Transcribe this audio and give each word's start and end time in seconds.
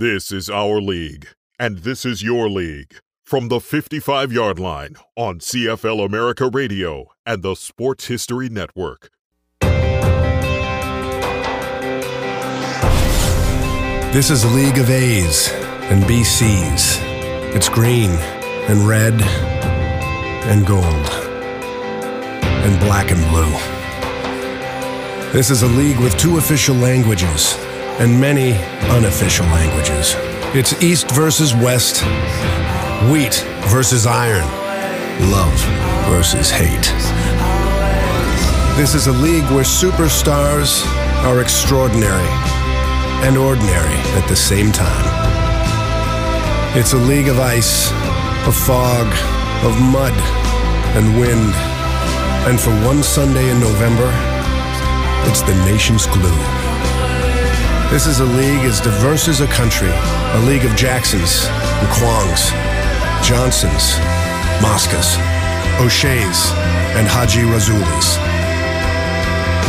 This 0.00 0.32
is 0.32 0.48
our 0.48 0.80
league, 0.80 1.28
and 1.58 1.80
this 1.80 2.06
is 2.06 2.22
your 2.22 2.48
league. 2.48 2.94
From 3.22 3.48
the 3.48 3.60
55 3.60 4.32
yard 4.32 4.58
line 4.58 4.96
on 5.14 5.40
CFL 5.40 6.06
America 6.06 6.48
Radio 6.48 7.08
and 7.26 7.42
the 7.42 7.54
Sports 7.54 8.06
History 8.06 8.48
Network. 8.48 9.10
This 14.10 14.30
is 14.30 14.44
a 14.44 14.48
league 14.48 14.78
of 14.78 14.88
A's 14.88 15.50
and 15.92 16.02
BCs. 16.04 16.96
It's 17.54 17.68
green 17.68 18.12
and 18.70 18.88
red 18.88 19.20
and 20.48 20.66
gold 20.66 21.10
and 22.64 22.80
black 22.80 23.10
and 23.10 23.20
blue. 23.28 23.52
This 25.34 25.50
is 25.50 25.62
a 25.62 25.68
league 25.68 25.98
with 25.98 26.16
two 26.16 26.38
official 26.38 26.76
languages 26.76 27.58
and 28.00 28.18
many 28.18 28.52
unofficial 28.88 29.44
languages. 29.46 30.14
It's 30.54 30.82
East 30.82 31.10
versus 31.10 31.54
West, 31.54 32.02
wheat 33.10 33.44
versus 33.68 34.06
iron, 34.06 34.48
love 35.30 35.52
versus 36.08 36.50
hate. 36.50 36.88
This 38.78 38.94
is 38.94 39.06
a 39.06 39.12
league 39.12 39.44
where 39.52 39.64
superstars 39.64 40.82
are 41.26 41.42
extraordinary 41.42 42.26
and 43.22 43.36
ordinary 43.36 43.98
at 44.16 44.26
the 44.28 44.36
same 44.36 44.72
time. 44.72 45.04
It's 46.78 46.94
a 46.94 46.96
league 46.96 47.28
of 47.28 47.38
ice, 47.38 47.92
of 48.46 48.56
fog, 48.56 49.06
of 49.62 49.78
mud 49.92 50.14
and 50.96 51.20
wind. 51.20 51.52
And 52.48 52.58
for 52.58 52.70
one 52.86 53.02
Sunday 53.02 53.50
in 53.50 53.60
November, 53.60 54.10
it's 55.28 55.42
the 55.42 55.54
nation's 55.66 56.06
glue. 56.06 56.69
This 57.90 58.06
is 58.06 58.20
a 58.20 58.24
league 58.24 58.64
as 58.64 58.80
diverse 58.80 59.26
as 59.26 59.40
a 59.40 59.48
country, 59.48 59.90
a 59.90 60.40
league 60.46 60.64
of 60.64 60.76
Jacksons 60.76 61.46
and 61.46 61.88
Kwongs, 61.88 62.52
Johnsons, 63.20 63.98
Moscas, 64.62 65.18
O'Shea's, 65.80 66.52
and 66.94 67.08
Hajrullahus. 67.08 68.16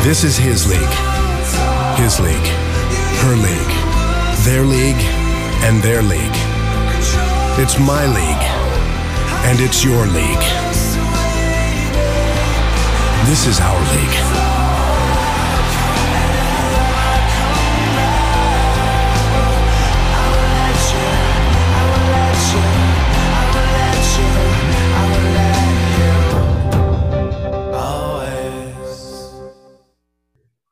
This 0.03 0.23
is 0.23 0.37
his 0.37 0.69
league, 0.69 0.95
his 1.97 2.19
league, 2.19 2.47
her 3.25 3.35
league, 3.35 3.73
their 4.45 4.65
league, 4.65 5.03
and 5.65 5.81
their 5.81 6.03
league. 6.03 6.37
It's 7.57 7.79
my 7.79 8.05
league, 8.05 8.45
and 9.49 9.59
it's 9.59 9.83
your 9.83 10.05
league. 10.05 10.45
This 13.27 13.47
is 13.47 13.59
our 13.59 13.81
league. 13.95 14.30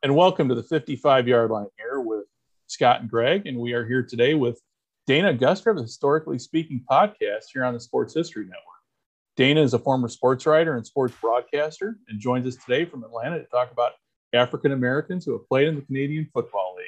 And 0.01 0.15
welcome 0.15 0.47
to 0.47 0.55
the 0.55 0.63
55 0.63 1.27
yard 1.27 1.51
line 1.51 1.67
here 1.77 1.99
with 1.99 2.25
Scott 2.67 3.01
and 3.01 3.09
Greg. 3.09 3.47
And 3.47 3.57
we 3.57 3.73
are 3.73 3.85
here 3.85 4.01
today 4.01 4.33
with 4.33 4.61
Dana 5.07 5.31
Augusta 5.31 5.71
of 5.71 5.75
the 5.75 5.81
Historically 5.81 6.39
Speaking 6.39 6.81
podcast 6.89 7.45
here 7.53 7.65
on 7.65 7.73
the 7.73 7.79
Sports 7.81 8.13
History 8.13 8.43
Network. 8.43 8.63
Dana 9.35 9.61
is 9.61 9.73
a 9.73 9.79
former 9.79 10.07
sports 10.07 10.45
writer 10.45 10.77
and 10.77 10.85
sports 10.85 11.13
broadcaster 11.19 11.97
and 12.07 12.19
joins 12.19 12.47
us 12.47 12.55
today 12.63 12.85
from 12.85 13.03
Atlanta 13.03 13.39
to 13.39 13.45
talk 13.45 13.71
about 13.71 13.91
African 14.33 14.71
Americans 14.71 15.25
who 15.25 15.33
have 15.33 15.47
played 15.49 15.67
in 15.67 15.75
the 15.75 15.81
Canadian 15.81 16.29
Football 16.33 16.75
League. 16.77 16.87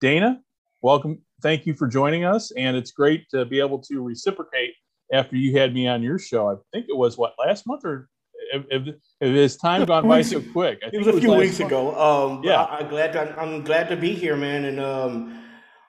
Dana, 0.00 0.40
welcome. 0.80 1.18
Thank 1.42 1.66
you 1.66 1.74
for 1.74 1.86
joining 1.86 2.24
us. 2.24 2.52
And 2.52 2.74
it's 2.74 2.90
great 2.90 3.28
to 3.30 3.44
be 3.44 3.60
able 3.60 3.80
to 3.80 4.02
reciprocate 4.02 4.72
after 5.12 5.36
you 5.36 5.58
had 5.58 5.74
me 5.74 5.88
on 5.88 6.02
your 6.02 6.18
show. 6.18 6.50
I 6.50 6.54
think 6.72 6.86
it 6.88 6.96
was 6.96 7.18
what 7.18 7.34
last 7.38 7.66
month 7.66 7.84
or 7.84 8.08
if, 8.52 8.94
if 9.20 9.34
his 9.34 9.56
time 9.56 9.84
gone 9.84 10.08
by 10.08 10.22
so 10.22 10.40
quick. 10.40 10.80
I 10.84 10.90
it 10.92 10.98
was 10.98 11.06
a 11.08 11.20
few 11.20 11.34
weeks 11.34 11.60
ago. 11.60 11.94
Um, 11.96 12.42
yeah, 12.44 12.62
I, 12.62 12.80
am 12.80 12.88
glad. 12.88 13.12
To, 13.12 13.40
I'm 13.40 13.62
glad 13.62 13.88
to 13.88 13.96
be 13.96 14.14
here, 14.14 14.36
man. 14.36 14.64
And 14.64 14.80
um, 14.80 15.45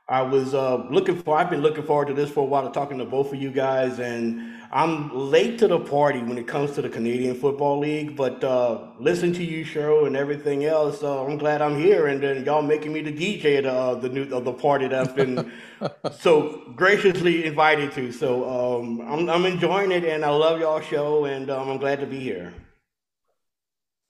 I 0.09 0.22
was 0.22 0.53
uh, 0.53 0.85
looking 0.90 1.22
for. 1.22 1.38
I've 1.38 1.50
been 1.50 1.62
looking 1.62 1.84
forward 1.84 2.07
to 2.07 2.13
this 2.13 2.29
for 2.29 2.40
a 2.40 2.45
while, 2.45 2.72
talking 2.72 2.97
to 3.00 3.06
both 3.06 3.34
of 3.34 3.41
you 3.41 3.51
guys, 3.51 4.00
and 4.00 4.56
I'm 4.72 5.13
late 5.13 5.59
to 5.59 5.68
the 5.68 5.81
party 5.81 6.19
when 6.19 6.38
it 6.38 6.47
comes 6.47 6.72
to 6.75 6.81
the 6.81 6.88
Canadian 6.88 7.35
Football 7.35 7.79
League. 7.79 8.16
But 8.16 8.41
uh, 8.41 8.88
listening 9.00 9.34
to 9.34 9.44
you, 9.44 9.66
Cheryl, 9.66 10.07
and 10.07 10.16
everything 10.16 10.63
else, 10.63 11.03
uh, 11.03 11.25
I'm 11.25 11.38
glad 11.38 11.62
I'm 11.62 11.78
here, 11.78 12.07
and 12.07 12.23
then 12.23 12.45
y'all 12.45 12.62
making 12.62 12.94
me 12.94 13.01
the 13.01 13.12
DJ 13.12 13.57
of 13.57 13.63
the, 13.66 13.69
uh, 13.69 13.95
the 13.95 14.09
new 14.09 14.34
of 14.34 14.45
the 14.45 14.53
party 14.53 14.88
that 14.88 15.09
I've 15.09 15.13
been 15.13 15.51
so 16.19 16.62
graciously 16.74 17.44
invited 17.44 17.91
to. 17.94 18.13
So 18.13 18.79
um, 18.79 19.01
I'm 19.01 19.29
I'm 19.29 19.45
enjoying 19.45 19.91
it, 19.91 20.06
and 20.06 20.24
I 20.24 20.29
love 20.29 20.62
y'all 20.62 20.79
show, 20.79 21.25
and 21.25 21.50
um, 21.50 21.68
I'm 21.68 21.79
glad 21.79 22.00
to 22.00 22.06
be 22.06 22.19
here 22.19 22.53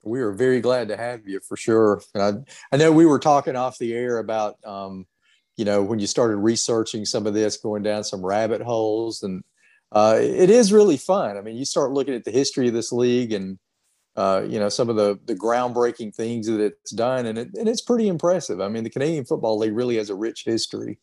we 0.03 0.21
are 0.21 0.31
very 0.31 0.61
glad 0.61 0.87
to 0.87 0.95
have 0.95 1.27
you 1.27 1.41
for 1.41 1.57
sure. 1.57 2.01
And 2.13 2.23
I, 2.23 2.73
I 2.73 2.77
know 2.77 2.93
we 2.93 3.05
were 3.05 3.19
talking 3.19 3.57
off 3.57 3.77
the 3.77 3.93
air 3.93 4.19
about 4.19 4.55
um, 4.63 5.05
you 5.57 5.65
know, 5.65 5.81
when 5.81 5.99
you 5.99 6.07
started 6.07 6.37
researching 6.37 7.03
some 7.03 7.25
of 7.25 7.33
this, 7.33 7.57
going 7.57 7.83
down 7.83 8.03
some 8.03 8.25
rabbit 8.25 8.61
holes, 8.61 9.23
and 9.23 9.43
uh, 9.91 10.17
it 10.19 10.49
is 10.49 10.71
really 10.71 10.97
fun. 10.97 11.35
I 11.35 11.41
mean, 11.41 11.55
you 11.55 11.65
start 11.65 11.91
looking 11.91 12.13
at 12.13 12.23
the 12.23 12.31
history 12.31 12.67
of 12.67 12.73
this 12.73 12.91
league 12.91 13.33
and 13.33 13.57
uh, 14.15 14.43
you 14.47 14.59
know 14.59 14.69
some 14.69 14.89
of 14.89 14.95
the 14.95 15.19
the 15.25 15.35
groundbreaking 15.35 16.15
things 16.15 16.47
that 16.47 16.59
it's 16.59 16.91
done, 16.91 17.25
and 17.25 17.37
it, 17.39 17.49
and 17.55 17.67
it's 17.67 17.81
pretty 17.81 18.07
impressive. 18.07 18.61
I 18.61 18.69
mean, 18.69 18.83
the 18.83 18.89
Canadian 18.89 19.25
Football 19.25 19.57
League 19.57 19.75
really 19.75 19.97
has 19.97 20.09
a 20.09 20.15
rich 20.15 20.43
history. 20.45 20.99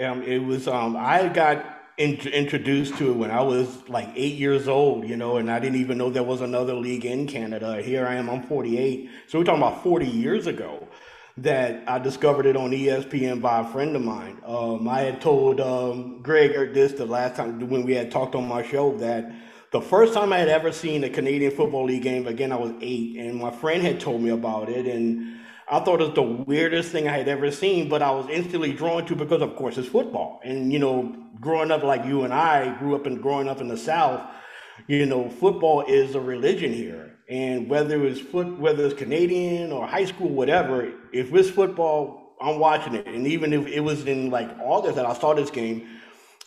Um, 0.00 0.22
it 0.22 0.38
was 0.38 0.68
um, 0.68 0.96
I 0.96 1.28
got 1.28 1.64
in, 1.96 2.16
introduced 2.28 2.96
to 2.98 3.10
it 3.10 3.16
when 3.16 3.30
I 3.30 3.40
was 3.40 3.88
like 3.88 4.08
eight 4.14 4.34
years 4.34 4.66
old, 4.66 5.08
you 5.08 5.16
know, 5.16 5.36
and 5.36 5.50
I 5.50 5.60
didn't 5.60 5.80
even 5.80 5.98
know 5.98 6.10
there 6.10 6.24
was 6.24 6.40
another 6.40 6.74
league 6.74 7.04
in 7.04 7.26
Canada. 7.26 7.80
Here 7.80 8.06
I 8.06 8.14
am, 8.16 8.28
I'm 8.28 8.42
48, 8.42 9.10
so 9.28 9.38
we're 9.38 9.44
talking 9.44 9.62
about 9.62 9.82
40 9.82 10.06
years 10.06 10.46
ago 10.46 10.88
that 11.36 11.82
I 11.88 11.98
discovered 11.98 12.46
it 12.46 12.56
on 12.56 12.70
ESPN 12.70 13.40
by 13.40 13.60
a 13.60 13.64
friend 13.64 13.96
of 13.96 14.02
mine. 14.02 14.40
Um, 14.46 14.86
I 14.86 15.00
had 15.00 15.20
told 15.20 15.60
um, 15.60 16.22
Greg 16.22 16.52
this 16.74 16.92
the 16.92 17.06
last 17.06 17.36
time 17.36 17.68
when 17.68 17.84
we 17.84 17.94
had 17.94 18.10
talked 18.10 18.34
on 18.34 18.46
my 18.46 18.62
show 18.62 18.96
that 18.98 19.32
the 19.72 19.80
first 19.80 20.14
time 20.14 20.32
I 20.32 20.38
had 20.38 20.48
ever 20.48 20.70
seen 20.70 21.02
a 21.02 21.10
Canadian 21.10 21.50
Football 21.50 21.86
League 21.86 22.02
game, 22.02 22.28
again, 22.28 22.52
I 22.52 22.56
was 22.56 22.72
eight, 22.80 23.16
and 23.16 23.34
my 23.34 23.50
friend 23.50 23.82
had 23.82 23.98
told 23.98 24.22
me 24.22 24.30
about 24.30 24.68
it, 24.68 24.86
and 24.86 25.40
I 25.68 25.80
thought 25.80 26.00
it 26.00 26.04
was 26.04 26.14
the 26.14 26.22
weirdest 26.22 26.92
thing 26.92 27.08
I 27.08 27.16
had 27.16 27.26
ever 27.26 27.50
seen, 27.50 27.88
but 27.88 28.00
I 28.00 28.12
was 28.12 28.28
instantly 28.28 28.72
drawn 28.72 29.04
to 29.06 29.16
because, 29.16 29.42
of 29.42 29.56
course, 29.56 29.76
it's 29.76 29.88
football. 29.88 30.40
And, 30.44 30.72
you 30.72 30.78
know, 30.78 31.16
growing 31.40 31.72
up 31.72 31.82
like 31.82 32.04
you 32.04 32.22
and 32.22 32.32
I 32.32 32.78
grew 32.78 32.94
up 32.94 33.06
and 33.06 33.20
growing 33.20 33.48
up 33.48 33.60
in 33.60 33.66
the 33.66 33.76
South, 33.76 34.20
you 34.86 35.06
know, 35.06 35.28
football 35.28 35.82
is 35.88 36.14
a 36.14 36.20
religion 36.20 36.72
here. 36.72 37.13
And 37.28 37.68
whether 37.68 38.04
it's 38.04 38.20
foot, 38.20 38.58
whether 38.58 38.84
it's 38.84 38.94
Canadian 38.94 39.72
or 39.72 39.86
high 39.86 40.04
school, 40.04 40.28
whatever, 40.28 40.92
if 41.12 41.32
it's 41.32 41.50
football, 41.50 42.34
I'm 42.40 42.58
watching 42.58 42.94
it. 42.94 43.06
And 43.06 43.26
even 43.26 43.52
if 43.52 43.66
it 43.66 43.80
was 43.80 44.04
in 44.04 44.30
like 44.30 44.50
August 44.60 44.96
that 44.96 45.06
I 45.06 45.14
saw 45.14 45.34
this 45.34 45.50
game, 45.50 45.88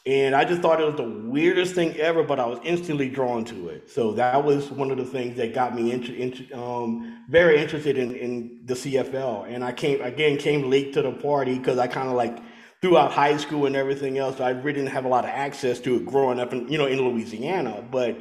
and 0.08 0.34
I 0.34 0.46
just 0.46 0.62
thought 0.62 0.80
it 0.80 0.86
was 0.86 0.96
the 0.96 1.04
weirdest 1.04 1.76
thing 1.76 1.94
ever, 1.98 2.24
but 2.24 2.40
I 2.40 2.46
was 2.46 2.60
instantly 2.64 3.10
drawn 3.10 3.44
to 3.46 3.68
it. 3.68 3.90
So 3.90 4.14
that 4.14 4.42
was 4.42 4.72
one 4.72 4.90
of 4.90 4.98
the 4.98 5.04
things 5.04 5.36
that 5.36 5.54
got 5.54 5.76
me 5.76 5.92
into, 5.92 6.58
um, 6.58 7.26
very 7.28 7.62
interested 7.62 7.98
in, 7.98 8.16
in 8.16 8.62
the 8.64 8.74
CFL. 8.74 9.54
And 9.54 9.66
I 9.66 9.74
came 9.74 10.02
again 10.02 10.38
came 10.38 10.70
late 10.70 10.94
to 10.94 11.02
the 11.02 11.12
party 11.12 11.58
because 11.58 11.78
I 11.78 11.88
kind 11.88 12.08
of 12.08 12.16
like 12.16 12.38
throughout 12.82 13.12
high 13.12 13.36
school 13.36 13.66
and 13.66 13.76
everything 13.76 14.18
else, 14.18 14.40
I 14.40 14.52
really 14.52 14.74
didn't 14.74 14.92
have 14.92 15.04
a 15.04 15.10
lot 15.10 15.26
of 15.26 15.32
access 15.32 15.80
to 15.82 15.98
it 15.98 16.06
growing 16.06 16.40
up 16.40 16.54
in 16.54 16.70
you 16.70 16.78
know 16.78 16.86
in 16.86 17.02
Louisiana, 17.02 17.84
but 17.92 18.18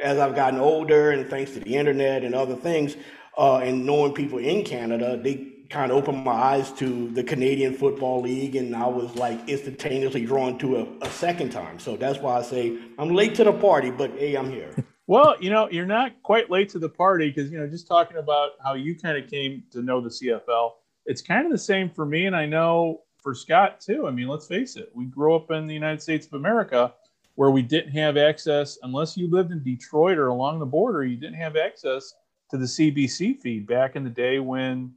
as 0.00 0.18
I've 0.18 0.34
gotten 0.34 0.60
older 0.60 1.10
and 1.10 1.28
thanks 1.28 1.52
to 1.52 1.60
the 1.60 1.76
internet 1.76 2.24
and 2.24 2.34
other 2.34 2.56
things, 2.56 2.96
uh, 3.38 3.58
and 3.58 3.86
knowing 3.86 4.12
people 4.12 4.38
in 4.38 4.64
Canada, 4.64 5.18
they 5.22 5.50
kind 5.70 5.92
of 5.92 5.98
opened 5.98 6.24
my 6.24 6.32
eyes 6.32 6.72
to 6.72 7.08
the 7.10 7.22
Canadian 7.22 7.74
Football 7.74 8.22
League, 8.22 8.56
and 8.56 8.74
I 8.74 8.86
was 8.86 9.14
like 9.14 9.48
instantaneously 9.48 10.26
drawn 10.26 10.58
to 10.58 10.78
a, 10.78 10.86
a 11.02 11.10
second 11.10 11.50
time. 11.50 11.78
So 11.78 11.96
that's 11.96 12.18
why 12.18 12.38
I 12.38 12.42
say 12.42 12.76
I'm 12.98 13.14
late 13.14 13.34
to 13.36 13.44
the 13.44 13.52
party, 13.52 13.90
but 13.90 14.10
hey, 14.12 14.36
I'm 14.36 14.50
here. 14.50 14.74
Well, 15.06 15.34
you 15.40 15.50
know, 15.50 15.68
you're 15.68 15.86
not 15.86 16.22
quite 16.22 16.50
late 16.50 16.68
to 16.68 16.78
the 16.78 16.88
party 16.88 17.30
because, 17.30 17.50
you 17.50 17.58
know, 17.58 17.66
just 17.66 17.88
talking 17.88 18.18
about 18.18 18.50
how 18.62 18.74
you 18.74 18.94
kind 18.94 19.18
of 19.18 19.28
came 19.28 19.64
to 19.72 19.82
know 19.82 20.00
the 20.00 20.08
CFL, 20.08 20.70
it's 21.04 21.20
kind 21.20 21.44
of 21.46 21.50
the 21.50 21.58
same 21.58 21.90
for 21.90 22.06
me. 22.06 22.26
And 22.26 22.36
I 22.36 22.46
know 22.46 23.00
for 23.20 23.34
Scott 23.34 23.80
too. 23.80 24.06
I 24.06 24.12
mean, 24.12 24.28
let's 24.28 24.46
face 24.46 24.76
it, 24.76 24.88
we 24.94 25.06
grew 25.06 25.34
up 25.34 25.50
in 25.50 25.66
the 25.66 25.74
United 25.74 26.00
States 26.00 26.28
of 26.28 26.34
America 26.34 26.94
where 27.34 27.50
we 27.50 27.62
didn't 27.62 27.92
have 27.92 28.16
access, 28.16 28.78
unless 28.82 29.16
you 29.16 29.30
lived 29.30 29.52
in 29.52 29.62
Detroit 29.62 30.18
or 30.18 30.28
along 30.28 30.58
the 30.58 30.66
border, 30.66 31.04
you 31.04 31.16
didn't 31.16 31.40
have 31.40 31.56
access 31.56 32.14
to 32.50 32.58
the 32.58 32.66
CBC 32.66 33.40
feed 33.40 33.66
back 33.66 33.96
in 33.96 34.04
the 34.04 34.10
day 34.10 34.40
when, 34.40 34.92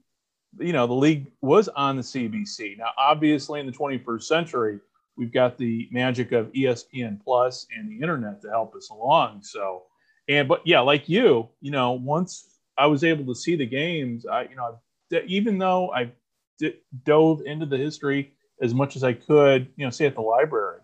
you 0.60 0.74
know, 0.74 0.88
the 0.88 0.94
league 0.94 1.32
was 1.42 1.70
on 1.70 1.96
the 1.96 2.02
CBC. 2.02 2.78
Now, 2.78 2.90
obviously, 2.98 3.60
in 3.60 3.66
the 3.66 3.72
21st 3.72 4.24
century, 4.24 4.80
we've 5.16 5.32
got 5.32 5.58
the 5.58 5.88
magic 5.92 6.32
of 6.32 6.52
ESPN 6.54 7.24
Plus 7.24 7.68
and 7.76 7.90
the 7.90 8.02
internet 8.02 8.42
to 8.42 8.50
help 8.50 8.76
us 8.76 8.90
along. 8.90 9.44
So, 9.44 9.84
and 10.28 10.48
but 10.48 10.62
yeah, 10.66 10.80
like 10.80 11.08
you, 11.08 11.50
you 11.62 11.72
know, 11.72 11.92
once 11.92 12.60
I 12.78 12.88
was 12.88 13.04
able 13.04 13.26
to 13.34 13.40
see 13.40 13.56
the 13.56 13.66
games, 13.66 14.26
I, 14.26 14.44
you 14.44 14.56
know, 14.56 14.80
even 15.28 15.60
though 15.60 15.92
I 15.94 16.12
d- 16.58 16.80
dove 17.06 17.42
into 17.46 17.66
the 17.66 17.78
history 17.78 18.34
as 18.62 18.74
much 18.74 18.96
as 18.96 19.04
I 19.04 19.14
could, 19.14 19.68
you 19.76 19.86
know, 19.86 19.92
say 19.92 20.08
at 20.08 20.16
the 20.16 20.22
library 20.22 20.80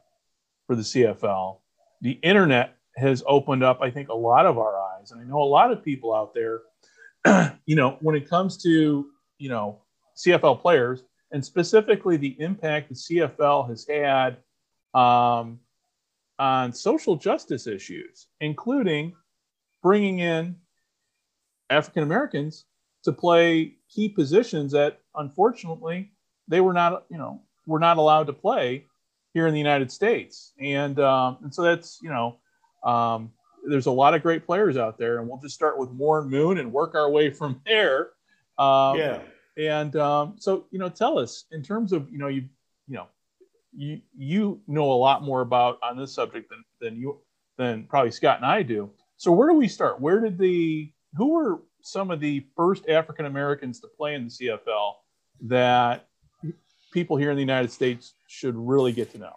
for 0.69 0.75
the 0.75 0.83
CFL. 0.83 1.57
The 2.01 2.19
internet 2.21 2.75
has 2.95 3.23
opened 3.25 3.63
up, 3.63 3.81
I 3.81 3.89
think, 3.89 4.09
a 4.09 4.13
lot 4.13 4.45
of 4.45 4.59
our 4.59 4.79
eyes. 4.79 5.09
And 5.09 5.19
I 5.19 5.23
know 5.23 5.41
a 5.41 5.43
lot 5.43 5.71
of 5.71 5.83
people 5.83 6.13
out 6.13 6.35
there, 6.35 6.61
you 7.65 7.75
know, 7.75 7.97
when 8.01 8.15
it 8.15 8.29
comes 8.29 8.55
to, 8.61 9.07
you 9.39 9.49
know, 9.49 9.81
CFL 10.15 10.61
players 10.61 11.01
and 11.31 11.43
specifically 11.43 12.17
the 12.17 12.39
impact 12.39 12.89
the 12.89 12.93
CFL 12.93 13.67
has 13.67 13.87
had 13.87 14.37
um, 14.93 15.59
on 16.37 16.71
social 16.71 17.15
justice 17.15 17.65
issues, 17.65 18.27
including 18.39 19.15
bringing 19.81 20.19
in 20.19 20.55
African 21.71 22.03
Americans 22.03 22.65
to 23.05 23.11
play 23.11 23.73
key 23.89 24.07
positions 24.07 24.71
that 24.73 24.99
unfortunately 25.15 26.11
they 26.47 26.61
were 26.61 26.73
not, 26.73 27.05
you 27.09 27.17
know, 27.17 27.41
were 27.65 27.79
not 27.79 27.97
allowed 27.97 28.27
to 28.27 28.33
play 28.33 28.85
here 29.33 29.47
in 29.47 29.53
the 29.53 29.59
United 29.59 29.91
States. 29.91 30.53
And 30.59 30.99
um, 30.99 31.37
and 31.43 31.53
so 31.53 31.61
that's 31.63 31.99
you 32.01 32.09
know, 32.09 32.37
um, 32.83 33.31
there's 33.67 33.85
a 33.85 33.91
lot 33.91 34.13
of 34.13 34.23
great 34.23 34.45
players 34.45 34.77
out 34.77 34.97
there, 34.97 35.19
and 35.19 35.27
we'll 35.27 35.39
just 35.39 35.55
start 35.55 35.77
with 35.77 35.89
Warren 35.89 36.29
Moon 36.29 36.57
and 36.57 36.71
work 36.71 36.95
our 36.95 37.09
way 37.09 37.29
from 37.29 37.61
there. 37.65 38.09
Um, 38.57 38.97
yeah. 38.97 39.21
And 39.57 39.95
um, 39.95 40.35
so 40.37 40.65
you 40.71 40.79
know, 40.79 40.89
tell 40.89 41.19
us 41.19 41.45
in 41.51 41.61
terms 41.61 41.93
of 41.93 42.09
you 42.11 42.17
know 42.17 42.27
you 42.27 42.45
you 42.87 42.95
know 42.95 43.07
you 43.75 44.01
you 44.17 44.61
know 44.67 44.91
a 44.91 44.93
lot 44.93 45.23
more 45.23 45.41
about 45.41 45.79
on 45.83 45.97
this 45.97 46.13
subject 46.13 46.49
than 46.49 46.63
than 46.81 46.99
you 46.99 47.19
than 47.57 47.83
probably 47.83 48.11
Scott 48.11 48.37
and 48.37 48.45
I 48.45 48.63
do. 48.63 48.91
So 49.17 49.31
where 49.31 49.49
do 49.49 49.55
we 49.55 49.67
start? 49.67 49.99
Where 49.99 50.21
did 50.21 50.37
the 50.37 50.91
who 51.15 51.33
were 51.33 51.61
some 51.81 52.11
of 52.11 52.19
the 52.19 52.45
first 52.55 52.87
African 52.87 53.25
Americans 53.25 53.79
to 53.81 53.87
play 53.87 54.15
in 54.15 54.25
the 54.25 54.29
CFL 54.29 54.93
that 55.41 56.08
people 56.91 57.17
here 57.17 57.31
in 57.31 57.35
the 57.35 57.41
United 57.41 57.71
States 57.71 58.13
should 58.27 58.55
really 58.55 58.91
get 58.91 59.11
to 59.11 59.17
know? 59.17 59.33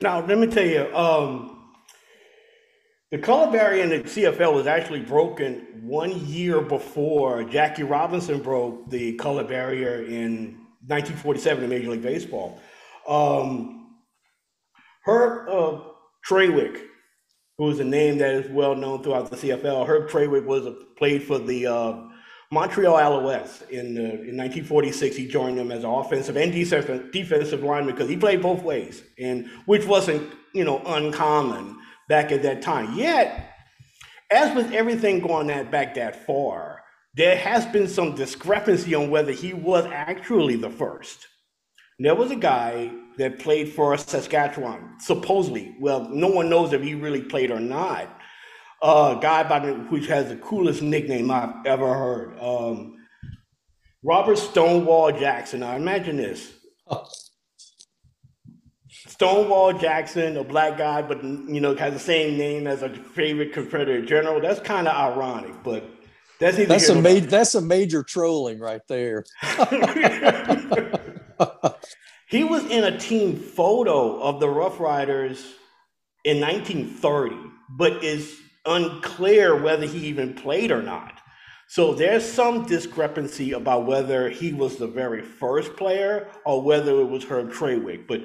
Now, 0.00 0.24
let 0.24 0.38
me 0.38 0.46
tell 0.46 0.66
you, 0.66 0.94
um, 0.94 1.72
the 3.10 3.18
color 3.18 3.50
barrier 3.50 3.82
in 3.82 3.90
the 3.90 4.00
CFL 4.00 4.54
was 4.54 4.66
actually 4.66 5.00
broken 5.00 5.82
one 5.82 6.26
year 6.26 6.60
before 6.60 7.44
Jackie 7.44 7.82
Robinson 7.82 8.40
broke 8.40 8.88
the 8.90 9.14
color 9.14 9.44
barrier 9.44 10.04
in 10.04 10.58
1947 10.86 11.64
in 11.64 11.70
Major 11.70 11.90
League 11.90 12.02
Baseball. 12.02 12.60
Um, 13.06 13.96
Herb 15.04 15.48
uh, 15.48 15.80
Trawick 16.26 16.82
who 17.58 17.70
is 17.70 17.80
a 17.80 17.84
name 17.84 18.18
that 18.18 18.34
is 18.34 18.50
well 18.50 18.74
known 18.74 19.02
throughout 19.02 19.30
the 19.30 19.36
CFL. 19.36 19.86
Herb 19.86 20.08
Trawick 20.08 20.44
was 20.44 20.66
a, 20.66 20.72
played 20.96 21.22
for 21.22 21.38
the 21.38 21.66
uh, 21.66 22.08
Montreal 22.52 22.94
Alouettes 22.96 23.66
in, 23.70 23.96
uh, 23.96 24.00
in 24.00 24.36
1946. 24.36 25.16
He 25.16 25.26
joined 25.26 25.56
them 25.56 25.72
as 25.72 25.84
an 25.84 25.90
offensive 25.90 26.36
and 26.36 26.52
defensive, 26.52 27.10
defensive 27.10 27.62
lineman 27.62 27.94
because 27.94 28.10
he 28.10 28.16
played 28.16 28.42
both 28.42 28.62
ways, 28.62 29.02
and 29.18 29.48
which 29.64 29.86
wasn't 29.86 30.30
you 30.52 30.62
know 30.62 30.82
uncommon 30.84 31.78
back 32.10 32.30
at 32.30 32.42
that 32.42 32.60
time. 32.60 32.94
Yet, 32.94 33.54
as 34.30 34.54
with 34.54 34.70
everything 34.72 35.20
going 35.20 35.46
that 35.46 35.70
back 35.70 35.94
that 35.94 36.26
far, 36.26 36.82
there 37.14 37.36
has 37.36 37.64
been 37.66 37.88
some 37.88 38.14
discrepancy 38.14 38.94
on 38.94 39.08
whether 39.08 39.32
he 39.32 39.54
was 39.54 39.86
actually 39.86 40.56
the 40.56 40.70
first. 40.70 41.26
There 41.98 42.14
was 42.14 42.30
a 42.30 42.36
guy 42.36 42.90
that 43.16 43.38
played 43.38 43.72
for 43.72 43.96
Saskatchewan, 43.96 44.96
supposedly. 44.98 45.74
Well, 45.80 46.08
no 46.10 46.28
one 46.28 46.50
knows 46.50 46.74
if 46.74 46.82
he 46.82 46.94
really 46.94 47.22
played 47.22 47.50
or 47.50 47.60
not. 47.60 48.08
A 48.82 48.86
uh, 48.86 49.14
guy 49.14 49.44
by 49.44 49.60
the, 49.60 49.74
which 49.74 50.08
has 50.08 50.28
the 50.28 50.36
coolest 50.36 50.82
nickname 50.82 51.30
I've 51.30 51.54
ever 51.66 51.94
heard. 51.94 52.36
Um, 52.40 52.96
Robert 54.02 54.38
Stonewall 54.38 55.12
Jackson. 55.12 55.60
Now 55.60 55.76
imagine 55.76 56.16
this. 56.16 56.52
Stonewall 59.06 59.72
Jackson, 59.72 60.36
a 60.36 60.42
black 60.42 60.78
guy, 60.78 61.00
but 61.02 61.22
you 61.22 61.60
know, 61.60 61.76
has 61.76 61.92
the 61.92 62.00
same 62.00 62.36
name 62.36 62.66
as 62.66 62.82
a 62.82 62.88
favorite 62.88 63.52
Confederate 63.52 64.06
general. 64.06 64.40
That's 64.40 64.58
kind 64.58 64.88
of 64.88 64.96
ironic, 64.96 65.62
but 65.62 65.88
that's 66.40 66.56
that's 66.66 66.88
a 66.88 67.00
major 67.00 67.26
that's 67.26 67.54
a 67.54 67.60
major 67.60 68.02
trolling 68.02 68.58
right 68.58 68.82
there. 68.88 69.24
He 72.32 72.44
was 72.44 72.64
in 72.64 72.82
a 72.82 72.98
team 72.98 73.36
photo 73.36 74.18
of 74.22 74.40
the 74.40 74.48
Rough 74.48 74.80
Riders 74.80 75.44
in 76.24 76.40
1930, 76.40 77.36
but 77.68 78.02
is 78.02 78.40
unclear 78.66 79.60
whether 79.60 79.86
he 79.86 80.06
even 80.06 80.34
played 80.34 80.70
or 80.70 80.82
not. 80.82 81.20
So 81.68 81.94
there's 81.94 82.24
some 82.24 82.66
discrepancy 82.66 83.52
about 83.52 83.86
whether 83.86 84.28
he 84.28 84.52
was 84.52 84.76
the 84.76 84.86
very 84.86 85.22
first 85.22 85.74
player 85.76 86.28
or 86.44 86.60
whether 86.62 87.00
it 87.00 87.08
was 87.08 87.24
Herb 87.24 87.50
Trawick. 87.50 88.06
But 88.06 88.22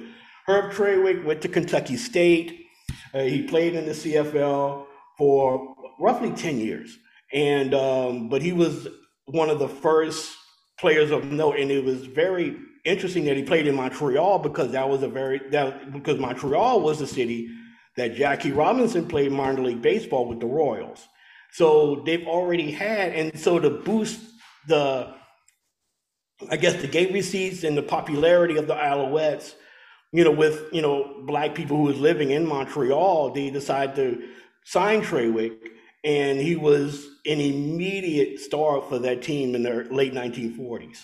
Herb 0.48 0.74
Trawick 0.74 1.24
went 1.24 1.42
to 1.44 1.48
Kentucky 1.48 1.95
State. 1.95 2.66
Uh, 3.13 3.22
he 3.22 3.44
played 3.44 3.74
in 3.74 3.86
the 3.86 3.94
CFL 3.94 4.86
for 5.18 5.75
roughly 6.00 6.31
10 6.31 6.60
years. 6.60 6.98
And 7.34 7.74
um, 7.74 8.30
but 8.30 8.42
he 8.42 8.54
was 8.54 8.88
one 9.25 9.50
of 9.50 9.60
the 9.60 9.68
first 9.68 10.36
players 10.80 11.12
of 11.12 11.25
note, 11.25 11.60
and 11.60 11.69
it 11.69 11.84
was 11.84 12.06
very 12.06 12.56
interesting 12.86 13.25
that 13.25 13.36
he 13.36 13.44
played 13.44 13.68
in 13.68 13.75
Montreal 13.75 14.39
because 14.39 14.72
that 14.72 14.88
was 14.88 15.04
a 15.04 15.10
very 15.10 15.42
that 15.51 15.92
because 15.92 16.19
Montreal 16.19 16.81
was 16.81 17.00
the 17.00 17.07
city 17.07 17.50
that 17.97 18.15
Jackie 18.15 18.51
Robinson 18.51 19.07
played 19.07 19.31
minor 19.31 19.63
league 19.63 19.81
baseball 19.81 20.27
with 20.27 20.39
the 20.39 20.45
Royals. 20.45 21.05
So 21.51 22.03
they've 22.05 22.27
already 22.27 22.71
had, 22.71 23.13
and 23.13 23.38
so 23.38 23.59
to 23.59 23.69
boost 23.69 24.19
the, 24.67 25.13
I 26.49 26.57
guess 26.57 26.79
the 26.81 26.88
gate 26.88 27.11
receipts 27.11 27.63
and 27.63 27.75
the 27.75 27.81
popularity 27.81 28.57
of 28.57 28.67
the 28.67 28.75
Alouettes, 28.75 29.55
you 30.13 30.23
know, 30.23 30.31
with 30.31 30.69
you 30.71 30.81
know 30.81 31.21
black 31.25 31.55
people 31.55 31.77
who 31.77 31.83
was 31.83 31.99
living 31.99 32.31
in 32.31 32.47
Montreal, 32.47 33.31
they 33.31 33.49
decided 33.49 33.95
to 33.95 34.29
sign 34.63 35.01
Trawick, 35.01 35.57
and 36.03 36.39
he 36.39 36.55
was 36.55 37.07
an 37.25 37.41
immediate 37.41 38.39
star 38.39 38.81
for 38.81 39.00
that 39.00 39.21
team 39.21 39.55
in 39.55 39.63
the 39.63 39.88
late 39.91 40.13
1940s. 40.13 41.03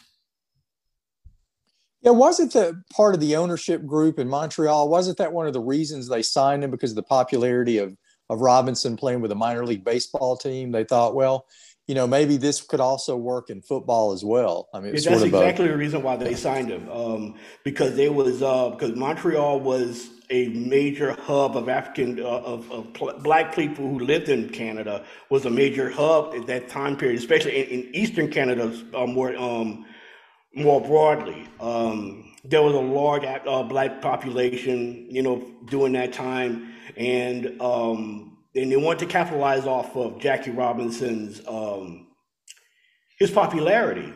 Yeah, 2.04 2.12
wasn't 2.12 2.52
that 2.54 2.74
part 2.94 3.16
of 3.16 3.22
the 3.22 3.38
ownership 3.38 3.86
group 3.86 4.20
in 4.20 4.28
Montreal? 4.28 4.90
Wasn't 4.90 5.18
that 5.18 5.32
one 5.32 5.48
of 5.48 5.54
the 5.54 5.62
reasons 5.62 6.10
they 6.10 6.22
signed 6.22 6.64
him 6.64 6.70
because 6.70 6.92
of 6.92 6.98
the 6.98 7.04
popularity 7.04 7.78
of 7.78 7.96
of 8.30 8.42
Robinson 8.42 8.96
playing 8.96 9.22
with 9.22 9.32
a 9.32 9.36
minor 9.36 9.66
league 9.66 9.86
baseball 9.86 10.36
team? 10.36 10.72
They 10.72 10.84
thought, 10.84 11.16
well, 11.16 11.46
you 11.88 11.96
know, 11.96 12.06
maybe 12.06 12.38
this 12.38 12.62
could 12.62 12.80
also 12.80 13.16
work 13.16 13.50
in 13.50 13.62
football 13.62 14.12
as 14.12 14.24
well. 14.24 14.70
I 14.74 14.80
mean, 14.80 14.96
yeah, 14.96 15.12
that's 15.12 15.24
exactly 15.24 15.68
a, 15.68 15.72
the 15.72 15.78
reason 15.78 16.04
why 16.04 16.18
they 16.18 16.36
signed 16.36 16.70
him 16.70 16.90
um, 16.90 17.36
because 17.64 17.96
they 17.96 18.10
was 18.10 18.42
uh, 18.42 18.70
because 18.70 18.96
Montreal 18.96 19.62
was 19.62 20.10
a 20.30 20.50
major 20.50 21.14
hub 21.14 21.56
of 21.56 21.70
African 21.70 22.20
uh, 22.20 22.24
of, 22.24 22.70
of 22.72 22.94
pl- 22.94 23.20
black 23.20 23.56
people 23.56 23.88
who 23.88 24.00
lived 24.00 24.30
in 24.30 24.50
Canada 24.50 25.06
was 25.30 25.46
a 25.46 25.50
major 25.50 25.90
hub 25.90 26.34
at 26.36 26.48
that 26.48 26.68
time 26.68 26.98
period, 26.98 27.20
especially 27.20 27.56
in, 27.64 27.86
in 27.86 27.96
Eastern 27.96 28.30
Canada, 28.30 28.74
uh, 28.94 29.06
more 29.06 29.36
um, 29.38 29.86
more 30.56 30.82
broadly. 30.82 31.48
Um, 31.60 32.34
there 32.44 32.62
was 32.62 32.74
a 32.74 32.80
large 32.80 33.24
uh, 33.24 33.64
black 33.64 34.02
population, 34.02 35.08
you 35.10 35.22
know, 35.22 35.46
during 35.66 35.94
that 35.94 36.14
time, 36.14 36.74
and 36.98 37.62
um, 37.62 38.38
and 38.56 38.72
they 38.72 38.76
wanted 38.76 39.00
to 39.00 39.06
capitalize 39.06 39.66
off 39.66 39.96
of 39.96 40.20
Jackie 40.20 40.52
Robinson's 40.52 41.42
um, 41.48 42.08
his 43.18 43.32
popularity 43.32 44.14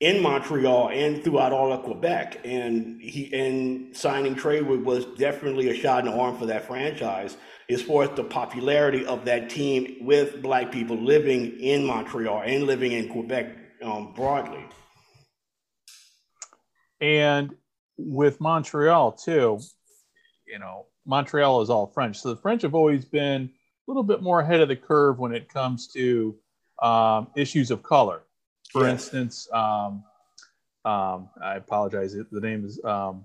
in 0.00 0.22
Montreal 0.22 0.90
and 0.90 1.22
throughout 1.22 1.52
all 1.52 1.72
of 1.72 1.82
Quebec, 1.82 2.40
and 2.44 3.00
he 3.00 3.32
and 3.34 3.96
signing 3.96 4.34
Trawick 4.34 4.84
was 4.84 5.04
definitely 5.16 5.70
a 5.70 5.74
shot 5.74 6.04
in 6.04 6.10
the 6.10 6.18
arm 6.18 6.36
for 6.38 6.46
that 6.46 6.66
franchise 6.66 7.36
as 7.68 7.82
far 7.82 8.02
as 8.02 8.10
the 8.10 8.24
popularity 8.24 9.06
of 9.06 9.24
that 9.24 9.48
team 9.48 9.96
with 10.00 10.42
black 10.42 10.72
people 10.72 10.96
living 10.96 11.58
in 11.60 11.84
Montreal 11.84 12.42
and 12.44 12.64
living 12.64 12.92
in 12.92 13.08
Quebec 13.08 13.56
um, 13.82 14.12
broadly. 14.14 14.64
And 17.00 17.54
with 17.96 18.40
Montreal 18.40 19.12
too, 19.12 19.60
you 20.46 20.58
know, 20.58 20.86
Montreal 21.06 21.62
is 21.62 21.70
all 21.70 21.86
French. 21.86 22.20
So 22.20 22.30
the 22.30 22.40
French 22.40 22.62
have 22.62 22.74
always 22.74 23.04
been 23.04 23.42
a 23.42 23.50
little 23.90 24.02
bit 24.02 24.22
more 24.22 24.40
ahead 24.40 24.60
of 24.60 24.68
the 24.68 24.76
curve 24.76 25.18
when 25.18 25.32
it 25.34 25.48
comes 25.48 25.88
to 25.88 26.36
um, 26.82 27.28
issues 27.36 27.70
of 27.70 27.82
color. 27.82 28.22
For 28.70 28.82
yes. 28.82 28.92
instance, 28.92 29.48
um, 29.52 30.04
um, 30.84 31.28
I 31.42 31.56
apologize. 31.56 32.12
The 32.14 32.40
name 32.40 32.64
is. 32.64 32.82
Um, 32.84 33.24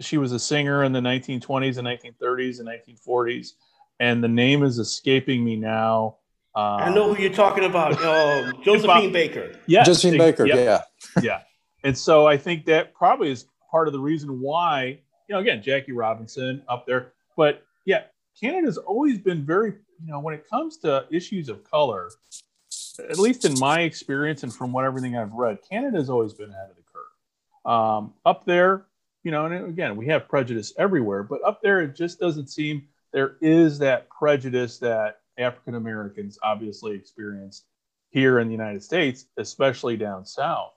she 0.00 0.16
was 0.16 0.32
a 0.32 0.38
singer 0.38 0.84
in 0.84 0.92
the 0.92 1.00
1920s 1.00 1.76
and 1.76 1.86
1930s 1.86 2.60
and 2.60 2.68
1940s, 2.68 3.52
and 4.00 4.24
the 4.24 4.28
name 4.28 4.62
is 4.62 4.78
escaping 4.78 5.44
me 5.44 5.56
now. 5.56 6.16
I 6.54 6.92
know 6.92 7.14
who 7.14 7.22
you're 7.22 7.32
talking 7.32 7.64
about. 7.64 8.02
Uh, 8.02 8.52
Josephine 8.64 9.12
Baker. 9.12 9.52
Yeah, 9.66 9.84
Josephine 9.84 10.18
Baker. 10.18 10.46
Yeah, 10.46 10.82
yeah. 11.22 11.42
And 11.84 11.96
so 11.96 12.26
I 12.26 12.36
think 12.36 12.66
that 12.66 12.94
probably 12.94 13.30
is 13.30 13.46
part 13.70 13.86
of 13.86 13.92
the 13.92 14.00
reason 14.00 14.40
why, 14.40 14.98
you 15.28 15.34
know, 15.34 15.38
again, 15.38 15.62
Jackie 15.62 15.92
Robinson 15.92 16.62
up 16.68 16.86
there. 16.86 17.12
But 17.36 17.62
yeah, 17.84 18.02
Canada's 18.38 18.76
always 18.76 19.18
been 19.18 19.44
very, 19.44 19.74
you 20.04 20.10
know, 20.10 20.20
when 20.20 20.34
it 20.34 20.48
comes 20.48 20.76
to 20.78 21.06
issues 21.10 21.48
of 21.48 21.64
color, 21.64 22.10
at 22.98 23.18
least 23.18 23.44
in 23.44 23.58
my 23.58 23.80
experience 23.80 24.42
and 24.42 24.52
from 24.52 24.72
what 24.72 24.84
everything 24.84 25.16
I've 25.16 25.32
read, 25.32 25.58
Canada's 25.68 26.10
always 26.10 26.34
been 26.34 26.50
ahead 26.50 26.70
of 26.70 26.76
the 26.76 26.82
curve. 26.82 27.72
Um, 27.72 28.14
up 28.26 28.44
there, 28.44 28.86
you 29.22 29.30
know, 29.30 29.46
and 29.46 29.66
again, 29.66 29.96
we 29.96 30.06
have 30.06 30.28
prejudice 30.28 30.72
everywhere, 30.78 31.22
but 31.22 31.42
up 31.44 31.60
there, 31.62 31.80
it 31.80 31.94
just 31.94 32.18
doesn't 32.18 32.48
seem 32.48 32.86
there 33.12 33.36
is 33.40 33.78
that 33.80 34.08
prejudice 34.08 34.78
that 34.78 35.20
African 35.38 35.74
Americans 35.74 36.38
obviously 36.42 36.94
experience 36.94 37.64
here 38.10 38.38
in 38.38 38.48
the 38.48 38.52
United 38.52 38.82
States, 38.82 39.26
especially 39.36 39.96
down 39.96 40.24
south. 40.24 40.72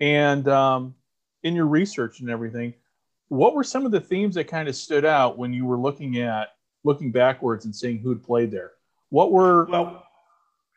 And 0.00 0.46
um, 0.48 0.94
in 1.42 1.54
your 1.54 1.66
research 1.66 2.20
and 2.20 2.30
everything, 2.30 2.74
what 3.28 3.54
were 3.54 3.64
some 3.64 3.84
of 3.84 3.92
the 3.92 4.00
themes 4.00 4.34
that 4.36 4.44
kind 4.48 4.68
of 4.68 4.76
stood 4.76 5.04
out 5.04 5.38
when 5.38 5.52
you 5.52 5.64
were 5.66 5.78
looking 5.78 6.18
at 6.18 6.48
looking 6.84 7.10
backwards 7.10 7.64
and 7.64 7.74
seeing 7.74 7.98
who'd 7.98 8.22
played 8.22 8.50
there? 8.50 8.72
What 9.10 9.32
were 9.32 9.64
well? 9.66 10.04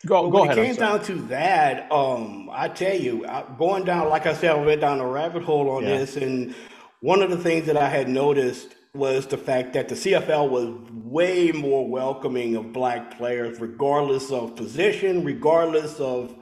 Go, 0.06 0.22
well, 0.24 0.32
go 0.32 0.40
when 0.42 0.50
ahead. 0.50 0.58
it 0.58 0.66
came 0.66 0.75
down 0.78 1.04
to 1.04 1.13
that, 1.28 1.92
um, 1.92 2.50
I 2.51 2.70
tell 2.70 2.96
you, 2.96 3.24
I, 3.28 3.46
going 3.60 3.84
down, 3.86 4.10
like 4.10 4.25
I 4.25 4.34
said, 4.34 4.50
I 4.50 4.56
went 4.56 4.82
down 4.82 5.00
a 5.00 5.06
rabbit 5.06 5.44
hole 5.44 5.70
on 5.70 5.84
Yeah. 5.84 6.00
this, 6.00 6.18
and 6.18 6.56
one 7.01 7.22
of 7.22 7.30
the 7.30 7.38
things 7.38 7.68
that 7.68 7.78
I 7.78 7.88
had 7.88 8.10
noticed 8.10 8.70
was 8.96 9.28
the 9.28 9.38
fact 9.38 9.74
that 9.74 9.90
the 9.90 9.96
CFL 9.96 10.50
was 10.50 10.74
way 11.04 11.51
more 11.51 11.88
welcoming 11.88 12.56
of 12.56 12.74
black 12.74 13.16
players, 13.16 13.60
regardless 13.60 14.32
of 14.32 14.56
position, 14.56 15.24
regardless 15.24 16.00
of 16.00 16.34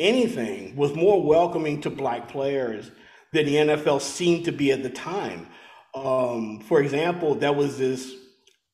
anything, 0.00 0.74
was 0.74 0.94
more 0.94 1.22
welcoming 1.22 1.80
to 1.82 1.90
black 1.90 2.28
players 2.28 2.90
than 3.32 3.46
the 3.46 3.54
NFL 3.54 4.00
seemed 4.00 4.46
to 4.46 4.52
be 4.52 4.72
at 4.72 4.82
the 4.82 4.90
time. 4.90 5.46
Um, 5.94 6.60
for 6.60 6.80
example, 6.80 7.34
there 7.34 7.52
was 7.52 7.78
this, 7.78 8.12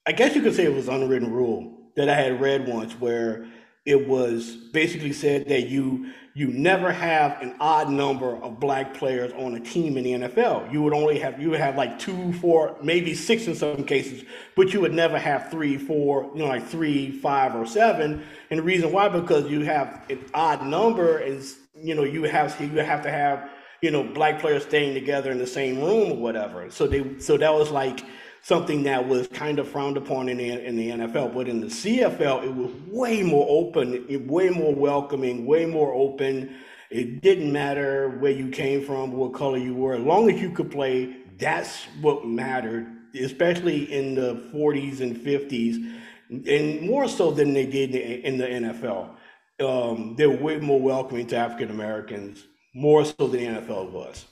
I 0.06 0.12
guess 0.12 0.34
you 0.34 0.42
could 0.42 0.54
say 0.54 0.64
it 0.64 0.74
was 0.74 0.88
unwritten 0.88 1.32
rule 1.32 1.90
that 1.96 2.08
I 2.08 2.14
had 2.14 2.40
read 2.40 2.68
once 2.68 2.92
where 2.94 3.46
it 3.84 4.08
was 4.08 4.56
basically 4.72 5.12
said 5.12 5.48
that 5.48 5.68
you 5.68 6.12
you 6.36 6.48
never 6.48 6.92
have 6.92 7.40
an 7.40 7.54
odd 7.60 7.88
number 7.88 8.36
of 8.42 8.60
black 8.60 8.92
players 8.92 9.32
on 9.38 9.54
a 9.54 9.60
team 9.60 9.96
in 9.96 10.04
the 10.04 10.28
NFL. 10.28 10.70
You 10.70 10.82
would 10.82 10.92
only 10.92 11.18
have 11.18 11.40
you 11.40 11.48
would 11.48 11.60
have 11.60 11.76
like 11.76 11.98
two, 11.98 12.30
four, 12.34 12.76
maybe 12.82 13.14
six 13.14 13.46
in 13.46 13.54
some 13.54 13.84
cases, 13.84 14.22
but 14.54 14.70
you 14.74 14.82
would 14.82 14.92
never 14.92 15.18
have 15.18 15.50
three, 15.50 15.78
four, 15.78 16.30
you 16.34 16.40
know, 16.40 16.48
like 16.48 16.66
three, 16.66 17.10
five, 17.10 17.54
or 17.54 17.64
seven. 17.64 18.22
And 18.50 18.58
the 18.58 18.62
reason 18.62 18.92
why 18.92 19.08
because 19.08 19.50
you 19.50 19.62
have 19.62 20.04
an 20.10 20.26
odd 20.34 20.62
number 20.66 21.18
is 21.18 21.56
you 21.74 21.94
know 21.94 22.04
you 22.04 22.24
have 22.24 22.60
you 22.60 22.80
have 22.80 23.02
to 23.04 23.10
have 23.10 23.48
you 23.80 23.90
know 23.90 24.04
black 24.04 24.38
players 24.38 24.62
staying 24.64 24.92
together 24.92 25.30
in 25.30 25.38
the 25.38 25.46
same 25.46 25.80
room 25.80 26.12
or 26.12 26.16
whatever. 26.18 26.70
So 26.70 26.86
they 26.86 27.18
so 27.18 27.38
that 27.38 27.54
was 27.54 27.70
like 27.70 28.00
something 28.46 28.84
that 28.84 29.08
was 29.08 29.26
kind 29.26 29.58
of 29.58 29.66
frowned 29.68 29.96
upon 29.96 30.28
in 30.28 30.36
the, 30.36 30.64
in 30.64 30.76
the 30.76 30.90
NFL. 30.90 31.34
But 31.34 31.48
in 31.48 31.60
the 31.60 31.66
CFL, 31.66 32.44
it 32.44 32.54
was 32.54 32.70
way 32.86 33.24
more 33.24 33.44
open, 33.50 34.06
way 34.28 34.50
more 34.50 34.72
welcoming, 34.72 35.46
way 35.46 35.66
more 35.66 35.92
open. 35.92 36.54
It 36.88 37.22
didn't 37.22 37.50
matter 37.50 38.08
where 38.08 38.30
you 38.30 38.50
came 38.50 38.86
from, 38.86 39.10
what 39.10 39.34
color 39.34 39.58
you 39.58 39.74
were, 39.74 39.94
as 39.94 40.00
long 40.00 40.30
as 40.30 40.40
you 40.40 40.52
could 40.52 40.70
play, 40.70 41.16
that's 41.38 41.86
what 42.00 42.24
mattered, 42.24 42.86
especially 43.20 43.92
in 43.92 44.14
the 44.14 44.34
40s 44.54 45.00
and 45.00 45.16
50s, 45.16 45.98
and 46.30 46.88
more 46.88 47.08
so 47.08 47.32
than 47.32 47.52
they 47.52 47.66
did 47.66 47.96
in 47.96 48.38
the 48.38 48.46
NFL. 48.46 49.10
Um, 49.58 50.14
they 50.16 50.28
were 50.28 50.36
way 50.36 50.58
more 50.60 50.80
welcoming 50.80 51.26
to 51.28 51.36
African 51.36 51.70
Americans, 51.70 52.46
more 52.72 53.04
so 53.04 53.26
than 53.26 53.40
the 53.40 53.60
NFL 53.60 53.90
was. 53.90 54.24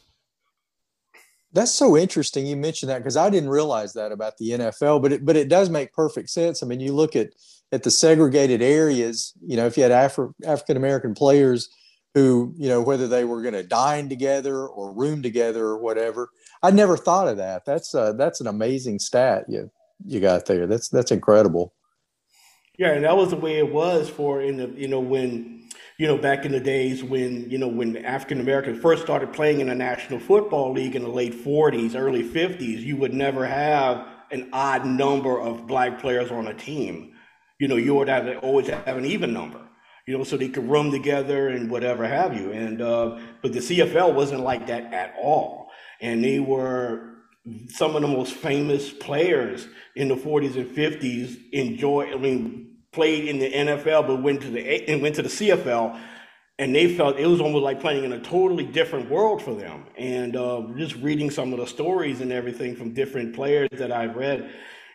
That's 1.54 1.72
so 1.72 1.96
interesting. 1.96 2.46
You 2.46 2.56
mentioned 2.56 2.90
that 2.90 2.98
because 2.98 3.16
I 3.16 3.30
didn't 3.30 3.48
realize 3.48 3.92
that 3.92 4.10
about 4.10 4.36
the 4.38 4.50
NFL, 4.50 5.00
but 5.00 5.12
it 5.12 5.24
but 5.24 5.36
it 5.36 5.48
does 5.48 5.70
make 5.70 5.92
perfect 5.92 6.30
sense. 6.30 6.62
I 6.62 6.66
mean, 6.66 6.80
you 6.80 6.92
look 6.92 7.14
at 7.14 7.30
at 7.70 7.84
the 7.84 7.90
segregated 7.90 8.60
areas. 8.60 9.32
You 9.40 9.56
know, 9.56 9.66
if 9.66 9.76
you 9.76 9.84
had 9.84 9.92
Afri- 9.92 10.34
African 10.44 10.76
American 10.76 11.14
players 11.14 11.68
who, 12.14 12.54
you 12.56 12.68
know, 12.68 12.82
whether 12.82 13.08
they 13.08 13.24
were 13.24 13.40
going 13.40 13.54
to 13.54 13.62
dine 13.62 14.08
together 14.08 14.66
or 14.66 14.92
room 14.92 15.22
together 15.22 15.64
or 15.64 15.78
whatever, 15.78 16.28
I 16.62 16.70
never 16.70 16.96
thought 16.96 17.28
of 17.28 17.36
that. 17.36 17.64
That's 17.64 17.94
uh, 17.94 18.12
that's 18.14 18.40
an 18.40 18.48
amazing 18.48 18.98
stat 18.98 19.44
you 19.48 19.70
you 20.04 20.18
got 20.18 20.46
there. 20.46 20.66
That's 20.66 20.88
that's 20.88 21.12
incredible. 21.12 21.72
Yeah, 22.78 22.92
and 22.92 23.04
that 23.04 23.16
was 23.16 23.30
the 23.30 23.36
way 23.36 23.58
it 23.58 23.72
was 23.72 24.10
for 24.10 24.42
in 24.42 24.56
the 24.56 24.66
you 24.76 24.88
know 24.88 25.00
when 25.00 25.63
you 25.98 26.06
know 26.06 26.18
back 26.18 26.44
in 26.44 26.52
the 26.52 26.60
days 26.60 27.04
when 27.04 27.48
you 27.50 27.58
know 27.58 27.68
when 27.68 27.96
African 28.04 28.40
Americans 28.40 28.80
first 28.80 29.02
started 29.02 29.32
playing 29.32 29.60
in 29.60 29.68
the 29.68 29.74
National 29.74 30.18
Football 30.18 30.72
League 30.72 30.96
in 30.96 31.02
the 31.02 31.08
late 31.08 31.32
40s, 31.32 31.94
early 31.94 32.22
50s, 32.22 32.80
you 32.80 32.96
would 32.96 33.14
never 33.14 33.46
have 33.46 34.06
an 34.30 34.48
odd 34.52 34.84
number 34.84 35.40
of 35.40 35.66
black 35.66 36.00
players 36.00 36.30
on 36.30 36.48
a 36.48 36.54
team. 36.54 37.14
You 37.60 37.68
know, 37.68 37.76
you 37.76 37.94
would 37.94 38.08
have 38.08 38.26
always 38.42 38.68
have 38.68 38.96
an 38.96 39.04
even 39.04 39.32
number. 39.32 39.60
You 40.06 40.18
know, 40.18 40.24
so 40.24 40.36
they 40.36 40.48
could 40.48 40.68
room 40.68 40.90
together 40.90 41.48
and 41.48 41.70
whatever 41.70 42.06
have 42.06 42.36
you. 42.36 42.52
And 42.52 42.82
uh, 42.82 43.18
but 43.40 43.52
the 43.52 43.60
CFL 43.60 44.14
wasn't 44.14 44.42
like 44.42 44.66
that 44.66 44.92
at 44.92 45.14
all, 45.20 45.70
and 46.00 46.22
they 46.22 46.40
were 46.40 47.14
some 47.68 47.94
of 47.94 48.02
the 48.02 48.08
most 48.08 48.34
famous 48.34 48.90
players 48.90 49.68
in 49.94 50.08
the 50.08 50.14
40s 50.14 50.56
and 50.56 50.74
50s 50.74 51.36
enjoy 51.52 52.10
I 52.12 52.16
mean 52.16 52.73
played 52.94 53.28
in 53.28 53.38
the 53.38 53.50
NFL 53.50 54.06
but 54.06 54.22
went 54.22 54.40
to 54.42 54.50
the 54.50 54.90
and 54.90 55.02
went 55.02 55.14
to 55.16 55.22
the 55.22 55.28
CFL 55.28 56.00
and 56.58 56.74
they 56.74 56.94
felt 56.96 57.18
it 57.18 57.26
was 57.26 57.40
almost 57.40 57.62
like 57.62 57.80
playing 57.80 58.04
in 58.04 58.12
a 58.12 58.20
totally 58.20 58.64
different 58.64 59.10
world 59.10 59.42
for 59.42 59.54
them 59.54 59.84
and 59.98 60.36
uh, 60.36 60.62
just 60.76 60.94
reading 60.96 61.30
some 61.30 61.52
of 61.52 61.58
the 61.58 61.66
stories 61.66 62.20
and 62.20 62.32
everything 62.32 62.76
from 62.76 62.94
different 62.94 63.34
players 63.34 63.68
that 63.72 63.92
I've 63.92 64.16
read 64.16 64.50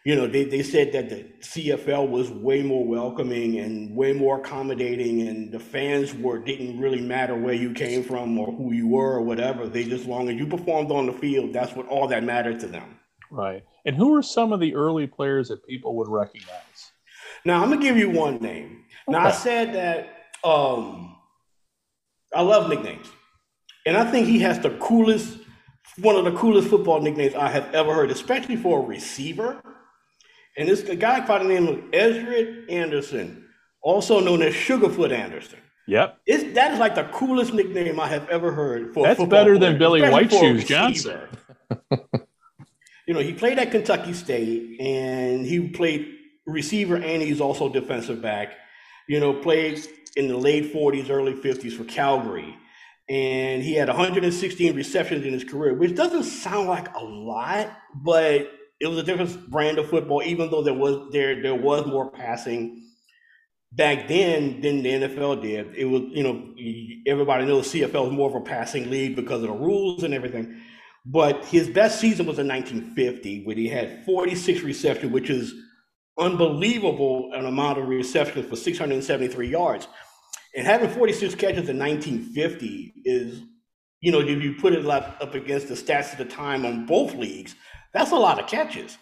you 0.06 0.16
know 0.16 0.28
they, 0.28 0.46
they 0.46 0.64
said 0.64 0.94
that 0.94 1.10
the 1.10 1.26
CFL 1.42 2.10
was 2.10 2.32
way 2.32 2.64
more 2.64 2.86
welcoming 2.86 3.60
and 3.60 3.96
way 3.96 4.14
more 4.14 4.40
accommodating 4.40 5.28
and 5.28 5.52
the 5.52 5.60
fans 5.60 6.14
were 6.14 6.40
didn't 6.40 6.80
really 6.80 7.02
matter 7.02 7.36
where 7.36 7.54
you 7.54 7.74
came 7.74 8.04
from 8.04 8.40
or 8.40 8.52
who 8.52 8.74
you 8.74 8.88
were 8.88 9.16
or 9.16 9.22
whatever 9.22 9.68
they 9.68 9.84
just 9.84 10.06
long 10.06 10.30
as 10.30 10.36
you 10.36 10.48
performed 10.48 10.92
on 10.92 11.06
the 11.06 11.14
field 11.14 11.54
that's 11.54 11.76
what 11.76 11.88
all 11.88 12.08
that 12.08 12.24
mattered 12.24 12.60
to 12.60 12.68
them 12.68 13.00
Right. 13.30 13.64
And 13.86 13.96
who 13.96 14.16
are 14.16 14.24
some 14.24 14.54
of 14.54 14.60
the 14.60 14.76
early 14.76 15.08
players 15.08 15.50
that 15.50 15.66
people 15.66 15.96
would 15.98 16.08
recognize? 16.08 16.92
Now 17.46 17.64
I'm 17.64 17.70
gonna 17.70 17.82
give 17.82 17.98
you 17.98 18.10
one 18.10 18.38
name. 18.38 18.84
Now 19.08 19.28
I 19.28 19.32
said 19.32 19.74
that 19.74 20.10
um, 20.44 21.16
I 22.34 22.42
love 22.42 22.70
nicknames, 22.70 23.08
and 23.86 23.98
I 23.98 24.10
think 24.10 24.28
he 24.28 24.40
has 24.40 24.60
the 24.60 24.72
coolest, 24.72 25.38
one 25.98 26.16
of 26.16 26.26
the 26.26 26.38
coolest 26.38 26.70
football 26.70 27.02
nicknames 27.02 27.36
I 27.36 27.50
have 27.50 27.74
ever 27.74 27.94
heard, 27.94 28.12
especially 28.12 28.56
for 28.56 28.80
a 28.80 28.86
receiver. 28.86 29.62
And 30.58 30.68
this 30.68 30.84
a 30.84 30.96
guy 30.96 31.26
by 31.26 31.40
the 31.40 31.46
name 31.46 31.68
of 31.68 31.84
Ezra 31.94 32.70
Anderson, 32.70 33.46
also 33.82 34.20
known 34.20 34.42
as 34.42 34.54
Sugarfoot 34.54 35.12
Anderson. 35.12 35.60
Yep. 35.88 36.20
It's, 36.28 36.54
that 36.54 36.74
is 36.74 36.80
like 36.80 36.94
the 36.94 37.06
coolest 37.06 37.52
nickname 37.52 38.00
I 38.00 38.08
have 38.08 38.30
ever 38.30 38.52
heard 38.52 38.94
for. 38.94 39.08
That's 39.08 39.24
better 39.26 39.58
than 39.58 39.80
Billy 39.80 40.02
White 40.02 40.32
Shoes. 40.32 40.64
Johnson. 40.64 41.22
you 43.08 43.14
know, 43.16 43.22
he 43.22 43.34
played 43.34 43.58
at 43.58 43.72
Kentucky 43.72 44.14
State 44.14 44.80
and 44.80 45.48
he 45.48 45.68
played 45.70 46.19
receiver 46.50 46.96
and 46.96 47.22
he's 47.22 47.42
also 47.42 47.70
defensive 47.70 48.22
back. 48.22 48.54
You 49.08 49.20
know, 49.20 49.34
played 49.34 49.82
in 50.16 50.28
the 50.28 50.38
late 50.38 50.74
40s, 50.74 51.10
early 51.10 51.34
50s 51.34 51.74
for 51.74 51.84
Calgary. 51.86 52.56
And 53.08 53.64
he 53.64 53.74
had 53.74 53.88
116 53.88 54.76
receptions 54.76 55.26
in 55.26 55.34
his 55.34 55.44
career, 55.44 55.74
which 55.74 55.96
doesn't 55.96 56.24
sound 56.24 56.68
like 56.68 56.94
a 56.94 57.04
lot, 57.04 57.72
but 57.96 58.52
it 58.80 58.88
was 58.88 59.00
a 59.00 59.04
different 59.04 59.50
brand 59.50 59.80
of 59.80 59.90
football, 59.90 60.22
even 60.24 60.52
though 60.52 60.62
there 60.62 60.76
was 60.76 61.12
there 61.12 61.42
there 61.42 61.56
was 61.56 61.86
more 61.88 62.12
passing 62.12 62.84
back 63.72 64.08
then 64.08 64.62
than 64.62 64.84
the 64.84 64.90
NFL 64.90 65.42
did. 65.42 65.76
It 65.76 65.86
was, 65.86 66.04
you 66.10 66.24
know, 66.24 66.54
everybody 67.06 67.46
knows 67.46 67.72
CFL 67.72 68.08
is 68.08 68.14
more 68.14 68.30
of 68.30 68.36
a 68.36 68.42
passing 68.42 68.90
league 68.90 69.16
because 69.16 69.42
of 69.42 69.50
the 69.50 69.54
rules 69.54 70.04
and 70.04 70.14
everything. 70.14 70.62
But 71.06 71.46
his 71.46 71.70
best 71.70 72.00
season 72.00 72.26
was 72.26 72.40
in 72.40 72.48
1950, 72.48 73.46
when 73.46 73.58
he 73.58 73.68
had 73.68 74.06
46 74.06 74.62
receptions, 74.62 75.12
which 75.12 75.30
is 75.30 75.54
unbelievable 76.20 77.32
amount 77.34 77.80
of 77.80 77.88
receptions 77.88 78.48
for 78.48 78.56
673 78.56 79.48
yards. 79.48 79.88
And 80.56 80.66
having 80.66 80.90
46 80.90 81.36
catches 81.36 81.70
in 81.70 81.78
1950 81.78 82.94
is, 83.06 83.42
you 84.02 84.12
know, 84.12 84.20
if 84.20 84.44
you 84.44 84.56
put 84.60 84.74
it 84.74 84.86
up 84.86 85.36
against 85.36 85.68
the 85.68 85.76
stats 85.76 86.12
at 86.12 86.18
the 86.18 86.26
time 86.26 86.66
on 86.66 86.86
both 86.86 87.14
leagues, 87.14 87.56
that's 87.94 88.12
a 88.12 88.16
lot 88.16 88.40
of 88.40 88.48
catches, 88.48 88.98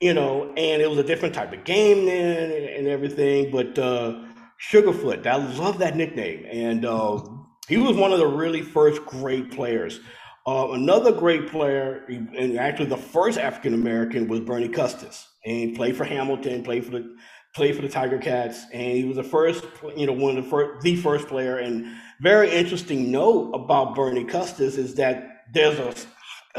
you 0.00 0.14
know, 0.14 0.52
and 0.56 0.82
it 0.82 0.88
was 0.88 0.98
a 0.98 1.04
different 1.04 1.34
type 1.34 1.52
of 1.52 1.64
game 1.64 2.06
then 2.06 2.50
and, 2.50 2.64
and 2.64 2.88
everything. 2.88 3.50
But 3.50 3.78
uh, 3.78 4.22
Sugarfoot, 4.70 5.26
I 5.26 5.36
love 5.36 5.78
that 5.78 5.96
nickname. 5.96 6.46
And 6.50 6.84
uh, 6.84 7.22
he 7.68 7.78
was 7.78 7.96
one 7.96 8.12
of 8.12 8.18
the 8.18 8.26
really 8.26 8.62
first 8.62 9.04
great 9.06 9.50
players. 9.50 10.00
Uh, 10.46 10.70
another 10.72 11.12
great 11.12 11.48
player, 11.48 12.04
and 12.08 12.58
actually 12.58 12.86
the 12.86 12.96
first 12.96 13.38
African 13.38 13.74
American, 13.74 14.26
was 14.26 14.40
Bernie 14.40 14.68
Custis, 14.68 15.28
and 15.44 15.74
played 15.74 15.96
for 15.96 16.04
Hamilton, 16.04 16.62
played 16.62 16.84
for 16.84 16.92
the 16.92 17.16
played 17.54 17.76
for 17.76 17.82
the 17.82 17.88
Tiger 17.88 18.18
Cats, 18.18 18.64
and 18.72 18.96
he 18.96 19.04
was 19.04 19.16
the 19.16 19.22
first, 19.22 19.64
you 19.94 20.06
know, 20.06 20.12
one 20.14 20.38
of 20.38 20.44
the 20.44 20.50
first, 20.50 20.82
the 20.82 20.96
first 20.96 21.28
player. 21.28 21.58
And 21.58 21.86
very 22.22 22.50
interesting 22.50 23.10
note 23.10 23.52
about 23.52 23.94
Bernie 23.94 24.24
Custis 24.24 24.78
is 24.78 24.94
that 24.94 25.42
there's 25.52 25.78
a, 25.78 25.94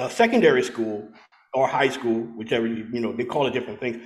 a 0.04 0.10
secondary 0.10 0.62
school 0.62 1.10
or 1.56 1.68
high 1.68 1.90
school, 1.90 2.22
whichever 2.36 2.68
you, 2.68 2.88
you 2.94 3.00
know, 3.00 3.12
they 3.12 3.26
call 3.26 3.48
it 3.48 3.54
different 3.54 3.80
things. 3.80 4.04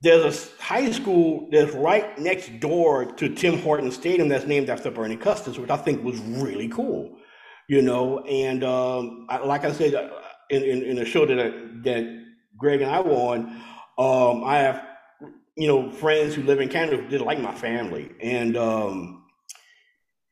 There's 0.00 0.24
a 0.58 0.62
high 0.62 0.90
school 0.90 1.48
that's 1.50 1.74
right 1.74 2.18
next 2.18 2.60
door 2.60 3.04
to 3.04 3.34
Tim 3.34 3.58
Horton 3.58 3.90
Stadium 3.90 4.28
that's 4.28 4.46
named 4.46 4.70
after 4.70 4.90
Bernie 4.90 5.16
Custis, 5.16 5.58
which 5.58 5.70
I 5.70 5.76
think 5.76 6.02
was 6.02 6.18
really 6.20 6.68
cool 6.68 7.18
you 7.68 7.82
know 7.82 8.20
and 8.20 8.64
um, 8.64 9.26
I, 9.28 9.38
like 9.38 9.64
i 9.64 9.72
said 9.72 9.94
uh, 9.94 10.08
in, 10.50 10.62
in, 10.62 10.82
in 10.82 10.98
a 10.98 11.04
show 11.04 11.26
that 11.26 11.38
I, 11.38 11.50
that 11.84 12.24
Greg 12.58 12.82
and 12.82 12.90
I 12.90 13.00
were 13.00 13.12
on, 13.12 13.62
um, 13.98 14.44
I 14.44 14.58
have 14.58 14.84
you 15.56 15.66
know 15.66 15.90
friends 15.90 16.34
who 16.34 16.42
live 16.42 16.60
in 16.60 16.68
Canada 16.68 17.02
who 17.02 17.08
did 17.08 17.20
like 17.20 17.40
my 17.40 17.54
family, 17.54 18.10
and 18.20 18.56
um, 18.56 19.24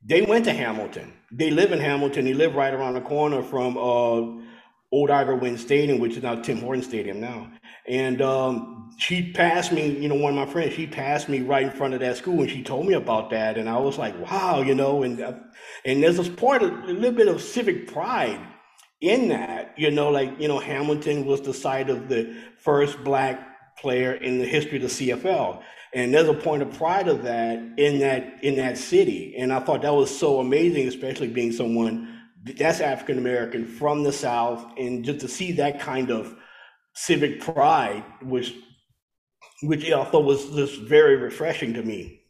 they 0.05 0.23
went 0.23 0.45
to 0.45 0.53
Hamilton. 0.53 1.13
They 1.33 1.51
live 1.51 1.73
in 1.73 1.81
Hamilton. 1.81 2.25
They 2.25 2.35
live 2.35 2.55
right 2.55 2.73
around 2.73 2.95
the 2.95 3.01
corner 3.01 3.43
from 3.43 3.77
uh, 3.77 4.43
Old 4.93 5.11
Ivor 5.11 5.35
Wynne 5.35 5.59
Stadium, 5.59 5.99
which 5.99 6.17
is 6.17 6.23
now 6.23 6.37
Tim 6.37 6.61
Hortons 6.61 6.87
Stadium 6.87 7.21
now. 7.21 7.51
And 7.89 8.23
um, 8.23 8.91
she 8.99 9.33
passed 9.33 9.73
me, 9.73 9.89
you 9.89 10.09
know, 10.09 10.15
one 10.15 10.37
of 10.37 10.47
my 10.47 10.53
friends, 10.53 10.75
she 10.75 10.87
passed 10.87 11.29
me 11.29 11.41
right 11.41 11.65
in 11.65 11.71
front 11.71 11.95
of 11.95 12.01
that 12.01 12.17
school 12.17 12.41
and 12.41 12.51
she 12.51 12.63
told 12.63 12.87
me 12.87 12.95
about 12.95 13.31
that. 13.31 13.59
And 13.59 13.69
I 13.69 13.79
was 13.79 13.99
like, 13.99 14.19
wow, 14.19 14.63
you 14.63 14.75
know, 14.75 15.03
and, 15.03 15.21
uh, 15.21 15.35
and 15.85 16.03
there's 16.03 16.17
this 16.17 16.29
part 16.29 16.63
of 16.63 16.73
a 16.73 16.93
little 16.93 17.13
bit 17.13 17.29
of 17.29 17.43
civic 17.43 17.93
pride 17.93 18.41
in 19.01 19.29
that, 19.29 19.75
you 19.77 19.91
know, 19.91 20.11
like, 20.11 20.39
you 20.41 20.49
know, 20.49 20.59
Hamilton 20.59 21.27
was 21.27 21.41
the 21.43 21.53
site 21.53 21.91
of 21.91 22.09
the 22.09 22.35
first 22.59 23.03
black 23.05 23.77
player 23.79 24.15
in 24.15 24.39
the 24.39 24.47
history 24.47 24.77
of 24.77 24.83
the 24.83 24.89
CFL. 24.89 25.63
And 25.95 26.13
there's 26.13 26.29
a 26.29 26.35
point 26.35 26.63
of 26.63 26.73
pride 26.77 27.09
of 27.09 27.23
that 27.23 27.59
in 27.79 27.99
that 28.01 28.43
in 28.43 28.57
that 28.57 28.77
city. 28.77 29.35
And 29.39 29.53
I 29.53 29.61
thought 29.61 29.83
that 29.83 29.95
was 29.95 30.17
so 30.17 30.41
amazing, 30.41 30.89
especially 30.89 31.29
being 31.29 31.53
someone 31.53 32.17
that's 32.55 32.81
African 32.81 33.19
American 33.19 33.67
from 33.67 34.03
the 34.03 34.13
South, 34.13 34.65
and 34.79 35.05
just 35.05 35.21
to 35.21 35.29
see 35.29 35.53
that 35.53 35.81
kind 35.81 36.11
of 36.11 36.35
civic 36.95 37.41
pride, 37.41 38.05
which 38.23 38.55
which 39.63 39.91
I 39.91 40.05
thought 40.05 40.25
was 40.25 40.51
just 40.51 40.81
very 40.83 41.17
refreshing 41.17 41.75
to 41.75 41.83
me. 41.83 42.21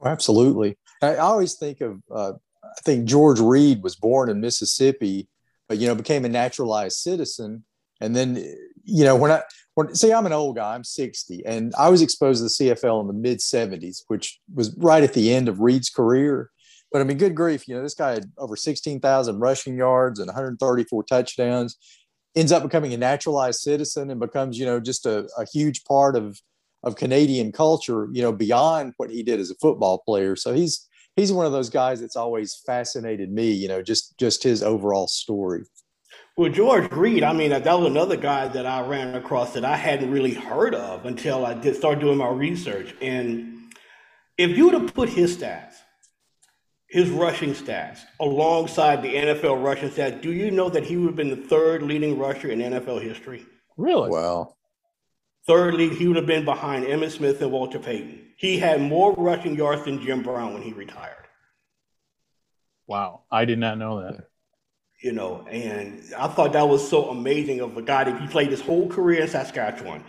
Oh, 0.00 0.08
absolutely. 0.08 0.76
I 1.02 1.16
always 1.16 1.54
think 1.54 1.80
of 1.80 2.02
uh, 2.14 2.32
I 2.62 2.80
think 2.82 3.06
George 3.06 3.40
Reed 3.40 3.82
was 3.82 3.96
born 3.96 4.28
in 4.28 4.40
Mississippi, 4.40 5.28
you 5.70 5.86
know 5.86 5.94
became 5.94 6.24
a 6.24 6.28
naturalized 6.28 6.98
citizen, 6.98 7.64
and 8.00 8.16
then 8.16 8.36
you 8.84 9.04
know 9.04 9.16
when 9.16 9.30
I 9.30 9.42
when 9.74 9.94
see 9.94 10.12
I'm 10.12 10.26
an 10.26 10.32
old 10.32 10.56
guy, 10.56 10.74
I'm 10.74 10.84
60, 10.84 11.44
and 11.46 11.72
I 11.78 11.88
was 11.88 12.02
exposed 12.02 12.40
to 12.40 12.64
the 12.64 12.70
CFL 12.74 13.00
in 13.02 13.06
the 13.06 13.12
mid 13.12 13.38
70s, 13.38 14.02
which 14.08 14.40
was 14.52 14.74
right 14.76 15.02
at 15.02 15.14
the 15.14 15.32
end 15.32 15.48
of 15.48 15.60
Reed's 15.60 15.90
career. 15.90 16.50
But 16.90 17.00
I 17.00 17.04
mean, 17.04 17.18
good 17.18 17.34
grief, 17.34 17.68
you 17.68 17.74
know, 17.74 17.82
this 17.82 17.94
guy 17.94 18.12
had 18.12 18.32
over 18.38 18.56
16,000 18.56 19.38
rushing 19.38 19.76
yards 19.76 20.18
and 20.20 20.26
134 20.26 21.04
touchdowns 21.04 21.76
ends 22.34 22.50
up 22.50 22.62
becoming 22.62 22.94
a 22.94 22.96
naturalized 22.96 23.60
citizen 23.60 24.10
and 24.10 24.18
becomes, 24.18 24.58
you 24.58 24.64
know, 24.64 24.80
just 24.80 25.04
a, 25.06 25.28
a 25.36 25.44
huge 25.52 25.84
part 25.84 26.16
of 26.16 26.40
of 26.84 26.96
Canadian 26.96 27.50
culture, 27.50 28.08
you 28.12 28.22
know, 28.22 28.32
beyond 28.32 28.94
what 28.98 29.10
he 29.10 29.22
did 29.22 29.40
as 29.40 29.50
a 29.50 29.54
football 29.56 29.98
player. 30.06 30.36
So 30.36 30.54
he's 30.54 30.87
he's 31.18 31.32
one 31.32 31.46
of 31.46 31.52
those 31.52 31.70
guys 31.70 32.00
that's 32.00 32.16
always 32.16 32.54
fascinated 32.66 33.30
me, 33.30 33.52
you 33.52 33.68
know, 33.68 33.82
just 33.82 34.18
just 34.18 34.42
his 34.42 34.62
overall 34.62 35.08
story. 35.08 35.64
Well, 36.36 36.50
George 36.50 36.90
Reed, 36.92 37.24
I 37.24 37.32
mean, 37.32 37.50
that 37.50 37.64
was 37.64 37.86
another 37.86 38.16
guy 38.16 38.46
that 38.46 38.64
I 38.64 38.86
ran 38.86 39.14
across 39.16 39.54
that 39.54 39.64
I 39.64 39.76
hadn't 39.76 40.12
really 40.12 40.34
heard 40.34 40.74
of 40.74 41.04
until 41.04 41.44
I 41.44 41.54
did 41.54 41.74
start 41.74 41.98
doing 41.98 42.18
my 42.18 42.28
research. 42.28 42.94
And 43.00 43.72
if 44.36 44.56
you 44.56 44.66
were 44.66 44.78
to 44.78 44.92
put 44.92 45.08
his 45.08 45.36
stats 45.36 45.74
his 46.88 47.10
rushing 47.10 47.52
stats 47.52 48.00
alongside 48.18 49.02
the 49.02 49.14
NFL 49.14 49.62
rushing 49.62 49.90
stats, 49.90 50.20
do 50.22 50.32
you 50.32 50.50
know 50.50 50.70
that 50.70 50.84
he 50.84 50.96
would 50.96 51.08
have 51.08 51.16
been 51.16 51.28
the 51.28 51.36
third 51.36 51.82
leading 51.82 52.18
rusher 52.18 52.48
in 52.48 52.60
NFL 52.60 53.02
history? 53.02 53.44
Really? 53.76 54.10
Wow. 54.10 54.54
Third 55.46 55.74
lead, 55.74 55.92
he 55.92 56.08
would 56.08 56.16
have 56.16 56.26
been 56.26 56.44
behind 56.44 56.86
Emmitt 56.86 57.12
Smith 57.12 57.40
and 57.42 57.52
Walter 57.52 57.78
Payton. 57.78 58.27
He 58.38 58.58
had 58.58 58.80
more 58.80 59.12
rushing 59.14 59.56
yards 59.56 59.84
than 59.84 60.00
Jim 60.00 60.22
Brown 60.22 60.54
when 60.54 60.62
he 60.62 60.72
retired. 60.72 61.26
Wow, 62.86 63.24
I 63.30 63.44
did 63.44 63.58
not 63.58 63.76
know 63.76 64.00
that. 64.00 64.28
You 65.02 65.12
know, 65.12 65.46
and 65.48 66.02
I 66.16 66.28
thought 66.28 66.54
that 66.54 66.68
was 66.68 66.88
so 66.88 67.10
amazing 67.10 67.60
of 67.60 67.76
a 67.76 67.82
guy 67.82 68.04
that 68.04 68.20
he 68.20 68.26
played 68.28 68.50
his 68.50 68.60
whole 68.60 68.88
career 68.88 69.22
in 69.22 69.28
Saskatchewan 69.28 70.04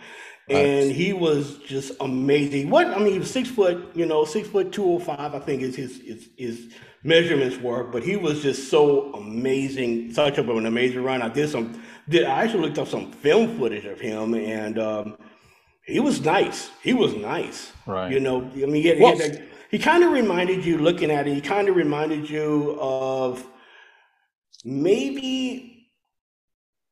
and 0.50 0.90
he 0.90 1.12
was 1.12 1.58
just 1.58 1.92
amazing. 2.00 2.70
What 2.70 2.88
I 2.88 2.98
mean, 2.98 3.12
he 3.12 3.18
was 3.18 3.30
six 3.30 3.48
foot, 3.48 3.90
you 3.94 4.06
know, 4.06 4.24
six 4.24 4.48
foot 4.48 4.72
two 4.72 4.84
oh 4.84 4.98
five. 4.98 5.34
I 5.34 5.38
think 5.38 5.62
is 5.62 5.76
his 5.76 6.00
his 6.00 6.28
his 6.36 6.74
measurements 7.04 7.56
were, 7.58 7.84
but 7.84 8.02
he 8.02 8.16
was 8.16 8.42
just 8.42 8.68
so 8.68 9.12
amazing, 9.14 10.12
such 10.12 10.38
of 10.38 10.48
an 10.48 10.66
amazing 10.66 11.02
run. 11.04 11.22
I 11.22 11.28
did 11.28 11.48
some, 11.48 11.82
did 12.08 12.24
I 12.24 12.44
actually 12.44 12.62
looked 12.62 12.78
up 12.78 12.88
some 12.88 13.12
film 13.12 13.58
footage 13.58 13.84
of 13.84 14.00
him, 14.00 14.34
and 14.34 14.78
um, 14.78 15.16
he 15.90 16.00
was 16.00 16.20
nice. 16.20 16.70
He 16.82 16.94
was 16.94 17.14
nice, 17.14 17.72
right? 17.86 18.10
You 18.10 18.20
know, 18.20 18.42
I 18.42 18.66
mean, 18.66 18.82
he, 18.82 18.94
well, 19.00 19.18
he, 19.18 19.30
he 19.70 19.78
kind 19.78 20.04
of 20.04 20.12
reminded 20.12 20.64
you, 20.64 20.78
looking 20.78 21.10
at 21.10 21.26
it, 21.26 21.34
he 21.34 21.40
kind 21.40 21.68
of 21.68 21.76
reminded 21.76 22.28
you 22.28 22.78
of 22.80 23.46
maybe, 24.64 25.88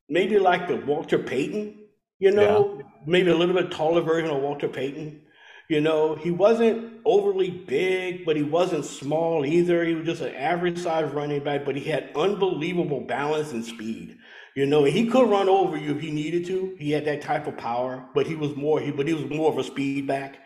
maybe 0.09 0.39
like 0.39 0.69
the 0.69 0.77
Walter 0.77 1.19
Payton 1.19 1.79
you 2.19 2.33
know, 2.33 2.77
yeah. 2.79 2.85
maybe 3.07 3.31
a 3.31 3.37
little 3.37 3.55
bit 3.55 3.71
taller 3.71 4.01
version 4.01 4.31
of 4.31 4.43
Walter 4.43 4.69
Payton. 4.69 5.23
You 5.69 5.81
know, 5.81 6.15
he 6.15 6.31
wasn't 6.31 7.01
overly 7.05 7.51
big, 7.51 8.25
but 8.25 8.37
he 8.37 8.43
wasn't 8.43 8.85
small 8.85 9.45
either. 9.45 9.85
He 9.85 9.95
was 9.95 10.07
just 10.07 10.23
an 10.23 10.35
average 10.35 10.79
size 10.79 11.13
running 11.13 11.45
back, 11.45 11.65
but 11.65 11.77
he 11.77 11.85
had 11.85 12.11
unbelievable 12.17 13.03
balance 13.03 13.53
and 13.53 13.65
speed. 13.65 14.17
You 14.59 14.67
know, 14.67 14.83
he 14.83 15.07
could 15.07 15.31
run 15.31 15.49
over 15.49 15.77
you 15.77 15.95
if 15.95 16.01
he 16.01 16.11
needed 16.11 16.45
to. 16.47 16.75
He 16.81 16.91
had 16.91 17.05
that 17.05 17.23
type 17.23 17.47
of 17.47 17.57
power, 17.57 18.05
but 18.13 18.27
he 18.27 18.35
was 18.35 18.57
more 18.57 18.81
he 18.81 18.91
but 18.91 19.07
he 19.07 19.15
was 19.15 19.31
more 19.31 19.53
of 19.53 19.57
a 19.57 19.63
speed 19.63 20.09
back 20.09 20.41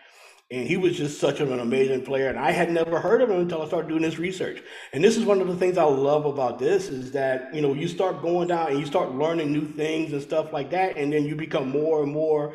and 0.51 0.69
he 0.69 0.77
was 0.77 0.99
just 0.99 1.19
such 1.19 1.41
an 1.41 1.59
amazing 1.59 2.03
player 2.03 2.29
and 2.29 2.39
i 2.39 2.51
had 2.51 2.71
never 2.71 3.01
heard 3.01 3.23
of 3.23 3.31
him 3.31 3.41
until 3.41 3.63
i 3.63 3.67
started 3.67 3.89
doing 3.89 4.03
this 4.03 4.19
research 4.19 4.63
and 4.93 5.03
this 5.03 5.17
is 5.17 5.25
one 5.25 5.41
of 5.41 5.49
the 5.49 5.57
things 5.57 5.79
i 5.79 5.83
love 5.83 6.27
about 6.27 6.59
this 6.59 6.91
is 6.91 7.11
that 7.13 7.55
you 7.55 7.63
know 7.63 7.73
you 7.73 7.89
start 7.89 8.21
going 8.21 8.49
down 8.49 8.69
and 8.69 8.79
you 8.79 8.85
start 8.85 9.15
learning 9.15 9.51
new 9.51 9.67
things 9.67 10.13
and 10.13 10.21
stuff 10.21 10.53
like 10.53 10.69
that 10.69 10.95
and 10.99 11.11
then 11.11 11.25
you 11.25 11.35
become 11.35 11.71
more 11.71 12.03
and 12.03 12.13
more 12.13 12.55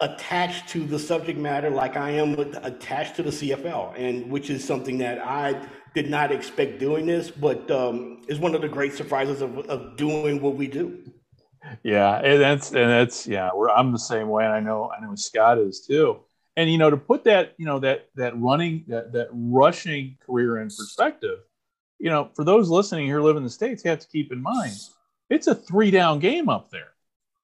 attached 0.00 0.68
to 0.68 0.84
the 0.86 0.98
subject 0.98 1.38
matter 1.38 1.70
like 1.70 1.96
i 1.96 2.10
am 2.10 2.36
attached 2.64 3.14
to 3.14 3.22
the 3.22 3.30
cfl 3.30 3.94
and 3.96 4.28
which 4.28 4.50
is 4.50 4.64
something 4.64 4.98
that 4.98 5.20
i 5.20 5.54
did 5.96 6.08
not 6.08 6.30
expect 6.30 6.78
doing 6.78 7.06
this 7.06 7.30
but 7.30 7.68
um, 7.70 8.22
is 8.28 8.38
one 8.38 8.54
of 8.54 8.60
the 8.60 8.68
great 8.68 8.92
surprises 8.92 9.40
of, 9.40 9.58
of 9.70 9.96
doing 9.96 10.40
what 10.40 10.54
we 10.54 10.66
do. 10.66 11.02
Yeah 11.82 12.20
and 12.20 12.40
that's 12.40 12.68
and 12.68 12.88
that's 12.88 13.26
yeah 13.26 13.50
i'm 13.74 13.90
the 13.90 13.98
same 13.98 14.28
way 14.28 14.44
and 14.44 14.52
i 14.52 14.60
know 14.60 14.92
i 14.96 15.04
know 15.04 15.14
scott 15.16 15.58
is 15.58 15.80
too. 15.80 16.20
And 16.56 16.70
you 16.70 16.78
know 16.78 16.90
to 16.90 16.96
put 16.96 17.24
that 17.24 17.54
you 17.58 17.66
know 17.66 17.80
that 17.80 18.08
that 18.14 18.38
running 18.40 18.84
that 18.86 19.12
that 19.14 19.28
rushing 19.32 20.16
career 20.24 20.60
in 20.60 20.68
perspective 20.68 21.40
you 21.98 22.10
know 22.10 22.30
for 22.36 22.44
those 22.44 22.68
listening 22.70 23.06
here 23.06 23.20
live 23.20 23.36
in 23.36 23.42
the 23.42 23.50
states 23.50 23.84
you 23.84 23.90
have 23.90 23.98
to 23.98 24.08
keep 24.08 24.30
in 24.30 24.40
mind 24.40 24.76
it's 25.30 25.46
a 25.46 25.54
three 25.54 25.90
down 25.90 26.18
game 26.18 26.48
up 26.48 26.70
there. 26.70 26.92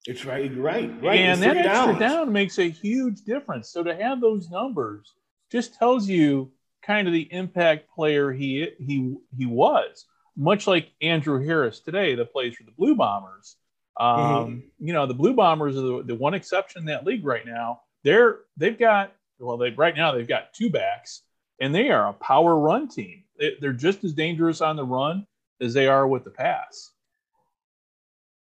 It's 0.06 0.24
right 0.24 0.54
right 0.56 0.90
right 1.02 1.20
and 1.20 1.42
that 1.42 1.56
extra 1.56 1.98
down 1.98 2.32
makes 2.32 2.58
a 2.58 2.68
huge 2.68 3.22
difference. 3.22 3.70
So 3.70 3.82
to 3.84 3.94
have 3.94 4.20
those 4.20 4.50
numbers 4.50 5.14
just 5.50 5.74
tells 5.74 6.08
you 6.08 6.50
kind 6.82 7.06
of 7.06 7.12
the 7.12 7.28
impact 7.32 7.88
player 7.94 8.32
he 8.32 8.68
he 8.78 9.16
he 9.36 9.46
was 9.46 10.06
much 10.36 10.66
like 10.66 10.90
andrew 11.00 11.44
harris 11.44 11.80
today 11.80 12.14
that 12.14 12.32
plays 12.32 12.54
for 12.54 12.64
the 12.64 12.72
blue 12.72 12.94
bombers 12.94 13.56
um, 14.00 14.16
mm-hmm. 14.16 14.86
you 14.86 14.92
know 14.92 15.06
the 15.06 15.14
blue 15.14 15.34
bombers 15.34 15.76
are 15.76 15.82
the, 15.82 16.02
the 16.06 16.14
one 16.14 16.34
exception 16.34 16.80
in 16.80 16.86
that 16.86 17.04
league 17.04 17.24
right 17.24 17.46
now 17.46 17.80
they're 18.04 18.40
they've 18.56 18.78
got 18.78 19.12
well 19.38 19.56
they 19.56 19.70
right 19.70 19.96
now 19.96 20.12
they've 20.12 20.28
got 20.28 20.52
two 20.54 20.70
backs 20.70 21.22
and 21.62 21.72
they 21.72 21.90
are 21.90 22.08
a 22.08 22.12
power 22.14 22.58
run 22.58 22.88
team. 22.88 23.22
They're 23.60 23.72
just 23.72 24.02
as 24.02 24.12
dangerous 24.12 24.60
on 24.60 24.74
the 24.74 24.84
run 24.84 25.28
as 25.60 25.72
they 25.72 25.86
are 25.86 26.08
with 26.08 26.24
the 26.24 26.30
pass. 26.30 26.90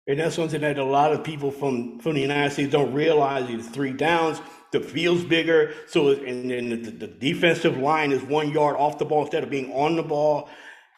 And 0.09 0.19
that's 0.19 0.35
something 0.35 0.61
that 0.61 0.79
a 0.79 0.85
lot 0.85 1.13
of 1.13 1.23
people 1.23 1.53
from, 1.53 2.01
from 2.01 2.15
the 2.15 2.21
United 2.21 2.53
States 2.53 2.73
don't 2.73 2.93
realize. 2.93 3.49
It's 3.49 3.69
three 3.69 3.93
downs, 3.93 4.41
the 4.75 4.81
field's 4.81 5.25
bigger, 5.25 5.73
so 5.87 6.11
and 6.11 6.51
then 6.51 6.69
the, 6.69 6.91
the 6.91 7.07
defensive 7.07 7.79
line 7.79 8.13
is 8.13 8.23
one 8.23 8.51
yard 8.51 8.77
off 8.77 8.99
the 8.99 9.05
ball 9.07 9.23
instead 9.23 9.43
of 9.43 9.51
being 9.51 9.73
on 9.73 9.97
the 9.97 10.03
ball 10.03 10.51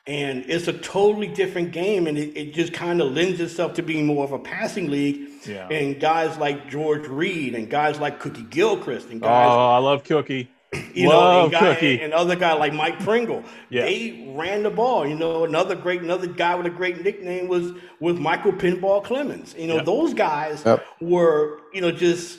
and 0.06 0.44
it's 0.46 0.68
a 0.68 0.72
totally 0.72 1.26
different 1.26 1.72
game 1.72 2.06
and 2.06 2.16
it, 2.16 2.36
it 2.36 2.54
just 2.54 2.72
kind 2.72 3.00
of 3.00 3.12
lends 3.12 3.40
itself 3.40 3.74
to 3.74 3.82
being 3.82 4.06
more 4.06 4.24
of 4.24 4.32
a 4.32 4.38
passing 4.38 4.90
league 4.90 5.28
yeah. 5.46 5.68
and 5.68 6.00
guys 6.00 6.36
like 6.38 6.68
george 6.68 7.06
reed 7.08 7.54
and 7.54 7.68
guys 7.70 7.98
like 7.98 8.20
cookie 8.20 8.42
gilchrist 8.42 9.08
and 9.08 9.20
guys 9.20 9.48
oh 9.50 9.70
i 9.70 9.78
love 9.78 10.04
cookie 10.04 10.48
you 10.94 11.08
love 11.08 11.18
know 11.18 11.42
and, 11.44 11.52
guy, 11.52 11.74
cookie. 11.74 12.00
and 12.00 12.12
other 12.12 12.36
guy 12.36 12.52
like 12.52 12.72
mike 12.72 12.98
pringle 13.00 13.42
yeah. 13.68 13.82
they 13.82 14.32
ran 14.34 14.62
the 14.62 14.70
ball 14.70 15.06
you 15.06 15.14
know 15.14 15.44
another 15.44 15.74
great 15.74 16.02
another 16.02 16.26
guy 16.26 16.54
with 16.54 16.66
a 16.66 16.70
great 16.70 17.02
nickname 17.02 17.48
was 17.48 17.72
was 18.00 18.18
michael 18.18 18.52
pinball 18.52 19.02
Clemens. 19.02 19.54
you 19.58 19.66
know 19.66 19.76
yep. 19.76 19.86
those 19.86 20.14
guys 20.14 20.62
yep. 20.64 20.84
were 21.00 21.60
you 21.72 21.80
know 21.80 21.90
just 21.90 22.38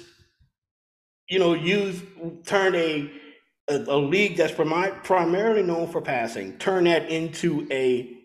you 1.30 1.40
know 1.40 1.54
used 1.54 2.04
turned 2.46 2.76
a 2.76 3.12
a, 3.70 3.76
a 3.76 3.98
league 3.98 4.38
that's 4.38 4.54
primarily 4.54 5.64
known 5.64 5.88
for 5.88 6.02
passing, 6.02 6.58
turn 6.58 6.86
that 6.86 7.10
into 7.10 7.68
a 7.72 8.18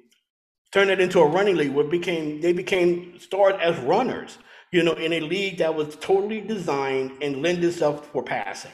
turn 0.73 0.89
that 0.89 1.01
into 1.01 1.21
a 1.21 1.27
running 1.27 1.57
league 1.57 1.73
where 1.73 1.85
became 1.85 2.41
they 2.41 2.53
became 2.53 3.19
stars 3.19 3.55
as 3.61 3.79
runners, 3.81 4.39
you 4.73 4.83
know, 4.83 4.93
in 4.93 5.13
a 5.13 5.21
league 5.21 5.59
that 5.59 5.75
was 5.75 5.97
totally 5.97 6.41
designed 6.41 7.23
and 7.23 7.43
lend 7.43 7.63
itself 7.65 8.07
for 8.13 8.23
passing. 8.23 8.73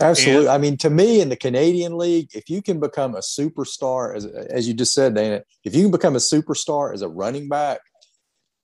Absolutely. 0.00 0.46
And, 0.46 0.48
I 0.48 0.58
mean, 0.58 0.76
to 0.78 0.90
me, 0.90 1.20
in 1.20 1.28
the 1.28 1.36
Canadian 1.36 1.96
League, 1.96 2.30
if 2.34 2.50
you 2.50 2.60
can 2.62 2.80
become 2.80 3.14
a 3.14 3.20
superstar, 3.20 4.16
as 4.16 4.26
as 4.26 4.66
you 4.66 4.74
just 4.74 4.92
said, 4.92 5.14
Dana, 5.14 5.42
if 5.62 5.74
you 5.74 5.82
can 5.82 5.92
become 5.92 6.16
a 6.16 6.18
superstar 6.18 6.92
as 6.92 7.02
a 7.02 7.08
running 7.08 7.48
back, 7.48 7.80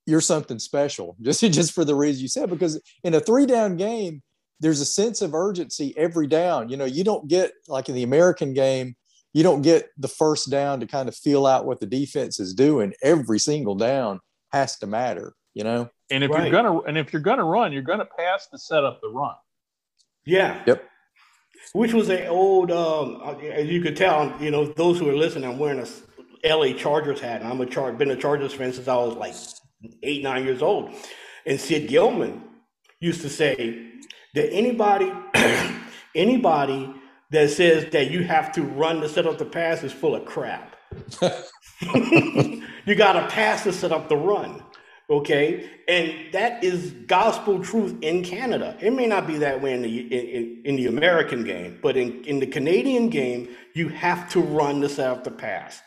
you're 0.06 0.20
something 0.20 0.58
special 0.58 1.16
just 1.22 1.40
just 1.40 1.72
for 1.72 1.84
the 1.84 1.94
reason 1.94 2.22
you 2.22 2.28
said 2.28 2.48
because 2.50 2.80
in 3.04 3.14
a 3.14 3.20
three 3.20 3.46
down 3.46 3.76
game 3.76 4.22
there's 4.60 4.80
a 4.80 4.84
sense 4.84 5.22
of 5.22 5.34
urgency 5.34 5.94
every 5.96 6.26
down 6.26 6.68
you 6.68 6.76
know 6.76 6.84
you 6.84 7.04
don't 7.04 7.28
get 7.28 7.52
like 7.68 7.88
in 7.88 7.94
the 7.94 8.02
american 8.02 8.52
game 8.54 8.94
you 9.32 9.42
don't 9.42 9.62
get 9.62 9.88
the 9.98 10.08
first 10.08 10.50
down 10.50 10.80
to 10.80 10.86
kind 10.86 11.08
of 11.08 11.14
feel 11.14 11.46
out 11.46 11.64
what 11.66 11.78
the 11.80 11.86
defense 11.86 12.40
is 12.40 12.52
doing 12.54 12.92
every 13.02 13.38
single 13.38 13.74
down 13.74 14.18
has 14.52 14.76
to 14.78 14.86
matter 14.86 15.34
you 15.54 15.62
know 15.64 15.88
and 16.10 16.24
if 16.24 16.30
Right. 16.30 16.50
you're 16.50 16.62
gonna 16.62 16.80
and 16.80 16.98
if 16.98 17.12
you're 17.12 17.22
gonna 17.22 17.44
run 17.44 17.72
you're 17.72 17.82
gonna 17.82 18.08
pass 18.18 18.48
to 18.48 18.58
set 18.58 18.84
up 18.84 19.00
the 19.00 19.08
run 19.08 19.34
Yeah. 20.24 20.62
Yep. 20.66 20.84
Which 21.72 21.92
was 21.92 22.08
an 22.08 22.26
old, 22.26 22.70
um, 22.72 23.20
as 23.52 23.66
you 23.68 23.80
could 23.80 23.96
tell, 23.96 24.34
you 24.40 24.50
know, 24.50 24.64
those 24.66 24.98
who 24.98 25.08
are 25.08 25.14
listening, 25.16 25.48
I'm 25.48 25.58
wearing 25.58 25.78
a 25.78 25.86
LA 26.56 26.72
Chargers 26.72 27.20
hat, 27.20 27.42
and 27.42 27.50
I'm 27.52 27.60
a 27.60 27.66
char- 27.66 27.92
been 27.92 28.10
a 28.10 28.16
Chargers 28.16 28.52
fan 28.54 28.72
since 28.72 28.88
I 28.88 28.94
was 28.96 29.14
like 29.14 29.34
eight, 30.02 30.22
nine 30.22 30.44
years 30.44 30.62
old. 30.62 30.90
And 31.46 31.60
Sid 31.60 31.88
Gilman 31.88 32.42
used 33.00 33.22
to 33.22 33.28
say 33.28 33.90
that 34.34 34.52
anybody, 34.52 35.12
anybody 36.14 36.94
that 37.30 37.50
says 37.50 37.90
that 37.92 38.10
you 38.10 38.24
have 38.24 38.52
to 38.52 38.62
run 38.62 39.00
to 39.00 39.08
set 39.08 39.26
up 39.26 39.38
the 39.38 39.44
pass 39.44 39.82
is 39.82 39.92
full 39.92 40.14
of 40.14 40.24
crap. 40.24 40.76
you 41.22 42.94
got 42.94 43.12
to 43.12 43.26
pass 43.28 43.62
to 43.64 43.72
set 43.72 43.92
up 43.92 44.08
the 44.08 44.16
run. 44.16 44.62
Okay, 45.08 45.68
and 45.88 46.14
that 46.32 46.62
is 46.62 46.92
gospel 47.08 47.58
truth 47.58 47.96
in 48.00 48.22
Canada. 48.22 48.76
It 48.80 48.92
may 48.92 49.08
not 49.08 49.26
be 49.26 49.38
that 49.38 49.60
way 49.60 49.74
in 49.74 49.82
the 49.82 49.98
in, 49.98 50.62
in, 50.64 50.76
the 50.76 50.86
American 50.86 51.42
game, 51.42 51.80
but 51.82 51.96
in, 51.96 52.22
in 52.26 52.38
the 52.38 52.46
Canadian 52.46 53.08
game, 53.08 53.48
you 53.74 53.88
have 53.88 54.30
to 54.30 54.40
run 54.40 54.80
to 54.82 54.88
set 54.88 55.10
up 55.10 55.24
the 55.24 55.32
pass. 55.32 55.82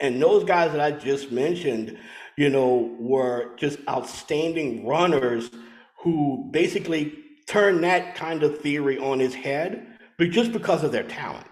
And 0.00 0.22
those 0.22 0.44
guys 0.44 0.72
that 0.72 0.80
I 0.80 0.92
just 0.92 1.30
mentioned, 1.30 1.98
you 2.36 2.48
know, 2.48 2.94
were 2.98 3.54
just 3.56 3.78
outstanding 3.88 4.86
runners 4.86 5.50
who 5.98 6.48
basically 6.50 7.18
turned 7.46 7.82
that 7.84 8.14
kind 8.14 8.42
of 8.42 8.58
theory 8.58 8.98
on 8.98 9.20
its 9.20 9.34
head, 9.34 9.86
but 10.18 10.30
just 10.30 10.52
because 10.52 10.84
of 10.84 10.92
their 10.92 11.04
talent, 11.04 11.46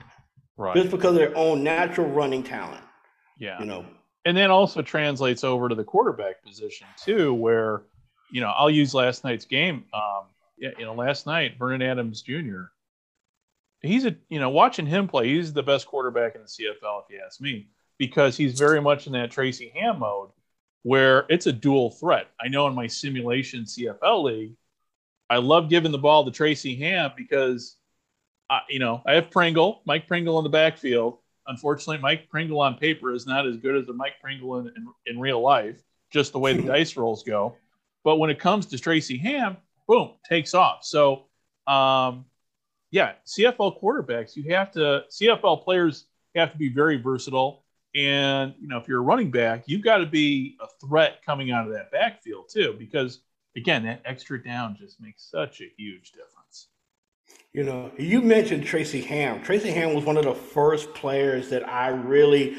right 0.57 0.75
just 0.75 0.91
because 0.91 1.11
of 1.11 1.17
their 1.17 1.37
own 1.37 1.63
natural 1.63 2.09
running 2.09 2.43
talent, 2.43 2.83
yeah 3.39 3.59
you 3.61 3.67
know. 3.67 3.85
and 4.25 4.37
then 4.37 4.51
also 4.51 4.83
translates 4.83 5.45
over 5.45 5.69
to 5.69 5.75
the 5.75 5.85
quarterback 5.85 6.43
position 6.43 6.87
too, 7.03 7.35
where 7.35 7.83
you 8.33 8.41
know 8.41 8.53
I'll 8.57 8.71
use 8.71 8.95
last 8.95 9.25
night's 9.25 9.45
game. 9.45 9.85
Um, 9.93 10.25
yeah, 10.59 10.71
you 10.79 10.85
know, 10.85 10.95
last 10.95 11.27
night 11.27 11.59
Vernon 11.59 11.83
Adams 11.83 12.23
Jr. 12.23 12.65
He's 13.83 14.05
a 14.05 14.15
you 14.29 14.41
know 14.41 14.51
watching 14.51 14.87
him 14.87 15.09
play, 15.09 15.29
he's 15.29 15.53
the 15.53 15.63
best 15.63 15.87
quarterback 15.87 16.35
in 16.35 16.43
the 16.43 16.49
CFL 16.49 17.03
if 17.05 17.11
you 17.11 17.21
ask 17.25 17.41
me, 17.41 17.69
because 17.99 18.37
he's 18.37 18.59
very 18.59 18.81
much 18.81 19.07
in 19.07 19.13
that 19.13 19.31
Tracy 19.31 19.73
Ham 19.75 20.01
mode 20.01 20.31
where 20.83 21.27
it's 21.29 21.47
a 21.47 21.53
dual 21.53 21.91
threat. 21.91 22.29
I 22.41 22.49
know 22.49 22.67
in 22.67 22.75
my 22.75 22.87
simulation 22.87 23.65
CFL 23.65 24.25
league, 24.25 24.55
I 25.29 25.37
love 25.37 25.69
giving 25.69 25.93
the 25.93 25.99
ball 25.99 26.25
to 26.25 26.31
Tracy 26.31 26.75
Ham 26.77 27.13
because, 27.17 27.77
I, 28.49 28.61
you 28.69 28.79
know, 28.79 29.03
I 29.07 29.15
have 29.15 29.31
Pringle, 29.31 29.83
Mike 29.85 30.09
Pringle 30.09 30.39
in 30.39 30.45
the 30.45 30.51
backfield. 30.51 31.19
Unfortunately, 31.47 31.99
Mike 31.99 32.29
Pringle 32.29 32.61
on 32.61 32.77
paper 32.77 33.13
is 33.13 33.27
not 33.27 33.47
as 33.47 33.57
good 33.57 33.77
as 33.77 33.87
the 33.87 33.93
Mike 33.93 34.21
Pringle 34.21 34.59
in, 34.59 34.69
in, 34.69 34.87
in 35.07 35.21
real 35.21 35.41
life, 35.41 35.81
just 36.11 36.33
the 36.33 36.39
way 36.39 36.55
the 36.55 36.63
dice 36.63 36.97
rolls 36.97 37.23
go. 37.23 37.57
But 38.03 38.17
when 38.17 38.31
it 38.31 38.39
comes 38.39 38.67
to 38.67 38.79
Tracy 38.79 39.19
Ham, 39.19 39.57
boom, 39.87 40.13
takes 40.29 40.55
off. 40.55 40.85
So, 40.85 41.27
um, 41.67 42.25
yeah, 42.91 43.13
CFL 43.27 43.81
quarterbacks, 43.81 44.35
you 44.35 44.53
have 44.55 44.73
to, 44.73 45.05
CFL 45.11 45.63
players 45.63 46.07
have 46.35 46.53
to 46.53 46.59
be 46.59 46.71
very 46.71 46.97
versatile. 46.97 47.65
And, 47.95 48.55
you 48.61 48.69
know, 48.69 48.79
if 48.79 48.87
you're 48.87 49.01
a 49.01 49.03
running 49.03 49.31
back, 49.31 49.65
you've 49.67 49.83
got 49.83 49.99
to 49.99 50.07
be 50.07 50.57
a 50.61 50.67
threat 50.87 51.21
coming 51.25 51.51
out 51.51 51.67
of 51.67 51.73
that 51.73 51.91
backfield 51.91 52.49
too, 52.49 52.77
because 52.79 53.21
again, 53.57 53.85
that 53.85 54.03
extra 54.05 54.43
down 54.43 54.77
just 54.79 55.01
makes 55.01 55.29
such 55.29 55.61
a 55.61 55.69
huge 55.77 56.13
difference. 56.13 56.69
You 57.53 57.65
know, 57.65 57.91
you 57.99 58.21
mentioned 58.23 58.65
Tracy 58.65 59.01
Ham. 59.03 59.43
Tracy 59.43 59.71
Ham 59.71 59.95
was 59.95 60.05
one 60.05 60.17
of 60.17 60.25
the 60.25 60.35
first 60.35 60.95
players 60.95 61.49
that 61.51 61.69
I 61.69 61.89
really 61.89 62.57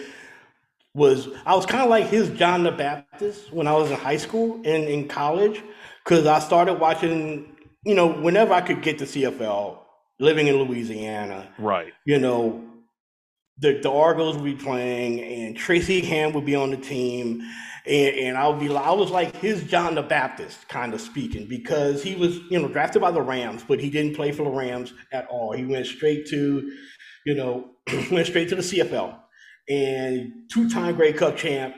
was. 0.93 1.29
I 1.45 1.55
was 1.55 1.65
kind 1.65 1.81
of 1.83 1.89
like 1.89 2.07
his 2.07 2.29
John 2.31 2.63
the 2.63 2.71
Baptist 2.71 3.53
when 3.53 3.67
I 3.67 3.73
was 3.73 3.89
in 3.89 3.97
high 3.97 4.17
school 4.17 4.55
and 4.55 4.83
in 4.83 5.07
college, 5.07 5.63
because 6.03 6.25
I 6.27 6.39
started 6.39 6.73
watching. 6.75 7.47
You 7.83 7.95
know, 7.95 8.07
whenever 8.07 8.53
I 8.53 8.61
could 8.61 8.81
get 8.83 8.99
to 8.99 9.05
CFL, 9.05 9.79
living 10.19 10.47
in 10.47 10.55
Louisiana, 10.57 11.47
Right. 11.57 11.93
you 12.05 12.19
know, 12.19 12.63
the 13.62 13.80
the 13.82 13.91
Argos 13.91 14.36
would 14.36 14.43
be 14.43 14.56
playing, 14.56 15.21
and 15.21 15.56
Tracy 15.56 16.02
Ham 16.02 16.34
would 16.34 16.45
be 16.45 16.56
on 16.56 16.71
the 16.71 16.78
team, 16.78 17.41
and, 17.86 18.15
and 18.15 18.38
I 18.38 18.47
would 18.47 18.60
be 18.60 18.76
I 18.76 18.91
was 18.91 19.12
like 19.12 19.36
his 19.38 19.63
John 19.63 19.95
the 19.95 20.02
Baptist 20.02 20.67
kind 20.67 20.93
of 20.93 21.00
speaking 21.00 21.47
because 21.47 22.04
he 22.04 22.15
was 22.15 22.39
you 22.50 22.60
know 22.60 22.67
drafted 22.67 23.02
by 23.02 23.12
the 23.12 23.21
Rams, 23.21 23.63
but 23.67 23.80
he 23.80 23.89
didn't 23.89 24.15
play 24.15 24.32
for 24.32 24.43
the 24.43 24.50
Rams 24.50 24.93
at 25.12 25.28
all. 25.28 25.54
He 25.54 25.65
went 25.65 25.86
straight 25.86 26.26
to, 26.28 26.71
you 27.26 27.36
know, 27.36 27.69
went 28.12 28.28
straight 28.28 28.50
to 28.50 28.56
the 28.56 28.63
CFL, 28.63 29.15
and 29.69 30.34
two 30.52 30.69
time 30.69 30.95
Grey 30.95 31.13
Cup 31.13 31.38
champ. 31.38 31.76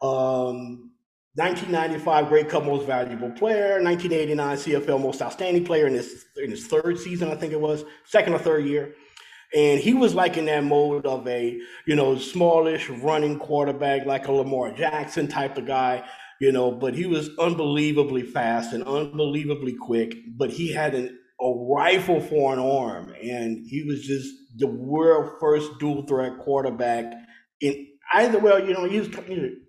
Um, 0.00 0.84
1995 1.34 2.28
Grey 2.28 2.42
Cup 2.42 2.64
Most 2.64 2.84
Valuable 2.84 3.30
Player, 3.30 3.80
1989 3.80 4.56
CFL 4.56 5.00
Most 5.00 5.22
Outstanding 5.22 5.64
Player 5.64 5.86
in 5.86 5.94
his 5.94 6.24
in 6.36 6.50
his 6.50 6.66
third 6.66 6.98
season, 6.98 7.30
I 7.30 7.36
think 7.36 7.52
it 7.52 7.60
was, 7.60 7.84
second 8.06 8.32
or 8.32 8.38
third 8.38 8.64
year. 8.64 8.94
And 9.54 9.80
he 9.80 9.94
was 9.94 10.14
like 10.14 10.36
in 10.36 10.46
that 10.46 10.64
mode 10.64 11.06
of 11.06 11.26
a, 11.26 11.58
you 11.86 11.96
know, 11.96 12.18
smallish 12.18 12.88
running 12.90 13.38
quarterback, 13.38 14.04
like 14.04 14.28
a 14.28 14.32
Lamar 14.32 14.72
Jackson 14.72 15.26
type 15.26 15.56
of 15.56 15.66
guy, 15.66 16.04
you 16.40 16.52
know, 16.52 16.70
but 16.70 16.94
he 16.94 17.06
was 17.06 17.30
unbelievably 17.38 18.22
fast 18.22 18.72
and 18.72 18.84
unbelievably 18.84 19.76
quick. 19.80 20.14
But 20.36 20.50
he 20.50 20.72
had 20.72 20.94
an, 20.94 21.18
a 21.40 21.50
rifle 21.50 22.20
for 22.20 22.52
an 22.52 22.58
arm, 22.58 23.14
and 23.22 23.64
he 23.66 23.84
was 23.84 24.02
just 24.02 24.28
the 24.56 24.66
world 24.66 25.32
first 25.40 25.70
dual 25.78 26.02
threat 26.06 26.38
quarterback 26.38 27.14
in 27.60 27.86
either, 28.12 28.38
well, 28.38 28.64
you 28.64 28.74
know, 28.74 28.84
he 28.84 28.98
was 28.98 29.08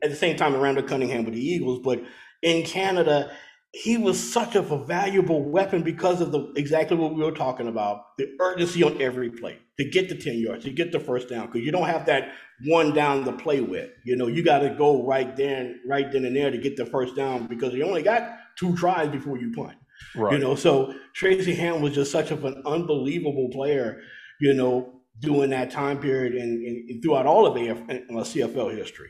at 0.03 0.09
the 0.09 0.15
same 0.15 0.35
time 0.35 0.55
around 0.55 0.75
the 0.75 0.83
Cunningham 0.83 1.25
with 1.25 1.35
the 1.35 1.45
Eagles, 1.45 1.79
but 1.83 2.01
in 2.41 2.63
Canada, 2.63 3.31
he 3.71 3.97
was 3.97 4.33
such 4.33 4.55
of 4.55 4.71
a 4.71 4.83
valuable 4.83 5.43
weapon 5.43 5.83
because 5.83 6.21
of 6.21 6.31
the 6.31 6.51
exactly 6.55 6.97
what 6.97 7.13
we 7.13 7.23
were 7.23 7.31
talking 7.31 7.67
about 7.67 8.17
the 8.17 8.27
urgency 8.39 8.83
on 8.83 8.99
every 9.01 9.29
play 9.29 9.57
to 9.77 9.87
get 9.87 10.09
the 10.09 10.15
10 10.15 10.39
yards 10.39 10.63
to 10.63 10.71
get 10.71 10.91
the 10.91 10.99
first 10.99 11.29
down 11.29 11.45
because 11.45 11.61
you 11.61 11.71
don't 11.71 11.87
have 11.87 12.05
that 12.07 12.31
one 12.65 12.93
down 12.93 13.23
to 13.23 13.31
play 13.31 13.61
with. 13.61 13.89
You 14.05 14.15
know 14.15 14.27
you 14.27 14.43
got 14.43 14.59
to 14.59 14.69
go 14.71 15.05
right 15.05 15.35
then 15.35 15.79
right 15.87 16.11
then 16.11 16.25
and 16.25 16.35
there 16.35 16.51
to 16.51 16.57
get 16.57 16.77
the 16.77 16.85
first 16.85 17.15
down 17.15 17.47
because 17.47 17.73
you 17.73 17.85
only 17.85 18.01
got 18.01 18.37
two 18.57 18.75
tries 18.75 19.09
before 19.09 19.37
you 19.37 19.51
punt. 19.51 19.77
Right. 20.15 20.31
you 20.33 20.39
know 20.39 20.55
so 20.55 20.93
tracy 21.13 21.53
ham 21.53 21.81
was 21.81 21.93
just 21.93 22.09
such 22.09 22.31
of 22.31 22.45
an 22.45 22.63
unbelievable 22.65 23.49
player 23.51 24.01
you 24.39 24.53
know 24.53 24.99
during 25.19 25.49
that 25.49 25.71
time 25.71 25.99
period 25.99 26.33
and, 26.33 26.65
and 26.65 27.03
throughout 27.03 27.25
all 27.25 27.45
of 27.45 27.55
AF, 27.57 27.81
uh, 27.89 28.23
cfl 28.23 28.75
history. 28.75 29.09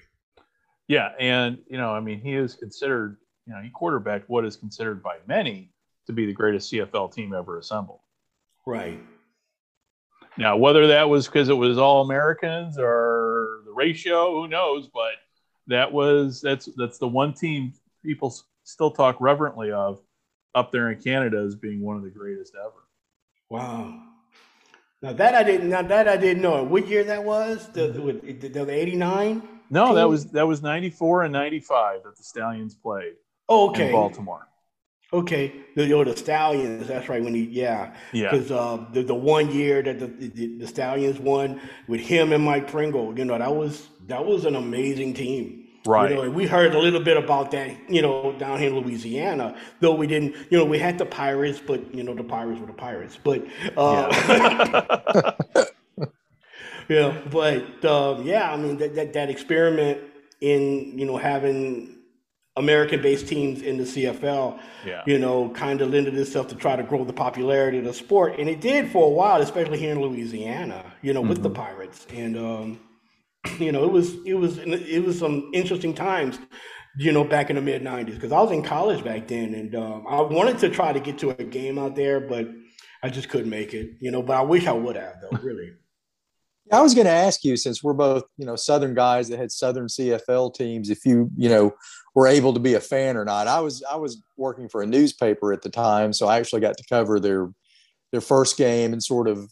Yeah, 0.88 1.10
and 1.19 1.60
you 1.67 1.78
know, 1.78 1.91
I 1.91 2.00
mean, 2.00 2.19
he 2.19 2.34
is 2.34 2.56
considered, 2.56 3.17
you 3.50 3.56
know, 3.56 3.62
he 3.62 3.70
quarterbacked 3.72 4.30
what 4.30 4.46
is 4.46 4.56
considered 4.56 5.02
by 5.02 5.18
many 5.28 5.72
to 6.06 6.14
be 6.14 6.28
the 6.28 6.34
greatest 6.34 6.72
CFL 6.72 7.12
team 7.12 7.34
ever 7.34 7.58
assembled. 7.58 8.00
right 8.68 9.00
Now, 10.38 10.56
whether 10.56 10.88
that 10.88 11.10
was 11.10 11.26
because 11.26 11.50
it 11.50 11.56
was 11.56 11.80
all 11.80 12.04
Americans 12.04 12.78
or 12.78 13.62
the 13.66 13.72
ratio, 13.72 14.40
who 14.40 14.48
knows? 14.48 14.88
But 14.88 15.14
that 15.66 15.92
was 15.92 16.42
that's 16.42 16.70
that's 16.78 17.00
the 17.00 17.08
one 17.08 17.34
team 17.34 17.74
people 18.06 18.36
still 18.64 18.92
talk 18.92 19.18
reverently 19.20 19.72
of 19.72 20.00
up 20.54 20.72
there 20.72 20.92
in 20.92 21.02
Canada 21.02 21.40
as 21.40 21.56
being 21.56 21.82
one 21.82 21.98
of 21.98 22.04
the 22.04 22.12
greatest 22.12 22.54
ever. 22.56 22.86
Wow. 23.50 24.00
Now 25.02 25.14
that 25.14 25.34
I 25.34 25.42
didn't. 25.42 25.70
Now 25.70 25.82
that 25.82 26.08
I 26.08 26.18
didn't 26.18 26.44
know. 26.44 26.64
What 26.64 26.88
year 26.88 27.04
that 27.06 27.24
was? 27.24 27.68
The 27.70 27.88
the, 27.88 28.34
the, 28.34 28.66
the 28.66 28.72
eighty 28.72 28.96
nine. 28.96 29.42
No, 29.72 29.96
that 29.96 30.08
was 30.08 30.26
that 30.32 30.48
was 30.48 30.62
ninety 30.62 30.92
four 30.92 31.24
and 31.24 31.34
ninety 31.34 31.60
five 31.60 32.04
that 32.04 32.16
the 32.16 32.24
Stallions 32.24 32.76
played 32.76 33.14
Oh, 33.50 33.70
in 33.74 33.88
okay. 33.88 33.92
Baltimore. 33.92 34.48
Okay. 35.14 35.54
The, 35.76 35.92
oh, 35.94 36.04
the 36.04 36.16
Stallions. 36.18 36.88
That's 36.88 37.10
right. 37.10 37.24
When 37.24 37.34
he 37.36 37.44
yeah. 37.46 37.96
Yeah, 38.14 38.32
Because 38.32 38.52
uh, 38.52 38.86
the 38.94 39.04
the 39.04 39.16
one 39.16 39.52
year 39.52 39.82
that 39.84 40.00
the, 40.00 40.08
the 40.08 40.58
the 40.60 40.68
Stallions 40.68 41.20
won 41.20 41.62
with 41.88 42.02
him 42.02 42.34
and 42.34 42.44
Mike 42.46 42.68
Pringle, 42.70 43.18
you 43.18 43.26
know 43.26 43.38
that 43.38 43.56
was 43.56 43.90
that 44.08 44.26
was 44.26 44.46
an 44.46 44.56
amazing 44.56 45.14
team. 45.16 45.68
right. 45.86 46.12
You 46.12 46.16
know, 46.16 46.30
we 46.30 46.46
heard 46.48 46.76
a 46.76 46.80
little 46.80 47.00
bit 47.02 47.18
about 47.18 47.52
that, 47.52 47.72
you 47.90 48.02
know, 48.02 48.34
down 48.38 48.60
here 48.60 48.70
in 48.70 48.76
Louisiana, 48.80 49.56
though 49.80 49.96
we 49.96 50.08
didn't, 50.08 50.36
you 50.52 50.58
know, 50.58 50.66
we 50.66 50.80
had 50.80 50.98
the 50.98 51.06
Pirates, 51.06 51.60
but 51.66 51.94
you 51.96 52.04
know, 52.04 52.14
the 52.14 52.24
Pirates 52.24 52.60
were 52.60 52.68
the 52.68 52.74
Pirates. 52.74 53.18
But 53.24 53.46
uh, 53.78 55.34
yeah, 56.90 57.22
but 57.32 57.86
um, 57.86 58.24
yeah, 58.26 58.52
I 58.52 58.58
mean 58.58 58.78
that, 58.78 58.96
that 58.96 59.14
that 59.14 59.30
experiment 59.30 60.02
in 60.42 60.98
you 60.98 61.06
know 61.06 61.18
having 61.18 61.99
American-based 62.60 63.28
teams 63.28 63.62
in 63.62 63.78
the 63.78 63.84
CFL, 63.84 64.60
yeah. 64.86 65.02
you 65.08 65.17
know, 65.17 65.50
kind 65.50 65.82
of 65.82 65.89
lended 65.89 66.15
itself 66.17 66.48
to 66.50 66.56
try 66.56 66.76
to 66.76 66.84
grow 66.84 67.04
the 67.04 67.13
popularity 67.13 67.80
of 67.80 67.86
the 67.86 67.93
sport, 67.93 68.38
and 68.38 68.48
it 68.48 68.62
did 68.62 68.91
for 68.91 69.06
a 69.06 69.10
while, 69.10 69.41
especially 69.41 69.80
here 69.80 69.93
in 69.93 70.02
Louisiana, 70.02 70.86
you 71.02 71.13
know, 71.13 71.22
with 71.22 71.41
the 71.41 71.50
Pirates, 71.50 72.06
and 72.13 72.38
um, 72.38 72.80
you 73.60 73.72
know, 73.72 73.84
it 73.84 73.91
was 73.91 74.15
it 74.26 74.36
was 74.36 74.58
it 74.60 75.04
was 75.04 75.17
some 75.17 75.50
interesting 75.54 75.93
times, 75.93 76.38
you 76.98 77.12
know, 77.12 77.24
back 77.24 77.50
in 77.50 77.56
the 77.56 77.62
mid 77.62 77.82
'90s 77.82 78.15
because 78.15 78.32
I 78.32 78.41
was 78.41 78.52
in 78.52 78.62
college 78.62 79.04
back 79.04 79.28
then, 79.28 79.54
and 79.54 79.74
um, 79.76 80.06
I 80.08 80.22
wanted 80.22 80.60
to 80.60 80.69
try 80.69 80.93
to 80.93 81.00
get 81.00 81.17
to 81.19 81.32
a 81.32 81.43
game 81.43 81.80
out 81.80 81.95
there, 81.95 82.19
but 82.19 82.48
I 83.02 83.10
just 83.10 83.30
couldn't 83.30 83.50
make 83.50 83.74
it. 83.74 83.91
You 84.00 84.12
know, 84.12 84.22
but 84.22 84.38
I 84.38 84.41
wish 84.41 84.67
I 84.67 84.74
would 84.74 84.98
have 84.98 85.15
though, 85.22 85.38
really. 85.41 85.72
I 86.71 86.82
was 86.82 86.93
going 86.93 87.05
to 87.05 87.12
ask 87.12 87.43
you, 87.43 87.58
since 87.58 87.84
we're 87.84 87.93
both, 87.93 88.23
you 88.38 88.45
know, 88.45 88.55
Southern 88.55 88.93
guys 88.93 89.29
that 89.29 89.39
had 89.39 89.51
Southern 89.51 89.88
CFL 89.88 90.53
teams, 90.53 90.89
if 90.89 91.05
you, 91.05 91.29
you 91.36 91.49
know, 91.49 91.73
were 92.15 92.27
able 92.27 92.53
to 92.53 92.60
be 92.60 92.75
a 92.75 92.79
fan 92.79 93.17
or 93.17 93.25
not. 93.25 93.47
I 93.47 93.60
was, 93.60 93.84
I 93.89 93.95
was 93.95 94.21
working 94.38 94.69
for 94.69 94.82
a 94.82 94.86
newspaper 94.86 95.51
at 95.53 95.62
the 95.62 95.69
time, 95.69 96.13
so 96.13 96.27
I 96.27 96.38
actually 96.38 96.62
got 96.62 96.77
to 96.77 96.84
cover 96.88 97.19
their, 97.19 97.51
their 98.12 98.21
first 98.21 98.58
game 98.58 98.93
and 98.93 99.03
sort 99.03 99.27
of, 99.27 99.51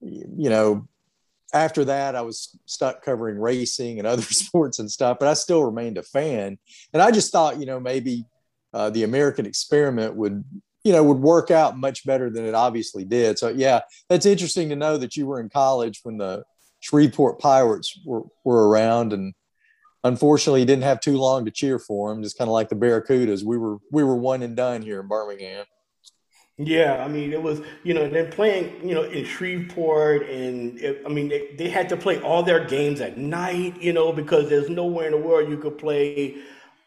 you 0.00 0.50
know, 0.50 0.88
after 1.52 1.84
that 1.84 2.14
I 2.14 2.22
was 2.22 2.58
stuck 2.66 3.02
covering 3.02 3.38
racing 3.38 3.98
and 3.98 4.06
other 4.06 4.22
sports 4.22 4.78
and 4.78 4.90
stuff, 4.90 5.18
but 5.18 5.28
I 5.28 5.34
still 5.34 5.64
remained 5.64 5.98
a 5.98 6.02
fan. 6.02 6.58
And 6.92 7.02
I 7.02 7.10
just 7.10 7.32
thought, 7.32 7.58
you 7.58 7.66
know, 7.66 7.80
maybe 7.80 8.24
uh, 8.72 8.90
the 8.90 9.04
American 9.04 9.46
experiment 9.46 10.14
would 10.16 10.44
you 10.86 10.92
know 10.92 11.02
would 11.02 11.18
work 11.18 11.50
out 11.50 11.76
much 11.76 12.06
better 12.06 12.30
than 12.30 12.44
it 12.44 12.54
obviously 12.54 13.04
did. 13.04 13.40
So 13.40 13.48
yeah, 13.48 13.80
that's 14.08 14.24
interesting 14.24 14.68
to 14.68 14.76
know 14.76 14.96
that 14.96 15.16
you 15.16 15.26
were 15.26 15.40
in 15.40 15.48
college 15.48 15.98
when 16.04 16.16
the 16.16 16.44
Shreveport 16.78 17.40
Pirates 17.40 17.98
were, 18.06 18.22
were 18.44 18.68
around, 18.68 19.12
and 19.12 19.34
unfortunately, 20.04 20.64
didn't 20.64 20.84
have 20.84 21.00
too 21.00 21.16
long 21.16 21.44
to 21.44 21.50
cheer 21.50 21.80
for 21.80 22.14
them. 22.14 22.22
Just 22.22 22.38
kind 22.38 22.46
of 22.46 22.52
like 22.52 22.68
the 22.68 22.76
Barracudas, 22.76 23.42
we 23.42 23.58
were 23.58 23.78
we 23.90 24.04
were 24.04 24.14
one 24.14 24.44
and 24.44 24.54
done 24.54 24.80
here 24.80 25.00
in 25.00 25.08
Birmingham. 25.08 25.64
Yeah, 26.56 27.04
I 27.04 27.08
mean, 27.08 27.32
it 27.32 27.42
was, 27.42 27.60
you 27.82 27.92
know, 27.92 28.08
then 28.08 28.30
playing, 28.30 28.88
you 28.88 28.94
know, 28.94 29.02
in 29.02 29.26
Shreveport, 29.26 30.22
and 30.30 30.78
it, 30.78 31.02
I 31.04 31.10
mean, 31.10 31.28
they, 31.28 31.50
they 31.58 31.68
had 31.68 31.88
to 31.90 31.98
play 31.98 32.18
all 32.22 32.42
their 32.44 32.64
games 32.64 33.02
at 33.02 33.18
night, 33.18 33.82
you 33.82 33.92
know, 33.92 34.10
because 34.10 34.48
there's 34.48 34.70
nowhere 34.70 35.06
in 35.06 35.12
the 35.12 35.18
world 35.18 35.50
you 35.50 35.58
could 35.58 35.76
play 35.76 36.36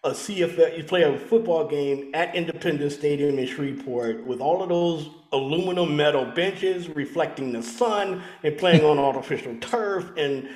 a 0.03 0.11
CFL, 0.11 0.77
you 0.77 0.83
play 0.85 1.03
a 1.03 1.17
football 1.17 1.67
game 1.67 2.11
at 2.13 2.33
Independence 2.33 2.95
Stadium 2.95 3.37
in 3.37 3.45
Shreveport 3.45 4.25
with 4.25 4.39
all 4.39 4.63
of 4.63 4.69
those 4.69 5.09
aluminum 5.33 5.95
metal 5.97 6.25
benches 6.25 6.87
reflecting 6.89 7.51
the 7.51 7.61
sun 7.61 8.23
and 8.43 8.57
playing 8.57 8.85
on 8.85 8.97
artificial 8.99 9.57
turf. 9.59 10.09
And 10.15 10.49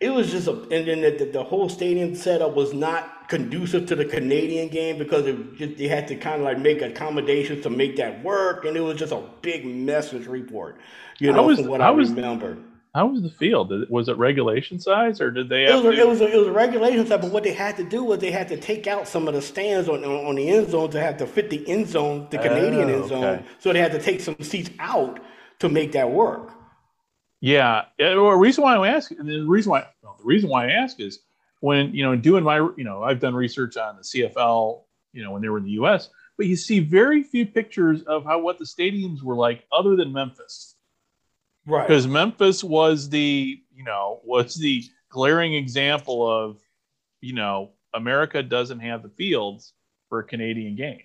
it 0.00 0.10
was 0.10 0.32
just 0.32 0.48
a, 0.48 0.52
and 0.52 0.88
then 0.88 1.02
the, 1.02 1.30
the, 1.32 1.44
whole 1.44 1.68
stadium 1.68 2.16
setup 2.16 2.56
was 2.56 2.72
not 2.74 3.28
conducive 3.28 3.86
to 3.86 3.94
the 3.94 4.04
Canadian 4.04 4.68
game 4.68 4.98
because 4.98 5.24
it 5.26 5.56
just, 5.56 5.76
they 5.76 5.86
had 5.86 6.08
to 6.08 6.16
kind 6.16 6.36
of 6.36 6.42
like 6.42 6.58
make 6.58 6.82
accommodations 6.82 7.62
to 7.62 7.70
make 7.70 7.94
that 7.96 8.24
work. 8.24 8.64
And 8.64 8.76
it 8.76 8.80
was 8.80 8.98
just 8.98 9.12
a 9.12 9.22
big 9.40 9.64
mess 9.64 10.12
in 10.12 10.24
Shreveport, 10.24 10.80
you 11.18 11.32
know, 11.32 11.44
was, 11.44 11.60
from 11.60 11.68
what 11.68 11.80
I, 11.80 11.88
I 11.88 11.90
was, 11.90 12.10
remember. 12.10 12.58
How 12.94 13.06
was 13.06 13.22
the 13.22 13.30
field? 13.30 13.72
Was 13.88 14.08
it 14.08 14.16
regulation 14.16 14.80
size, 14.80 15.20
or 15.20 15.30
did 15.30 15.48
they? 15.48 15.66
It 15.66 15.74
was, 15.74 15.82
to... 15.82 16.00
it 16.00 16.08
was 16.08 16.20
a, 16.20 16.26
it 16.26 16.36
was 16.36 16.48
a 16.48 16.52
regulation 16.52 17.06
size, 17.06 17.20
but 17.20 17.30
what 17.30 17.44
they 17.44 17.52
had 17.52 17.76
to 17.76 17.84
do 17.84 18.02
was 18.02 18.18
they 18.18 18.32
had 18.32 18.48
to 18.48 18.56
take 18.56 18.88
out 18.88 19.06
some 19.06 19.28
of 19.28 19.34
the 19.34 19.42
stands 19.42 19.88
on 19.88 20.04
on, 20.04 20.26
on 20.26 20.34
the 20.34 20.48
end 20.48 20.70
zone 20.70 20.90
to 20.90 21.00
have 21.00 21.16
to 21.18 21.26
fit 21.26 21.50
the 21.50 21.66
end 21.68 21.86
zone, 21.86 22.26
the 22.30 22.38
Canadian 22.38 22.90
oh, 22.90 22.94
end 22.94 23.08
zone. 23.08 23.24
Okay. 23.24 23.44
So 23.60 23.72
they 23.72 23.78
had 23.78 23.92
to 23.92 24.00
take 24.00 24.20
some 24.20 24.36
seats 24.40 24.70
out 24.80 25.20
to 25.60 25.68
make 25.68 25.92
that 25.92 26.10
work. 26.10 26.52
Yeah, 27.40 27.84
the 27.98 28.16
reason 28.18 28.64
why 28.64 28.76
I 28.76 28.88
ask, 28.88 29.12
and 29.12 29.28
the 29.28 29.42
reason 29.42 29.70
why 29.70 29.86
well, 30.02 30.16
the 30.18 30.24
reason 30.24 30.50
why 30.50 30.66
I 30.66 30.72
ask 30.72 30.98
is 30.98 31.20
when 31.60 31.94
you 31.94 32.02
know 32.02 32.16
doing 32.16 32.42
my 32.42 32.56
you 32.76 32.84
know 32.84 33.04
I've 33.04 33.20
done 33.20 33.34
research 33.34 33.76
on 33.76 33.98
the 33.98 34.02
CFL, 34.02 34.82
you 35.12 35.22
know 35.22 35.30
when 35.30 35.42
they 35.42 35.48
were 35.48 35.58
in 35.58 35.64
the 35.64 35.70
U.S., 35.72 36.10
but 36.36 36.46
you 36.46 36.56
see 36.56 36.80
very 36.80 37.22
few 37.22 37.46
pictures 37.46 38.02
of 38.02 38.24
how 38.24 38.40
what 38.40 38.58
the 38.58 38.64
stadiums 38.64 39.22
were 39.22 39.36
like 39.36 39.64
other 39.70 39.94
than 39.94 40.12
Memphis 40.12 40.69
right? 41.66 41.86
Because 41.86 42.06
Memphis 42.06 42.62
was 42.64 43.08
the 43.08 43.60
you 43.74 43.84
know 43.84 44.20
was 44.24 44.54
the 44.54 44.82
glaring 45.10 45.54
example 45.54 46.28
of 46.28 46.58
you 47.20 47.34
know 47.34 47.72
America 47.94 48.42
doesn't 48.42 48.80
have 48.80 49.02
the 49.02 49.10
fields 49.10 49.72
for 50.08 50.20
a 50.20 50.24
Canadian 50.24 50.76
game. 50.76 51.02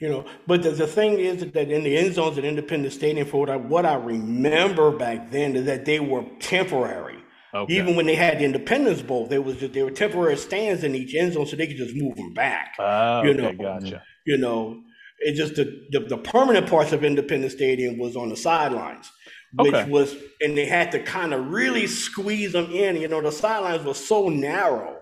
You 0.00 0.08
know, 0.08 0.24
but 0.46 0.62
the, 0.62 0.70
the 0.70 0.88
thing 0.88 1.20
is 1.20 1.40
that 1.52 1.70
in 1.70 1.84
the 1.84 1.96
end 1.96 2.14
zones 2.14 2.36
at 2.36 2.44
Independence 2.44 2.94
Stadium, 2.94 3.26
for 3.26 3.38
what 3.38 3.50
I, 3.50 3.56
what 3.56 3.86
I 3.86 3.94
remember 3.94 4.90
back 4.90 5.30
then 5.30 5.54
is 5.54 5.66
that 5.66 5.84
they 5.84 6.00
were 6.00 6.24
temporary. 6.40 7.18
Okay. 7.54 7.74
Even 7.74 7.94
when 7.94 8.06
they 8.06 8.16
had 8.16 8.40
the 8.40 8.44
Independence 8.44 9.00
Bowl, 9.02 9.28
there 9.28 9.40
was 9.40 9.56
just, 9.58 9.72
there 9.72 9.84
were 9.84 9.92
temporary 9.92 10.36
stands 10.36 10.82
in 10.82 10.96
each 10.96 11.14
end 11.14 11.34
zone, 11.34 11.46
so 11.46 11.54
they 11.54 11.68
could 11.68 11.76
just 11.76 11.94
move 11.94 12.16
them 12.16 12.34
back. 12.34 12.74
Oh, 12.80 13.22
you 13.22 13.34
know, 13.34 13.52
gotcha. 13.52 14.02
You 14.26 14.36
know, 14.36 14.82
it 15.20 15.36
just 15.36 15.54
the, 15.54 15.86
the, 15.90 16.00
the 16.00 16.18
permanent 16.18 16.68
parts 16.68 16.90
of 16.90 17.04
Independence 17.04 17.52
Stadium 17.52 17.96
was 17.96 18.16
on 18.16 18.28
the 18.28 18.36
sidelines 18.36 19.10
which 19.56 19.74
okay. 19.74 19.90
was, 19.90 20.16
and 20.40 20.56
they 20.56 20.66
had 20.66 20.90
to 20.92 21.02
kind 21.02 21.32
of 21.32 21.48
really 21.48 21.86
squeeze 21.86 22.52
them 22.52 22.70
in. 22.70 22.96
You 22.96 23.08
know, 23.08 23.20
the 23.20 23.30
sidelines 23.30 23.84
were 23.84 23.94
so 23.94 24.28
narrow, 24.28 25.00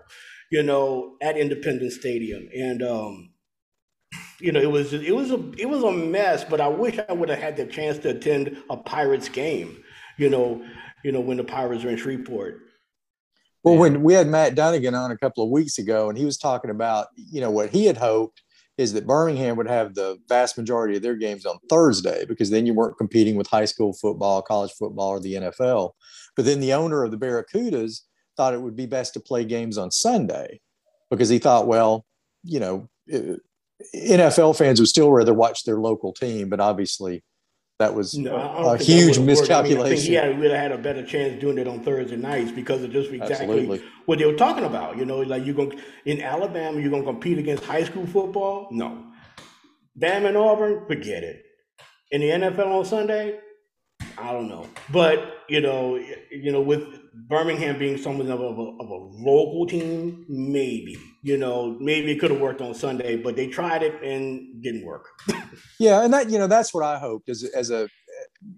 you 0.51 0.63
know, 0.63 1.15
at 1.21 1.37
Independence 1.37 1.95
Stadium, 1.95 2.47
and 2.55 2.83
um, 2.83 3.33
you 4.39 4.51
know, 4.51 4.59
it 4.59 4.69
was 4.69 4.93
it 4.93 5.15
was 5.15 5.31
a 5.31 5.51
it 5.57 5.67
was 5.67 5.83
a 5.83 5.91
mess. 5.91 6.43
But 6.43 6.61
I 6.61 6.67
wish 6.67 6.99
I 7.09 7.13
would 7.13 7.29
have 7.29 7.39
had 7.39 7.57
the 7.57 7.65
chance 7.65 7.97
to 7.99 8.09
attend 8.09 8.57
a 8.69 8.77
Pirates 8.77 9.29
game. 9.29 9.83
You 10.17 10.29
know, 10.29 10.63
you 11.03 11.11
know 11.11 11.21
when 11.21 11.37
the 11.37 11.43
Pirates 11.43 11.83
were 11.83 11.89
in 11.89 11.97
Shreveport. 11.97 12.59
Well, 13.63 13.77
when 13.77 14.03
we 14.03 14.13
had 14.13 14.27
Matt 14.27 14.55
Dunnigan 14.55 14.93
on 14.93 15.11
a 15.11 15.17
couple 15.17 15.43
of 15.43 15.49
weeks 15.49 15.79
ago, 15.79 16.09
and 16.09 16.17
he 16.17 16.25
was 16.25 16.37
talking 16.37 16.69
about 16.69 17.07
you 17.15 17.41
know 17.41 17.49
what 17.49 17.69
he 17.69 17.85
had 17.85 17.97
hoped 17.97 18.42
is 18.77 18.93
that 18.93 19.05
Birmingham 19.05 19.55
would 19.55 19.67
have 19.67 19.93
the 19.93 20.17
vast 20.27 20.57
majority 20.57 20.95
of 20.95 21.03
their 21.03 21.15
games 21.15 21.45
on 21.45 21.57
Thursday 21.69 22.25
because 22.25 22.49
then 22.49 22.65
you 22.65 22.73
weren't 22.73 22.97
competing 22.97 23.35
with 23.35 23.47
high 23.47 23.65
school 23.65 23.93
football, 23.93 24.41
college 24.41 24.71
football, 24.71 25.09
or 25.09 25.19
the 25.19 25.35
NFL. 25.35 25.91
But 26.35 26.45
then 26.45 26.59
the 26.59 26.73
owner 26.73 27.03
of 27.03 27.11
the 27.11 27.17
Barracudas 27.17 28.01
thought 28.35 28.53
it 28.53 28.61
would 28.61 28.75
be 28.75 28.87
best 28.87 29.13
to 29.13 29.19
play 29.19 29.45
games 29.45 29.77
on 29.77 29.91
Sunday 29.91 30.59
because 31.11 31.29
he 31.29 31.37
thought, 31.37 31.67
well, 31.67 32.05
you 32.43 32.59
know, 32.59 32.89
uh, 33.13 33.37
NFL 33.95 34.57
fans 34.57 34.79
would 34.79 34.89
still 34.89 35.11
rather 35.11 35.33
watch 35.33 35.63
their 35.63 35.79
local 35.79 36.13
team, 36.13 36.49
but 36.49 36.59
obviously 36.59 37.23
that 37.83 37.93
was 37.93 38.13
no, 38.17 38.33
a 38.33 38.77
huge 38.77 39.19
miscalculation. 39.19 39.79
I, 39.79 39.83
mean, 39.83 39.93
I 39.93 39.95
think 39.95 40.07
he 40.07 40.13
had, 40.13 40.39
really 40.39 40.55
had 40.55 40.71
a 40.71 40.77
better 40.77 41.05
chance 41.05 41.39
doing 41.41 41.57
it 41.57 41.67
on 41.67 41.83
Thursday 41.83 42.15
nights 42.15 42.51
because 42.51 42.81
of 42.81 42.91
just 42.91 43.11
exactly 43.11 43.45
Absolutely. 43.45 43.81
what 44.05 44.19
they 44.19 44.25
were 44.25 44.37
talking 44.37 44.63
about. 44.63 44.97
You 44.97 45.05
know, 45.05 45.19
like 45.19 45.45
you're 45.45 45.53
going 45.55 45.79
in 46.05 46.21
Alabama, 46.21 46.79
you're 46.79 46.89
going 46.89 47.03
to 47.03 47.11
compete 47.11 47.37
against 47.37 47.65
high 47.65 47.83
school 47.83 48.05
football. 48.07 48.69
No, 48.71 49.05
Bam 49.97 50.25
and 50.25 50.37
Auburn, 50.37 50.85
forget 50.87 51.23
it. 51.23 51.43
In 52.11 52.21
the 52.21 52.27
NFL 52.27 52.67
on 52.67 52.85
Sunday, 52.85 53.39
I 54.17 54.31
don't 54.31 54.47
know, 54.47 54.67
but 54.91 55.43
you 55.49 55.61
know, 55.61 55.97
you 56.31 56.51
know, 56.51 56.61
with 56.61 56.83
Birmingham 57.13 57.77
being 57.77 57.97
something 57.97 58.29
of 58.29 58.39
a, 58.39 58.43
of 58.43 58.89
a 58.89 58.95
local 59.23 59.65
team, 59.67 60.25
maybe 60.27 60.97
you 61.23 61.37
know, 61.37 61.77
maybe 61.79 62.11
it 62.11 62.19
could 62.19 62.31
have 62.31 62.41
worked 62.41 62.61
on 62.61 62.73
Sunday, 62.73 63.15
but 63.15 63.37
they 63.37 63.47
tried 63.47 63.81
it 63.81 64.03
and 64.03 64.61
didn't 64.61 64.85
work. 64.85 65.07
yeah, 65.79 66.03
and 66.03 66.13
that 66.13 66.29
you 66.29 66.37
know, 66.37 66.47
that's 66.47 66.73
what 66.73 66.83
I 66.83 66.99
hoped 66.99 67.29
as 67.29 67.43
as 67.55 67.71
a 67.71 67.87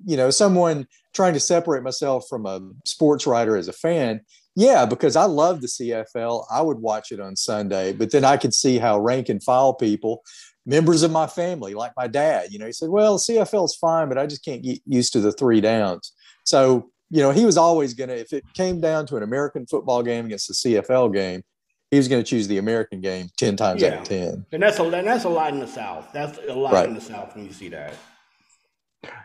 you 0.03 0.17
know 0.17 0.31
someone 0.31 0.87
trying 1.13 1.33
to 1.33 1.39
separate 1.39 1.83
myself 1.83 2.25
from 2.27 2.45
a 2.47 2.59
sports 2.83 3.27
writer 3.27 3.55
as 3.55 3.67
a 3.67 3.73
fan. 3.73 4.21
Yeah, 4.55 4.85
because 4.85 5.15
I 5.15 5.25
love 5.25 5.61
the 5.61 5.67
CFL. 5.67 6.45
I 6.49 6.61
would 6.61 6.79
watch 6.79 7.11
it 7.11 7.19
on 7.19 7.35
Sunday, 7.35 7.93
but 7.93 8.11
then 8.11 8.25
I 8.25 8.37
could 8.37 8.53
see 8.53 8.79
how 8.79 8.99
rank 8.99 9.29
and 9.29 9.43
file 9.43 9.73
people 9.73 10.23
members 10.65 11.03
of 11.03 11.11
my 11.11 11.27
family, 11.27 11.73
like 11.73 11.91
my 11.95 12.07
dad, 12.07 12.51
you 12.51 12.59
know, 12.59 12.65
he 12.65 12.71
said, 12.71 12.89
well, 12.89 13.17
CFL 13.17 13.65
is 13.65 13.75
fine, 13.75 14.09
but 14.09 14.17
I 14.17 14.25
just 14.25 14.43
can't 14.43 14.63
get 14.63 14.81
used 14.85 15.13
to 15.13 15.19
the 15.19 15.31
three 15.31 15.61
downs. 15.61 16.13
So, 16.43 16.89
you 17.09 17.21
know, 17.21 17.31
he 17.31 17.45
was 17.45 17.57
always 17.57 17.93
going 17.93 18.09
to, 18.09 18.19
if 18.19 18.33
it 18.33 18.43
came 18.53 18.81
down 18.81 19.05
to 19.07 19.17
an 19.17 19.23
American 19.23 19.67
football 19.67 20.01
game 20.01 20.25
against 20.25 20.47
the 20.47 20.53
CFL 20.53 21.13
game, 21.13 21.43
he 21.91 21.97
was 21.97 22.07
going 22.07 22.23
to 22.23 22.27
choose 22.27 22.47
the 22.47 22.57
American 22.57 22.99
game 22.99 23.29
10 23.37 23.55
times 23.55 23.81
yeah. 23.81 23.89
out 23.89 24.01
of 24.01 24.09
10. 24.09 24.45
And 24.51 24.63
that's 24.63 24.79
a, 24.79 24.83
and 24.83 25.07
that's 25.07 25.23
a 25.25 25.29
lot 25.29 25.53
in 25.53 25.59
the 25.59 25.67
South. 25.67 26.09
That's 26.11 26.39
a 26.47 26.53
lot 26.53 26.73
right. 26.73 26.89
in 26.89 26.95
the 26.95 27.01
South 27.01 27.35
when 27.35 27.45
you 27.45 27.53
see 27.53 27.69
that. 27.69 27.93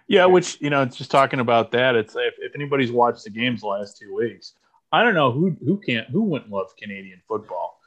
Yeah, 0.07 0.27
which, 0.27 0.61
you 0.61 0.69
know, 0.69 0.83
it's 0.83 0.97
just 0.97 1.11
talking 1.11 1.41
about 1.41 1.73
that. 1.73 1.97
It's 1.97 2.15
if, 2.15 2.35
if 2.39 2.55
anybody's 2.55 2.93
watched 2.93 3.25
the 3.25 3.31
games 3.31 3.63
the 3.63 3.69
last 3.69 3.97
two 3.99 4.15
weeks, 4.15 4.53
I 4.93 5.03
don't 5.03 5.15
know 5.15 5.33
who, 5.33 5.57
who 5.65 5.79
can't, 5.79 6.07
who 6.11 6.23
wouldn't 6.23 6.51
love 6.51 6.77
Canadian 6.77 7.23
football 7.27 7.80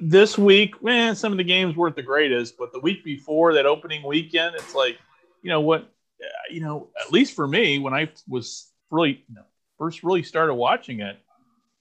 this 0.00 0.36
week, 0.38 0.82
man, 0.82 1.14
some 1.14 1.32
of 1.32 1.38
the 1.38 1.44
games 1.44 1.76
weren't 1.76 1.96
the 1.96 2.02
greatest, 2.02 2.56
but 2.56 2.72
the 2.72 2.80
week 2.80 3.04
before 3.04 3.54
that 3.54 3.66
opening 3.66 4.02
weekend, 4.06 4.54
it's 4.54 4.74
like, 4.74 4.98
you 5.42 5.50
know 5.50 5.60
what, 5.60 5.82
uh, 5.82 6.26
you 6.50 6.60
know, 6.60 6.88
at 7.00 7.12
least 7.12 7.34
for 7.34 7.46
me, 7.46 7.78
when 7.78 7.94
I 7.94 8.08
was 8.28 8.70
really 8.90 9.24
you 9.28 9.34
know, 9.34 9.44
first 9.78 10.02
really 10.02 10.22
started 10.22 10.54
watching 10.54 11.00
it, 11.00 11.18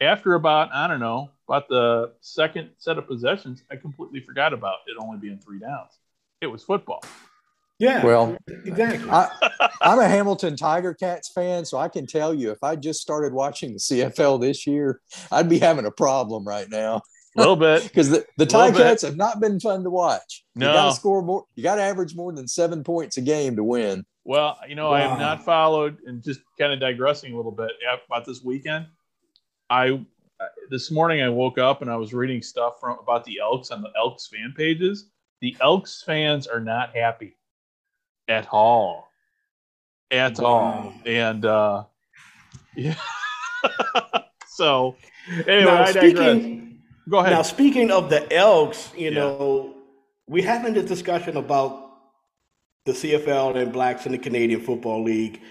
after 0.01 0.33
about 0.33 0.73
I 0.73 0.87
don't 0.87 0.99
know 0.99 1.31
about 1.47 1.67
the 1.69 2.13
second 2.21 2.71
set 2.77 2.97
of 2.97 3.07
possessions, 3.07 3.63
I 3.71 3.75
completely 3.75 4.19
forgot 4.19 4.53
about 4.53 4.79
it 4.87 4.97
only 4.99 5.17
being 5.17 5.39
three 5.39 5.59
downs. 5.59 5.91
It 6.41 6.47
was 6.47 6.63
football. 6.63 7.03
Yeah. 7.79 8.05
Well, 8.05 8.37
exactly. 8.47 9.09
I, 9.09 9.29
am 9.81 9.99
a 9.99 10.07
Hamilton 10.07 10.55
Tiger 10.55 10.93
Cats 10.93 11.29
fan, 11.29 11.65
so 11.65 11.77
I 11.77 11.89
can 11.89 12.07
tell 12.07 12.33
you 12.33 12.51
if 12.51 12.63
I 12.63 12.75
just 12.75 13.01
started 13.01 13.33
watching 13.33 13.73
the 13.73 13.79
CFL 13.79 14.39
this 14.39 14.65
year, 14.65 15.01
I'd 15.31 15.49
be 15.49 15.59
having 15.59 15.85
a 15.85 15.91
problem 15.91 16.45
right 16.45 16.69
now. 16.69 17.01
A 17.35 17.39
little 17.39 17.55
bit 17.55 17.83
because 17.87 18.09
the, 18.09 18.25
the 18.37 18.45
Ticats 18.45 19.01
have 19.01 19.17
not 19.17 19.39
been 19.39 19.59
fun 19.59 19.83
to 19.83 19.89
watch. 19.89 20.43
No. 20.55 20.67
You 20.67 20.73
got 20.73 20.89
to 20.89 20.95
score 20.95 21.21
more. 21.21 21.45
You 21.55 21.63
got 21.63 21.75
to 21.75 21.81
average 21.81 22.15
more 22.15 22.31
than 22.31 22.47
seven 22.47 22.83
points 22.83 23.17
a 23.17 23.21
game 23.21 23.55
to 23.57 23.63
win. 23.63 24.05
Well, 24.23 24.57
you 24.67 24.75
know, 24.75 24.89
wow. 24.89 24.95
I 24.95 25.01
have 25.01 25.19
not 25.19 25.43
followed 25.43 25.97
and 26.05 26.23
just 26.23 26.39
kind 26.59 26.73
of 26.73 26.79
digressing 26.79 27.33
a 27.33 27.37
little 27.37 27.51
bit 27.51 27.71
about 28.07 28.25
this 28.25 28.41
weekend. 28.43 28.87
I 29.69 29.99
this 30.69 30.91
morning 30.91 31.21
I 31.21 31.29
woke 31.29 31.57
up 31.57 31.81
and 31.81 31.91
I 31.91 31.95
was 31.95 32.13
reading 32.13 32.41
stuff 32.41 32.79
from 32.79 32.97
about 32.99 33.23
the 33.23 33.39
Elks 33.39 33.71
on 33.71 33.81
the 33.81 33.91
Elks 33.97 34.27
fan 34.27 34.53
pages. 34.55 35.09
The 35.41 35.55
Elks 35.61 36.03
fans 36.05 36.47
are 36.47 36.59
not 36.59 36.95
happy 36.95 37.37
at 38.27 38.47
all, 38.51 39.09
at 40.11 40.39
wow. 40.39 40.47
all, 40.47 40.93
and 41.05 41.45
uh, 41.45 41.83
yeah. 42.75 42.95
so 44.47 44.95
anyway, 45.47 45.65
now, 45.65 45.85
speaking, 45.85 46.74
Go 47.07 47.19
ahead. 47.19 47.31
Now, 47.31 47.41
speaking 47.43 47.91
of 47.91 48.09
the 48.09 48.31
Elks, 48.33 48.91
you 48.95 49.09
yeah. 49.09 49.19
know, 49.19 49.75
we 50.27 50.41
having 50.41 50.73
this 50.73 50.85
discussion 50.85 51.37
about 51.37 51.85
the 52.85 52.93
CFL 52.93 53.55
and 53.55 53.71
blacks 53.71 54.05
in 54.05 54.11
the 54.11 54.17
Canadian 54.17 54.61
Football 54.61 55.03
League. 55.03 55.41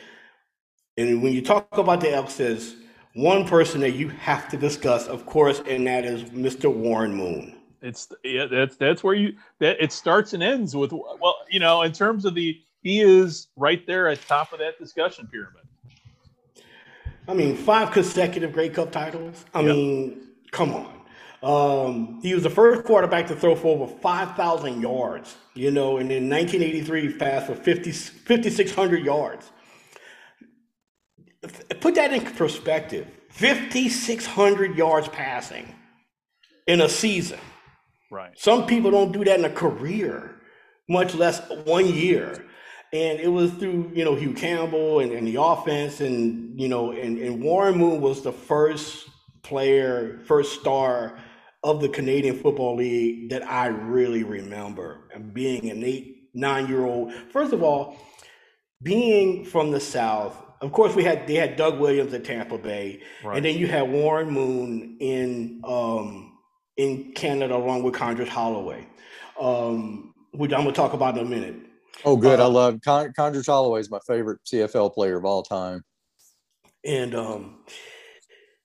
And 0.96 1.22
when 1.22 1.32
you 1.32 1.42
talk 1.42 1.66
about 1.76 2.00
the 2.00 2.12
Elks, 2.12 2.36
there's 2.36 2.76
one 3.14 3.46
person 3.46 3.80
that 3.80 3.92
you 3.92 4.08
have 4.08 4.48
to 4.50 4.56
discuss, 4.56 5.06
of 5.06 5.26
course, 5.26 5.62
and 5.68 5.86
that 5.86 6.04
is 6.04 6.24
Mr. 6.24 6.72
Warren 6.72 7.14
Moon. 7.14 7.56
It's 7.82 8.08
yeah, 8.24 8.46
that's 8.46 8.76
that's 8.76 9.04
where 9.04 9.14
you 9.14 9.34
that 9.58 9.76
it 9.78 9.92
starts 9.92 10.32
and 10.32 10.42
ends 10.42 10.74
with 10.74 10.90
well, 10.92 11.36
you 11.50 11.60
know, 11.60 11.82
in 11.82 11.92
terms 11.92 12.24
of 12.24 12.34
the 12.34 12.58
he 12.82 13.00
is 13.00 13.48
right 13.56 13.86
there 13.86 14.08
at 14.08 14.26
top 14.26 14.52
of 14.52 14.58
that 14.60 14.78
discussion 14.78 15.26
pyramid. 15.26 15.62
I 17.28 17.34
mean, 17.34 17.56
five 17.56 17.90
consecutive 17.90 18.52
Grey 18.52 18.70
Cup 18.70 18.90
titles. 18.90 19.44
I 19.52 19.60
yep. 19.60 19.76
mean, 19.76 20.28
come 20.50 20.72
on. 20.72 21.03
Um, 21.44 22.20
he 22.22 22.32
was 22.32 22.42
the 22.42 22.48
first 22.48 22.84
quarterback 22.84 23.26
to 23.26 23.36
throw 23.36 23.54
for 23.54 23.76
over 23.76 23.86
5,000 23.86 24.80
yards, 24.80 25.36
you 25.52 25.70
know, 25.70 25.98
and 25.98 26.10
in 26.10 26.30
1983, 26.30 27.08
he 27.08 27.12
passed 27.18 27.46
for 27.46 27.54
50, 27.54 27.92
5,600 27.92 29.04
yards. 29.04 29.50
Put 31.80 31.96
that 31.96 32.14
in 32.14 32.24
perspective 32.24 33.06
5,600 33.28 34.78
yards 34.78 35.08
passing 35.08 35.74
in 36.66 36.80
a 36.80 36.88
season. 36.88 37.40
Right. 38.10 38.32
Some 38.38 38.66
people 38.66 38.90
don't 38.90 39.12
do 39.12 39.22
that 39.24 39.38
in 39.38 39.44
a 39.44 39.50
career, 39.50 40.40
much 40.88 41.14
less 41.14 41.46
one 41.66 41.86
year. 41.86 42.42
And 42.94 43.20
it 43.20 43.28
was 43.28 43.50
through, 43.52 43.90
you 43.92 44.06
know, 44.06 44.14
Hugh 44.14 44.32
Campbell 44.32 45.00
and, 45.00 45.12
and 45.12 45.26
the 45.26 45.42
offense 45.42 46.00
and, 46.00 46.58
you 46.58 46.68
know, 46.68 46.92
and, 46.92 47.18
and 47.18 47.42
Warren 47.42 47.76
Moon 47.76 48.00
was 48.00 48.22
the 48.22 48.32
first 48.32 49.10
player, 49.42 50.20
first 50.24 50.58
star 50.58 51.18
of 51.64 51.80
the 51.80 51.88
Canadian 51.88 52.38
Football 52.38 52.76
League 52.76 53.30
that 53.30 53.42
I 53.50 53.66
really 53.66 54.22
remember. 54.22 55.08
And 55.14 55.32
being 55.32 55.70
an 55.70 55.82
eight, 55.82 56.28
nine 56.34 56.68
year 56.68 56.84
old, 56.84 57.12
first 57.32 57.52
of 57.52 57.62
all, 57.62 57.96
being 58.82 59.46
from 59.46 59.70
the 59.70 59.80
South, 59.80 60.40
of 60.60 60.72
course, 60.72 60.94
we 60.94 61.02
had 61.02 61.26
they 61.26 61.34
had 61.34 61.56
Doug 61.56 61.80
Williams 61.80 62.12
at 62.14 62.24
Tampa 62.24 62.58
Bay, 62.58 63.02
right. 63.24 63.36
and 63.36 63.44
then 63.44 63.56
you 63.56 63.66
had 63.66 63.90
Warren 63.90 64.30
Moon 64.30 64.96
in 65.00 65.62
um, 65.66 66.38
in 66.76 67.12
Canada 67.12 67.56
along 67.56 67.82
with 67.82 67.94
Condredge 67.94 68.28
Holloway, 68.28 68.86
um, 69.40 70.14
which 70.32 70.52
I'm 70.52 70.62
going 70.62 70.72
to 70.72 70.76
talk 70.76 70.92
about 70.92 71.18
in 71.18 71.26
a 71.26 71.28
minute. 71.28 71.56
Oh, 72.04 72.16
good! 72.16 72.40
Uh, 72.40 72.44
I 72.44 72.50
love 72.50 72.80
Con- 72.84 73.12
Holloway 73.16 73.80
is 73.80 73.90
my 73.90 73.98
favorite 74.06 74.40
CFL 74.46 74.94
player 74.94 75.18
of 75.18 75.24
all 75.24 75.42
time, 75.42 75.82
and 76.84 77.14
um, 77.14 77.58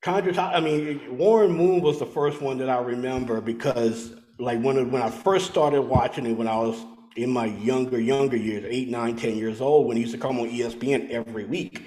Condredge, 0.02 0.38
I 0.38 0.60
mean, 0.62 1.18
Warren 1.18 1.52
Moon 1.52 1.82
was 1.82 2.00
the 2.00 2.06
first 2.06 2.42
one 2.42 2.58
that 2.60 2.70
I 2.70 2.80
remember 2.80 3.42
because, 3.42 4.14
like, 4.38 4.62
when 4.62 4.92
when 4.92 5.02
I 5.02 5.10
first 5.10 5.48
started 5.48 5.82
watching 5.82 6.26
it 6.26 6.34
when 6.34 6.48
I 6.48 6.58
was 6.58 6.86
in 7.18 7.30
my 7.32 7.46
younger 7.48 8.00
younger 8.00 8.38
years, 8.38 8.66
eight, 8.70 8.90
nine, 8.90 9.18
ten 9.18 9.36
years 9.36 9.60
old, 9.60 9.88
when 9.88 9.98
he 9.98 10.04
used 10.04 10.14
to 10.16 10.20
come 10.20 10.40
on 10.40 10.50
ESPN 10.50 11.10
every 11.10 11.44
week, 11.44 11.84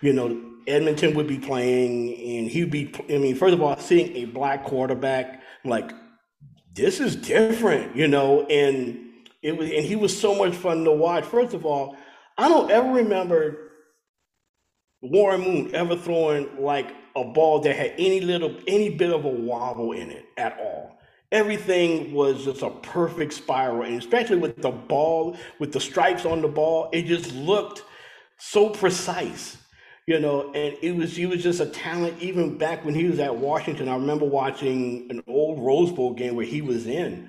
you 0.00 0.14
know, 0.14 0.40
Edmonton 0.66 1.14
would 1.14 1.26
be 1.26 1.38
playing, 1.38 2.14
and 2.14 2.50
he'd 2.50 2.70
be. 2.70 2.94
I 3.10 3.18
mean, 3.18 3.34
first 3.34 3.52
of 3.52 3.60
all, 3.60 3.76
seeing 3.76 4.16
a 4.16 4.24
black 4.24 4.64
quarterback, 4.64 5.42
like, 5.62 5.92
this 6.72 6.98
is 6.98 7.14
different, 7.14 7.94
you 7.94 8.08
know, 8.08 8.46
and 8.46 8.98
it 9.42 9.54
was, 9.54 9.70
and 9.70 9.84
he 9.84 9.96
was 9.96 10.18
so 10.18 10.34
much 10.34 10.54
fun 10.54 10.84
to 10.84 10.92
watch. 10.92 11.24
First 11.24 11.52
of 11.52 11.66
all, 11.66 11.94
I 12.38 12.48
don't 12.48 12.70
ever 12.70 12.90
remember 12.90 13.70
Warren 15.02 15.42
Moon 15.42 15.74
ever 15.74 15.96
throwing 15.96 16.48
like 16.58 16.94
a 17.16 17.24
ball 17.24 17.60
that 17.60 17.76
had 17.76 17.94
any 17.98 18.20
little 18.20 18.54
any 18.66 18.90
bit 18.90 19.12
of 19.12 19.24
a 19.24 19.28
wobble 19.28 19.92
in 19.92 20.10
it 20.10 20.26
at 20.36 20.58
all. 20.58 20.98
Everything 21.32 22.12
was 22.12 22.44
just 22.44 22.62
a 22.62 22.70
perfect 22.70 23.32
spiral, 23.32 23.82
and 23.82 23.96
especially 23.96 24.38
with 24.38 24.60
the 24.60 24.70
ball, 24.70 25.36
with 25.60 25.72
the 25.72 25.80
stripes 25.80 26.24
on 26.24 26.42
the 26.42 26.48
ball, 26.48 26.88
it 26.92 27.02
just 27.02 27.32
looked 27.32 27.84
so 28.38 28.70
precise, 28.70 29.56
you 30.06 30.18
know. 30.18 30.52
And 30.52 30.76
it 30.82 30.96
was 30.96 31.16
he 31.16 31.26
was 31.26 31.42
just 31.42 31.60
a 31.60 31.66
talent. 31.66 32.20
Even 32.20 32.58
back 32.58 32.84
when 32.84 32.94
he 32.94 33.04
was 33.04 33.20
at 33.20 33.36
Washington, 33.36 33.88
I 33.88 33.94
remember 33.94 34.24
watching 34.24 35.06
an 35.10 35.22
old 35.28 35.60
Rose 35.60 35.92
Bowl 35.92 36.14
game 36.14 36.34
where 36.34 36.46
he 36.46 36.62
was 36.62 36.86
in. 36.86 37.28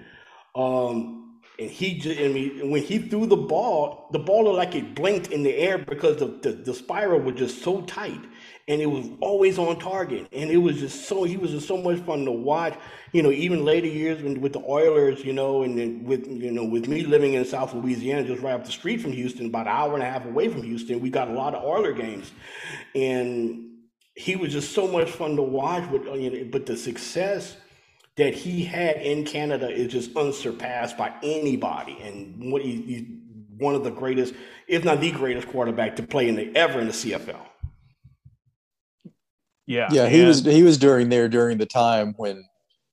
Um, 0.56 1.40
and 1.60 1.70
he 1.70 2.00
just 2.00 2.20
I 2.20 2.28
mean 2.28 2.72
when 2.72 2.82
he 2.82 2.98
threw 2.98 3.28
the 3.28 3.38
ball, 3.38 4.08
the 4.12 4.20
ball 4.20 4.46
looked 4.46 4.58
like 4.58 4.76
it 4.76 4.96
blinked 4.96 5.28
in 5.28 5.44
the 5.44 5.56
air 5.56 5.78
because 5.78 6.18
the, 6.18 6.28
the, 6.42 6.54
the 6.54 6.74
spiral 6.74 7.20
was 7.20 7.36
just 7.36 7.62
so 7.62 7.82
tight 7.82 8.22
and 8.72 8.82
it 8.82 8.86
was 8.86 9.06
always 9.20 9.60
on 9.60 9.78
target. 9.80 10.28
And 10.32 10.50
it 10.50 10.58
was 10.58 10.80
just 10.80 11.06
so 11.06 11.24
he 11.24 11.36
was 11.36 11.52
just 11.52 11.68
so 11.68 11.76
much 11.76 12.00
fun 12.00 12.24
to 12.24 12.32
watch. 12.32 12.74
You 13.12 13.22
know, 13.22 13.30
even 13.30 13.66
later 13.66 13.88
years 13.88 14.24
when, 14.24 14.40
with 14.40 14.54
the 14.54 14.64
Oilers, 14.66 15.26
you 15.26 15.34
know, 15.34 15.64
and 15.64 15.78
then 15.78 16.06
with 16.06 16.26
you 16.26 16.52
know 16.52 16.64
with 16.64 16.88
me 16.88 17.04
living 17.04 17.34
in 17.34 17.44
South 17.44 17.74
Louisiana, 17.74 18.24
just 18.24 18.42
right 18.42 18.54
up 18.54 18.64
the 18.64 18.72
street 18.72 19.02
from 19.02 19.12
Houston, 19.12 19.48
about 19.48 19.68
an 19.68 19.74
hour 19.74 19.94
and 19.94 20.02
a 20.02 20.06
half 20.06 20.26
away 20.26 20.48
from 20.48 20.64
Houston, 20.64 21.02
we 21.02 21.10
got 21.10 21.28
a 21.28 21.34
lot 21.34 21.54
of 21.54 21.66
Oiler 21.66 21.92
games, 21.92 22.32
and 22.96 23.68
he 24.16 24.38
was 24.38 24.54
just 24.54 24.72
so 24.72 24.88
much 24.88 25.10
fun 25.10 25.36
to 25.36 25.42
watch. 25.42 25.90
With 25.92 26.06
you 26.06 26.30
know, 26.30 26.50
but 26.50 26.66
the 26.66 26.78
success 26.78 27.58
that 28.16 28.34
he 28.34 28.64
had 28.64 28.98
in 29.02 29.26
Canada 29.26 29.70
is 29.70 29.92
just 29.92 30.16
unsurpassed 30.16 30.98
by 30.98 31.14
anybody, 31.22 31.98
and 32.02 32.50
what 32.54 32.62
he, 32.62 33.20
one 33.58 33.76
of 33.76 33.84
the 33.84 33.92
greatest, 33.92 34.34
if 34.70 34.86
not 34.86 35.02
the 35.02 35.12
greatest 35.12 35.50
quarterback 35.50 35.98
to 35.98 36.04
play 36.04 36.30
in 36.30 36.36
the 36.36 36.56
ever 36.56 36.80
in 36.80 36.88
the 36.88 36.94
CFL. 36.94 37.51
Yeah, 39.68 39.90
yeah, 39.92 40.08
he 40.08 40.20
and, 40.20 40.28
was 40.28 40.44
he 40.44 40.64
was 40.64 40.78
during 40.78 41.10
there 41.10 41.30
during 41.30 41.58
the 41.58 41.66
time 41.66 42.14
when, 42.18 42.44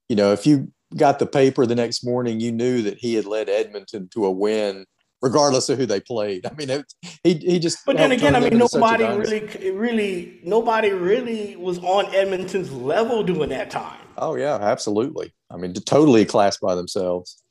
you 0.09 0.17
know, 0.17 0.33
if 0.33 0.47
you 0.47 0.73
got 0.97 1.19
the 1.19 1.27
paper 1.27 1.67
the 1.67 1.75
next 1.75 2.05
morning, 2.05 2.41
you 2.41 2.53
knew 2.53 2.83
that 2.83 2.99
he 2.99 3.15
had 3.15 3.25
led 3.25 3.49
Edmonton 3.49 4.09
to 4.13 4.27
a 4.27 4.31
win, 4.31 4.85
regardless 5.23 5.69
of 5.69 5.79
who 5.79 5.87
they 5.87 6.01
played. 6.01 6.47
I 6.47 6.55
mean, 6.55 6.71
it, 6.71 6.93
he 7.25 7.35
he 7.35 7.59
just. 7.59 7.85
But 7.87 7.97
then 7.97 8.13
again, 8.13 8.37
I 8.37 8.41
mean, 8.41 8.59
nobody 8.59 9.05
really, 9.05 9.71
really, 9.71 10.41
nobody 10.45 10.91
really 10.91 11.57
was 11.57 11.79
on 11.79 12.15
Edmonton's 12.15 12.71
level 12.73 13.23
during 13.23 13.51
that 13.51 13.71
time. 13.71 14.01
Oh 14.17 14.37
yeah, 14.37 14.57
absolutely. 14.57 15.33
I 15.51 15.57
mean, 15.57 15.73
totally 15.75 16.23
a 16.23 16.27
class 16.27 16.59
by 16.59 16.75
themselves. 16.75 17.43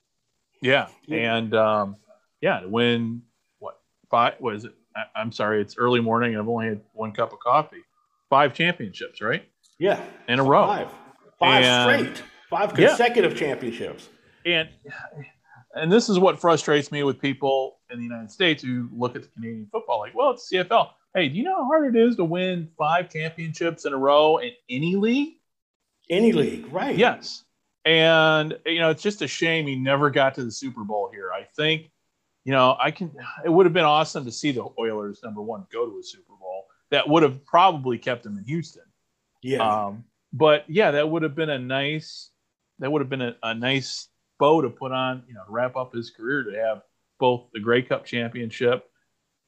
Yeah, 0.61 0.87
and 1.09 1.53
um, 1.53 1.97
yeah, 2.41 2.65
when 2.65 3.23
what 3.59 3.79
five 4.09 4.35
was 4.39 4.65
it? 4.65 4.73
I, 4.95 5.21
am 5.21 5.31
sorry, 5.31 5.61
it's 5.61 5.77
early 5.77 6.01
morning. 6.01 6.33
And 6.33 6.41
I've 6.41 6.49
only 6.49 6.67
had 6.67 6.81
one 6.93 7.11
cup 7.11 7.33
of 7.33 7.39
coffee. 7.39 7.83
Five 8.29 8.53
championships, 8.53 9.21
right? 9.21 9.47
Yeah, 9.79 10.01
in 10.27 10.39
a 10.39 10.43
row. 10.43 10.65
Five, 10.65 10.89
five 11.39 11.63
and, 11.63 12.07
straight, 12.07 12.23
five 12.49 12.73
consecutive 12.73 13.33
yeah. 13.33 13.39
championships. 13.39 14.09
And 14.45 14.69
and 15.75 15.91
this 15.91 16.09
is 16.09 16.19
what 16.19 16.39
frustrates 16.39 16.91
me 16.91 17.03
with 17.03 17.19
people 17.21 17.77
in 17.91 17.99
the 17.99 18.03
United 18.03 18.31
States 18.31 18.63
who 18.63 18.89
look 18.91 19.15
at 19.15 19.23
the 19.23 19.29
Canadian 19.29 19.67
football 19.71 19.99
like, 19.99 20.15
well, 20.15 20.31
it's 20.31 20.51
CFL. 20.51 20.89
Hey, 21.13 21.29
do 21.29 21.35
you 21.35 21.43
know 21.43 21.55
how 21.55 21.65
hard 21.65 21.95
it 21.95 21.99
is 21.99 22.15
to 22.17 22.23
win 22.23 22.69
five 22.77 23.09
championships 23.09 23.85
in 23.85 23.93
a 23.93 23.97
row 23.97 24.37
in 24.37 24.51
any 24.69 24.95
league? 24.95 25.35
Any 26.09 26.31
league, 26.31 26.71
right? 26.71 26.97
Yes. 26.97 27.43
And 27.85 28.57
you 28.65 28.79
know, 28.79 28.89
it's 28.89 29.03
just 29.03 29.21
a 29.21 29.27
shame 29.27 29.67
he 29.67 29.75
never 29.75 30.09
got 30.09 30.35
to 30.35 30.43
the 30.43 30.51
Super 30.51 30.83
Bowl 30.83 31.09
here. 31.13 31.31
I 31.33 31.45
think, 31.55 31.89
you 32.43 32.51
know, 32.51 32.75
I 32.79 32.91
can. 32.91 33.11
It 33.45 33.49
would 33.49 33.65
have 33.65 33.73
been 33.73 33.85
awesome 33.85 34.25
to 34.25 34.31
see 34.31 34.51
the 34.51 34.67
Oilers 34.79 35.21
number 35.23 35.41
one 35.41 35.65
go 35.71 35.85
to 35.85 35.97
a 35.97 36.03
Super 36.03 36.33
Bowl. 36.39 36.56
That 36.91 37.07
would 37.09 37.23
have 37.23 37.45
probably 37.45 37.97
kept 37.97 38.25
him 38.25 38.37
in 38.37 38.45
Houston. 38.45 38.83
Yeah. 39.41 39.85
Um, 39.85 40.05
but 40.33 40.65
yeah, 40.67 40.91
that 40.91 41.09
would 41.09 41.23
have 41.23 41.35
been 41.35 41.49
a 41.49 41.59
nice. 41.59 42.31
That 42.79 42.91
would 42.91 43.01
have 43.01 43.09
been 43.09 43.21
a, 43.21 43.35
a 43.43 43.53
nice 43.53 44.07
bow 44.39 44.61
to 44.61 44.69
put 44.69 44.91
on. 44.91 45.23
You 45.27 45.33
know, 45.33 45.43
wrap 45.49 45.75
up 45.75 45.93
his 45.93 46.09
career 46.09 46.43
to 46.43 46.57
have 46.57 46.81
both 47.19 47.47
the 47.53 47.59
Grey 47.59 47.81
Cup 47.81 48.05
championship 48.05 48.89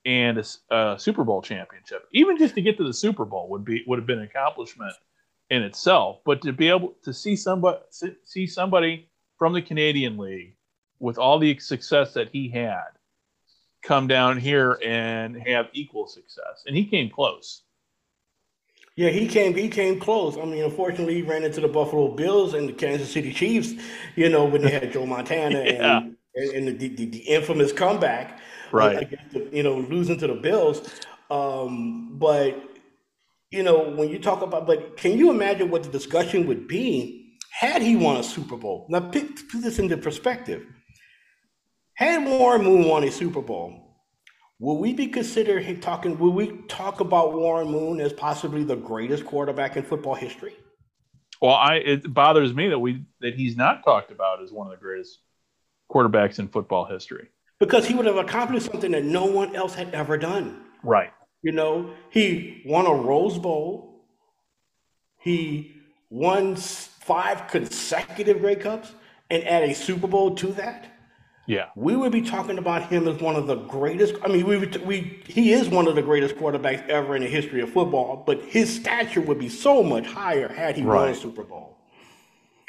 and 0.06 0.38
a, 0.38 0.76
a, 0.76 1.00
Super 1.00 1.24
Bowl 1.24 1.42
championship. 1.42 2.08
Even 2.14 2.38
just 2.38 2.56
to 2.56 2.62
get 2.62 2.78
to 2.78 2.84
the 2.84 2.94
Super 2.94 3.26
Bowl 3.26 3.50
would 3.50 3.66
be 3.66 3.84
would 3.88 4.00
have 4.00 4.08
been 4.08 4.20
an 4.20 4.26
accomplishment 4.26 4.94
in 5.50 5.64
itself, 5.64 6.20
but 6.26 6.42
to 6.42 6.54
be 6.54 6.70
able 6.70 6.96
to 7.04 7.14
see 7.14 7.36
somebody 7.36 7.80
see 8.24 8.48
somebody 8.48 9.10
from 9.38 9.54
the 9.54 9.62
Canadian 9.62 10.18
League 10.18 10.56
with 11.00 11.18
all 11.18 11.40
the 11.40 11.58
success 11.60 12.14
that 12.14 12.30
he 12.30 12.50
had 12.50 12.88
come 13.84 14.08
down 14.08 14.38
here 14.38 14.80
and 14.84 15.36
have 15.48 15.68
equal 15.74 16.08
success, 16.08 16.64
and 16.68 16.76
he 16.76 16.86
came 16.86 17.10
close. 17.10 17.64
Yeah, 18.96 19.10
he 19.10 19.28
came. 19.28 19.56
He 19.56 19.70
came 19.70 20.00
close. 20.00 20.38
I 20.38 20.44
mean, 20.44 20.64
unfortunately, 20.64 21.16
he 21.16 21.22
ran 21.22 21.44
into 21.44 21.62
the 21.62 21.70
Buffalo 21.70 22.10
Bills 22.10 22.54
and 22.54 22.68
the 22.68 22.74
Kansas 22.74 23.12
City 23.12 23.32
Chiefs. 23.32 23.74
You 24.16 24.28
know, 24.30 24.46
when 24.46 24.62
they 24.62 24.72
had 24.72 24.92
Joe 24.94 25.06
Montana 25.06 25.64
yeah. 25.64 26.00
and 26.00 26.16
and 26.36 26.68
the, 26.68 26.88
the, 26.88 27.06
the, 27.06 27.20
infamous 27.20 27.72
comeback, 27.72 28.40
right? 28.72 29.02
Against 29.02 29.34
the, 29.34 29.50
you 29.54 29.64
know, 29.64 29.78
losing 29.78 30.18
to 30.20 30.28
the 30.28 30.34
Bills. 30.34 30.90
Um, 31.32 32.18
but 32.18 32.62
you 33.52 33.64
know, 33.64 33.90
when 33.90 34.10
you 34.10 34.20
talk 34.20 34.42
about, 34.42 34.68
but 34.68 34.98
can 34.98 35.18
you 35.18 35.32
imagine 35.32 35.72
what 35.72 35.84
the 35.84 35.90
discussion 35.90 36.46
would 36.48 36.68
be 36.68 37.38
had 37.52 37.82
he 37.82 37.96
won 37.96 38.18
a 38.18 38.24
Super 38.24 38.58
Bowl? 38.58 38.86
Now, 38.90 39.00
put, 39.00 39.50
put 39.50 39.62
this 39.62 39.80
into 39.80 39.98
perspective. 39.98 40.66
Had 42.00 42.24
Warren 42.24 42.64
Moon 42.64 42.88
won 42.88 43.04
a 43.04 43.12
Super 43.12 43.42
Bowl, 43.42 43.78
will 44.58 44.78
we 44.78 44.94
be 44.94 45.08
considered 45.08 45.82
talking? 45.82 46.18
Will 46.18 46.32
we 46.32 46.62
talk 46.70 47.02
about 47.02 47.34
Warren 47.34 47.68
Moon 47.68 48.00
as 48.00 48.14
possibly 48.14 48.64
the 48.64 48.78
greatest 48.78 49.26
quarterback 49.26 49.76
in 49.76 49.84
football 49.84 50.16
history? 50.16 50.56
Well, 51.42 51.56
I 51.56 51.76
it 51.76 52.14
bothers 52.14 52.54
me 52.54 52.70
that 52.70 52.80
we 52.80 53.04
that 53.20 53.34
he's 53.36 53.58
not 53.58 53.84
talked 53.84 54.12
about 54.12 54.42
as 54.42 54.50
one 54.50 54.66
of 54.68 54.72
the 54.72 54.82
greatest 54.82 55.20
quarterbacks 55.92 56.40
in 56.40 56.48
football 56.48 56.86
history 56.86 57.28
because 57.60 57.86
he 57.86 57.94
would 57.94 58.06
have 58.06 58.16
accomplished 58.16 58.72
something 58.72 58.92
that 58.92 59.04
no 59.04 59.26
one 59.26 59.54
else 59.54 59.76
had 59.76 59.94
ever 59.94 60.18
done. 60.18 60.68
Right. 60.86 61.12
You 61.42 61.52
know, 61.52 61.94
he 62.12 62.64
won 62.66 62.86
a 62.86 62.94
Rose 62.94 63.38
Bowl. 63.38 64.06
He 65.18 65.76
won 66.10 66.56
five 66.56 67.48
consecutive 67.50 68.40
Grey 68.40 68.56
Cups 68.56 68.94
and 69.30 69.44
add 69.44 69.64
a 69.64 69.76
Super 69.76 70.08
Bowl 70.08 70.34
to 70.36 70.54
that. 70.54 70.96
Yeah. 71.50 71.70
We 71.74 71.96
would 71.96 72.12
be 72.12 72.22
talking 72.22 72.60
about 72.60 72.92
him 72.92 73.08
as 73.08 73.20
one 73.20 73.36
of 73.36 73.48
the 73.48 73.56
greatest. 73.56 74.14
I 74.24 74.28
mean, 74.28 74.46
we 74.46 74.58
would, 74.58 74.86
we 74.86 75.20
he 75.28 75.52
is 75.52 75.68
one 75.68 75.88
of 75.88 75.96
the 75.96 76.02
greatest 76.04 76.36
quarterbacks 76.36 76.88
ever 76.88 77.16
in 77.16 77.24
the 77.24 77.28
history 77.28 77.60
of 77.62 77.74
football, 77.74 78.24
but 78.24 78.40
his 78.44 78.74
stature 78.74 79.20
would 79.20 79.40
be 79.40 79.50
so 79.50 79.82
much 79.82 80.06
higher 80.06 80.48
had 80.48 80.78
he 80.78 80.84
right. 80.84 80.96
won 80.96 81.10
a 81.10 81.16
Super 81.16 81.42
Bowl. 81.42 81.76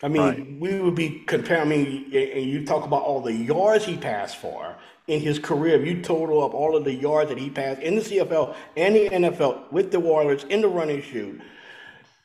I 0.02 0.08
mean, 0.08 0.22
right. 0.22 0.60
we 0.60 0.80
would 0.80 0.94
be 0.94 1.22
comparing. 1.26 1.60
I 1.60 1.64
mean, 1.66 2.04
and 2.14 2.48
you 2.48 2.64
talk 2.64 2.86
about 2.86 3.02
all 3.02 3.20
the 3.20 3.34
yards 3.34 3.84
he 3.84 3.98
passed 3.98 4.38
for 4.38 4.74
in 5.08 5.20
his 5.20 5.38
career. 5.38 5.78
If 5.78 5.86
you 5.86 6.00
total 6.00 6.42
up 6.42 6.54
all 6.54 6.74
of 6.74 6.84
the 6.84 6.94
yards 6.94 7.28
that 7.28 7.36
he 7.36 7.50
passed 7.50 7.82
in 7.82 7.96
the 7.96 8.00
CFL 8.00 8.54
and 8.78 8.96
the 8.96 9.10
NFL 9.10 9.70
with 9.70 9.90
the 9.92 10.00
Warriors 10.00 10.44
in 10.44 10.62
the 10.62 10.68
running 10.68 11.02
shoot, 11.02 11.38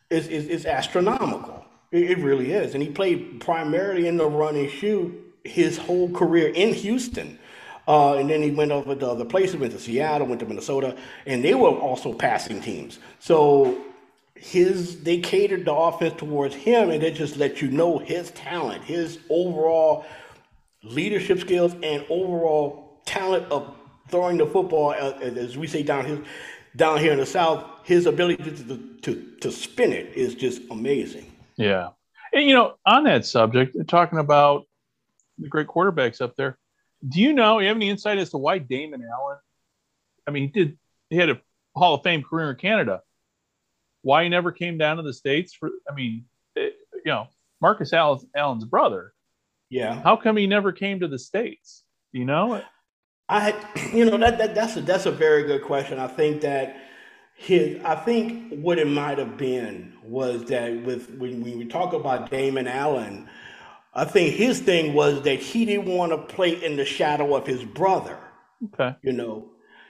is 0.09 0.29
is, 0.29 0.47
is 0.47 0.65
astronomical. 0.65 1.65
It, 1.91 2.11
it, 2.11 2.17
really 2.19 2.53
is. 2.53 2.75
And 2.75 2.81
he 2.81 2.89
played 2.89 3.41
primarily 3.41 4.07
in 4.07 4.15
the 4.15 4.25
running 4.25 4.69
shoot 4.69 5.24
his 5.45 5.77
whole 5.77 6.09
career 6.09 6.49
in 6.49 6.73
Houston. 6.73 7.39
Uh, 7.87 8.15
and 8.15 8.29
then 8.29 8.41
he 8.41 8.49
went 8.49 8.71
over 8.71 8.95
to 8.95 9.07
other 9.07 9.25
places, 9.25 9.57
went 9.57 9.71
to 9.71 9.79
Seattle, 9.79 10.25
went 10.25 10.39
to 10.39 10.45
Minnesota, 10.47 10.97
and 11.27 11.43
they 11.43 11.53
were 11.53 11.69
also 11.69 12.13
passing 12.13 12.59
teams. 12.59 12.97
So 13.19 13.79
his 14.33 15.01
they 15.03 15.19
catered 15.19 15.65
the 15.65 15.73
offense 15.73 16.13
towards 16.17 16.53
him 16.53 16.89
and 16.89 17.01
it 17.01 17.15
just 17.15 17.37
let 17.37 17.61
you 17.61 17.69
know 17.69 17.99
his 17.99 18.31
talent, 18.31 18.83
his 18.83 19.19
overall 19.29 20.05
leadership 20.83 21.39
skills, 21.39 21.73
and 21.83 22.05
overall 22.09 22.99
talent 23.05 23.45
of 23.51 23.73
throwing 24.09 24.37
the 24.37 24.45
football, 24.45 24.89
uh, 24.91 25.13
as 25.21 25.57
we 25.57 25.67
say 25.67 25.83
down 25.83 26.05
here, 26.05 26.21
down 26.75 26.99
here 26.99 27.11
in 27.11 27.19
the 27.19 27.25
South, 27.25 27.63
his 27.83 28.05
ability 28.05 28.43
to, 28.43 28.77
to, 29.01 29.31
to 29.41 29.51
spin 29.51 29.91
it 29.91 30.13
is 30.15 30.35
just 30.35 30.61
amazing. 30.69 31.31
Yeah. 31.55 31.89
And, 32.33 32.45
you 32.45 32.53
know, 32.53 32.75
on 32.85 33.05
that 33.05 33.25
subject, 33.25 33.75
talking 33.87 34.19
about 34.19 34.67
the 35.37 35.47
great 35.47 35.67
quarterbacks 35.67 36.21
up 36.21 36.35
there, 36.35 36.57
do 37.07 37.19
you 37.19 37.33
know, 37.33 37.59
you 37.59 37.67
have 37.67 37.77
any 37.77 37.89
insight 37.89 38.17
as 38.17 38.31
to 38.31 38.37
why 38.37 38.57
Damon 38.57 39.03
Allen, 39.03 39.37
I 40.27 40.31
mean, 40.31 40.43
he 40.43 40.49
did, 40.49 40.77
he 41.09 41.17
had 41.17 41.29
a 41.29 41.41
Hall 41.75 41.95
of 41.95 42.03
Fame 42.03 42.23
career 42.23 42.51
in 42.51 42.55
Canada, 42.55 43.01
why 44.01 44.23
he 44.23 44.29
never 44.29 44.51
came 44.51 44.77
down 44.77 44.97
to 44.97 45.03
the 45.03 45.13
states 45.13 45.53
for 45.53 45.71
i 45.89 45.93
mean 45.93 46.25
it, 46.55 46.75
you 46.93 47.11
know 47.11 47.27
marcus 47.61 47.93
allen's, 47.93 48.25
allen's 48.35 48.65
brother. 48.65 49.13
Yeah. 49.69 50.01
How 50.01 50.15
come 50.15 50.37
he 50.37 50.45
never 50.45 50.71
came 50.71 50.99
to 50.99 51.07
the 51.07 51.17
states? 51.17 51.83
You 52.11 52.25
know? 52.25 52.61
I 53.27 53.55
you 53.91 54.05
know 54.05 54.17
that, 54.17 54.37
that 54.37 54.53
that's 54.53 54.77
a 54.77 54.81
that's 54.81 55.07
a 55.07 55.11
very 55.11 55.43
good 55.43 55.63
question. 55.63 55.97
I 55.97 56.07
think 56.07 56.41
that 56.41 56.77
his 57.37 57.83
i 57.83 57.95
think 57.95 58.53
what 58.61 58.77
it 58.77 58.87
might 58.87 59.17
have 59.17 59.35
been 59.35 59.93
was 60.03 60.45
that 60.45 60.71
with 60.85 61.09
when, 61.15 61.43
when 61.43 61.57
we 61.57 61.65
talk 61.65 61.91
about 61.91 62.31
damon 62.31 62.65
allen 62.65 63.27
i 63.95 64.05
think 64.05 64.35
his 64.35 64.59
thing 64.59 64.93
was 64.93 65.21
that 65.23 65.39
he 65.39 65.65
didn't 65.65 65.87
want 65.87 66.11
to 66.11 66.17
play 66.35 66.63
in 66.63 66.75
the 66.75 66.85
shadow 66.85 67.35
of 67.35 67.47
his 67.47 67.63
brother 67.63 68.17
okay 68.63 68.95
you 69.01 69.11
know 69.11 69.49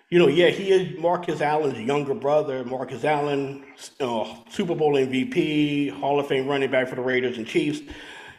you 0.09 0.19
know, 0.19 0.27
yeah, 0.27 0.49
he 0.49 0.69
is 0.71 0.99
Marcus 0.99 1.41
Allen's 1.41 1.79
younger 1.79 2.13
brother. 2.13 2.63
Marcus 2.63 3.03
Allen, 3.03 3.65
uh, 3.99 4.35
Super 4.49 4.75
Bowl 4.75 4.93
MVP, 4.93 5.91
Hall 5.99 6.19
of 6.19 6.27
Fame 6.27 6.47
running 6.47 6.69
back 6.69 6.87
for 6.87 6.95
the 6.95 7.01
Raiders 7.01 7.37
and 7.37 7.47
Chiefs. 7.47 7.81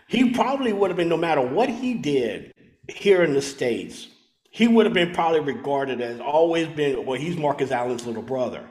He 0.06 0.30
probably 0.30 0.72
would 0.72 0.90
have 0.90 0.96
been, 0.96 1.08
no 1.08 1.16
matter 1.16 1.40
what 1.40 1.68
he 1.68 1.94
did 1.94 2.54
here 2.88 3.24
in 3.24 3.34
the 3.34 3.42
States, 3.42 4.06
he 4.50 4.68
would 4.68 4.86
have 4.86 4.94
been 4.94 5.12
probably 5.12 5.40
regarded 5.40 6.00
as 6.00 6.20
always 6.20 6.68
been, 6.68 7.04
well, 7.04 7.18
he's 7.18 7.36
Marcus 7.36 7.72
Allen's 7.72 8.06
little 8.06 8.22
brother. 8.22 8.64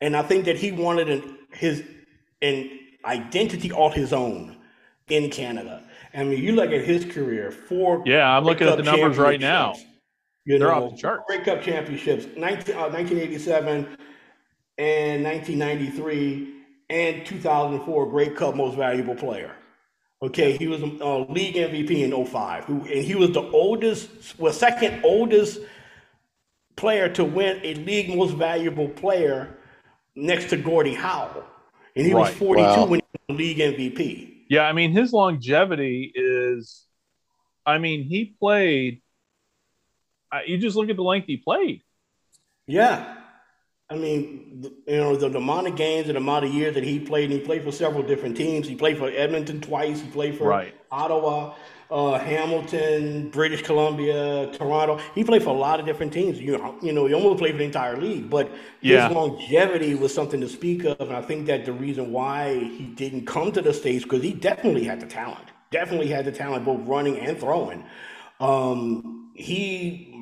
And 0.00 0.16
I 0.16 0.22
think 0.22 0.46
that 0.46 0.56
he 0.56 0.72
wanted 0.72 1.10
an, 1.10 1.38
his 1.52 1.84
an 2.40 2.70
identity 3.04 3.70
all 3.70 3.90
his 3.90 4.12
own 4.12 4.56
in 5.08 5.30
Canada. 5.30 5.84
I 6.14 6.24
mean, 6.24 6.42
you 6.42 6.52
look 6.52 6.72
at 6.72 6.84
his 6.84 7.04
career, 7.04 7.50
four. 7.50 8.02
Yeah, 8.04 8.36
I'm 8.36 8.44
looking 8.44 8.68
at 8.68 8.76
the 8.76 8.82
numbers 8.82 9.16
right 9.16 9.40
now. 9.40 9.74
You 10.44 10.58
They're 10.58 10.68
know, 10.68 10.86
off 10.86 10.90
the 10.92 10.96
charts. 10.96 11.24
Grey 11.28 11.40
Cup 11.40 11.62
championships, 11.62 12.26
19, 12.36 12.74
uh, 12.74 12.88
1987 12.88 13.96
and 14.78 15.24
1993 15.24 16.54
and 16.90 17.26
2004 17.26 18.10
Grey 18.10 18.30
Cup 18.30 18.56
most 18.56 18.76
valuable 18.76 19.14
player. 19.14 19.54
Okay, 20.22 20.56
he 20.56 20.68
was 20.68 20.80
a 20.82 21.04
uh, 21.04 21.26
league 21.30 21.56
MVP 21.56 21.90
in 21.90 22.24
05, 22.24 22.64
who, 22.64 22.82
and 22.82 23.04
he 23.04 23.16
was 23.16 23.32
the 23.32 23.42
oldest, 23.42 24.38
well, 24.38 24.52
second 24.52 25.00
oldest 25.04 25.58
player 26.76 27.08
to 27.08 27.24
win 27.24 27.60
a 27.64 27.74
league 27.74 28.16
most 28.16 28.34
valuable 28.34 28.88
player 28.88 29.56
next 30.14 30.50
to 30.50 30.56
Gordie 30.56 30.94
Howe. 30.94 31.44
And 31.96 32.06
he 32.06 32.14
right. 32.14 32.20
was 32.20 32.34
42 32.34 32.66
wow. 32.68 32.84
when 32.86 33.00
he 33.00 33.32
was 33.32 33.38
league 33.38 33.58
MVP. 33.58 34.31
Yeah, 34.52 34.68
I 34.68 34.74
mean, 34.74 34.92
his 34.92 35.14
longevity 35.14 36.12
is, 36.14 36.84
I 37.64 37.78
mean, 37.78 38.04
he 38.04 38.36
played 38.38 39.00
you 40.46 40.58
just 40.58 40.76
look 40.76 40.90
at 40.90 40.96
the 40.96 41.02
length 41.02 41.26
he 41.26 41.38
played. 41.38 41.80
Yeah. 42.66 43.16
I 43.88 43.96
mean, 43.96 44.70
you 44.86 44.96
know, 44.98 45.16
the, 45.16 45.30
the, 45.30 45.38
amount 45.38 45.68
of 45.68 45.76
games 45.76 46.08
and 46.08 46.16
the 46.16 46.20
amount 46.20 46.44
of 46.44 46.52
years 46.52 46.74
that 46.74 46.84
he 46.84 46.98
played, 46.98 47.30
and 47.30 47.32
he 47.32 47.40
played 47.40 47.64
for 47.64 47.72
several 47.72 48.02
different 48.02 48.36
teams. 48.36 48.68
He 48.68 48.74
played 48.74 48.98
for 48.98 49.08
Edmonton 49.08 49.62
twice. 49.62 50.02
He 50.02 50.08
played 50.08 50.36
for 50.36 50.48
right. 50.48 50.74
Ottawa, 50.90 51.54
uh, 51.92 52.18
Hamilton, 52.18 53.28
British 53.28 53.62
Columbia, 53.62 54.50
Toronto. 54.52 54.98
He 55.14 55.22
played 55.22 55.42
for 55.42 55.50
a 55.50 55.58
lot 55.58 55.78
of 55.78 55.84
different 55.84 56.12
teams. 56.12 56.40
You 56.40 56.56
know, 56.56 56.74
you 56.80 56.92
know, 56.92 57.04
he 57.04 57.12
almost 57.12 57.38
played 57.38 57.52
for 57.52 57.58
the 57.58 57.64
entire 57.64 57.98
league. 57.98 58.30
But 58.30 58.50
yeah. 58.80 59.08
his 59.08 59.14
longevity 59.14 59.94
was 59.94 60.14
something 60.14 60.40
to 60.40 60.48
speak 60.48 60.84
of, 60.84 60.98
and 60.98 61.12
I 61.12 61.20
think 61.20 61.46
that 61.46 61.66
the 61.66 61.72
reason 61.72 62.10
why 62.10 62.58
he 62.58 62.84
didn't 62.84 63.26
come 63.26 63.52
to 63.52 63.60
the 63.60 63.74
states 63.74 64.04
because 64.04 64.22
he 64.22 64.32
definitely 64.32 64.84
had 64.84 65.00
the 65.00 65.06
talent. 65.06 65.50
Definitely 65.70 66.08
had 66.08 66.24
the 66.24 66.32
talent, 66.32 66.64
both 66.64 66.80
running 66.86 67.18
and 67.18 67.38
throwing. 67.38 67.84
Um, 68.40 69.30
he 69.34 70.12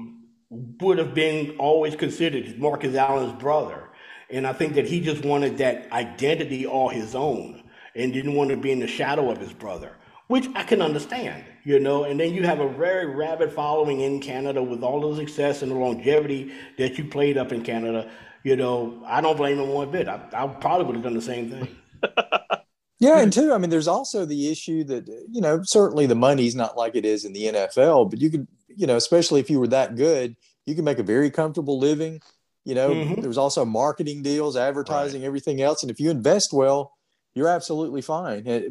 would 0.50 0.98
have 0.98 1.14
been 1.14 1.56
always 1.58 1.94
considered 1.94 2.58
Marcus 2.58 2.96
Allen's 2.96 3.40
brother. 3.40 3.88
And 4.28 4.46
I 4.46 4.52
think 4.52 4.74
that 4.74 4.86
he 4.86 5.00
just 5.00 5.24
wanted 5.24 5.58
that 5.58 5.90
identity 5.92 6.66
all 6.66 6.88
his 6.88 7.14
own 7.14 7.62
and 7.94 8.12
didn't 8.12 8.34
want 8.34 8.50
to 8.50 8.56
be 8.56 8.70
in 8.70 8.80
the 8.80 8.86
shadow 8.86 9.30
of 9.30 9.38
his 9.38 9.52
brother, 9.52 9.96
which 10.28 10.48
I 10.54 10.62
can 10.62 10.82
understand, 10.82 11.44
you 11.64 11.78
know. 11.78 12.04
And 12.04 12.18
then 12.18 12.34
you 12.34 12.44
have 12.44 12.60
a 12.60 12.68
very 12.68 13.06
rabid 13.06 13.52
following 13.52 14.00
in 14.00 14.20
Canada 14.20 14.62
with 14.62 14.82
all 14.82 15.10
the 15.10 15.16
success 15.16 15.62
and 15.62 15.70
the 15.70 15.76
longevity 15.76 16.52
that 16.78 16.98
you 16.98 17.04
played 17.04 17.36
up 17.36 17.52
in 17.52 17.62
Canada. 17.62 18.10
You 18.42 18.56
know, 18.56 19.02
I 19.06 19.20
don't 19.20 19.36
blame 19.36 19.58
him 19.58 19.68
one 19.68 19.90
bit. 19.90 20.08
I, 20.08 20.20
I 20.32 20.46
probably 20.46 20.86
would 20.86 20.96
have 20.96 21.04
done 21.04 21.14
the 21.14 21.22
same 21.22 21.50
thing. 21.50 21.76
yeah, 22.98 23.18
and 23.20 23.32
two, 23.32 23.52
I 23.52 23.58
mean, 23.58 23.70
there's 23.70 23.88
also 23.88 24.24
the 24.24 24.50
issue 24.50 24.84
that 24.84 25.08
you 25.30 25.40
know 25.40 25.62
certainly 25.62 26.06
the 26.06 26.14
money's 26.14 26.54
not 26.54 26.76
like 26.76 26.96
it 26.96 27.04
is 27.04 27.24
in 27.24 27.32
the 27.32 27.44
NFL, 27.44 28.10
but 28.10 28.20
you 28.20 28.30
could 28.30 28.46
you 28.76 28.86
know, 28.86 28.96
especially 28.96 29.40
if 29.40 29.50
you 29.50 29.60
were 29.60 29.68
that 29.68 29.96
good, 29.96 30.36
you 30.66 30.74
could 30.74 30.84
make 30.84 30.98
a 30.98 31.04
very 31.04 31.30
comfortable 31.30 31.78
living. 31.78 32.20
You 32.64 32.74
know, 32.74 32.90
mm-hmm. 32.90 33.20
there's 33.20 33.38
also 33.38 33.64
marketing 33.64 34.22
deals, 34.22 34.56
advertising, 34.56 35.22
right. 35.22 35.26
everything 35.26 35.60
else. 35.62 35.82
And 35.82 35.90
if 35.90 35.98
you 35.98 36.10
invest 36.10 36.52
well, 36.52 36.96
you're 37.34 37.48
absolutely 37.48 38.02
fine. 38.02 38.46
Eh, 38.46 38.62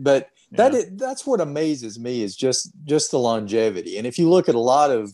but 0.52 0.58
yeah. 0.58 0.70
that 0.70 0.74
is, 0.76 0.90
that's 0.96 1.26
what 1.26 1.42
amazes 1.42 2.00
me 2.00 2.22
is 2.22 2.36
just 2.36 2.72
just 2.86 3.12
the 3.12 3.20
longevity. 3.20 3.98
And 3.98 4.08
if 4.08 4.18
you 4.18 4.30
look 4.30 4.50
at 4.50 4.56
a 4.56 4.60
lot 4.60 4.92
of 4.92 5.14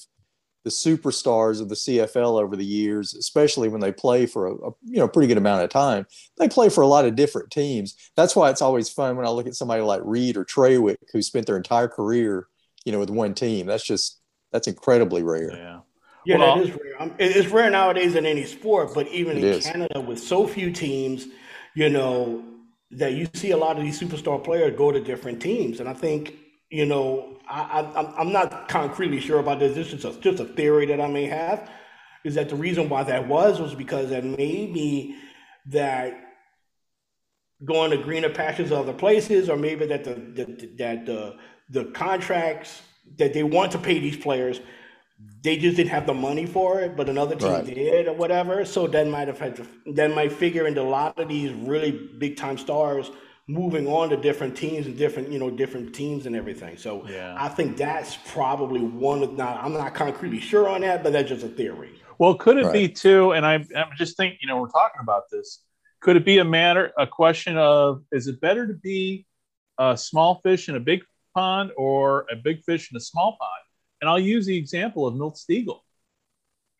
the 0.63 0.71
superstars 0.71 1.61
of 1.61 1.69
the 1.69 1.75
CFL 1.75 2.41
over 2.41 2.55
the 2.55 2.65
years, 2.65 3.13
especially 3.13 3.69
when 3.69 3.81
they 3.81 3.91
play 3.91 4.25
for 4.25 4.47
a, 4.47 4.53
a, 4.55 4.71
you 4.83 4.97
know 4.97 5.07
pretty 5.07 5.27
good 5.27 5.37
amount 5.37 5.63
of 5.63 5.69
time, 5.69 6.05
they 6.37 6.49
play 6.49 6.69
for 6.69 6.81
a 6.81 6.87
lot 6.87 7.05
of 7.05 7.15
different 7.15 7.51
teams. 7.51 7.95
That's 8.15 8.35
why 8.35 8.49
it's 8.49 8.61
always 8.61 8.89
fun 8.89 9.15
when 9.15 9.25
I 9.25 9.29
look 9.29 9.47
at 9.47 9.55
somebody 9.55 9.81
like 9.81 10.01
Reed 10.03 10.37
or 10.37 10.43
Trawick 10.45 10.97
who 11.13 11.21
spent 11.21 11.45
their 11.45 11.57
entire 11.57 11.87
career, 11.87 12.47
you 12.83 12.91
know, 12.91 12.99
with 12.99 13.11
one 13.11 13.33
team. 13.33 13.67
That's 13.67 13.85
just 13.85 14.19
that's 14.51 14.67
incredibly 14.67 15.23
rare. 15.23 15.55
Yeah. 15.55 15.79
Yeah, 16.25 16.37
well, 16.37 16.57
that 16.57 16.65
is 16.65 16.71
rare. 16.71 17.11
It's 17.19 17.49
rare 17.49 17.69
nowadays 17.69 18.15
in 18.15 18.25
any 18.25 18.45
sport, 18.45 18.95
but 18.95 19.07
even 19.09 19.37
in 19.37 19.43
is. 19.43 19.63
Canada, 19.63 20.01
with 20.01 20.17
so 20.17 20.47
few 20.47 20.71
teams, 20.71 21.27
you 21.75 21.87
know, 21.89 22.43
that 22.91 23.13
you 23.13 23.27
see 23.33 23.51
a 23.51 23.57
lot 23.57 23.77
of 23.77 23.83
these 23.83 23.99
superstar 23.99 24.43
players 24.43 24.77
go 24.77 24.91
to 24.91 24.99
different 24.99 25.41
teams, 25.41 25.79
and 25.79 25.89
I 25.89 25.93
think 25.93 26.35
you 26.69 26.85
know, 26.85 27.37
I, 27.47 27.81
I 27.81 28.19
I'm 28.19 28.31
not 28.31 28.67
concretely 28.67 29.19
sure 29.19 29.39
about 29.39 29.59
this. 29.59 29.75
This 29.75 29.93
is 29.93 30.01
just 30.01 30.17
a, 30.17 30.19
just 30.19 30.39
a 30.39 30.45
theory 30.45 30.85
that 30.87 30.99
I 30.99 31.07
may 31.07 31.25
have. 31.25 31.69
Is 32.23 32.35
that 32.35 32.49
the 32.49 32.55
reason 32.55 32.89
why 32.89 33.03
that 33.03 33.27
was 33.27 33.61
was 33.61 33.75
because 33.75 34.09
that 34.09 34.23
maybe 34.23 35.15
that 35.67 36.13
going 37.63 37.91
to 37.91 37.97
greener 37.97 38.29
pastures 38.29 38.71
other 38.71 38.93
places, 38.93 39.47
or 39.47 39.57
maybe 39.57 39.85
that 39.85 40.03
the, 40.03 40.15
the 40.15 40.69
that 40.77 41.05
the 41.05 41.21
uh, 41.21 41.37
the 41.69 41.85
contracts 41.85 42.81
that 43.17 43.33
they 43.33 43.43
want 43.43 43.71
to 43.71 43.77
pay 43.77 43.99
these 43.99 44.17
players, 44.17 44.59
they 45.41 45.57
just 45.57 45.77
didn't 45.77 45.91
have 45.91 46.05
the 46.05 46.13
money 46.13 46.45
for 46.45 46.81
it, 46.81 46.95
but 46.97 47.07
another 47.07 47.35
team 47.35 47.51
right. 47.51 47.65
did 47.65 48.07
or 48.07 48.13
whatever. 48.13 48.65
So 48.65 48.87
that 48.87 49.07
might 49.07 49.27
have 49.27 49.39
had 49.39 49.55
to, 49.57 49.67
that 49.93 50.13
might 50.13 50.31
figure 50.31 50.67
into 50.67 50.81
a 50.81 50.83
lot 50.83 51.17
of 51.19 51.29
these 51.29 51.51
really 51.53 51.91
big 51.91 52.35
time 52.35 52.57
stars 52.57 53.11
moving 53.47 53.87
on 53.87 54.09
to 54.09 54.17
different 54.17 54.57
teams 54.57 54.87
and 54.87 54.97
different 54.97 55.31
you 55.31 55.37
know 55.37 55.51
different 55.51 55.93
teams 55.93 56.25
and 56.25 56.35
everything. 56.35 56.77
So 56.77 57.07
yeah. 57.07 57.35
I 57.37 57.47
think 57.47 57.77
that's 57.77 58.17
probably 58.27 58.81
one 58.81 59.23
of 59.23 59.33
not. 59.33 59.63
I'm 59.63 59.73
not 59.73 59.93
concretely 59.93 60.39
sure 60.39 60.67
on 60.67 60.81
that, 60.81 61.03
but 61.03 61.13
that's 61.13 61.29
just 61.29 61.45
a 61.45 61.49
theory. 61.49 62.01
Well, 62.17 62.35
could 62.35 62.57
it 62.57 62.65
right. 62.65 62.73
be 62.73 62.89
too? 62.89 63.33
And 63.33 63.45
I'm 63.45 63.67
I'm 63.75 63.89
just 63.97 64.17
thinking. 64.17 64.39
You 64.41 64.47
know, 64.47 64.59
we're 64.59 64.69
talking 64.69 65.01
about 65.01 65.23
this. 65.31 65.61
Could 66.01 66.17
it 66.17 66.25
be 66.25 66.39
a 66.39 66.45
matter, 66.45 66.91
a 66.97 67.07
question 67.07 67.57
of 67.57 68.03
is 68.11 68.27
it 68.27 68.39
better 68.41 68.67
to 68.67 68.73
be 68.73 69.25
a 69.79 69.97
small 69.97 70.39
fish 70.43 70.69
in 70.69 70.75
a 70.75 70.79
big 70.79 71.03
pond 71.33 71.71
or 71.77 72.25
a 72.31 72.35
big 72.35 72.63
fish 72.63 72.91
in 72.91 72.97
a 72.97 72.99
small 72.99 73.37
pond? 73.39 73.64
And 74.01 74.09
I'll 74.09 74.19
use 74.19 74.45
the 74.45 74.57
example 74.57 75.07
of 75.07 75.15
Milt 75.15 75.35
Stegall. 75.35 75.79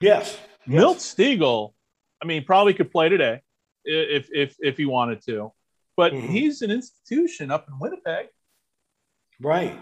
Yes. 0.01 0.38
Milt 0.68 0.97
yes. 0.97 1.16
Stegall, 1.16 1.74
I 2.22 2.26
mean, 2.26 2.43
probably 2.43 2.74
could 2.74 2.91
play 2.91 3.09
today 3.09 3.41
if 3.84 4.30
if 4.32 4.55
if 4.59 4.78
he 4.78 4.86
wanted 4.86 5.22
to 5.26 5.51
but 5.95 6.13
mm-hmm. 6.13 6.28
he's 6.28 6.61
an 6.61 6.72
institution 6.72 7.51
up 7.51 7.68
in 7.68 7.80
Winnipeg. 7.80 8.28
Right. 9.39 9.80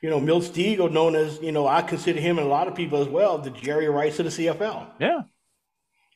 You 0.00 0.10
know, 0.10 0.20
Milt 0.20 0.44
Stegall, 0.44 0.90
known 0.90 1.14
as, 1.14 1.40
you 1.40 1.52
know, 1.52 1.66
I 1.66 1.82
consider 1.82 2.20
him 2.20 2.38
and 2.38 2.46
a 2.46 2.50
lot 2.50 2.68
of 2.68 2.74
people 2.74 3.00
as 3.00 3.08
well, 3.08 3.38
the 3.38 3.50
Jerry 3.50 3.88
Rice 3.88 4.18
of 4.18 4.24
the 4.26 4.46
CFL. 4.46 4.86
Yeah. 5.00 5.22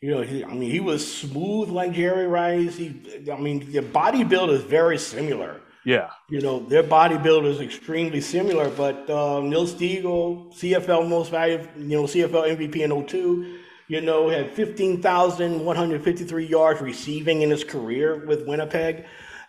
You 0.01 0.11
know, 0.11 0.23
he, 0.23 0.45
I 0.45 0.53
mean, 0.53 0.71
he 0.71 0.81
was 0.81 1.19
smooth 1.19 1.69
like 1.69 1.93
Jerry 1.93 2.27
Rice. 2.27 2.77
He, 2.77 3.25
I 3.33 3.39
mean, 3.39 3.71
the 3.71 3.83
body 3.83 4.25
build 4.25 4.51
is 4.51 4.63
very 4.63 4.99
similar. 4.99 5.61
Yeah. 5.85 6.11
You 6.29 6.41
know, 6.41 6.61
their 6.61 6.83
body 6.83 7.19
build 7.19 7.45
is 7.47 7.61
extremely 7.61 8.21
similar, 8.21 8.71
but 8.71 9.11
uh, 9.11 9.41
Milt 9.41 9.69
Stegall, 9.71 10.53
CFL 10.55 11.09
most 11.09 11.31
valuable, 11.31 11.67
you 11.77 11.97
know, 12.01 12.05
CFL 12.05 12.57
MVP 12.57 12.77
in 12.77 13.07
02, 13.07 13.59
you 13.89 14.01
know, 14.01 14.29
had 14.29 14.51
15,153 14.53 16.47
yards 16.47 16.81
receiving 16.81 17.43
in 17.43 17.51
his 17.51 17.65
career 17.65 18.25
with 18.27 18.47
Winnipeg 18.47 19.05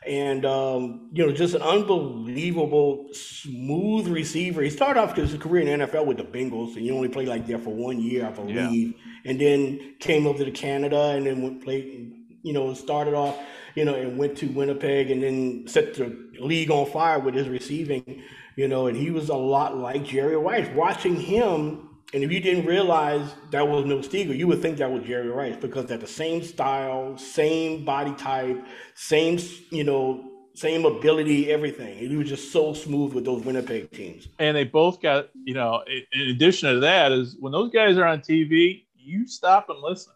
and 0.05 0.45
um, 0.45 1.09
you 1.11 1.25
know, 1.25 1.31
just 1.31 1.55
an 1.55 1.61
unbelievable 1.61 3.07
smooth 3.13 4.07
receiver. 4.07 4.61
He 4.61 4.69
started 4.69 4.99
off 4.99 5.15
his 5.15 5.35
career 5.35 5.67
in 5.67 5.79
the 5.79 5.87
NFL 5.87 6.05
with 6.05 6.17
the 6.17 6.23
Bengals, 6.23 6.75
and 6.75 6.83
he 6.83 6.91
only 6.91 7.09
played 7.09 7.27
like 7.27 7.47
there 7.47 7.59
for 7.59 7.73
one 7.73 7.99
year, 7.99 8.27
I 8.27 8.31
believe, 8.31 8.93
yeah. 8.95 9.31
and 9.31 9.39
then 9.39 9.95
came 9.99 10.27
over 10.27 10.43
to 10.43 10.51
Canada, 10.51 11.11
and 11.15 11.25
then 11.25 11.41
went 11.41 11.63
played. 11.63 12.19
You 12.43 12.53
know, 12.53 12.73
started 12.73 13.15
off, 13.15 13.37
you 13.75 13.85
know, 13.85 13.95
and 13.95 14.17
went 14.17 14.37
to 14.37 14.47
Winnipeg, 14.47 15.09
and 15.09 15.23
then 15.23 15.67
set 15.67 15.95
the 15.95 16.15
league 16.39 16.69
on 16.69 16.85
fire 16.85 17.19
with 17.19 17.35
his 17.35 17.49
receiving. 17.49 18.23
You 18.55 18.67
know, 18.67 18.85
and 18.85 18.95
he 18.95 19.09
was 19.09 19.29
a 19.29 19.35
lot 19.35 19.77
like 19.77 20.05
Jerry 20.05 20.37
Rice. 20.37 20.69
Watching 20.75 21.15
him 21.15 21.89
and 22.13 22.23
if 22.23 22.31
you 22.31 22.39
didn't 22.39 22.67
realize 22.67 23.33
that 23.49 23.67
was 23.67 23.85
Milt 23.85 24.03
Stegall, 24.03 24.37
you 24.37 24.45
would 24.45 24.61
think 24.61 24.77
that 24.77 24.91
was 24.91 25.03
Jerry 25.03 25.29
Rice 25.29 25.55
because 25.59 25.87
they're 25.87 25.97
the 25.97 26.05
same 26.05 26.43
style, 26.43 27.17
same 27.17 27.83
body 27.83 28.13
type, 28.13 28.63
same, 28.93 29.39
you 29.71 29.83
know, 29.83 30.23
same 30.53 30.85
ability, 30.85 31.51
everything. 31.51 31.97
He 31.97 32.15
was 32.15 32.29
just 32.29 32.51
so 32.51 32.75
smooth 32.75 33.13
with 33.13 33.25
those 33.25 33.43
Winnipeg 33.43 33.89
teams. 33.91 34.27
And 34.37 34.55
they 34.55 34.63
both 34.63 35.01
got, 35.01 35.29
you 35.33 35.55
know, 35.55 35.83
in 35.87 36.29
addition 36.29 36.71
to 36.71 36.79
that, 36.81 37.11
is 37.11 37.35
when 37.39 37.51
those 37.51 37.71
guys 37.71 37.97
are 37.97 38.05
on 38.05 38.19
TV, 38.19 38.83
you 38.95 39.27
stop 39.27 39.69
and 39.69 39.79
listen. 39.79 40.13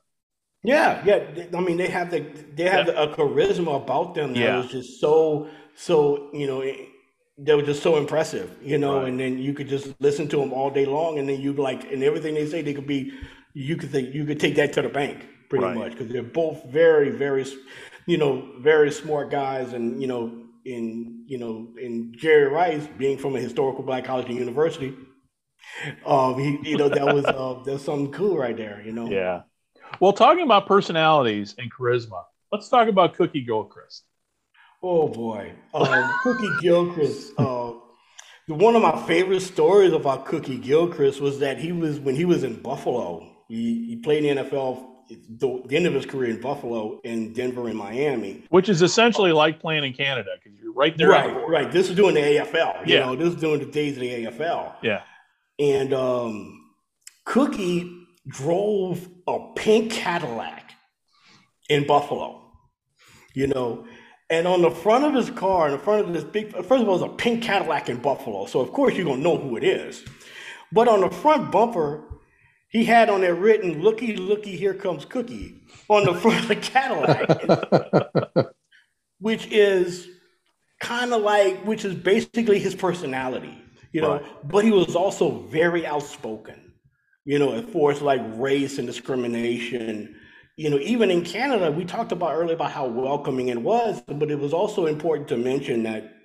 Yeah, 0.68 1.02
yeah. 1.06 1.46
I 1.58 1.62
mean, 1.62 1.78
they 1.78 1.88
have 1.88 2.12
the 2.12 2.20
they 2.56 2.64
have 2.64 2.88
yeah. 2.88 3.04
a 3.04 3.08
charisma 3.16 3.82
about 3.84 4.16
them 4.16 4.34
that 4.34 4.40
yeah. 4.40 4.58
was 4.58 4.70
just 4.70 5.00
so 5.00 5.48
so 5.76 6.30
you 6.34 6.46
know 6.46 6.62
they 7.38 7.54
were 7.54 7.62
just 7.62 7.84
so 7.84 7.98
impressive, 7.98 8.58
you 8.62 8.78
know, 8.78 9.00
right. 9.00 9.10
and 9.10 9.20
then 9.20 9.38
you 9.38 9.54
could 9.54 9.70
just 9.70 9.94
listen 10.02 10.28
to 10.28 10.38
them 10.38 10.52
all 10.52 10.70
day 10.72 10.86
long, 10.86 11.20
and 11.20 11.30
then 11.30 11.40
you 11.40 11.54
like, 11.54 11.84
and 11.92 12.04
everything 12.04 12.34
they 12.34 12.48
say, 12.48 12.62
they 12.62 12.74
could 12.74 12.88
be, 12.88 13.14
you 13.54 13.78
could 13.78 13.92
think, 13.92 14.14
you 14.14 14.26
could 14.26 14.40
take 14.40 14.56
that 14.56 14.74
to 14.74 14.82
the 14.82 14.90
bank 14.90 15.26
pretty 15.50 15.64
right. 15.64 15.78
much 15.78 15.92
because 15.92 16.10
they're 16.10 16.24
both 16.24 16.66
very, 16.66 17.12
very, 17.12 17.46
you 18.06 18.18
know, 18.18 18.50
very 18.60 18.92
smart 18.92 19.30
guys, 19.30 19.74
and 19.74 20.02
you 20.02 20.08
know, 20.08 20.44
in 20.66 21.24
you 21.28 21.38
know, 21.38 21.70
in 21.80 22.14
Jerry 22.18 22.50
Rice 22.50 22.88
being 22.98 23.18
from 23.18 23.36
a 23.36 23.40
historical 23.40 23.84
black 23.84 24.04
college 24.04 24.28
and 24.28 24.38
university, 24.38 24.96
um, 26.06 26.40
he, 26.40 26.72
you 26.72 26.78
know, 26.78 26.90
that 26.90 27.06
was 27.06 27.26
uh, 27.26 27.62
there's 27.66 27.84
something 27.84 28.12
cool 28.12 28.38
right 28.38 28.58
there, 28.58 28.82
you 28.84 28.92
know. 28.92 29.08
Yeah. 29.10 29.44
Well, 30.00 30.14
talking 30.14 30.44
about 30.44 30.68
personalities 30.68 31.56
and 31.58 31.72
charisma, 31.72 32.24
let's 32.52 32.70
talk 32.70 32.88
about 32.88 33.16
Cookie 33.16 33.42
Gilchrist. 33.42 34.04
Oh 34.84 35.08
boy, 35.08 35.54
um, 35.74 36.14
Cookie 36.24 36.50
Gilchrist. 36.62 37.34
Uh, 37.38 37.74
one 38.48 38.76
of 38.76 38.82
my 38.82 39.06
favorite 39.08 39.42
stories 39.42 39.92
about 39.92 40.26
Cookie 40.26 40.58
Gilchrist 40.58 41.20
was 41.20 41.40
that 41.40 41.58
he 41.58 41.72
was 41.72 42.00
when 42.00 42.16
he 42.16 42.26
was 42.26 42.44
in 42.44 42.62
Buffalo. 42.62 43.28
He, 43.48 43.88
he 43.88 43.96
played 43.98 44.24
in 44.24 44.36
the 44.36 44.44
NFL 44.44 44.86
the, 45.10 45.64
the, 45.66 45.76
end 45.76 45.86
of 45.86 45.94
his 45.94 46.06
career 46.06 46.30
in 46.30 46.42
Buffalo, 46.42 47.00
in 47.04 47.34
Denver, 47.34 47.68
and 47.68 47.78
Miami, 47.78 48.44
which 48.50 48.70
is 48.70 48.82
essentially 48.82 49.32
like 49.32 49.60
playing 49.60 49.84
in 49.84 49.94
Canada 49.94 50.32
because 50.42 50.60
you're 50.60 50.74
right 50.74 50.98
there. 50.98 51.10
Right, 51.10 51.48
right. 51.48 51.72
This 51.72 51.90
is 51.90 51.96
doing 51.96 52.16
the 52.16 52.22
AFL. 52.22 52.86
You 52.86 52.96
yeah. 52.96 53.00
know, 53.06 53.16
this 53.16 53.34
is 53.34 53.40
doing 53.40 53.60
the 53.60 53.66
days 53.66 53.94
of 53.94 54.02
the 54.02 54.26
AFL. 54.26 54.76
Yeah. 54.82 55.02
And 55.60 55.94
um, 55.94 56.72
Cookie 57.26 58.07
drove 58.28 59.08
a 59.28 59.40
pink 59.56 59.92
Cadillac 59.92 60.72
in 61.70 61.88
Buffalo. 61.88 62.44
You 63.34 63.48
know, 63.48 63.86
and 64.30 64.48
on 64.48 64.62
the 64.62 64.72
front 64.72 65.06
of 65.06 65.14
his 65.14 65.30
car, 65.30 65.68
in 65.68 65.74
the 65.74 65.80
front 65.80 66.08
of 66.08 66.14
this 66.14 66.24
big, 66.24 66.52
first 66.52 66.82
of 66.82 66.90
all, 66.90 66.96
it's 66.96 67.04
a 67.04 67.16
pink 67.16 67.44
Cadillac 67.44 67.88
in 67.88 67.98
Buffalo. 68.02 68.46
So, 68.48 68.60
of 68.60 68.74
course, 68.74 68.96
you're 68.96 69.06
going 69.06 69.18
to 69.18 69.24
know 69.24 69.38
who 69.38 69.56
it 69.58 69.64
is. 69.64 70.04
But 70.72 70.88
on 70.88 71.02
the 71.02 71.10
front 71.10 71.52
bumper, 71.52 72.04
he 72.70 72.84
had 72.84 73.10
on 73.10 73.22
there 73.22 73.36
written, 73.36 73.82
Looky, 73.82 74.16
looky, 74.18 74.58
here 74.58 74.74
comes 74.74 75.06
Cookie 75.06 75.62
on 75.88 76.04
the 76.04 76.14
front 76.14 76.42
of 76.42 76.48
the 76.50 76.56
Cadillac, 76.58 78.50
which 79.20 79.48
is 79.48 80.08
kind 80.82 81.14
of 81.14 81.22
like, 81.22 81.64
which 81.64 81.86
is 81.86 81.96
basically 81.96 82.60
his 82.60 82.76
personality, 82.76 83.58
you 83.94 84.02
know. 84.02 84.18
Right. 84.18 84.48
But 84.48 84.66
he 84.66 84.72
was 84.72 84.96
also 84.96 85.40
very 85.44 85.86
outspoken, 85.86 86.67
you 87.28 87.38
know, 87.38 87.54
as 87.54 87.66
far 87.66 87.92
as 87.92 88.02
like 88.02 88.22
race 88.36 88.80
and 88.80 88.88
discrimination 88.88 90.16
you 90.58 90.72
know, 90.72 90.80
even 90.80 91.12
in 91.12 91.24
Canada, 91.24 91.72
we 91.72 91.86
talked 91.86 92.12
about 92.12 92.34
earlier 92.34 92.56
about 92.56 92.72
how 92.72 92.88
welcoming 92.88 93.50
it 93.50 93.62
was, 93.62 94.02
but 94.08 94.32
it 94.32 94.40
was 94.40 94.54
also 94.54 94.88
important 94.88 95.28
to 95.30 95.38
mention 95.38 95.84
that 95.84 96.16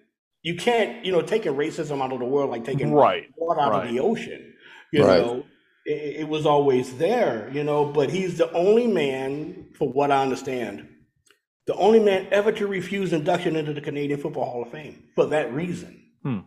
you 0.43 0.57
can't, 0.57 1.05
you 1.05 1.13
know, 1.13 1.21
taking 1.21 1.53
racism 1.53 2.03
out 2.03 2.13
of 2.13 2.19
the 2.19 2.25
world 2.25 2.51
like 2.51 2.65
taking 2.65 2.93
right, 2.93 3.29
water 3.37 3.61
out 3.61 3.73
right. 3.73 3.87
of 3.87 3.93
the 3.93 4.01
ocean. 4.01 4.55
You 4.91 5.07
right. 5.07 5.21
know, 5.21 5.45
it, 5.85 6.21
it 6.21 6.29
was 6.29 6.47
always 6.47 6.97
there, 6.97 7.51
you 7.53 7.63
know, 7.63 7.85
but 7.85 8.09
he's 8.09 8.39
the 8.39 8.51
only 8.53 8.87
man, 8.87 9.69
for 9.75 9.93
what 9.93 10.11
I 10.11 10.23
understand, 10.23 10.89
the 11.67 11.75
only 11.75 12.01
man 12.01 12.27
ever 12.33 12.53
to 12.53 12.67
refuse 12.67 13.13
induction 13.13 13.55
into 13.55 13.75
the 13.75 13.83
Canadian 13.83 14.19
Football 14.19 14.47
Hall 14.47 14.63
of 14.63 14.71
Fame 14.71 15.11
for 15.15 15.27
that 15.27 15.53
reason. 15.53 16.05
Hmm. 16.23 16.39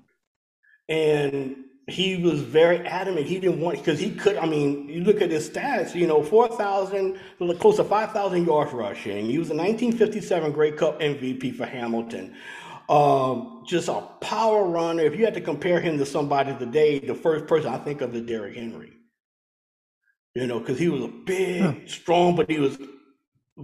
And 0.89 1.56
he 1.88 2.18
was 2.18 2.42
very 2.42 2.80
adamant. 2.80 3.28
He 3.28 3.40
didn't 3.40 3.60
want 3.60 3.78
because 3.78 4.00
he 4.00 4.12
could. 4.12 4.38
I 4.38 4.46
mean, 4.46 4.90
you 4.90 5.04
look 5.04 5.22
at 5.22 5.30
his 5.30 5.50
stats. 5.50 5.94
You 5.94 6.08
know, 6.08 6.24
four 6.24 6.48
thousand, 6.48 7.20
close 7.60 7.78
to 7.78 7.84
five 7.84 8.12
thousand 8.12 8.46
yards 8.46 8.74
rushing. 8.74 9.26
He 9.28 9.38
was 9.38 9.50
a 9.50 9.56
1957 9.56 10.52
Grey 10.52 10.72
Cup 10.72 11.00
MVP 11.00 11.56
for 11.56 11.66
Hamilton. 11.66 12.36
Um, 12.90 13.64
just 13.68 13.88
a 13.88 14.02
power 14.20 14.66
runner. 14.66 15.04
If 15.04 15.16
you 15.16 15.26
had 15.26 15.34
to 15.36 15.42
compare 15.42 15.80
him 15.80 15.98
to 16.00 16.06
somebody 16.06 16.56
today, 16.58 17.00
the 17.00 17.16
first 17.16 17.46
person 17.48 17.72
I 17.72 17.78
think 17.78 18.02
of 18.02 18.16
is 18.16 18.24
Derrick 18.24 18.56
Henry. 18.56 18.94
You 20.34 20.48
know, 20.48 20.60
because 20.60 20.80
he 20.80 20.90
was 20.90 21.04
a 21.04 21.08
big, 21.08 21.62
huh. 21.62 21.74
strong, 21.86 22.36
but 22.36 22.50
he 22.50 22.60
was 22.60 22.78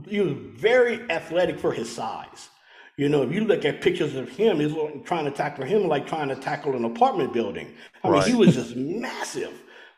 he 0.08 0.22
was 0.22 0.34
very 0.34 1.10
athletic 1.10 1.60
for 1.60 1.74
his 1.74 1.94
size. 1.94 2.50
You 2.98 3.10
know, 3.10 3.24
if 3.24 3.32
you 3.32 3.46
look 3.46 3.66
at 3.66 3.82
pictures 3.82 4.16
of 4.16 4.30
him, 4.30 4.60
he's 4.60 4.74
trying 5.06 5.26
to 5.26 5.32
tackle 5.32 5.66
him 5.66 5.88
like 5.88 6.06
trying 6.06 6.28
to 6.30 6.36
tackle 6.36 6.76
an 6.76 6.86
apartment 6.86 7.34
building. 7.34 7.74
I 8.04 8.10
right. 8.10 8.26
mean, 8.26 8.36
he 8.36 8.39
was 8.39 8.56
just 8.56 8.76
massive, 8.76 9.54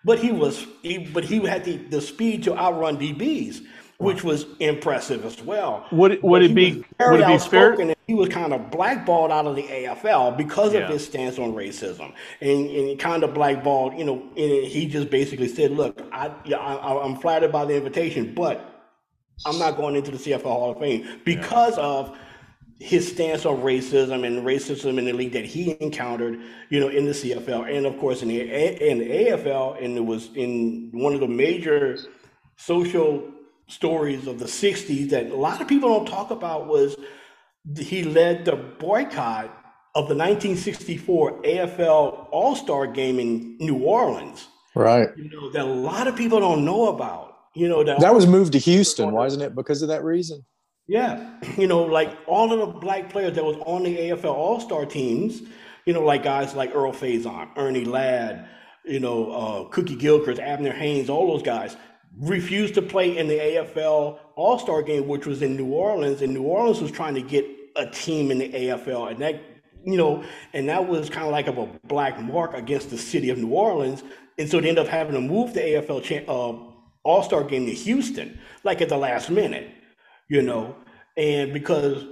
but 0.05 0.19
he 0.19 0.31
was, 0.31 0.65
he, 0.81 0.99
but 0.99 1.23
he 1.23 1.39
had 1.45 1.65
the, 1.65 1.77
the 1.77 2.01
speed 2.01 2.43
to 2.43 2.57
outrun 2.57 2.97
DBs, 2.97 3.65
which 3.97 4.23
was 4.23 4.45
impressive 4.59 5.25
as 5.25 5.41
well. 5.41 5.85
Would 5.91 6.21
would 6.23 6.43
it 6.43 6.53
be 6.53 6.83
would 6.99 7.19
it 7.19 7.27
be 7.27 7.37
fair? 7.39 7.73
And 7.73 7.95
he 8.07 8.13
was 8.13 8.29
kind 8.29 8.53
of 8.53 8.69
blackballed 8.69 9.31
out 9.31 9.47
of 9.47 9.55
the 9.55 9.63
AFL 9.63 10.37
because 10.37 10.73
yeah. 10.73 10.81
of 10.81 10.89
his 10.89 11.05
stance 11.05 11.39
on 11.39 11.53
racism, 11.53 12.13
and, 12.41 12.69
and 12.69 12.99
kind 12.99 13.23
of 13.23 13.33
blackballed. 13.33 13.97
You 13.97 14.05
know, 14.05 14.21
and 14.37 14.65
he 14.67 14.87
just 14.87 15.09
basically 15.09 15.47
said, 15.47 15.71
"Look, 15.71 16.01
I, 16.11 16.31
I 16.55 17.01
I'm 17.03 17.15
flattered 17.15 17.51
by 17.51 17.65
the 17.65 17.75
invitation, 17.75 18.33
but." 18.33 18.69
I'm 19.47 19.57
not 19.57 19.75
going 19.75 19.95
into 19.95 20.11
the 20.11 20.17
CFL 20.17 20.43
Hall 20.43 20.71
of 20.71 20.79
Fame 20.79 21.07
because 21.25 21.75
yeah. 21.77 21.83
of 21.83 22.17
his 22.79 23.07
stance 23.09 23.45
on 23.45 23.57
racism 23.57 24.25
and 24.25 24.45
racism 24.45 24.97
in 24.97 25.05
the 25.05 25.13
league 25.13 25.33
that 25.33 25.45
he 25.45 25.77
encountered, 25.79 26.39
you 26.69 26.79
know, 26.79 26.89
in 26.89 27.05
the 27.05 27.11
CFL 27.11 27.75
and 27.75 27.85
of 27.85 27.97
course 27.99 28.21
in 28.21 28.27
the 28.27 28.41
in 28.41 28.99
the 28.99 29.09
AFL, 29.09 29.83
and 29.83 29.97
it 29.97 30.05
was 30.05 30.29
in 30.35 30.89
one 30.93 31.13
of 31.13 31.19
the 31.19 31.27
major 31.27 31.97
social 32.57 33.31
stories 33.67 34.27
of 34.27 34.39
the 34.39 34.45
'60s 34.45 35.09
that 35.09 35.27
a 35.27 35.35
lot 35.35 35.61
of 35.61 35.67
people 35.67 35.89
don't 35.89 36.07
talk 36.07 36.31
about 36.31 36.67
was 36.67 36.95
he 37.77 38.03
led 38.03 38.45
the 38.45 38.55
boycott 38.55 39.45
of 39.95 40.09
the 40.09 40.15
1964 40.15 41.43
AFL 41.43 42.27
All 42.31 42.55
Star 42.55 42.87
game 42.87 43.19
in 43.19 43.57
New 43.59 43.77
Orleans. 43.77 44.47
Right. 44.75 45.09
You 45.15 45.29
know 45.29 45.51
that 45.51 45.61
a 45.61 45.65
lot 45.65 46.07
of 46.07 46.15
people 46.15 46.39
don't 46.39 46.65
know 46.65 46.87
about. 46.87 47.35
You 47.55 47.69
know 47.69 47.83
that, 47.83 47.99
that 47.99 48.15
was 48.15 48.25
moved 48.25 48.53
to 48.53 48.59
Houston, 48.59 49.11
wasn't 49.11 49.43
it? 49.43 49.53
Because 49.53 49.83
of 49.83 49.89
that 49.89 50.03
reason. 50.03 50.43
Yeah, 50.87 51.39
you 51.57 51.67
know, 51.67 51.83
like 51.83 52.15
all 52.27 52.51
of 52.51 52.59
the 52.59 52.79
black 52.79 53.09
players 53.09 53.35
that 53.35 53.43
was 53.43 53.57
on 53.65 53.83
the 53.83 53.97
AFL 53.97 54.33
All 54.33 54.59
Star 54.59 54.85
teams, 54.85 55.41
you 55.85 55.93
know, 55.93 56.03
like 56.03 56.23
guys 56.23 56.55
like 56.55 56.75
Earl 56.75 56.93
Faison, 56.93 57.49
Ernie 57.57 57.85
Ladd, 57.85 58.47
you 58.85 58.99
know, 58.99 59.31
uh, 59.31 59.63
Cookie 59.69 59.95
Gilchrist, 59.95 60.39
Abner 60.41 60.73
Haynes, 60.73 61.09
all 61.09 61.27
those 61.27 61.43
guys 61.43 61.77
refused 62.19 62.75
to 62.75 62.81
play 62.81 63.17
in 63.17 63.27
the 63.27 63.35
AFL 63.39 64.19
All 64.35 64.59
Star 64.59 64.81
game, 64.81 65.07
which 65.07 65.25
was 65.25 65.41
in 65.41 65.55
New 65.55 65.71
Orleans, 65.73 66.21
and 66.21 66.33
New 66.33 66.43
Orleans 66.43 66.81
was 66.81 66.91
trying 66.91 67.15
to 67.15 67.21
get 67.21 67.45
a 67.75 67.87
team 67.89 68.29
in 68.29 68.37
the 68.37 68.49
AFL, 68.49 69.11
and 69.11 69.19
that, 69.21 69.41
you 69.83 69.97
know, 69.97 70.23
and 70.53 70.69
that 70.69 70.87
was 70.87 71.09
kind 71.09 71.25
of 71.25 71.31
like 71.31 71.47
of 71.47 71.57
a 71.57 71.65
black 71.87 72.21
mark 72.21 72.53
against 72.53 72.89
the 72.91 72.97
city 72.97 73.29
of 73.29 73.37
New 73.37 73.49
Orleans, 73.49 74.03
and 74.37 74.49
so 74.49 74.59
they 74.59 74.69
ended 74.69 74.85
up 74.85 74.91
having 74.91 75.13
to 75.13 75.21
move 75.21 75.53
the 75.53 75.61
AFL 75.61 76.03
cha- 76.03 76.31
uh, 76.31 76.55
All 77.03 77.23
Star 77.23 77.43
game 77.43 77.65
to 77.65 77.73
Houston, 77.73 78.39
like 78.63 78.81
at 78.81 78.89
the 78.89 78.97
last 78.97 79.29
minute, 79.31 79.69
you 80.29 80.41
know, 80.41 80.75
and 81.17 81.53
because 81.53 82.05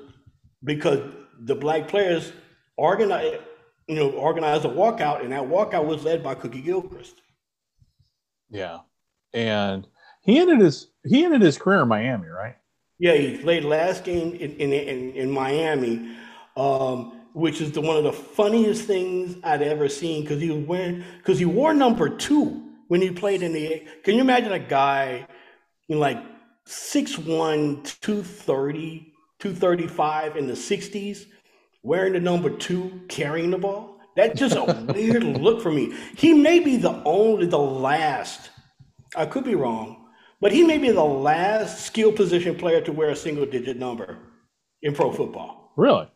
because 0.64 1.14
the 1.40 1.56
black 1.56 1.88
players 1.88 2.32
organized, 2.78 3.42
you 3.88 3.96
know, 3.96 4.12
organized 4.12 4.66
a 4.66 4.70
walkout, 4.70 5.24
and 5.24 5.32
that 5.32 5.42
walkout 5.42 5.86
was 5.86 6.04
led 6.04 6.24
by 6.24 6.36
Cookie 6.36 6.62
Gilchrist. 6.62 7.16
Yeah, 8.50 8.80
and 9.34 9.88
he 10.22 10.40
ended 10.40 10.60
his 10.60 10.88
he 11.06 11.26
ended 11.26 11.42
his 11.42 11.58
career 11.58 11.82
in 11.82 11.88
Miami, 11.88 12.28
right? 12.28 12.56
Yeah, 13.00 13.14
he 13.14 13.38
played 13.38 13.64
last 13.64 14.04
game 14.04 14.34
in 14.36 14.52
in 14.58 14.74
in, 14.74 15.12
in 15.14 15.32
Miami, 15.32 16.16
um, 16.56 17.20
which 17.34 17.62
is 17.62 17.72
the 17.72 17.82
one 17.82 17.98
of 17.98 18.04
the 18.04 18.14
funniest 18.14 18.84
things 18.84 19.38
I'd 19.44 19.62
ever 19.62 19.90
seen 19.90 20.22
because 20.22 20.42
he 20.42 20.52
was 20.52 20.66
wearing 20.66 21.04
because 21.18 21.40
he 21.40 21.46
wore 21.46 21.74
number 21.74 22.10
two 22.10 22.62
when 22.88 23.02
he 23.02 23.10
played 23.10 23.42
in 23.42 23.54
the. 23.54 23.88
Can 24.04 24.16
you 24.16 24.22
imagine 24.22 24.52
a 24.52 24.60
guy 24.60 25.26
in 25.90 26.00
like 26.00 26.24
6'1", 26.68 28.00
230, 28.02 29.14
235 29.40 30.38
in 30.38 30.48
the 30.48 30.54
'60s 30.54 31.26
wearing 31.84 32.14
the 32.14 32.20
number 32.20 32.50
two, 32.50 33.02
carrying 33.08 33.52
the 33.52 33.58
ball? 33.58 34.00
That's 34.16 34.40
just 34.40 34.56
a 34.56 34.64
weird 34.94 35.24
look 35.24 35.62
for 35.62 35.72
me. 35.72 35.94
He 36.16 36.34
may 36.34 36.60
be 36.60 36.78
the 36.78 37.02
only, 37.04 37.48
the 37.48 37.58
last. 37.58 38.50
I 39.16 39.26
could 39.26 39.44
be 39.44 39.56
wrong, 39.56 40.08
but 40.40 40.52
he 40.52 40.64
may 40.64 40.78
be 40.78 40.92
the 40.92 41.04
last 41.04 41.86
skill 41.86 42.12
position 42.12 42.56
player 42.56 42.82
to 42.82 42.92
wear 42.92 43.10
a 43.10 43.16
single 43.16 43.46
digit 43.46 43.78
number 43.78 44.18
in 44.82 44.94
pro 44.94 45.12
football. 45.12 45.74
Really? 45.78 46.10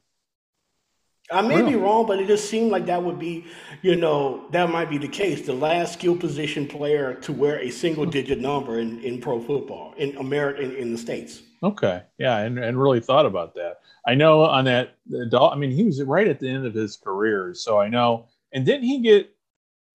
I 1.31 1.41
may 1.41 1.57
really? 1.57 1.71
be 1.71 1.77
wrong, 1.77 2.05
but 2.05 2.19
it 2.19 2.27
just 2.27 2.49
seemed 2.49 2.71
like 2.71 2.85
that 2.85 3.01
would 3.01 3.17
be, 3.17 3.45
you 3.81 3.95
know, 3.95 4.45
that 4.51 4.69
might 4.69 4.89
be 4.89 4.99
the 4.99 5.07
case. 5.07 5.45
The 5.45 5.53
last 5.53 5.93
skill 5.93 6.15
position 6.15 6.67
player 6.67 7.15
to 7.15 7.33
wear 7.33 7.59
a 7.59 7.71
single 7.71 8.05
digit 8.05 8.39
number 8.39 8.79
in, 8.79 8.99
in 9.01 9.19
pro 9.19 9.41
football 9.41 9.93
in 9.97 10.15
America 10.17 10.61
in, 10.61 10.75
in 10.75 10.91
the 10.91 10.97
States. 10.97 11.41
Okay. 11.63 12.03
Yeah, 12.19 12.37
and, 12.39 12.59
and 12.59 12.79
really 12.79 12.99
thought 12.99 13.25
about 13.25 13.55
that. 13.55 13.79
I 14.05 14.13
know 14.13 14.43
on 14.43 14.65
that 14.65 14.97
I 15.33 15.55
mean, 15.55 15.71
he 15.71 15.83
was 15.83 16.01
right 16.03 16.27
at 16.27 16.39
the 16.39 16.47
end 16.47 16.65
of 16.65 16.75
his 16.75 16.95
career. 16.95 17.53
So 17.55 17.79
I 17.79 17.87
know 17.87 18.27
and 18.53 18.65
didn't 18.65 18.83
he 18.83 18.99
get 19.01 19.31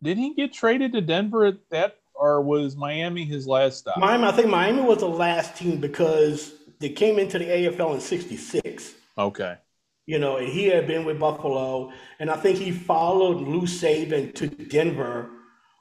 did 0.03 0.19
he 0.19 0.35
get 0.35 0.53
traded 0.53 0.93
to 0.93 1.01
Denver 1.01 1.47
at 1.47 1.59
that 1.71 1.99
or 2.15 2.43
was 2.43 2.77
Miami 2.77 3.25
his 3.25 3.47
last 3.47 3.79
stop? 3.79 3.99
Miami, 3.99 4.25
I 4.25 4.33
think 4.33 4.49
Miami 4.49 4.83
was 4.83 4.99
the 4.99 5.09
last 5.09 5.57
team 5.57 5.81
because 5.81 6.55
they 6.81 6.89
came 6.89 7.19
into 7.19 7.39
the 7.39 7.45
AFL 7.45 7.95
in 7.95 8.01
'66. 8.01 8.95
Okay. 9.17 9.57
You 10.11 10.19
know, 10.19 10.39
and 10.39 10.49
he 10.49 10.67
had 10.67 10.89
been 10.89 11.05
with 11.05 11.21
Buffalo, 11.21 11.93
and 12.19 12.33
I 12.33 12.37
think 12.37 12.59
he 12.59 12.73
followed 12.73 13.37
Lou 13.47 13.63
Saban 13.63 14.35
to 14.35 14.49
Denver 14.49 15.31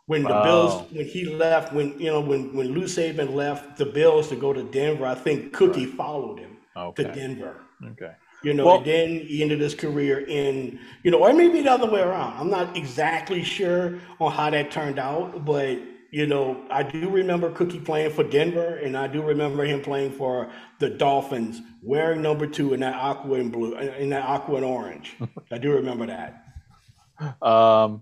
when 0.06 0.22
the 0.22 0.40
Bills 0.44 0.84
when 0.92 1.08
he 1.08 1.26
left 1.26 1.74
when 1.74 2.00
you 2.00 2.12
know 2.12 2.22
when 2.22 2.56
when 2.56 2.68
Lou 2.68 2.84
Saban 2.84 3.34
left 3.34 3.78
the 3.78 3.88
Bills 3.88 4.30
to 4.30 4.36
go 4.36 4.54
to 4.54 4.62
Denver. 4.62 5.08
I 5.08 5.16
think 5.16 5.52
Cookie 5.52 5.88
right. 5.88 5.96
followed 5.96 6.38
him 6.38 6.58
okay. 6.78 7.06
to 7.06 7.12
Denver. 7.12 7.56
Okay. 7.84 8.12
You 8.44 8.54
know, 8.54 8.68
well, 8.68 8.78
and 8.78 8.86
then 8.86 9.10
he 9.22 9.42
ended 9.42 9.62
his 9.62 9.74
career 9.74 10.20
in, 10.20 10.78
you 11.02 11.10
know, 11.10 11.24
or 11.24 11.34
maybe 11.34 11.62
the 11.62 11.72
other 11.72 11.90
way 11.90 12.02
around. 12.02 12.40
I'm 12.40 12.52
not 12.52 12.78
exactly 12.78 13.44
sure 13.44 13.98
on 14.20 14.32
how 14.32 14.52
that 14.52 14.70
turned 14.70 15.00
out, 15.00 15.44
but 15.44 15.80
you 16.12 16.26
know, 16.26 16.66
I 16.72 16.84
do 16.84 17.10
remember 17.10 17.52
Cookie 17.52 17.80
playing 17.80 18.12
for 18.12 18.24
Denver, 18.24 18.76
and 18.78 18.98
I 18.98 19.08
do 19.08 19.22
remember 19.22 19.64
him 19.64 19.82
playing 19.82 20.14
for 20.14 20.52
the 20.80 20.90
Dolphins, 20.90 21.62
wearing 21.82 22.22
number 22.22 22.48
two 22.48 22.74
in 22.74 22.80
that 22.80 22.96
aqua 22.96 23.36
and 23.36 23.52
blue, 23.52 23.76
in 23.76 24.10
that 24.10 24.24
aqua 24.24 24.56
and 24.56 24.66
orange. 24.66 25.16
I 25.52 25.58
do 25.58 25.74
remember 25.74 26.08
that. 26.08 27.46
Um, 27.46 28.02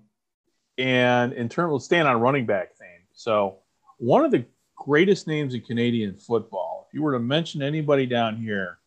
and 0.78 1.34
in 1.34 1.50
terms 1.50 1.74
of 1.74 1.84
staying 1.84 2.06
on 2.06 2.20
running 2.22 2.46
back 2.46 2.78
theme, 2.78 2.88
so 3.14 3.60
one 3.98 4.24
of 4.24 4.32
the 4.32 4.46
greatest 4.76 5.28
names 5.28 5.54
in 5.54 5.62
Canadian 5.62 6.16
football, 6.16 6.88
if 6.88 6.94
you 6.94 7.02
were 7.02 7.14
to 7.14 7.20
mention 7.20 7.62
anybody 7.62 8.06
down 8.06 8.38
here, 8.38 8.78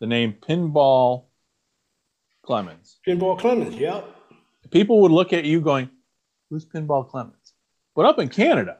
the 0.00 0.06
name 0.06 0.34
Pinball 0.34 1.24
Clemons. 2.46 2.96
Pinball 3.06 3.38
Clemons, 3.40 3.78
yep. 3.78 4.14
People 4.70 5.00
would 5.00 5.10
look 5.10 5.32
at 5.32 5.44
you 5.44 5.60
going, 5.60 5.88
"Who's 6.50 6.64
Pinball 6.66 7.08
Clemons?" 7.10 7.37
But 7.98 8.06
up 8.06 8.20
in 8.20 8.28
Canada, 8.28 8.76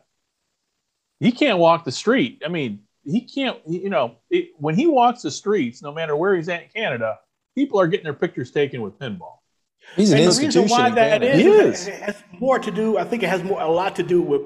he 1.18 1.32
can't 1.32 1.58
walk 1.58 1.84
the 1.84 1.90
street. 1.90 2.40
I 2.46 2.48
mean, 2.48 2.84
he 3.02 3.22
can't, 3.22 3.58
you 3.66 3.90
know, 3.90 4.14
it, 4.30 4.50
when 4.58 4.76
he 4.76 4.86
walks 4.86 5.22
the 5.22 5.30
streets, 5.32 5.82
no 5.82 5.92
matter 5.92 6.14
where 6.14 6.36
he's 6.36 6.48
at 6.48 6.62
in 6.62 6.68
Canada, 6.68 7.18
people 7.56 7.80
are 7.80 7.88
getting 7.88 8.04
their 8.04 8.14
pictures 8.14 8.52
taken 8.52 8.80
with 8.80 8.96
pinball. 8.96 9.38
He's 9.96 10.12
an 10.12 10.18
and 10.18 10.26
institution. 10.26 10.52
The 10.52 10.62
reason 10.62 10.78
why 10.78 10.90
that 10.90 11.24
is, 11.24 11.40
he 11.40 11.48
is. 11.48 11.88
It 11.88 12.00
has 12.00 12.22
more 12.38 12.60
to 12.60 12.70
do, 12.70 12.96
I 12.96 13.02
think 13.02 13.24
it 13.24 13.28
has 13.28 13.42
more, 13.42 13.60
a 13.60 13.66
lot 13.66 13.96
to 13.96 14.04
do 14.04 14.22
with, 14.22 14.42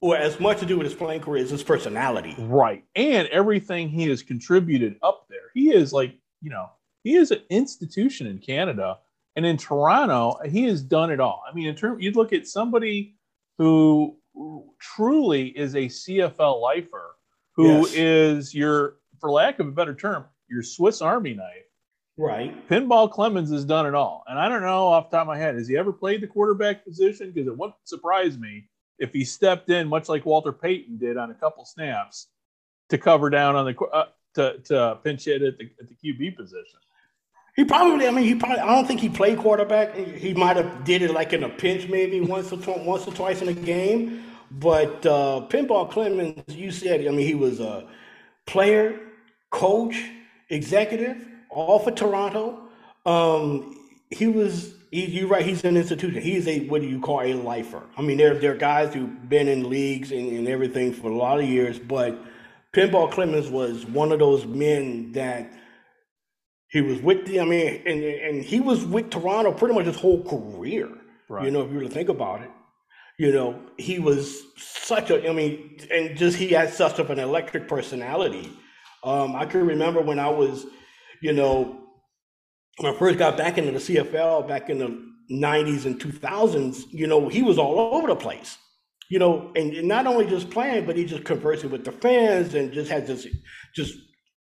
or 0.00 0.16
as 0.16 0.40
much 0.40 0.58
to 0.58 0.66
do 0.66 0.76
with 0.78 0.88
his 0.88 0.96
playing 0.96 1.20
career 1.20 1.44
as 1.44 1.50
his 1.50 1.62
personality. 1.62 2.34
Right. 2.38 2.82
And 2.96 3.28
everything 3.28 3.88
he 3.88 4.08
has 4.08 4.20
contributed 4.20 4.96
up 5.00 5.26
there. 5.30 5.52
He 5.54 5.70
is 5.70 5.92
like, 5.92 6.12
you 6.42 6.50
know, 6.50 6.70
he 7.04 7.14
is 7.14 7.30
an 7.30 7.42
institution 7.50 8.26
in 8.26 8.40
Canada. 8.40 8.98
And 9.36 9.46
in 9.46 9.56
Toronto, 9.56 10.40
he 10.44 10.64
has 10.64 10.82
done 10.82 11.12
it 11.12 11.20
all. 11.20 11.44
I 11.48 11.54
mean, 11.54 11.68
in 11.68 11.76
terms, 11.76 12.02
you'd 12.02 12.16
look 12.16 12.32
at 12.32 12.48
somebody 12.48 13.15
who 13.58 14.16
truly 14.78 15.48
is 15.48 15.74
a 15.74 15.86
CFL 15.86 16.60
lifer, 16.60 17.16
who 17.54 17.80
yes. 17.86 17.94
is 17.94 18.54
your, 18.54 18.96
for 19.20 19.30
lack 19.30 19.58
of 19.58 19.68
a 19.68 19.72
better 19.72 19.94
term, 19.94 20.24
your 20.48 20.62
Swiss 20.62 21.00
Army 21.00 21.34
knife. 21.34 21.62
Right. 22.18 22.68
Pinball 22.68 23.12
Clemons 23.12 23.52
has 23.52 23.64
done 23.64 23.86
it 23.86 23.94
all. 23.94 24.24
And 24.26 24.38
I 24.38 24.48
don't 24.48 24.62
know 24.62 24.88
off 24.88 25.10
the 25.10 25.18
top 25.18 25.24
of 25.24 25.28
my 25.28 25.38
head, 25.38 25.54
has 25.54 25.68
he 25.68 25.76
ever 25.76 25.92
played 25.92 26.22
the 26.22 26.26
quarterback 26.26 26.84
position? 26.84 27.30
Because 27.30 27.48
it 27.48 27.56
wouldn't 27.56 27.76
surprise 27.84 28.38
me 28.38 28.68
if 28.98 29.12
he 29.12 29.24
stepped 29.24 29.68
in, 29.68 29.88
much 29.88 30.08
like 30.08 30.24
Walter 30.24 30.52
Payton 30.52 30.98
did 30.98 31.18
on 31.18 31.30
a 31.30 31.34
couple 31.34 31.64
snaps, 31.66 32.28
to 32.88 32.96
cover 32.96 33.28
down 33.28 33.56
on 33.56 33.66
the 33.66 33.78
uh, 33.92 34.06
to, 34.34 34.58
to 34.64 34.98
pinch 35.02 35.24
hit 35.24 35.42
at 35.42 35.58
the, 35.58 35.70
at 35.80 35.88
the 35.88 35.94
QB 35.94 36.36
position. 36.36 36.78
He 37.56 37.64
probably, 37.64 38.06
I 38.06 38.10
mean, 38.10 38.24
he 38.24 38.34
probably. 38.34 38.58
I 38.58 38.66
don't 38.66 38.86
think 38.86 39.00
he 39.00 39.08
played 39.08 39.38
quarterback. 39.38 39.96
He 39.96 40.34
might 40.34 40.56
have 40.56 40.84
did 40.84 41.00
it 41.00 41.12
like 41.12 41.32
in 41.32 41.42
a 41.42 41.48
pinch, 41.48 41.88
maybe 41.88 42.20
once 42.20 42.52
or 42.52 42.58
tw- 42.58 42.84
once 42.84 43.06
or 43.06 43.14
twice 43.14 43.40
in 43.40 43.48
a 43.48 43.54
game. 43.54 44.22
But 44.50 45.04
uh, 45.06 45.46
Pinball 45.48 45.90
Clemons, 45.90 46.54
you 46.54 46.70
said, 46.70 47.00
I 47.06 47.10
mean, 47.10 47.26
he 47.26 47.34
was 47.34 47.58
a 47.58 47.88
player, 48.46 49.00
coach, 49.50 49.96
executive, 50.50 51.16
all 51.48 51.78
for 51.78 51.90
Toronto. 51.90 52.60
Um, 53.06 53.74
he 54.10 54.26
was. 54.26 54.74
He, 54.90 55.06
you're 55.06 55.26
right. 55.26 55.44
He's 55.44 55.64
an 55.64 55.78
institution. 55.78 56.20
He's 56.20 56.46
a 56.46 56.66
what 56.68 56.82
do 56.82 56.86
you 56.86 57.00
call 57.00 57.22
a 57.22 57.32
lifer? 57.32 57.82
I 57.96 58.02
mean, 58.02 58.18
there 58.18 58.34
there 58.34 58.52
are 58.52 58.56
guys 58.56 58.92
who've 58.92 59.28
been 59.30 59.48
in 59.48 59.70
leagues 59.70 60.12
and, 60.12 60.30
and 60.30 60.46
everything 60.46 60.92
for 60.92 61.10
a 61.10 61.16
lot 61.16 61.40
of 61.40 61.46
years, 61.46 61.78
but 61.78 62.18
Pinball 62.74 63.10
Clemons 63.10 63.50
was 63.50 63.86
one 63.86 64.12
of 64.12 64.18
those 64.18 64.44
men 64.44 65.12
that 65.12 65.50
he 66.70 66.80
was 66.80 67.00
with 67.00 67.26
the, 67.26 67.40
I 67.40 67.44
mean, 67.44 67.82
and 67.86 68.02
and 68.02 68.42
he 68.42 68.60
was 68.60 68.84
with 68.84 69.10
Toronto 69.10 69.52
pretty 69.52 69.74
much 69.74 69.86
his 69.86 69.96
whole 69.96 70.22
career. 70.24 70.88
Right. 71.28 71.44
You 71.44 71.50
know, 71.50 71.62
if 71.62 71.70
you 71.70 71.76
were 71.76 71.84
to 71.84 71.88
think 71.88 72.08
about 72.08 72.42
it, 72.42 72.50
you 73.18 73.32
know, 73.32 73.60
he 73.78 73.98
was 73.98 74.42
such 74.56 75.10
a, 75.10 75.28
I 75.28 75.32
mean, 75.32 75.78
and 75.90 76.16
just 76.16 76.36
he 76.36 76.48
had 76.48 76.72
such 76.72 76.98
of 76.98 77.10
an 77.10 77.18
electric 77.18 77.68
personality. 77.68 78.52
Um, 79.02 79.34
I 79.34 79.46
can 79.46 79.66
remember 79.66 80.02
when 80.02 80.18
I 80.18 80.28
was, 80.28 80.66
you 81.22 81.32
know, 81.32 81.80
when 82.78 82.92
I 82.92 82.98
first 82.98 83.18
got 83.18 83.36
back 83.36 83.58
into 83.58 83.72
the 83.72 83.78
CFL 83.78 84.46
back 84.46 84.68
in 84.68 84.78
the 84.78 85.02
90s 85.32 85.86
and 85.86 85.98
2000s, 85.98 86.84
you 86.90 87.06
know, 87.06 87.28
he 87.28 87.42
was 87.42 87.58
all 87.58 87.94
over 87.94 88.08
the 88.08 88.16
place. 88.16 88.58
You 89.08 89.20
know, 89.20 89.52
and, 89.54 89.72
and 89.72 89.86
not 89.86 90.08
only 90.08 90.26
just 90.26 90.50
playing, 90.50 90.84
but 90.84 90.96
he 90.96 91.04
just 91.04 91.24
conversing 91.24 91.70
with 91.70 91.84
the 91.84 91.92
fans 91.92 92.54
and 92.54 92.72
just 92.72 92.90
had 92.90 93.06
this 93.06 93.26
just 93.74 93.94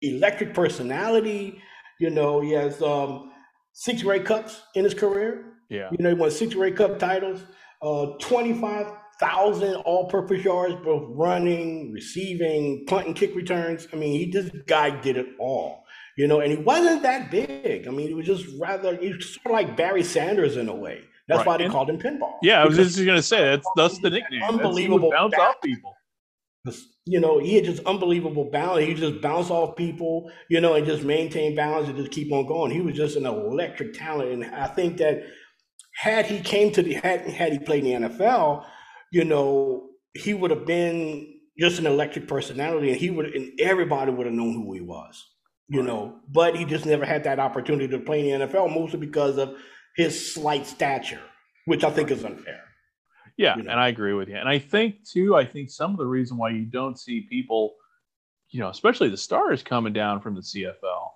electric 0.02 0.54
personality 0.54 1.62
you 2.00 2.10
know, 2.10 2.40
he 2.40 2.52
has 2.52 2.82
um, 2.82 3.30
six 3.72 4.02
Grey 4.02 4.20
Cups 4.20 4.62
in 4.74 4.84
his 4.84 4.94
career. 4.94 5.44
Yeah. 5.68 5.88
You 5.92 5.98
know, 5.98 6.08
he 6.08 6.14
won 6.14 6.30
six 6.30 6.54
Grey 6.54 6.72
Cup 6.72 6.98
titles, 6.98 7.42
uh, 7.82 8.06
25,000 8.20 9.74
all 9.76 10.08
purpose 10.08 10.42
yards, 10.44 10.74
both 10.82 11.04
running, 11.14 11.92
receiving, 11.92 12.84
punt, 12.86 13.06
and 13.06 13.14
kick 13.14 13.36
returns. 13.36 13.86
I 13.92 13.96
mean, 13.96 14.12
he 14.18 14.30
this 14.30 14.50
guy 14.66 14.90
did 15.00 15.16
it 15.16 15.26
all. 15.38 15.84
you 16.16 16.26
know, 16.26 16.40
and 16.40 16.50
he 16.50 16.58
wasn't 16.58 17.02
that 17.02 17.30
big. 17.30 17.86
I 17.86 17.90
mean, 17.90 18.08
he 18.08 18.14
was 18.14 18.26
just 18.26 18.46
rather, 18.58 18.96
he 18.96 19.12
was 19.12 19.34
sort 19.34 19.46
of 19.46 19.52
like 19.52 19.76
Barry 19.76 20.02
Sanders 20.02 20.56
in 20.56 20.68
a 20.68 20.74
way. 20.74 21.02
That's 21.28 21.38
right. 21.38 21.46
why 21.46 21.56
they 21.58 21.64
and, 21.64 21.72
called 21.72 21.88
him 21.88 21.98
Pinball. 21.98 22.32
Yeah, 22.42 22.62
I 22.62 22.66
was 22.66 22.76
just 22.76 22.96
going 22.96 23.16
to 23.16 23.22
say 23.22 23.42
that's 23.42 23.68
that's 23.76 23.98
the 24.00 24.10
nickname. 24.10 24.42
Unbelievable 24.42 25.12
bounce 25.12 25.34
off 25.34 25.60
people. 25.62 25.94
You 27.10 27.18
know, 27.18 27.40
he 27.40 27.56
had 27.56 27.64
just 27.64 27.82
unbelievable 27.86 28.50
balance. 28.52 28.86
He 28.86 28.94
just 28.94 29.20
bounce 29.20 29.50
off 29.50 29.74
people, 29.74 30.30
you 30.48 30.60
know, 30.60 30.74
and 30.74 30.86
just 30.86 31.02
maintain 31.02 31.56
balance 31.56 31.88
and 31.88 31.96
just 31.96 32.12
keep 32.12 32.30
on 32.32 32.46
going. 32.46 32.70
He 32.70 32.80
was 32.80 32.94
just 32.94 33.16
an 33.16 33.26
electric 33.26 33.94
talent, 33.94 34.30
and 34.30 34.44
I 34.54 34.68
think 34.68 34.98
that 34.98 35.24
had 35.96 36.26
he 36.26 36.38
came 36.38 36.70
to 36.70 36.82
the 36.82 36.94
had 36.94 37.22
had 37.22 37.52
he 37.52 37.58
played 37.58 37.84
in 37.84 38.02
the 38.02 38.08
NFL, 38.10 38.64
you 39.10 39.24
know, 39.24 39.88
he 40.14 40.34
would 40.34 40.52
have 40.52 40.64
been 40.66 41.34
just 41.58 41.80
an 41.80 41.86
electric 41.86 42.28
personality, 42.28 42.90
and 42.90 43.00
he 43.00 43.10
would 43.10 43.26
and 43.26 43.58
everybody 43.58 44.12
would 44.12 44.26
have 44.26 44.34
known 44.34 44.54
who 44.54 44.72
he 44.72 44.80
was, 44.80 45.20
you 45.66 45.80
right. 45.80 45.88
know. 45.88 46.20
But 46.28 46.54
he 46.54 46.64
just 46.64 46.86
never 46.86 47.04
had 47.04 47.24
that 47.24 47.40
opportunity 47.40 47.88
to 47.88 47.98
play 47.98 48.30
in 48.30 48.38
the 48.38 48.46
NFL, 48.46 48.72
mostly 48.72 49.00
because 49.00 49.36
of 49.36 49.56
his 49.96 50.32
slight 50.32 50.64
stature, 50.64 51.22
which 51.64 51.82
I 51.82 51.90
think 51.90 52.12
is 52.12 52.24
unfair. 52.24 52.62
Yeah, 53.40 53.56
you 53.56 53.62
know? 53.62 53.70
and 53.70 53.80
I 53.80 53.88
agree 53.88 54.12
with 54.12 54.28
you. 54.28 54.36
And 54.36 54.46
I 54.46 54.58
think 54.58 55.02
too, 55.02 55.34
I 55.34 55.46
think 55.46 55.70
some 55.70 55.92
of 55.92 55.96
the 55.96 56.04
reason 56.04 56.36
why 56.36 56.50
you 56.50 56.66
don't 56.66 56.98
see 56.98 57.22
people, 57.22 57.76
you 58.50 58.60
know, 58.60 58.68
especially 58.68 59.08
the 59.08 59.16
stars 59.16 59.62
coming 59.62 59.94
down 59.94 60.20
from 60.20 60.34
the 60.34 60.42
CFL 60.42 61.08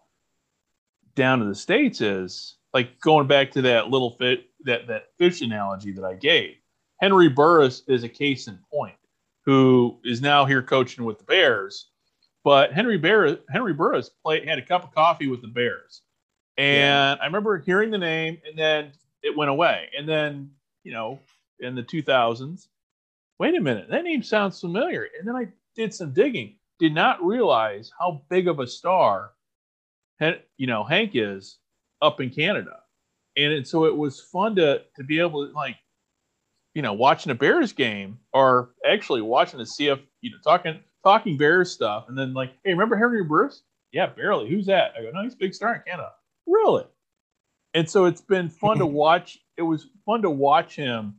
down 1.14 1.41
to 1.41 1.45
the 1.45 1.55
states 1.55 2.01
is 2.01 2.57
like 2.72 2.99
going 3.01 3.27
back 3.27 3.51
to 3.51 3.62
that 3.62 3.91
little 3.91 4.12
fit 4.12 4.47
that 4.64 4.87
that 4.87 5.09
fish 5.18 5.43
analogy 5.43 5.93
that 5.93 6.05
I 6.05 6.14
gave. 6.14 6.55
Henry 6.99 7.29
Burris 7.29 7.83
is 7.89 8.05
a 8.05 8.09
case 8.09 8.49
in 8.49 8.59
point, 8.72 8.97
who 9.45 9.99
is 10.03 10.22
now 10.22 10.47
here 10.47 10.62
coaching 10.62 11.05
with 11.05 11.18
the 11.18 11.25
Bears. 11.25 11.91
But 12.43 12.72
Henry 12.72 12.97
Burris, 12.97 13.37
Henry 13.51 13.75
Burris 13.75 14.09
played 14.09 14.49
had 14.49 14.59
a 14.59 14.64
cup 14.64 14.83
of 14.83 14.95
coffee 14.95 15.27
with 15.27 15.43
the 15.43 15.49
Bears, 15.49 16.01
and 16.57 17.18
yeah. 17.18 17.22
I 17.22 17.27
remember 17.27 17.59
hearing 17.59 17.91
the 17.91 17.99
name, 17.99 18.39
and 18.49 18.59
then 18.59 18.93
it 19.22 19.37
went 19.37 19.51
away. 19.51 19.91
And 19.95 20.09
then 20.09 20.53
you 20.85 20.93
know 20.93 21.20
in 21.61 21.75
the 21.75 21.83
2000s. 21.83 22.69
Wait 23.39 23.55
a 23.55 23.61
minute, 23.61 23.89
that 23.91 24.05
name 24.05 24.23
sounds 24.23 24.61
familiar. 24.61 25.09
And 25.19 25.27
then 25.27 25.37
I 25.37 25.49
did 25.75 25.93
some 25.93 26.13
digging. 26.13 26.57
Did 26.79 26.95
not 26.95 27.25
realize 27.25 27.93
how 27.99 28.23
big 28.29 28.49
of 28.49 28.61
a 28.61 28.67
star, 28.67 29.33
you 30.57 30.67
know, 30.67 30.85
Hank 30.85 31.13
is 31.15 31.59
up 32.03 32.21
in 32.21 32.31
Canada. 32.31 32.79
And 33.37 33.53
it, 33.53 33.67
so 33.67 33.85
it 33.85 33.97
was 33.97 34.21
fun 34.21 34.57
to 34.57 34.83
to 34.97 35.05
be 35.05 35.19
able 35.19 35.47
to 35.47 35.53
like, 35.53 35.77
you 36.75 36.83
know, 36.83 36.93
watching 36.93 37.33
a 37.33 37.35
Bears 37.35 37.73
game 37.73 38.19
or 38.33 38.71
actually 38.87 39.23
watching 39.23 39.59
the 39.59 39.65
CF, 39.65 40.01
you 40.21 40.31
know, 40.31 40.37
talking 40.45 40.81
talking 41.05 41.37
Bears 41.37 41.71
stuff, 41.71 42.07
and 42.09 42.17
then 42.17 42.33
like, 42.35 42.53
hey, 42.65 42.73
remember 42.73 42.97
Henry 42.97 43.25
Burris? 43.25 43.63
Yeah, 43.93 44.07
barely. 44.07 44.49
Who's 44.49 44.67
that? 44.67 44.93
I 44.99 45.03
go, 45.03 45.11
no, 45.13 45.23
he's 45.23 45.35
a 45.35 45.37
big 45.37 45.55
star 45.55 45.75
in 45.75 45.83
Canada. 45.87 46.11
Really? 46.47 46.85
And 47.75 47.89
so 47.89 48.07
it's 48.07 48.21
been 48.21 48.49
fun 48.49 48.79
to 48.79 48.87
watch. 49.03 49.39
It 49.57 49.63
was 49.63 49.89
fun 50.07 50.23
to 50.23 50.31
watch 50.31 50.75
him 50.75 51.15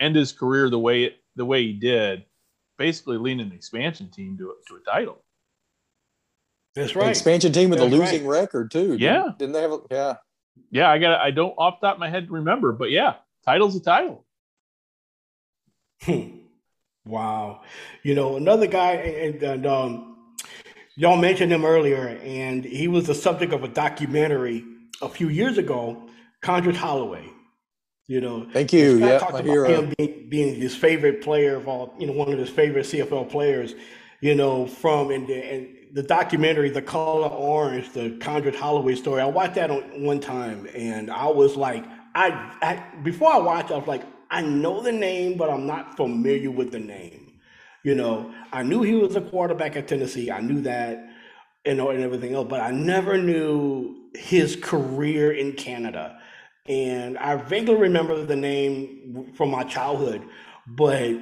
end 0.00 0.16
his 0.16 0.32
career 0.32 0.70
the 0.70 0.78
way 0.78 1.14
the 1.36 1.44
way 1.44 1.62
he 1.62 1.72
did, 1.72 2.24
basically 2.78 3.18
leading 3.18 3.46
an 3.46 3.52
expansion 3.52 4.10
team 4.10 4.36
to 4.38 4.50
a, 4.50 4.54
to 4.68 4.76
a 4.76 4.80
title. 4.80 5.24
That's 6.74 6.96
right. 6.96 7.10
expansion 7.10 7.52
team 7.52 7.70
with 7.70 7.78
That's 7.78 7.92
a 7.92 7.96
losing 7.96 8.26
right. 8.26 8.40
record 8.40 8.70
too. 8.70 8.96
Yeah. 8.98 9.22
Didn't, 9.22 9.38
didn't, 9.38 9.52
they 9.52 9.62
have? 9.62 9.72
A, 9.72 9.78
yeah. 9.90 10.14
Yeah, 10.70 10.90
I 10.90 10.98
got. 10.98 11.20
I 11.20 11.30
don't 11.30 11.54
off 11.56 11.80
top 11.80 11.94
of 11.94 12.00
my 12.00 12.08
head 12.08 12.30
remember, 12.30 12.72
but 12.72 12.90
yeah, 12.90 13.14
title's 13.44 13.76
a 13.76 13.80
title. 13.80 14.24
Hmm. 16.02 16.38
Wow. 17.06 17.62
You 18.02 18.14
know, 18.14 18.36
another 18.36 18.66
guy, 18.66 18.92
and, 18.92 19.42
and 19.42 19.66
um, 19.66 20.34
y'all 20.96 21.16
mentioned 21.16 21.52
him 21.52 21.64
earlier, 21.64 22.08
and 22.22 22.64
he 22.64 22.88
was 22.88 23.06
the 23.06 23.14
subject 23.14 23.52
of 23.52 23.62
a 23.62 23.68
documentary 23.68 24.64
a 25.02 25.08
few 25.08 25.28
years 25.28 25.58
ago, 25.58 26.08
Condredge 26.40 26.76
Holloway. 26.76 27.33
You 28.06 28.20
know, 28.20 28.46
thank 28.52 28.72
you. 28.72 28.98
Yeah, 28.98 29.18
talked 29.18 29.32
about 29.32 29.44
hero. 29.44 29.68
him 29.68 29.94
being, 29.96 30.28
being, 30.28 30.54
his 30.54 30.76
favorite 30.76 31.22
player 31.22 31.56
of 31.56 31.66
all, 31.66 31.94
you 31.98 32.06
know, 32.06 32.12
one 32.12 32.30
of 32.30 32.38
his 32.38 32.50
favorite 32.50 32.84
CFL 32.84 33.30
players. 33.30 33.74
You 34.20 34.34
know, 34.34 34.66
from 34.66 35.10
and, 35.10 35.28
and 35.28 35.68
the 35.92 36.02
documentary, 36.02 36.70
The 36.70 36.82
Color 36.82 37.28
Orange, 37.28 37.92
the 37.92 38.16
Condredge 38.20 38.56
Holloway 38.56 38.94
story. 38.94 39.20
I 39.20 39.26
watched 39.26 39.54
that 39.56 39.70
on 39.70 40.02
one 40.02 40.20
time, 40.20 40.66
and 40.74 41.10
I 41.10 41.26
was 41.26 41.56
like, 41.56 41.84
I, 42.14 42.30
I 42.62 42.82
before 43.02 43.32
I 43.32 43.38
watched, 43.38 43.70
I 43.70 43.76
was 43.76 43.86
like, 43.86 44.02
I 44.30 44.42
know 44.42 44.82
the 44.82 44.92
name, 44.92 45.36
but 45.36 45.50
I'm 45.50 45.66
not 45.66 45.96
familiar 45.96 46.50
with 46.50 46.72
the 46.72 46.78
name. 46.78 47.38
You 47.84 47.94
know, 47.94 48.32
I 48.52 48.62
knew 48.62 48.82
he 48.82 48.94
was 48.94 49.14
a 49.14 49.20
quarterback 49.20 49.76
at 49.76 49.88
Tennessee. 49.88 50.30
I 50.30 50.40
knew 50.40 50.62
that, 50.62 51.06
you 51.66 51.74
know, 51.74 51.90
and 51.90 52.02
everything 52.02 52.34
else, 52.34 52.48
but 52.48 52.60
I 52.60 52.70
never 52.70 53.18
knew 53.18 54.08
his 54.14 54.56
career 54.56 55.32
in 55.32 55.52
Canada 55.52 56.18
and 56.66 57.18
I 57.18 57.36
vaguely 57.36 57.74
remember 57.74 58.24
the 58.24 58.36
name 58.36 59.32
from 59.34 59.50
my 59.50 59.64
childhood, 59.64 60.22
but 60.66 61.12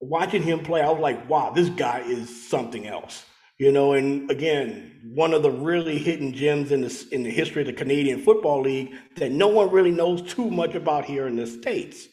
watching 0.00 0.42
him 0.42 0.60
play, 0.60 0.80
I 0.80 0.90
was 0.90 1.00
like, 1.00 1.28
wow, 1.28 1.50
this 1.50 1.68
guy 1.70 2.00
is 2.00 2.48
something 2.48 2.86
else. 2.86 3.24
You 3.58 3.72
know, 3.72 3.94
and 3.94 4.30
again, 4.30 5.00
one 5.14 5.32
of 5.32 5.42
the 5.42 5.50
really 5.50 5.98
hidden 5.98 6.34
gems 6.34 6.72
in 6.72 6.82
the 6.82 7.08
in 7.10 7.22
the 7.22 7.30
history 7.30 7.62
of 7.62 7.66
the 7.66 7.72
Canadian 7.72 8.20
Football 8.20 8.60
League 8.60 8.94
that 9.16 9.32
no 9.32 9.48
one 9.48 9.70
really 9.70 9.90
knows 9.90 10.20
too 10.20 10.50
much 10.50 10.74
about 10.74 11.06
here 11.06 11.26
in 11.26 11.36
the 11.36 11.46
states. 11.46 12.06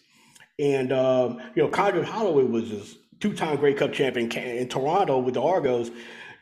And 0.58 0.94
um, 0.94 1.42
you 1.54 1.64
know, 1.64 1.68
Condredge 1.68 2.08
Holloway 2.08 2.46
was 2.46 2.70
this 2.70 2.96
two-time 3.20 3.58
Grey 3.58 3.74
Cup 3.74 3.92
champion 3.92 4.32
in 4.32 4.70
Toronto 4.70 5.18
with 5.20 5.34
the 5.34 5.42
Argos, 5.42 5.92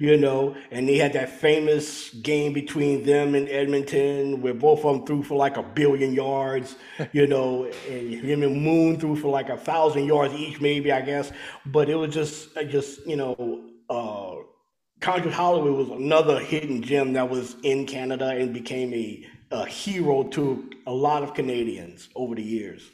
you 0.02 0.18
know, 0.18 0.56
and 0.72 0.90
they 0.90 0.98
had 0.98 1.14
that 1.14 1.30
famous 1.30 2.10
game 2.10 2.54
between 2.54 3.04
them 3.04 3.36
and 3.36 3.48
Edmonton 3.48 4.42
where 4.42 4.56
both 4.56 4.84
of 4.84 4.96
them 4.96 5.06
threw 5.06 5.22
for 5.22 5.36
like 5.36 5.58
a 5.58 5.62
billion 5.62 6.12
yards, 6.12 6.76
you 7.12 7.28
know, 7.28 7.72
and 7.88 8.10
him 8.12 8.42
and 8.42 8.64
Moon 8.64 9.00
threw 9.00 9.16
for 9.16 9.28
like 9.28 9.50
a 9.50 9.58
thousand 9.58 10.06
yards 10.06 10.34
each, 10.34 10.60
maybe, 10.60 10.92
I 10.92 11.02
guess. 11.02 11.32
But 11.68 11.88
it 11.88 11.94
was 11.94 12.12
just, 12.12 12.50
just, 12.68 13.06
you 13.06 13.16
know, 13.16 13.62
uh, 13.92 14.38
Condredge 15.02 15.36
Holloway 15.36 15.70
was 15.70 15.90
another 15.90 16.40
hidden 16.40 16.82
gem 16.82 17.14
that 17.14 17.30
was 17.30 17.56
in 17.62 17.86
Canada 17.86 18.30
and 18.30 18.56
became 18.56 18.92
a, 18.96 19.24
a 19.52 19.68
hero 19.68 20.24
to 20.30 20.68
a 20.88 20.92
lot 20.92 21.22
of 21.22 21.36
Canadians 21.36 22.10
over 22.16 22.34
the 22.34 22.44
years. 22.44 22.90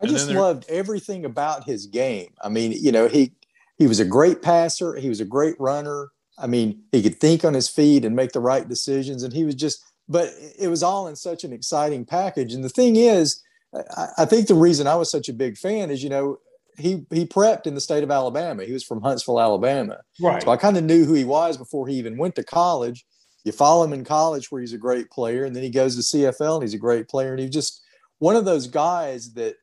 I 0.00 0.06
just 0.06 0.30
loved 0.30 0.66
everything 0.68 1.24
about 1.24 1.64
his 1.64 1.86
game. 1.86 2.28
I 2.40 2.48
mean, 2.48 2.70
you 2.70 2.92
know, 2.92 3.08
he 3.08 3.32
he 3.76 3.88
was 3.88 3.98
a 3.98 4.04
great 4.04 4.40
passer, 4.40 4.94
he 4.94 5.08
was 5.08 5.20
a 5.20 5.24
great 5.24 5.56
runner, 5.58 6.10
I 6.40 6.46
mean, 6.46 6.82
he 6.92 7.02
could 7.02 7.20
think 7.20 7.44
on 7.44 7.54
his 7.54 7.68
feet 7.68 8.04
and 8.04 8.14
make 8.14 8.32
the 8.32 8.40
right 8.40 8.68
decisions. 8.68 9.22
And 9.22 9.32
he 9.32 9.44
was 9.44 9.54
just, 9.54 9.84
but 10.08 10.30
it 10.58 10.68
was 10.68 10.82
all 10.82 11.08
in 11.08 11.16
such 11.16 11.44
an 11.44 11.52
exciting 11.52 12.04
package. 12.04 12.52
And 12.54 12.64
the 12.64 12.68
thing 12.68 12.96
is, 12.96 13.42
I, 13.74 14.08
I 14.18 14.24
think 14.24 14.46
the 14.46 14.54
reason 14.54 14.86
I 14.86 14.94
was 14.94 15.10
such 15.10 15.28
a 15.28 15.34
big 15.34 15.56
fan 15.56 15.90
is, 15.90 16.02
you 16.02 16.08
know, 16.08 16.38
he 16.78 17.04
he 17.10 17.26
prepped 17.26 17.66
in 17.66 17.74
the 17.74 17.80
state 17.80 18.04
of 18.04 18.10
Alabama. 18.10 18.64
He 18.64 18.72
was 18.72 18.84
from 18.84 19.02
Huntsville, 19.02 19.40
Alabama. 19.40 19.98
Right. 20.20 20.42
So 20.42 20.50
I 20.50 20.56
kind 20.56 20.76
of 20.76 20.84
knew 20.84 21.04
who 21.04 21.14
he 21.14 21.24
was 21.24 21.56
before 21.56 21.88
he 21.88 21.96
even 21.96 22.16
went 22.16 22.36
to 22.36 22.44
college. 22.44 23.04
You 23.44 23.52
follow 23.52 23.84
him 23.84 23.92
in 23.92 24.04
college 24.04 24.50
where 24.50 24.60
he's 24.60 24.72
a 24.72 24.78
great 24.78 25.10
player, 25.10 25.44
and 25.44 25.54
then 25.54 25.62
he 25.62 25.70
goes 25.70 25.96
to 25.96 26.16
CFL 26.16 26.54
and 26.54 26.62
he's 26.62 26.74
a 26.74 26.78
great 26.78 27.08
player. 27.08 27.32
And 27.32 27.40
he's 27.40 27.50
just 27.50 27.82
one 28.18 28.36
of 28.36 28.44
those 28.44 28.66
guys 28.66 29.32
that 29.34 29.56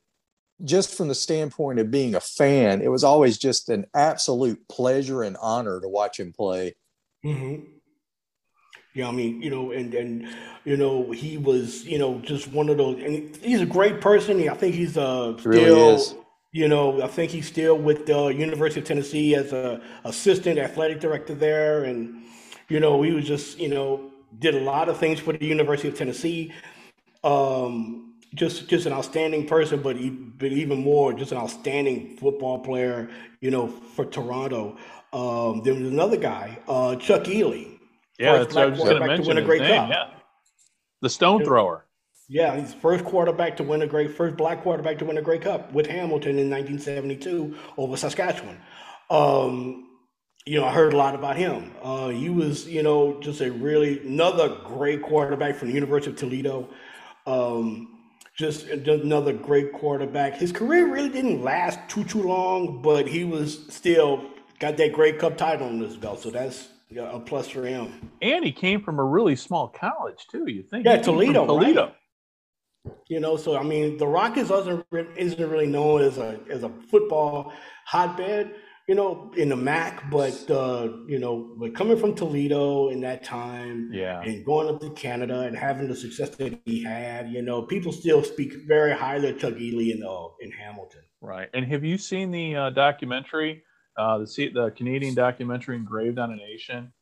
just 0.64 0.96
from 0.96 1.08
the 1.08 1.16
standpoint 1.16 1.80
of 1.80 1.92
being 1.92 2.16
a 2.16 2.20
fan, 2.20 2.82
it 2.82 2.90
was 2.90 3.04
always 3.04 3.38
just 3.38 3.70
an 3.70 3.86
absolute 3.94 4.68
pleasure 4.70 5.24
and 5.24 5.38
honor 5.42 5.82
to 5.82 5.88
watch 5.88 6.20
him 6.20 6.32
play. 6.32 6.76
Mm-hmm. 7.26 7.72
Yeah, 8.94 9.10
I 9.10 9.12
mean, 9.12 9.42
you 9.42 9.50
know, 9.50 9.72
and 9.72 9.94
and 9.94 10.28
you 10.64 10.78
know, 10.78 11.12
he 11.12 11.38
was, 11.38 11.86
you 11.86 12.00
know, 12.00 12.20
just 12.20 12.48
one 12.48 12.70
of 12.70 12.78
those, 12.78 13.04
and 13.04 13.36
he's 13.38 13.60
a 13.60 13.66
great 13.66 14.00
person. 14.00 14.48
I 14.48 14.54
think 14.56 14.74
he's 14.74 14.98
uh 14.98 15.38
still, 15.38 15.52
really 15.52 16.04
you 16.54 16.70
know, 16.70 17.02
I 17.02 17.08
think 17.08 17.32
he's 17.32 17.48
still 17.48 17.78
with 17.78 18.06
the 18.06 18.28
University 18.28 18.80
of 18.80 18.88
Tennessee 18.88 19.36
as 19.36 19.52
a 19.52 19.82
assistant 20.06 20.58
athletic 20.58 21.02
director 21.02 21.36
there, 21.36 21.84
and 21.84 22.24
you 22.70 22.80
know, 22.80 23.02
he 23.02 23.12
was 23.12 23.26
just, 23.26 23.60
you 23.60 23.68
know, 23.68 24.10
did 24.40 24.56
a 24.56 24.62
lot 24.62 24.88
of 24.88 24.98
things 24.98 25.20
for 25.20 25.34
the 25.34 25.46
University 25.46 25.90
of 25.90 25.98
Tennessee. 25.98 26.54
Um, 27.26 28.05
just 28.36 28.68
just 28.68 28.86
an 28.86 28.94
outstanding 28.94 29.48
person, 29.48 29.82
but 29.82 29.96
he, 29.96 30.10
but 30.10 30.52
even 30.52 30.84
more, 30.84 31.14
just 31.14 31.32
an 31.32 31.38
outstanding 31.38 32.18
football 32.18 32.60
player. 32.60 33.10
You 33.42 33.52
know, 33.52 33.68
for 33.68 34.06
Toronto. 34.06 34.78
Um, 35.14 35.62
there 35.64 35.74
was 35.74 35.84
another 35.84 36.18
guy, 36.18 36.60
uh, 36.68 36.98
Chuck 36.98 37.24
Ealey. 37.24 37.80
Yeah, 38.20 38.40
that's 38.40 38.54
what 38.54 38.64
I 38.64 38.66
was 38.68 38.80
going 38.80 39.00
to 39.00 39.08
mention. 39.08 39.24
To 39.24 39.30
win 39.30 39.38
a 39.38 39.46
great 39.46 39.62
name. 39.62 39.90
Yeah, 39.90 40.10
the 41.02 41.10
stone 41.10 41.44
thrower. 41.44 41.86
Yeah, 42.28 42.60
he's 42.60 42.74
first 42.74 43.06
quarterback 43.06 43.56
to 43.58 43.64
win 43.64 43.82
a 43.84 43.88
great 43.88 44.12
first 44.12 44.36
black 44.36 44.64
quarterback 44.64 44.98
to 45.00 45.06
win 45.06 45.18
a 45.18 45.22
Grey 45.22 45.38
Cup 45.38 45.72
with 45.74 45.86
Hamilton 45.86 46.40
in 46.40 46.50
1972 46.50 47.56
over 47.78 47.96
Saskatchewan. 47.96 48.58
Um, 49.10 49.90
you 50.46 50.60
know, 50.60 50.66
I 50.66 50.72
heard 50.72 50.94
a 50.94 50.98
lot 50.98 51.16
about 51.16 51.38
him. 51.38 51.72
Uh, 51.82 52.10
he 52.10 52.30
was, 52.30 52.68
you 52.68 52.84
know, 52.84 53.20
just 53.20 53.42
a 53.42 53.52
really 53.52 54.00
another 54.00 54.50
great 54.64 55.04
quarterback 55.04 55.56
from 55.56 55.68
the 55.68 55.74
University 55.76 56.12
of 56.12 56.18
Toledo. 56.18 56.70
Um, 57.28 57.95
just 58.38 58.68
another 58.68 59.34
great 59.34 59.72
quarterback. 59.72 60.36
His 60.36 60.52
career 60.52 60.92
really 60.92 61.10
didn't 61.10 61.42
last 61.42 61.80
too 61.88 62.04
too 62.04 62.24
long, 62.24 62.82
but 62.82 63.08
he 63.08 63.24
was 63.24 63.66
still 63.70 64.26
got 64.60 64.78
that 64.78 64.94
Grey 64.94 65.14
Cup 65.14 65.38
title 65.38 65.68
on 65.68 65.80
his 65.80 65.96
belt. 65.96 66.22
So 66.22 66.30
that's 66.30 66.70
a 66.98 67.20
plus 67.20 67.48
for 67.48 67.66
him. 67.66 68.12
And 68.22 68.44
he 68.44 68.52
came 68.52 68.82
from 68.82 69.00
a 69.00 69.04
really 69.04 69.36
small 69.36 69.70
college 69.70 70.28
too. 70.30 70.50
You 70.50 70.64
think? 70.64 70.86
Yeah, 70.86 70.98
Toledo. 70.98 71.46
Toledo. 71.46 71.86
Right? 71.86 71.96
You 73.08 73.20
know, 73.20 73.38
so 73.38 73.58
I 73.58 73.64
mean, 73.64 73.98
the 73.98 74.08
Rockets 74.08 74.52
isn't 74.52 74.86
isn't 74.92 75.50
really 75.50 75.68
known 75.68 76.02
as 76.02 76.18
a 76.18 76.40
as 76.50 76.64
a 76.64 76.70
football 76.92 77.54
hotbed, 77.86 78.54
you 78.88 78.94
know, 78.94 79.32
in 79.36 79.50
the 79.50 79.56
MAC, 79.56 80.10
but 80.12 80.50
uh, 80.50 80.90
you 81.08 81.18
know, 81.18 81.56
but 81.58 81.74
coming 81.74 81.98
from 81.98 82.14
Toledo 82.14 82.90
in 82.90 83.02
that 83.02 83.24
time, 83.24 83.90
yeah, 83.92 84.22
and 84.22 84.46
going 84.46 84.70
up 84.70 84.80
to 84.82 84.92
Canada 84.92 85.42
and 85.42 85.58
having 85.58 85.88
the 85.88 85.96
success 85.96 86.30
that 86.36 86.60
he 86.66 86.84
had, 86.84 87.30
you 87.30 87.42
know, 87.42 87.64
people 87.64 87.92
still 87.92 88.24
speak 88.24 88.54
very 88.68 88.94
highly 88.94 89.30
of 89.30 89.40
Chuck 89.40 89.56
Ealey 89.56 89.96
in 89.96 90.04
uh, 90.04 90.28
in 90.40 90.52
Hamilton. 90.52 91.02
Right. 91.20 91.50
And 91.56 91.66
have 91.66 91.84
you 91.84 91.98
seen 91.98 92.30
the 92.30 92.56
uh, 92.56 92.70
documentary, 92.70 93.64
uh, 93.98 94.20
the 94.20 94.52
the 94.54 94.72
Canadian 94.78 95.16
documentary 95.16 95.78
"Engraved 95.78 96.20
on 96.20 96.32
a 96.32 96.36
Nation"? 96.36 96.94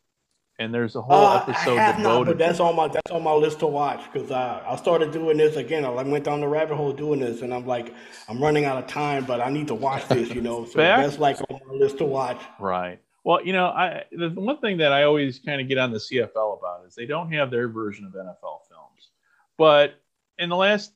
And 0.60 0.74
there's 0.74 0.96
a 0.96 1.02
whole 1.02 1.26
uh, 1.26 1.38
episode 1.38 1.76
devoted. 1.76 2.04
Not, 2.04 2.26
but 2.26 2.38
that's 2.38 2.60
on 2.60 2.76
my 2.76 2.88
that's 2.88 3.12
on 3.12 3.24
my 3.24 3.34
list 3.34 3.60
to 3.60 3.68
watch 3.68 4.02
because 4.12 4.32
I 4.32 4.64
I 4.68 4.76
started 4.76 5.12
doing 5.12 5.38
this 5.38 5.56
again. 5.56 5.84
I 5.86 5.90
went 5.90 6.26
down 6.26 6.42
the 6.42 6.48
rabbit 6.48 6.76
hole 6.76 6.94
doing 6.94 7.20
this, 7.20 7.42
and 7.42 7.54
I'm 7.54 7.66
like, 7.66 7.94
I'm 8.28 8.42
running 8.42 8.66
out 8.66 8.78
of 8.78 8.88
time, 8.88 9.26
but 9.26 9.42
I 9.42 9.50
need 9.50 9.68
to 9.68 9.76
watch 9.76 10.08
this, 10.08 10.30
you 10.30 10.42
know. 10.42 10.66
So 10.74 10.80
that's 10.80 11.20
like 11.20 11.40
on 11.50 11.60
my 11.68 11.74
list 11.74 11.98
to 12.00 12.06
watch. 12.06 12.42
Right. 12.60 13.00
Well, 13.24 13.44
you 13.46 13.54
know, 13.54 13.68
I 13.68 14.04
the 14.12 14.30
one 14.30 14.58
thing 14.60 14.78
that 14.78 14.92
I 14.92 15.04
always 15.04 15.40
kind 15.40 15.62
of 15.62 15.68
get 15.68 15.78
on 15.78 15.92
the 15.92 15.98
CFL 15.98 16.60
about 16.60 16.86
is 16.88 16.96
they 16.96 17.06
don't 17.06 17.32
have 17.32 17.52
their 17.52 17.68
version 17.68 18.06
of 18.06 18.14
NFL 18.14 18.68
films, 18.70 19.12
but 19.58 19.96
in 20.38 20.50
the 20.50 20.56
last, 20.56 20.94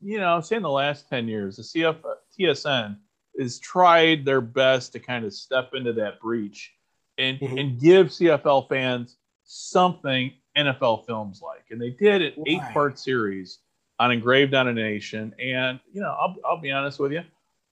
you 0.00 0.18
know, 0.18 0.40
say 0.40 0.56
in 0.56 0.62
the 0.62 0.70
last 0.70 1.08
ten 1.08 1.28
years, 1.28 1.56
the 1.56 1.62
CF 1.62 1.96
TSN 2.38 2.96
has 3.38 3.58
tried 3.58 4.24
their 4.24 4.40
best 4.40 4.92
to 4.92 5.00
kind 5.00 5.24
of 5.24 5.32
step 5.32 5.70
into 5.74 5.92
that 5.94 6.20
breach 6.20 6.72
and 7.18 7.38
mm-hmm. 7.38 7.58
and 7.58 7.80
give 7.80 8.08
CFL 8.08 8.68
fans 8.68 9.16
something 9.44 10.32
NFL 10.56 11.06
films 11.06 11.42
like. 11.42 11.64
And 11.70 11.80
they 11.80 11.90
did 11.90 12.22
an 12.22 12.44
eight 12.46 12.62
part 12.72 12.98
series 12.98 13.58
on 13.98 14.10
Engraved 14.10 14.54
on 14.54 14.68
a 14.68 14.72
Nation. 14.72 15.34
And 15.42 15.80
you 15.92 16.00
know, 16.00 16.16
I'll 16.18 16.36
I'll 16.44 16.60
be 16.60 16.70
honest 16.70 16.98
with 16.98 17.12
you. 17.12 17.22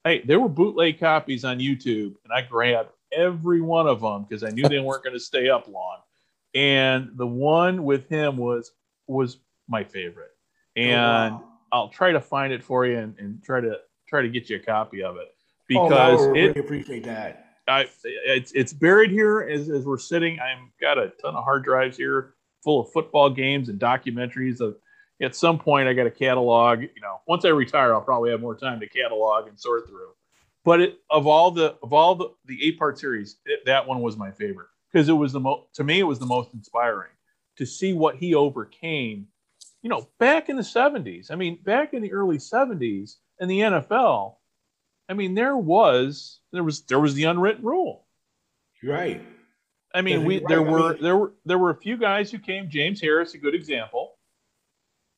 Hey, 0.03 0.21
there 0.25 0.39
were 0.39 0.49
bootleg 0.49 0.99
copies 0.99 1.45
on 1.45 1.59
YouTube, 1.59 2.15
and 2.23 2.33
I 2.33 2.41
grabbed 2.41 2.89
every 3.11 3.61
one 3.61 3.87
of 3.87 4.01
them 4.01 4.23
because 4.27 4.43
I 4.43 4.49
knew 4.49 4.67
they 4.67 4.79
weren't 4.79 5.03
going 5.03 5.15
to 5.15 5.19
stay 5.19 5.49
up 5.49 5.67
long. 5.67 5.97
And 6.55 7.11
the 7.15 7.27
one 7.27 7.83
with 7.83 8.09
him 8.09 8.37
was 8.37 8.71
was 9.07 9.37
my 9.67 9.83
favorite. 9.83 10.31
Oh, 10.77 10.81
and 10.81 11.33
oh, 11.33 11.37
wow. 11.37 11.43
I'll 11.71 11.89
try 11.89 12.11
to 12.11 12.21
find 12.21 12.51
it 12.51 12.63
for 12.63 12.85
you 12.85 12.97
and, 12.97 13.17
and 13.19 13.43
try 13.43 13.61
to 13.61 13.77
try 14.07 14.21
to 14.21 14.29
get 14.29 14.49
you 14.49 14.57
a 14.57 14.59
copy 14.59 15.03
of 15.03 15.17
it 15.17 15.33
because 15.67 15.91
oh, 15.91 15.95
no, 15.95 15.97
I 15.97 16.27
really 16.27 16.49
it, 16.49 16.57
appreciate 16.57 17.03
that. 17.05 17.50
I, 17.67 17.87
it's 18.03 18.51
it's 18.53 18.73
buried 18.73 19.11
here 19.11 19.41
as, 19.41 19.69
as 19.69 19.85
we're 19.85 19.97
sitting. 19.97 20.39
I've 20.39 20.57
got 20.79 20.97
a 20.97 21.09
ton 21.21 21.35
of 21.35 21.43
hard 21.43 21.63
drives 21.63 21.97
here 21.97 22.33
full 22.63 22.81
of 22.81 22.91
football 22.91 23.29
games 23.29 23.69
and 23.69 23.79
documentaries. 23.79 24.61
Of 24.61 24.77
at 25.21 25.35
some 25.35 25.59
point, 25.59 25.87
I 25.87 25.93
got 25.93 26.07
a 26.07 26.11
catalog. 26.11 26.81
You 26.81 27.01
know, 27.01 27.21
once 27.27 27.45
I 27.45 27.49
retire, 27.49 27.93
I'll 27.93 28.01
probably 28.01 28.31
have 28.31 28.41
more 28.41 28.55
time 28.55 28.79
to 28.79 28.89
catalog 28.89 29.47
and 29.47 29.59
sort 29.59 29.87
through. 29.87 30.09
But 30.63 30.81
it, 30.81 30.99
of 31.09 31.27
all 31.27 31.51
the 31.51 31.75
of 31.83 31.93
all 31.93 32.15
the, 32.15 32.29
the 32.45 32.63
eight 32.63 32.77
part 32.77 32.99
series, 32.99 33.37
it, 33.45 33.61
that 33.65 33.87
one 33.87 34.01
was 34.01 34.17
my 34.17 34.31
favorite 34.31 34.67
because 34.91 35.09
it 35.09 35.13
was 35.13 35.31
the 35.31 35.39
most 35.39 35.73
to 35.75 35.83
me 35.83 35.99
it 35.99 36.03
was 36.03 36.19
the 36.19 36.25
most 36.25 36.53
inspiring 36.53 37.11
to 37.57 37.65
see 37.65 37.93
what 37.93 38.15
he 38.15 38.35
overcame. 38.35 39.27
You 39.81 39.89
know, 39.89 40.07
back 40.19 40.49
in 40.49 40.55
the 40.55 40.61
'70s. 40.61 41.31
I 41.31 41.35
mean, 41.35 41.59
back 41.63 41.93
in 41.93 42.01
the 42.01 42.13
early 42.13 42.37
'70s 42.37 43.15
in 43.39 43.47
the 43.47 43.59
NFL 43.59 44.35
I 45.11 45.13
mean, 45.13 45.35
there 45.35 45.57
was 45.57 46.39
there 46.53 46.63
was 46.63 46.83
there 46.83 46.99
was 46.99 47.13
the 47.15 47.25
unwritten 47.25 47.65
rule. 47.65 48.05
Right. 48.81 49.21
I 49.93 50.01
mean, 50.01 50.23
we 50.23 50.37
right. 50.37 50.47
there 50.47 50.61
were 50.61 50.97
there 51.01 51.17
were 51.17 51.33
there 51.43 51.57
were 51.57 51.69
a 51.69 51.75
few 51.75 51.97
guys 51.97 52.31
who 52.31 52.39
came. 52.39 52.69
James 52.69 53.01
Harris, 53.01 53.33
a 53.33 53.37
good 53.37 53.53
example. 53.53 54.13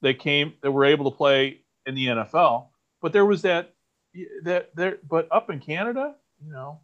They 0.01 0.15
came 0.15 0.55
that 0.63 0.71
were 0.71 0.85
able 0.85 1.11
to 1.11 1.15
play 1.15 1.59
in 1.85 1.93
the 1.93 2.07
NFL, 2.07 2.69
but 3.03 3.13
there 3.13 3.23
was 3.23 3.43
that 3.43 3.75
that 4.45 4.75
there. 4.75 4.97
But 5.07 5.27
up 5.31 5.51
in 5.51 5.59
Canada, 5.59 6.15
you 6.43 6.51
know. 6.51 6.79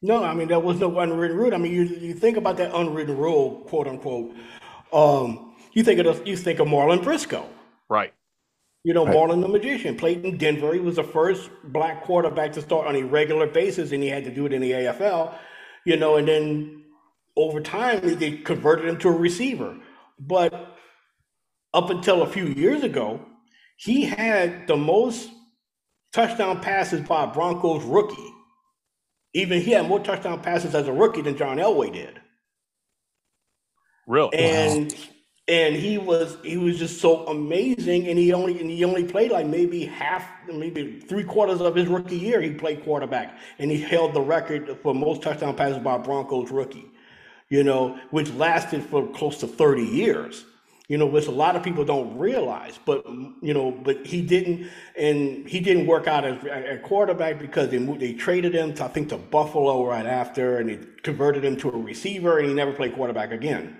No, 0.00 0.24
I 0.24 0.32
mean 0.32 0.48
there 0.48 0.58
was 0.58 0.80
no 0.80 0.98
unwritten 1.00 1.36
rule. 1.36 1.52
I 1.52 1.58
mean, 1.58 1.72
you 1.72 1.82
you 1.82 2.14
think 2.14 2.38
about 2.38 2.56
that 2.56 2.74
unwritten 2.74 3.18
rule, 3.18 3.56
quote 3.68 3.86
unquote. 3.86 4.34
Um, 4.90 5.54
you 5.72 5.84
think 5.84 6.00
of 6.00 6.26
you 6.26 6.34
think 6.34 6.60
of 6.60 6.66
Marlin 6.68 7.02
Briscoe. 7.02 7.46
Right. 7.90 8.14
You 8.88 8.94
know, 8.94 9.04
right. 9.04 9.12
Marlin 9.12 9.42
the 9.42 9.48
Magician 9.48 9.96
played 9.96 10.24
in 10.24 10.38
Denver. 10.38 10.72
He 10.72 10.80
was 10.80 10.96
the 10.96 11.04
first 11.04 11.50
black 11.62 12.04
quarterback 12.04 12.54
to 12.54 12.62
start 12.62 12.86
on 12.86 12.96
a 12.96 13.02
regular 13.02 13.46
basis, 13.46 13.92
and 13.92 14.02
he 14.02 14.08
had 14.08 14.24
to 14.24 14.30
do 14.30 14.46
it 14.46 14.54
in 14.54 14.62
the 14.62 14.70
AFL. 14.70 15.34
You 15.84 15.98
know, 15.98 16.16
and 16.16 16.26
then 16.26 16.84
over 17.36 17.60
time 17.60 18.18
they 18.18 18.38
converted 18.38 18.88
him 18.88 18.98
to 19.00 19.08
a 19.08 19.12
receiver. 19.12 19.76
But 20.18 20.74
up 21.74 21.90
until 21.90 22.22
a 22.22 22.26
few 22.26 22.46
years 22.46 22.82
ago, 22.82 23.20
he 23.76 24.06
had 24.06 24.66
the 24.66 24.76
most 24.78 25.28
touchdown 26.14 26.62
passes 26.62 27.06
by 27.06 27.24
a 27.24 27.26
Broncos 27.26 27.84
rookie. 27.84 28.32
Even 29.34 29.60
he 29.60 29.72
had 29.72 29.86
more 29.86 30.00
touchdown 30.00 30.40
passes 30.40 30.74
as 30.74 30.88
a 30.88 30.92
rookie 30.94 31.20
than 31.20 31.36
John 31.36 31.58
Elway 31.58 31.92
did. 31.92 32.18
Real. 34.06 34.30
And 34.32 34.90
wow 34.90 34.98
and 35.48 35.74
he 35.74 35.96
was 35.96 36.36
he 36.44 36.58
was 36.58 36.78
just 36.78 37.00
so 37.00 37.26
amazing 37.26 38.06
and 38.06 38.18
he 38.18 38.32
only 38.32 38.60
and 38.60 38.70
he 38.70 38.84
only 38.84 39.04
played 39.04 39.30
like 39.30 39.46
maybe 39.46 39.86
half 39.86 40.28
maybe 40.52 41.00
three 41.00 41.24
quarters 41.24 41.60
of 41.60 41.74
his 41.74 41.86
rookie 41.88 42.16
year 42.16 42.40
he 42.40 42.52
played 42.52 42.84
quarterback. 42.84 43.38
And 43.58 43.70
he 43.70 43.80
held 43.80 44.14
the 44.14 44.20
record 44.20 44.78
for 44.82 44.94
most 44.94 45.22
touchdown 45.22 45.56
passes 45.56 45.78
by 45.78 45.98
broncos 45.98 46.50
rookie 46.50 46.90
you 47.48 47.64
know 47.64 47.98
which 48.10 48.30
lasted 48.34 48.84
for 48.84 49.06
close 49.08 49.38
to 49.38 49.46
30 49.46 49.82
years 49.84 50.44
you 50.86 50.98
know 50.98 51.06
which 51.06 51.26
a 51.26 51.30
lot 51.30 51.56
of 51.56 51.62
people 51.62 51.84
don't 51.84 52.16
realize. 52.18 52.78
But 52.84 53.06
you 53.40 53.54
know 53.54 53.70
but 53.70 54.06
he 54.06 54.20
didn't 54.20 54.68
and 54.96 55.48
he 55.48 55.60
didn't 55.60 55.86
work 55.86 56.06
out 56.06 56.26
as 56.26 56.44
a 56.44 56.78
quarterback 56.82 57.38
because 57.38 57.70
they 57.70 57.78
moved 57.78 58.00
they 58.00 58.12
traded 58.12 58.54
him 58.54 58.74
to, 58.74 58.84
i 58.84 58.88
think 58.88 59.08
to 59.10 59.16
buffalo 59.16 59.86
right 59.86 60.06
after 60.06 60.58
and 60.58 60.68
they 60.68 60.78
converted 61.02 61.42
him 61.42 61.56
to 61.56 61.70
a 61.70 61.78
receiver 61.78 62.38
and 62.38 62.48
he 62.48 62.54
never 62.54 62.72
played 62.72 62.94
quarterback 62.94 63.32
again. 63.32 63.78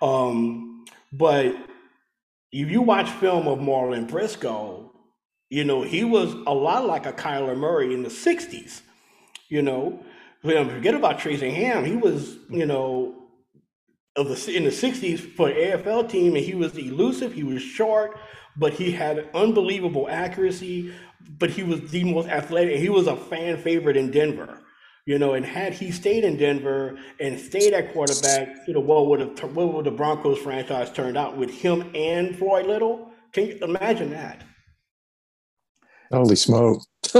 Um, 0.00 0.71
but 1.12 1.54
if 2.52 2.70
you 2.70 2.82
watch 2.82 3.10
film 3.10 3.46
of 3.46 3.60
Marlin 3.60 4.06
Briscoe, 4.06 4.92
you 5.50 5.64
know, 5.64 5.82
he 5.82 6.04
was 6.04 6.32
a 6.46 6.54
lot 6.54 6.86
like 6.86 7.06
a 7.06 7.12
Kyler 7.12 7.56
Murray 7.56 7.92
in 7.92 8.02
the 8.02 8.08
60s. 8.08 8.80
You 9.48 9.60
know, 9.60 10.02
forget 10.42 10.94
about 10.94 11.18
Tracy 11.18 11.50
Ham. 11.50 11.84
He 11.84 11.96
was, 11.96 12.38
you 12.48 12.64
know, 12.64 13.14
of 14.16 14.28
the 14.28 14.56
in 14.56 14.64
the 14.64 14.70
60s 14.70 15.20
for 15.20 15.50
AFL 15.50 16.08
team, 16.08 16.36
and 16.36 16.44
he 16.44 16.54
was 16.54 16.76
elusive, 16.76 17.32
he 17.32 17.42
was 17.42 17.62
short, 17.62 18.18
but 18.56 18.72
he 18.72 18.92
had 18.92 19.28
unbelievable 19.34 20.08
accuracy, 20.08 20.94
but 21.38 21.50
he 21.50 21.62
was 21.62 21.90
the 21.90 22.04
most 22.04 22.28
athletic. 22.28 22.78
He 22.78 22.88
was 22.88 23.06
a 23.06 23.16
fan 23.16 23.58
favorite 23.58 23.96
in 23.96 24.10
Denver. 24.10 24.61
You 25.04 25.18
know, 25.18 25.34
and 25.34 25.44
had 25.44 25.72
he 25.72 25.90
stayed 25.90 26.22
in 26.22 26.36
Denver 26.36 26.96
and 27.18 27.38
stayed 27.38 27.72
at 27.72 27.92
quarterback, 27.92 28.68
you 28.68 28.74
know, 28.74 28.80
what 28.80 29.08
would 29.08 29.18
have 29.20 29.56
what 29.56 29.74
would 29.74 29.86
the 29.86 29.90
Broncos 29.90 30.38
franchise 30.38 30.92
turned 30.92 31.16
out 31.16 31.36
with 31.36 31.50
him 31.50 31.90
and 31.94 32.36
Floyd 32.36 32.66
Little? 32.66 33.10
Can 33.32 33.48
you 33.48 33.58
imagine 33.62 34.10
that? 34.10 34.42
Holy 36.12 36.36
smoke! 36.36 36.82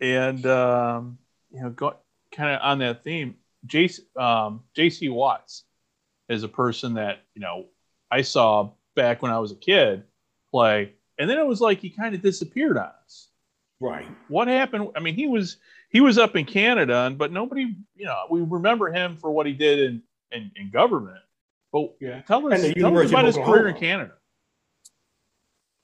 and 0.00 0.46
um, 0.46 1.18
you 1.50 1.60
know, 1.60 1.70
go 1.70 1.96
kind 2.32 2.54
of 2.54 2.60
on 2.62 2.78
that 2.78 3.04
theme. 3.04 3.34
JC, 3.66 4.00
um, 4.16 4.62
JC 4.74 5.12
Watts 5.12 5.64
is 6.30 6.44
a 6.44 6.48
person 6.48 6.94
that 6.94 7.24
you 7.34 7.42
know 7.42 7.66
I 8.10 8.22
saw 8.22 8.70
back 8.96 9.20
when 9.20 9.32
I 9.32 9.38
was 9.38 9.52
a 9.52 9.56
kid 9.56 10.04
play, 10.50 10.94
and 11.18 11.28
then 11.28 11.36
it 11.36 11.46
was 11.46 11.60
like 11.60 11.80
he 11.80 11.90
kind 11.90 12.14
of 12.14 12.22
disappeared 12.22 12.78
on 12.78 12.84
us. 12.84 12.94
Right. 13.80 14.06
What 14.28 14.48
happened? 14.48 14.90
I 14.94 15.00
mean, 15.00 15.14
he 15.14 15.26
was 15.26 15.56
he 15.88 16.00
was 16.00 16.18
up 16.18 16.36
in 16.36 16.44
Canada, 16.44 17.12
but 17.16 17.32
nobody, 17.32 17.74
you 17.96 18.04
know, 18.04 18.26
we 18.30 18.42
remember 18.42 18.92
him 18.92 19.16
for 19.16 19.30
what 19.30 19.46
he 19.46 19.54
did 19.54 19.78
in 19.78 20.02
in, 20.32 20.50
in 20.54 20.70
government. 20.70 21.18
But 21.72 21.94
yeah, 22.00 22.20
tell 22.22 22.52
us, 22.52 22.60
tell 22.74 22.98
us 22.98 23.10
about 23.10 23.24
his 23.24 23.36
career 23.36 23.68
in 23.68 23.76
Canada. 23.76 24.12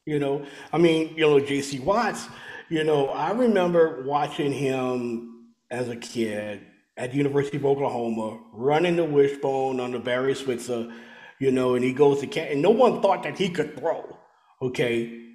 You 0.05 0.18
know, 0.18 0.44
I 0.72 0.78
mean, 0.78 1.14
you 1.16 1.22
know, 1.22 1.40
J.C. 1.40 1.80
Watts. 1.80 2.28
You 2.68 2.84
know, 2.84 3.09
I 3.09 3.30
remember 3.30 4.05
watching 4.05 4.53
him 4.53 5.53
as 5.70 5.88
a 5.88 5.97
kid 5.97 6.66
at 6.97 7.12
the 7.12 7.16
University 7.16 7.57
of 7.57 7.64
Oklahoma, 7.64 8.40
running 8.53 8.97
the 8.97 9.05
wishbone 9.05 9.80
under 9.80 9.99
Barry 9.99 10.34
Switzer. 10.34 10.92
You 11.38 11.51
know, 11.51 11.74
and 11.74 11.84
he 11.84 11.92
goes 11.92 12.20
to 12.20 12.26
Canada, 12.26 12.53
and 12.53 12.62
no 12.62 12.70
one 12.70 13.01
thought 13.01 13.22
that 13.22 13.38
he 13.38 13.49
could 13.49 13.76
throw. 13.78 14.18
Okay, 14.61 15.26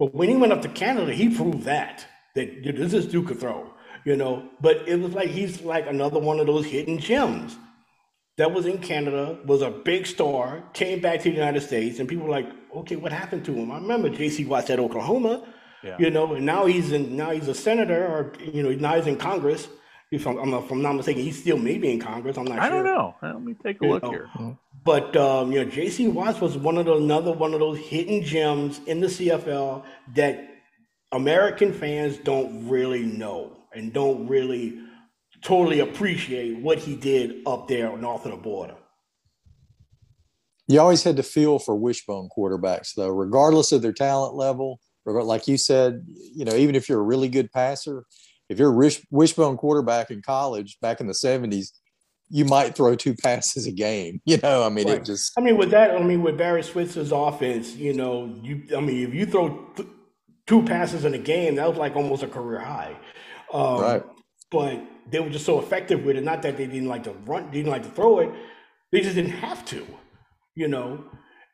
but 0.00 0.14
when 0.14 0.30
he 0.30 0.36
went 0.36 0.52
up 0.52 0.62
to 0.62 0.68
Canada, 0.70 1.12
he 1.14 1.28
proved 1.28 1.64
that 1.64 2.06
that 2.34 2.64
this 2.64 2.94
is 2.94 3.06
Duke 3.06 3.28
could 3.28 3.40
throw, 3.40 3.72
you 4.04 4.16
know. 4.16 4.48
But 4.60 4.88
it 4.88 4.98
was 5.00 5.12
like 5.14 5.28
he's 5.28 5.62
like 5.62 5.86
another 5.86 6.18
one 6.18 6.40
of 6.40 6.46
those 6.48 6.66
hidden 6.66 6.98
gems 6.98 7.56
that 8.38 8.52
was 8.52 8.66
in 8.66 8.78
Canada, 8.78 9.38
was 9.44 9.62
a 9.62 9.70
big 9.70 10.06
star, 10.06 10.64
came 10.72 11.00
back 11.00 11.20
to 11.20 11.30
the 11.30 11.36
United 11.36 11.60
States, 11.60 12.00
and 12.00 12.08
people 12.08 12.24
were 12.24 12.30
like, 12.30 12.50
okay, 12.74 12.96
what 12.96 13.12
happened 13.12 13.44
to 13.44 13.52
him? 13.54 13.70
I 13.70 13.76
remember 13.76 14.08
J.C. 14.08 14.46
Watts 14.46 14.70
at 14.70 14.78
Oklahoma, 14.78 15.46
yeah. 15.84 15.96
you 15.98 16.10
know, 16.10 16.34
and 16.34 16.46
now 16.46 16.66
he's 16.66 16.92
in 16.92 17.16
now 17.16 17.30
he's 17.32 17.48
a 17.48 17.54
senator, 17.54 18.06
or 18.06 18.32
you 18.42 18.62
know, 18.62 18.70
now 18.70 18.96
he's 18.96 19.06
in 19.06 19.16
Congress, 19.16 19.68
If 20.10 20.26
I'm, 20.26 20.38
if 20.54 20.70
I'm 20.70 20.82
not 20.82 20.94
mistaken, 20.94 21.22
he's 21.22 21.40
still 21.40 21.58
maybe 21.58 21.92
in 21.92 22.00
Congress. 22.00 22.38
I'm 22.38 22.44
not 22.44 22.54
sure. 22.54 22.62
I 22.62 22.68
sure. 22.68 22.82
don't 22.82 22.94
know. 22.94 23.14
Let 23.22 23.42
me 23.42 23.54
take 23.62 23.80
a 23.82 23.84
You 23.84 23.90
look 23.92 24.02
know, 24.02 24.10
here. 24.10 24.28
But 24.84 25.14
um, 25.16 25.52
you 25.52 25.62
know, 25.64 25.70
J.C. 25.70 26.08
Watts 26.08 26.40
was 26.40 26.56
one 26.56 26.78
of 26.78 26.86
the, 26.86 26.94
another 26.94 27.32
one 27.32 27.52
of 27.52 27.60
those 27.60 27.78
hidden 27.78 28.22
gems 28.22 28.80
in 28.86 29.00
the 29.00 29.08
CFL 29.08 29.84
that 30.14 30.48
American 31.12 31.72
fans 31.72 32.18
don't 32.18 32.68
really 32.68 33.02
know 33.02 33.56
and 33.74 33.92
don't 33.92 34.26
really 34.26 34.80
totally 35.42 35.80
appreciate 35.80 36.58
what 36.58 36.78
he 36.78 36.96
did 36.96 37.42
up 37.46 37.68
there 37.68 37.96
north 37.96 38.24
of 38.24 38.32
the 38.32 38.36
border. 38.36 38.76
You 40.66 40.80
always 40.80 41.02
had 41.02 41.16
to 41.16 41.22
feel 41.22 41.58
for 41.58 41.74
wishbone 41.74 42.28
quarterbacks, 42.36 42.94
though, 42.94 43.08
regardless 43.08 43.72
of 43.72 43.82
their 43.82 43.92
talent 43.92 44.34
level. 44.34 44.80
Like 45.04 45.48
you 45.48 45.56
said, 45.56 46.06
you 46.06 46.44
know, 46.44 46.54
even 46.54 46.76
if 46.76 46.88
you're 46.88 47.00
a 47.00 47.04
really 47.04 47.28
good 47.28 47.50
passer, 47.50 48.04
if 48.48 48.58
you're 48.58 48.72
a 48.72 48.90
wishbone 49.10 49.56
quarterback 49.56 50.10
in 50.10 50.22
college 50.22 50.78
back 50.80 51.00
in 51.00 51.06
the 51.06 51.12
70s, 51.12 51.70
you 52.30 52.44
might 52.44 52.74
throw 52.76 52.94
two 52.94 53.14
passes 53.14 53.66
a 53.66 53.72
game. 53.72 54.20
You 54.26 54.38
know, 54.38 54.62
I 54.64 54.68
mean, 54.68 54.86
Right. 54.86 54.98
it 54.98 55.04
just, 55.04 55.32
I 55.36 55.40
mean, 55.40 55.56
with 55.56 55.70
that, 55.72 55.90
I 55.90 56.02
mean, 56.02 56.22
with 56.22 56.38
Barry 56.38 56.62
Switzer's 56.62 57.12
offense, 57.12 57.74
you 57.74 57.92
know, 57.92 58.34
you, 58.42 58.62
I 58.76 58.80
mean, 58.80 59.06
if 59.08 59.12
you 59.14 59.26
throw 59.26 59.66
th- 59.76 59.88
two 60.46 60.62
passes 60.62 61.04
in 61.04 61.14
a 61.14 61.18
game, 61.18 61.56
that 61.56 61.68
was 61.68 61.76
like 61.78 61.96
almost 61.96 62.22
a 62.22 62.28
career 62.28 62.60
high. 62.60 62.96
Um, 63.52 63.80
Right. 63.80 64.02
But 64.50 64.80
they 65.10 65.20
were 65.20 65.30
just 65.30 65.46
so 65.46 65.60
effective 65.60 66.04
with 66.04 66.16
it. 66.16 66.24
Not 66.24 66.42
that 66.42 66.56
they 66.56 66.66
didn't 66.66 66.88
like 66.88 67.04
to 67.04 67.12
run, 67.26 67.50
didn't 67.50 67.70
like 67.70 67.82
to 67.84 67.88
throw 67.90 68.18
it. 68.20 68.30
They 68.92 69.00
just 69.00 69.14
didn't 69.14 69.32
have 69.32 69.64
to, 69.66 69.86
you 70.56 70.66
know. 70.68 71.04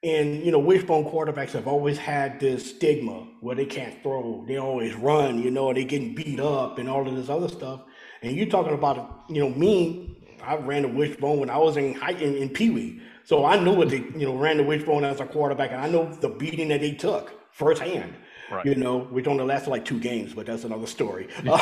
And 0.03 0.43
you 0.45 0.51
know, 0.53 0.59
wishbone 0.59 1.05
quarterbacks 1.05 1.51
have 1.53 1.67
always 1.67 1.99
had 1.99 2.39
this 2.41 2.71
stigma 2.71 3.27
where 3.41 3.57
they 3.57 3.67
can't 3.67 4.03
throw, 4.03 4.45
they 4.49 4.57
always 4.57 4.95
run, 4.95 5.43
you 5.43 5.51
know, 5.51 5.69
and 5.69 5.77
they 5.77 5.85
getting 5.85 6.15
beat 6.15 6.39
up 6.41 6.79
and 6.79 6.89
all 6.89 7.07
of 7.07 7.15
this 7.17 7.29
other 7.29 7.49
stuff. 7.49 7.83
And 8.23 8.35
you're 8.37 8.47
talking 8.47 8.73
about, 8.75 9.25
you 9.29 9.41
know, 9.41 9.51
me. 9.51 10.16
I 10.47 10.57
ran 10.57 10.83
the 10.83 10.89
wishbone 10.89 11.41
when 11.41 11.51
I 11.51 11.59
was 11.59 11.77
in 11.77 11.95
high 11.95 12.13
in, 12.13 12.37
in 12.37 12.49
Pee 12.51 12.71
Wee, 12.71 13.01
so 13.25 13.45
I 13.45 13.59
knew 13.59 13.75
what 13.75 13.89
they, 13.89 14.05
you 14.17 14.27
know, 14.27 14.37
ran 14.37 14.57
the 14.59 14.63
wishbone 14.63 15.05
as 15.05 15.21
a 15.21 15.27
quarterback, 15.27 15.73
and 15.73 15.81
I 15.81 15.89
know 15.89 16.13
the 16.21 16.29
beating 16.29 16.69
that 16.69 16.81
they 16.81 16.93
took 16.93 17.33
firsthand. 17.53 18.15
Right. 18.49 18.65
You 18.65 18.77
know, 18.77 19.01
which 19.01 19.27
only 19.27 19.45
lasted 19.45 19.71
like 19.71 19.85
two 19.85 19.99
games, 19.99 20.33
but 20.33 20.47
that's 20.47 20.63
another 20.63 20.87
story. 20.87 21.27
well, 21.45 21.59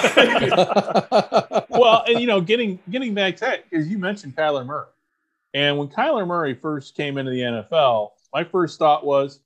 and 2.07 2.21
you 2.21 2.27
know, 2.27 2.43
getting 2.43 2.79
getting 2.91 3.15
back 3.15 3.37
to 3.37 3.41
that, 3.41 3.71
because 3.71 3.89
you 3.89 3.99
mentioned 3.99 4.37
Kyler 4.37 4.67
Murray, 4.67 4.89
and 5.55 5.79
when 5.79 5.89
Kyler 5.89 6.27
Murray 6.27 6.53
first 6.53 6.95
came 6.95 7.17
into 7.17 7.31
the 7.31 7.41
NFL, 7.41 8.11
my 8.35 8.45
first 8.45 8.79
thought 8.79 9.07
was, 9.07 9.41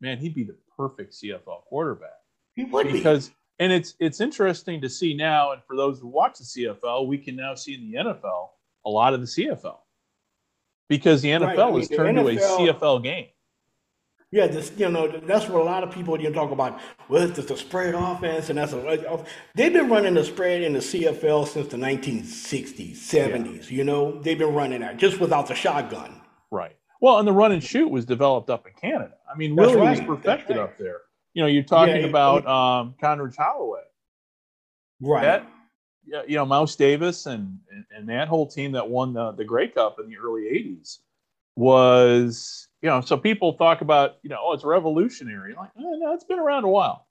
man, 0.00 0.18
he'd 0.18 0.36
be 0.36 0.44
the 0.44 0.54
perfect 0.76 1.14
CFL 1.14 1.64
quarterback 1.64 2.10
he 2.54 2.64
would 2.64 2.86
be. 2.86 2.92
because, 2.92 3.32
and 3.58 3.72
it's 3.72 3.94
it's 3.98 4.20
interesting 4.20 4.80
to 4.80 4.88
see 4.88 5.14
now, 5.14 5.50
and 5.52 5.62
for 5.66 5.74
those 5.74 5.98
who 5.98 6.06
watch 6.06 6.38
the 6.38 6.44
CFL, 6.44 7.08
we 7.08 7.18
can 7.18 7.34
now 7.34 7.56
see 7.56 7.74
in 7.74 7.90
the 7.90 7.98
NFL 7.98 8.50
a 8.84 8.90
lot 8.90 9.14
of 9.14 9.20
the 9.20 9.26
CFL 9.26 9.78
because 10.88 11.22
the 11.22 11.30
NFL 11.30 11.46
Right, 11.46 11.58
I 11.58 11.70
mean, 11.70 11.78
has 11.80 11.88
turned 11.88 12.18
to 12.18 12.28
a 12.28 12.36
CFL 12.36 13.02
game. 13.02 13.26
Yeah, 14.30 14.48
this 14.48 14.72
you 14.76 14.90
know 14.90 15.06
that's 15.06 15.48
what 15.48 15.60
a 15.60 15.64
lot 15.64 15.84
of 15.84 15.92
people 15.92 16.20
you 16.20 16.28
know, 16.28 16.34
talk 16.34 16.50
about. 16.50 16.80
Well, 17.08 17.22
it's 17.22 17.46
the 17.46 17.56
spread 17.56 17.94
offense, 17.94 18.48
and 18.48 18.58
that's 18.58 18.72
a, 18.72 19.24
they've 19.54 19.72
been 19.72 19.88
running 19.88 20.14
the 20.14 20.24
spread 20.24 20.62
in 20.62 20.72
the 20.72 20.80
CFL 20.80 21.46
since 21.46 21.68
the 21.68 21.76
1960s, 21.76 22.96
70s. 22.96 23.70
You 23.70 23.84
know, 23.84 24.20
they've 24.22 24.36
been 24.36 24.52
running 24.52 24.80
that 24.80 24.96
just 24.96 25.20
without 25.20 25.46
the 25.46 25.54
shotgun. 25.54 26.20
Right. 26.50 26.76
Well, 27.00 27.18
and 27.18 27.28
the 27.28 27.32
run 27.32 27.52
and 27.52 27.62
shoot 27.62 27.88
was 27.88 28.04
developed 28.06 28.50
up 28.50 28.66
in 28.66 28.72
Canada. 28.72 29.14
I 29.32 29.36
mean, 29.36 29.54
That's 29.54 29.72
really 29.72 29.90
was 29.90 30.00
perfected 30.00 30.56
right. 30.56 30.64
up 30.64 30.78
there. 30.78 31.02
You 31.34 31.42
know, 31.42 31.48
you're 31.48 31.62
talking 31.62 31.96
Yeah, 31.96 32.08
about 32.08 32.46
um, 32.46 32.94
Condredge 33.00 33.36
Holloway. 33.36 33.82
Right. 35.00 35.22
That, 35.22 35.42
yeah, 35.42 35.53
you 36.06 36.36
know, 36.36 36.44
Mouse 36.46 36.76
Davis 36.76 37.26
and, 37.26 37.58
and 37.96 38.08
that 38.08 38.28
whole 38.28 38.46
team 38.46 38.72
that 38.72 38.88
won 38.88 39.12
the 39.12 39.32
the 39.32 39.44
Grey 39.44 39.68
Cup 39.68 39.98
in 40.00 40.08
the 40.08 40.16
early 40.16 40.42
'80s 40.42 40.98
was, 41.56 42.68
you 42.82 42.88
know, 42.88 43.00
so 43.00 43.16
people 43.16 43.54
talk 43.54 43.80
about, 43.80 44.16
you 44.22 44.30
know, 44.30 44.38
oh, 44.42 44.52
it's 44.52 44.64
revolutionary. 44.64 45.54
Like, 45.54 45.70
eh, 45.76 45.82
no, 45.82 46.12
it's 46.12 46.24
been 46.24 46.38
around 46.38 46.64
a 46.64 46.68
while. 46.68 47.06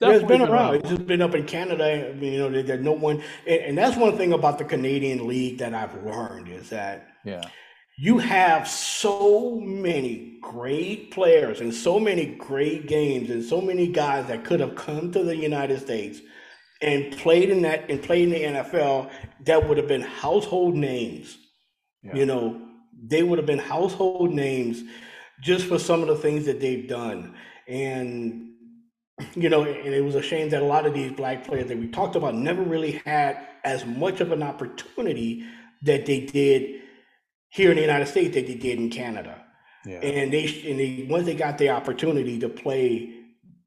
Yeah, 0.00 0.10
it's 0.10 0.20
Definitely 0.20 0.46
been 0.46 0.54
around. 0.54 0.74
It's 0.76 0.88
just 0.88 1.06
been 1.06 1.22
up 1.22 1.34
in 1.34 1.44
Canada. 1.46 2.10
I 2.10 2.12
mean, 2.14 2.32
you 2.32 2.50
know, 2.50 2.62
that 2.62 2.80
no 2.82 2.92
one, 2.92 3.22
and, 3.46 3.60
and 3.60 3.78
that's 3.78 3.96
one 3.96 4.16
thing 4.16 4.32
about 4.32 4.58
the 4.58 4.64
Canadian 4.64 5.26
League 5.26 5.58
that 5.58 5.74
I've 5.74 6.04
learned 6.04 6.48
is 6.48 6.70
that 6.70 7.08
Yeah. 7.24 7.42
you 7.96 8.18
have 8.18 8.68
so 8.68 9.60
many 9.60 10.38
great 10.42 11.10
players 11.10 11.60
and 11.60 11.72
so 11.72 11.98
many 11.98 12.26
great 12.26 12.86
games 12.86 13.30
and 13.30 13.42
so 13.42 13.60
many 13.60 13.86
guys 13.88 14.26
that 14.26 14.44
could 14.44 14.60
have 14.60 14.74
come 14.74 15.10
to 15.12 15.22
the 15.22 15.36
United 15.36 15.80
States 15.80 16.20
and 16.80 17.16
played 17.18 17.50
in 17.50 17.62
that 17.62 17.90
and 17.90 18.02
played 18.02 18.24
in 18.24 18.30
the 18.30 18.58
NFL 18.58 19.10
that 19.44 19.68
would 19.68 19.78
have 19.78 19.88
been 19.88 20.02
household 20.02 20.74
names. 20.74 21.36
Yeah. 22.02 22.16
You 22.16 22.26
know, 22.26 22.60
they 23.02 23.22
would 23.22 23.38
have 23.38 23.46
been 23.46 23.58
household 23.58 24.32
names 24.32 24.82
just 25.40 25.66
for 25.66 25.78
some 25.78 26.02
of 26.02 26.08
the 26.08 26.16
things 26.16 26.46
that 26.46 26.60
they've 26.60 26.88
done. 26.88 27.34
And 27.66 28.50
you 29.34 29.48
know, 29.48 29.62
and 29.62 29.94
it 29.94 30.04
was 30.04 30.16
a 30.16 30.22
shame 30.22 30.48
that 30.50 30.62
a 30.62 30.66
lot 30.66 30.86
of 30.86 30.94
these 30.94 31.12
black 31.12 31.46
players 31.46 31.68
that 31.68 31.78
we 31.78 31.88
talked 31.88 32.16
about 32.16 32.34
never 32.34 32.62
really 32.62 32.92
had 33.04 33.38
as 33.62 33.86
much 33.86 34.20
of 34.20 34.32
an 34.32 34.42
opportunity 34.42 35.44
that 35.82 36.04
they 36.06 36.20
did 36.20 36.80
here 37.48 37.70
in 37.70 37.76
the 37.76 37.82
United 37.82 38.06
States 38.06 38.34
that 38.34 38.46
they 38.46 38.56
did 38.56 38.78
in 38.78 38.90
Canada. 38.90 39.40
Yeah. 39.86 39.98
And 40.00 40.32
they 40.32 40.44
and 40.68 40.80
they 40.80 41.06
once 41.08 41.26
they 41.26 41.34
got 41.34 41.58
the 41.58 41.70
opportunity 41.70 42.38
to 42.40 42.48
play 42.48 43.14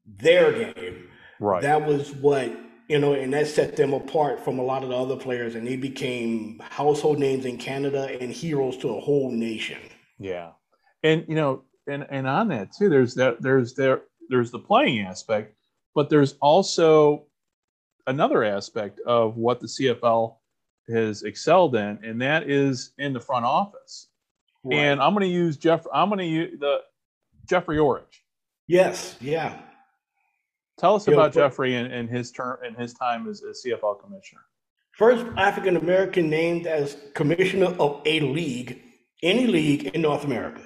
their 0.06 0.52
game, 0.52 1.08
Right. 1.40 1.62
that 1.62 1.86
was 1.86 2.12
what 2.12 2.52
you 2.88 2.98
know, 2.98 3.12
and 3.12 3.32
that 3.34 3.46
set 3.46 3.76
them 3.76 3.92
apart 3.92 4.42
from 4.42 4.58
a 4.58 4.62
lot 4.62 4.82
of 4.82 4.88
the 4.88 4.96
other 4.96 5.16
players, 5.16 5.54
and 5.54 5.66
they 5.66 5.76
became 5.76 6.60
household 6.70 7.18
names 7.18 7.44
in 7.44 7.58
Canada 7.58 8.16
and 8.20 8.32
heroes 8.32 8.78
to 8.78 8.96
a 8.96 9.00
whole 9.00 9.30
nation. 9.30 9.78
Yeah, 10.18 10.52
and 11.02 11.24
you 11.28 11.34
know, 11.34 11.64
and 11.86 12.06
and 12.10 12.26
on 12.26 12.48
that 12.48 12.72
too, 12.72 12.88
there's 12.88 13.14
that 13.14 13.42
there's 13.42 13.74
there 13.74 14.02
there's 14.30 14.50
the 14.50 14.58
playing 14.58 15.00
aspect, 15.00 15.54
but 15.94 16.08
there's 16.08 16.34
also 16.40 17.26
another 18.06 18.42
aspect 18.42 19.00
of 19.06 19.36
what 19.36 19.60
the 19.60 19.66
CFL 19.66 20.36
has 20.88 21.22
excelled 21.22 21.76
in, 21.76 21.98
and 22.02 22.22
that 22.22 22.48
is 22.48 22.92
in 22.98 23.12
the 23.12 23.20
front 23.20 23.44
office. 23.44 24.08
And 24.70 25.00
I'm 25.00 25.14
going 25.14 25.22
to 25.24 25.32
use 25.32 25.56
Jeff. 25.56 25.86
I'm 25.92 26.08
going 26.08 26.18
to 26.18 26.26
use 26.26 26.60
the 26.60 26.80
Jeffrey 27.46 27.78
Orridge. 27.78 28.22
yes, 28.66 29.16
yeah. 29.20 29.58
Tell 30.78 30.94
us 30.94 31.08
about 31.08 31.34
but- 31.34 31.40
Jeffrey 31.40 31.74
and, 31.74 31.92
and 31.92 32.08
his 32.08 32.30
term 32.30 32.58
and 32.64 32.76
his 32.76 32.94
time 32.94 33.28
as, 33.28 33.42
as 33.42 33.62
CFL 33.64 34.00
commissioner. 34.00 34.42
First 34.92 35.26
African 35.36 35.76
American 35.76 36.28
named 36.28 36.66
as 36.66 36.96
commissioner 37.14 37.66
of 37.78 38.02
a 38.04 38.20
league, 38.20 38.80
any 39.22 39.46
league 39.46 39.86
in 39.94 40.02
North 40.02 40.24
America. 40.24 40.62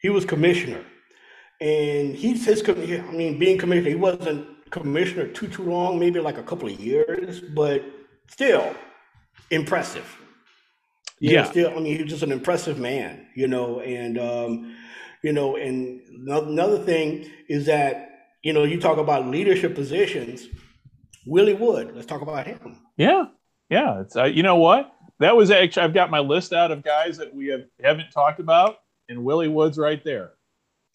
He 0.00 0.08
was 0.08 0.24
commissioner. 0.24 0.84
And 1.60 2.14
he 2.14 2.36
says, 2.36 2.62
I 2.68 2.72
mean, 2.72 3.38
being 3.38 3.58
commissioner, 3.58 3.90
he 3.90 3.96
wasn't 3.96 4.46
commissioner 4.70 5.26
too, 5.26 5.48
too 5.48 5.64
long, 5.64 5.98
maybe 5.98 6.20
like 6.20 6.38
a 6.38 6.42
couple 6.42 6.68
of 6.68 6.78
years, 6.80 7.40
but 7.40 7.84
still 8.28 8.72
impressive. 9.50 10.06
You 11.18 11.30
know, 11.32 11.34
Yeah. 11.42 11.50
still, 11.50 11.70
I 11.70 11.74
mean, 11.74 11.96
he 11.96 12.02
was 12.02 12.10
just 12.10 12.22
an 12.22 12.32
impressive 12.32 12.78
man, 12.78 13.26
you 13.34 13.46
know, 13.48 13.80
and, 13.80 14.16
um, 14.18 14.76
you 15.22 15.32
know, 15.32 15.56
and 15.56 16.00
another 16.28 16.78
thing 16.78 17.28
is 17.48 17.66
that, 17.66 18.09
you 18.42 18.52
know, 18.52 18.64
you 18.64 18.80
talk 18.80 18.98
about 18.98 19.26
leadership 19.26 19.74
positions, 19.74 20.46
Willie 21.26 21.54
Wood, 21.54 21.92
let's 21.94 22.06
talk 22.06 22.22
about 22.22 22.46
him. 22.46 22.76
Yeah, 22.96 23.26
yeah. 23.68 24.00
It's 24.00 24.16
uh, 24.16 24.24
you 24.24 24.42
know 24.42 24.56
what 24.56 24.92
that 25.18 25.36
was 25.36 25.50
actually 25.50 25.82
I've 25.82 25.94
got 25.94 26.10
my 26.10 26.20
list 26.20 26.52
out 26.52 26.70
of 26.70 26.82
guys 26.82 27.18
that 27.18 27.34
we 27.34 27.48
have 27.48 27.62
haven't 27.82 28.10
talked 28.10 28.40
about, 28.40 28.76
and 29.08 29.24
Willie 29.24 29.48
Woods 29.48 29.78
right 29.78 30.02
there. 30.04 30.32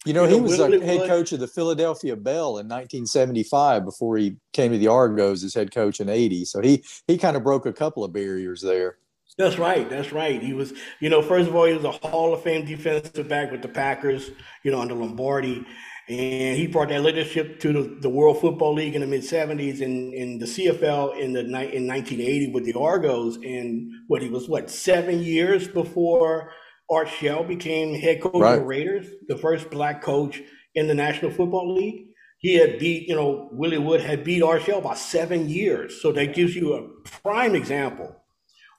You 0.04 0.12
know, 0.12 0.24
You 0.24 0.36
he 0.36 0.40
was 0.40 0.58
Willie 0.58 0.80
a 0.80 0.84
head 0.84 1.00
Wood- 1.00 1.08
coach 1.08 1.32
of 1.32 1.40
the 1.40 1.48
Philadelphia 1.48 2.14
Bell 2.16 2.58
in 2.58 2.68
1975 2.68 3.84
before 3.84 4.16
he 4.16 4.36
came 4.52 4.70
to 4.72 4.78
the 4.78 4.86
Argos 4.88 5.42
as 5.42 5.54
head 5.54 5.72
coach 5.72 6.00
in 6.00 6.08
80. 6.08 6.44
So 6.44 6.60
he 6.60 6.84
he 7.08 7.18
kind 7.18 7.36
of 7.36 7.42
broke 7.42 7.66
a 7.66 7.72
couple 7.72 8.04
of 8.04 8.12
barriers 8.12 8.60
there. 8.60 8.98
That's 9.38 9.58
right. 9.58 9.88
That's 9.90 10.12
right. 10.12 10.40
He 10.42 10.54
was, 10.54 10.72
you 11.00 11.10
know, 11.10 11.20
first 11.20 11.48
of 11.48 11.54
all, 11.54 11.64
he 11.66 11.74
was 11.74 11.84
a 11.84 11.90
Hall 11.90 12.32
of 12.32 12.42
Fame 12.42 12.64
defensive 12.64 13.28
back 13.28 13.50
with 13.50 13.60
the 13.60 13.68
Packers, 13.68 14.30
you 14.62 14.70
know, 14.70 14.80
under 14.80 14.94
Lombardi. 14.94 15.66
And 16.08 16.56
he 16.56 16.68
brought 16.68 16.90
that 16.90 17.02
leadership 17.02 17.58
to 17.60 17.72
the, 17.72 17.98
the 18.00 18.08
World 18.08 18.40
Football 18.40 18.74
League 18.74 18.94
in 18.94 19.00
the 19.00 19.08
mid 19.08 19.22
70s 19.22 19.80
and 19.80 20.14
in 20.14 20.38
the 20.38 20.46
CFL 20.46 21.18
in 21.18 21.32
the 21.32 21.40
in 21.40 21.86
1980 21.88 22.52
with 22.52 22.64
the 22.64 22.74
Argos. 22.74 23.36
And 23.36 23.90
what 24.06 24.22
he 24.22 24.28
was, 24.28 24.48
what, 24.48 24.70
seven 24.70 25.20
years 25.20 25.66
before 25.66 26.52
Art 26.88 27.08
Shell 27.08 27.44
became 27.44 27.94
head 27.94 28.20
coach 28.20 28.34
of 28.34 28.60
the 28.60 28.64
Raiders, 28.64 29.08
the 29.26 29.36
first 29.36 29.68
black 29.68 30.00
coach 30.00 30.40
in 30.76 30.86
the 30.86 30.94
National 30.94 31.32
Football 31.32 31.74
League. 31.74 32.06
He 32.38 32.54
had 32.54 32.78
beat, 32.78 33.08
you 33.08 33.16
know, 33.16 33.48
Willie 33.50 33.78
Wood 33.78 34.00
had 34.00 34.22
beat 34.22 34.42
Art 34.42 34.62
Shell 34.62 34.82
by 34.82 34.94
seven 34.94 35.48
years. 35.48 36.00
So 36.00 36.12
that 36.12 36.34
gives 36.34 36.54
you 36.54 36.74
a 36.74 36.88
prime 37.22 37.56
example 37.56 38.14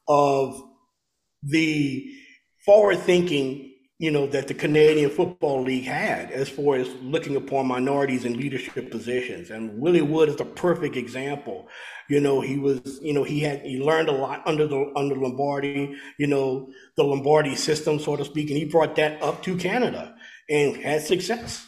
of 0.08 0.62
the 1.44 2.10
forward 2.66 3.00
thinking, 3.00 3.67
you 4.00 4.12
know, 4.12 4.28
that 4.28 4.48
the 4.48 4.54
Canadian 4.54 5.10
Football 5.10 5.64
League 5.64 5.86
had 5.86 6.32
as 6.32 6.48
far 6.48 6.76
as 6.76 6.88
looking 7.02 7.36
upon 7.36 7.68
minorities 7.68 8.26
in 8.26 8.38
leadership 8.38 8.92
positions. 8.92 9.50
And 9.50 9.80
Willie 9.80 10.04
Wood 10.04 10.30
is 10.30 10.36
the 10.36 10.46
perfect 10.46 10.96
example. 10.96 11.68
You 12.08 12.20
know, 12.20 12.40
he 12.40 12.58
was, 12.58 13.00
you 13.02 13.14
know, 13.14 13.24
he 13.24 13.40
had 13.40 13.62
he 13.62 13.80
learned 13.80 14.10
a 14.10 14.12
lot 14.12 14.44
under 14.46 14.68
the 14.68 14.94
under 14.96 15.16
Lombardi, 15.16 15.96
you 16.20 16.28
know, 16.28 16.70
the 16.96 17.04
Lombardi 17.04 17.56
system, 17.56 18.00
so 18.00 18.16
to 18.16 18.24
speak, 18.24 18.50
and 18.50 18.58
he 18.58 18.66
brought 18.66 18.96
that 18.98 19.22
up 19.22 19.42
to 19.44 19.58
Canada 19.58 20.16
and 20.50 20.78
had 20.78 21.02
success. 21.02 21.66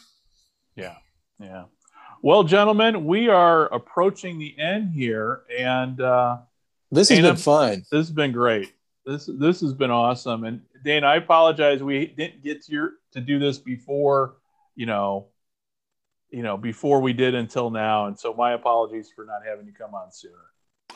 Yeah, 0.75 0.95
yeah. 1.39 1.65
Well, 2.21 2.43
gentlemen, 2.43 3.05
we 3.05 3.27
are 3.29 3.73
approaching 3.73 4.37
the 4.39 4.57
end 4.59 4.93
here, 4.93 5.41
and 5.57 5.99
uh, 5.99 6.37
this 6.91 7.09
has 7.09 7.17
Dana, 7.17 7.29
been 7.29 7.37
fun. 7.37 7.69
This 7.91 8.07
has 8.07 8.11
been 8.11 8.31
great. 8.31 8.71
This 9.09 9.27
this 9.39 9.61
has 9.61 9.73
been 9.73 9.89
awesome. 9.89 10.43
And 10.43 10.61
Dana, 10.85 11.07
I 11.07 11.15
apologize 11.15 11.81
we 11.81 12.05
didn't 12.05 12.43
get 12.43 12.63
to 12.65 12.71
your 12.71 12.91
to 13.13 13.21
do 13.21 13.39
this 13.39 13.57
before, 13.57 14.35
you 14.75 14.85
know, 14.85 15.29
you 16.29 16.43
know, 16.43 16.57
before 16.57 17.01
we 17.01 17.13
did 17.13 17.33
until 17.33 17.71
now. 17.71 18.05
And 18.05 18.19
so 18.19 18.35
my 18.35 18.53
apologies 18.53 19.09
for 19.13 19.25
not 19.25 19.41
having 19.43 19.65
you 19.65 19.73
come 19.73 19.95
on 19.95 20.11
sooner. 20.11 20.35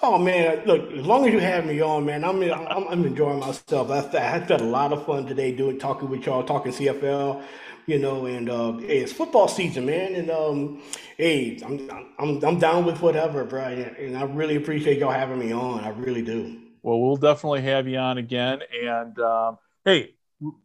Oh 0.04 0.20
man, 0.20 0.64
look, 0.66 0.92
as 0.92 1.06
long 1.08 1.26
as 1.26 1.34
you 1.34 1.40
have 1.40 1.66
me 1.66 1.82
on, 1.82 2.06
man, 2.06 2.24
I'm 2.24 2.40
I'm, 2.44 2.88
I'm 2.88 3.04
enjoying 3.04 3.40
myself. 3.40 3.90
I, 3.90 4.16
I 4.16 4.22
had 4.22 4.52
a 4.52 4.64
lot 4.64 4.94
of 4.94 5.06
fun 5.08 5.26
today 5.26 5.52
doing 5.52 5.80
talking 5.80 6.08
with 6.08 6.26
y'all, 6.28 6.44
talking 6.44 6.72
CFL 6.72 7.44
you 7.86 8.00
know, 8.00 8.28
and 8.28 8.50
uh, 8.50 8.72
hey, 8.78 9.00
it's 9.00 9.12
football 9.12 9.50
season, 9.50 9.86
man, 9.86 10.16
and 10.16 10.32
um, 10.32 10.82
hey, 11.18 11.60
I'm 11.66 11.90
I'm 12.18 12.42
I'm 12.42 12.58
down 12.58 12.86
with 12.86 13.02
whatever, 13.02 13.44
bro, 13.44 13.64
and 13.64 14.18
I 14.18 14.24
really 14.24 14.56
appreciate 14.56 15.00
y'all 15.00 15.12
having 15.12 15.38
me 15.38 15.52
on. 15.52 15.84
I 15.84 15.90
really 15.90 16.22
do. 16.22 16.63
Well, 16.84 17.00
we'll 17.00 17.16
definitely 17.16 17.62
have 17.62 17.88
you 17.88 17.98
on 17.98 18.18
again, 18.18 18.60
and 18.84 19.18
um, 19.20 19.58
hey, 19.86 20.16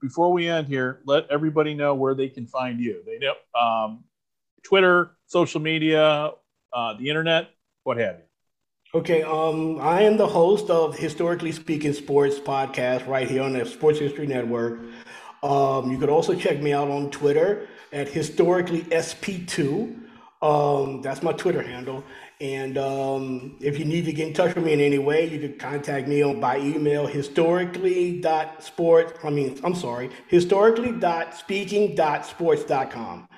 before 0.01 0.33
we 0.33 0.49
end 0.49 0.69
here, 0.69 1.01
let 1.07 1.31
everybody 1.31 1.75
know 1.75 1.95
where 1.95 2.15
they 2.15 2.29
can 2.29 2.47
find 2.47 2.81
you. 2.81 3.03
They 3.07 3.19
know 3.19 3.35
um, 3.59 4.05
Twitter, 4.65 5.17
social 5.27 5.61
media, 5.61 6.33
uh, 6.73 6.95
the 6.99 7.09
internet, 7.09 7.51
what 7.85 7.97
have 7.99 8.17
you. 8.17 8.99
Okay, 8.99 9.23
um, 9.23 9.79
I 9.81 10.03
am 10.03 10.17
the 10.17 10.27
host 10.27 10.71
of 10.71 10.97
Historically 10.99 11.53
Speaking 11.53 11.93
Sports 11.93 12.39
podcast 12.39 13.07
right 13.07 13.29
here 13.29 13.43
on 13.43 13.53
the 13.53 13.65
Sports 13.67 13.99
History 13.99 14.27
Network. 14.27 14.81
Um, 15.43 15.91
you 15.91 15.99
could 15.99 16.09
also 16.09 16.35
check 16.35 16.61
me 16.61 16.73
out 16.73 16.91
on 16.91 17.11
Twitter 17.11 17.69
at 17.93 18.09
historically 18.09 18.83
sp2. 18.85 19.95
Um, 20.41 21.03
that's 21.03 21.23
my 21.23 21.33
Twitter 21.33 21.63
handle. 21.63 22.03
And 22.41 22.79
um, 22.79 23.57
if 23.61 23.81
you 23.81 23.85
need 23.85 24.05
to 24.05 24.13
get 24.13 24.29
in 24.29 24.33
touch 24.33 24.55
with 24.55 24.65
me 24.65 24.73
in 24.73 24.79
any 24.81 24.99
way, 24.99 25.29
you 25.29 25.41
can 25.41 25.59
contact 25.59 26.07
me 26.07 26.23
on 26.23 26.39
by 26.39 26.59
email 26.59 27.05
historically.sports. 27.07 29.13
I 29.25 29.31
mean, 29.31 29.59
I'm 29.65 29.75
sorry, 29.75 30.11
historically.speaking.sports.com. 30.29 33.29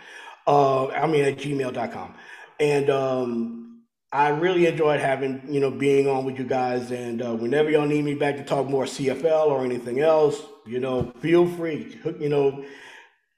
Uh, 0.47 0.89
I 0.89 1.07
mean, 1.07 1.25
at 1.25 1.39
gmail.com. 1.39 2.15
And 2.59 2.91
um, 2.91 3.85
I 4.13 4.29
really 4.29 4.67
enjoyed 4.67 5.01
having, 5.01 5.41
you 5.49 5.61
know, 5.61 5.71
being 5.71 6.07
on 6.07 6.27
with 6.27 6.39
you 6.39 6.45
guys. 6.45 6.91
And 6.91 7.23
uh, 7.23 7.35
whenever 7.35 7.71
y'all 7.71 7.87
need 7.87 8.05
me 8.05 8.13
back 8.15 8.37
to 8.37 8.45
talk 8.45 8.69
more 8.69 8.85
CFL 8.85 9.47
or 9.47 9.65
anything 9.65 10.01
else, 10.01 10.43
you 10.67 10.79
know, 10.79 11.11
feel 11.21 11.47
free. 11.47 11.97
You 12.19 12.29
know, 12.29 12.67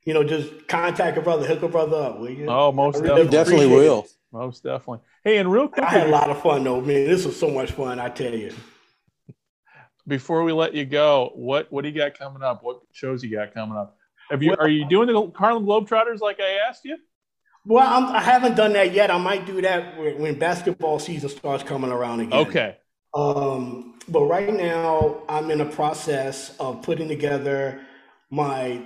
you 0.04 0.12
know, 0.12 0.24
just 0.24 0.66
contact 0.66 1.16
a 1.18 1.20
brother, 1.20 1.46
hook 1.46 1.62
a 1.62 1.68
brother 1.68 1.98
up, 1.98 2.18
will 2.18 2.30
you? 2.30 2.48
Oh, 2.48 2.72
most 2.72 2.96
really 2.96 3.26
definitely, 3.26 3.30
definitely 3.30 3.68
will. 3.68 4.08
Most 4.32 4.62
definitely. 4.62 5.00
Hey, 5.24 5.36
and 5.36 5.52
real 5.52 5.68
quick, 5.68 5.84
I 5.84 5.90
had 5.90 6.06
a 6.06 6.10
lot 6.10 6.30
of 6.30 6.42
fun 6.42 6.64
though, 6.64 6.80
man. 6.80 7.06
This 7.06 7.26
was 7.26 7.38
so 7.38 7.50
much 7.50 7.72
fun, 7.72 8.00
I 8.00 8.08
tell 8.08 8.34
you. 8.34 8.52
Before 10.06 10.42
we 10.42 10.52
let 10.52 10.74
you 10.74 10.84
go, 10.84 11.30
what 11.34 11.70
what 11.70 11.82
do 11.82 11.90
you 11.90 11.94
got 11.94 12.18
coming 12.18 12.42
up? 12.42 12.62
What 12.62 12.80
shows 12.92 13.22
you 13.22 13.30
got 13.30 13.52
coming 13.52 13.76
up? 13.76 13.96
Have 14.30 14.42
you 14.42 14.50
well, 14.50 14.60
are 14.60 14.68
you 14.68 14.88
doing 14.88 15.08
the 15.08 15.32
Harlem 15.36 15.66
Globetrotters 15.66 16.20
like 16.20 16.40
I 16.40 16.66
asked 16.68 16.84
you? 16.84 16.96
Well, 17.64 17.86
I'm, 17.86 18.06
I 18.14 18.20
have 18.20 18.42
not 18.42 18.56
done 18.56 18.72
that 18.72 18.92
yet. 18.92 19.10
I 19.10 19.18
might 19.18 19.46
do 19.46 19.60
that 19.60 19.96
when, 19.98 20.18
when 20.18 20.38
basketball 20.38 20.98
season 20.98 21.28
starts 21.28 21.62
coming 21.62 21.92
around 21.92 22.20
again. 22.20 22.46
Okay. 22.46 22.76
Um, 23.14 23.98
but 24.08 24.24
right 24.24 24.52
now, 24.52 25.22
I'm 25.28 25.50
in 25.50 25.60
a 25.60 25.66
process 25.66 26.56
of 26.58 26.82
putting 26.82 27.08
together 27.08 27.80
my. 28.30 28.82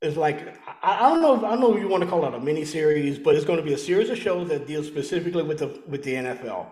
It's 0.00 0.16
like 0.16 0.56
I, 0.82 1.08
don't 1.08 1.20
know. 1.20 1.36
If, 1.36 1.44
I 1.44 1.50
don't 1.50 1.60
know 1.60 1.74
if 1.74 1.80
you 1.80 1.88
want 1.88 2.02
to 2.02 2.08
call 2.08 2.24
it 2.26 2.34
a 2.34 2.40
mini 2.40 2.64
series, 2.64 3.18
but 3.18 3.34
it's 3.34 3.44
going 3.44 3.58
to 3.58 3.64
be 3.64 3.74
a 3.74 3.78
series 3.78 4.08
of 4.10 4.18
shows 4.18 4.48
that 4.48 4.66
deal 4.66 4.82
specifically 4.82 5.42
with 5.42 5.58
the 5.58 5.82
with 5.86 6.02
the 6.02 6.14
NFL. 6.14 6.66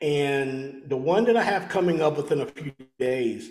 And 0.00 0.82
the 0.86 0.96
one 0.96 1.24
that 1.24 1.36
I 1.36 1.42
have 1.42 1.68
coming 1.68 2.00
up 2.02 2.16
within 2.16 2.40
a 2.40 2.46
few 2.46 2.72
days 2.98 3.50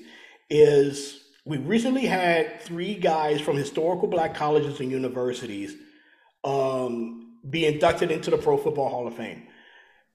is 0.49 1.25
we 1.45 1.57
recently 1.57 2.05
had 2.05 2.61
three 2.61 2.95
guys 2.95 3.41
from 3.41 3.57
historical 3.57 4.07
black 4.07 4.33
colleges 4.33 4.79
and 4.79 4.91
universities 4.91 5.75
um, 6.43 7.33
be 7.49 7.65
inducted 7.65 8.11
into 8.11 8.29
the 8.29 8.37
Pro 8.37 8.57
Football 8.57 8.89
Hall 8.89 9.07
of 9.07 9.15
Fame. 9.15 9.47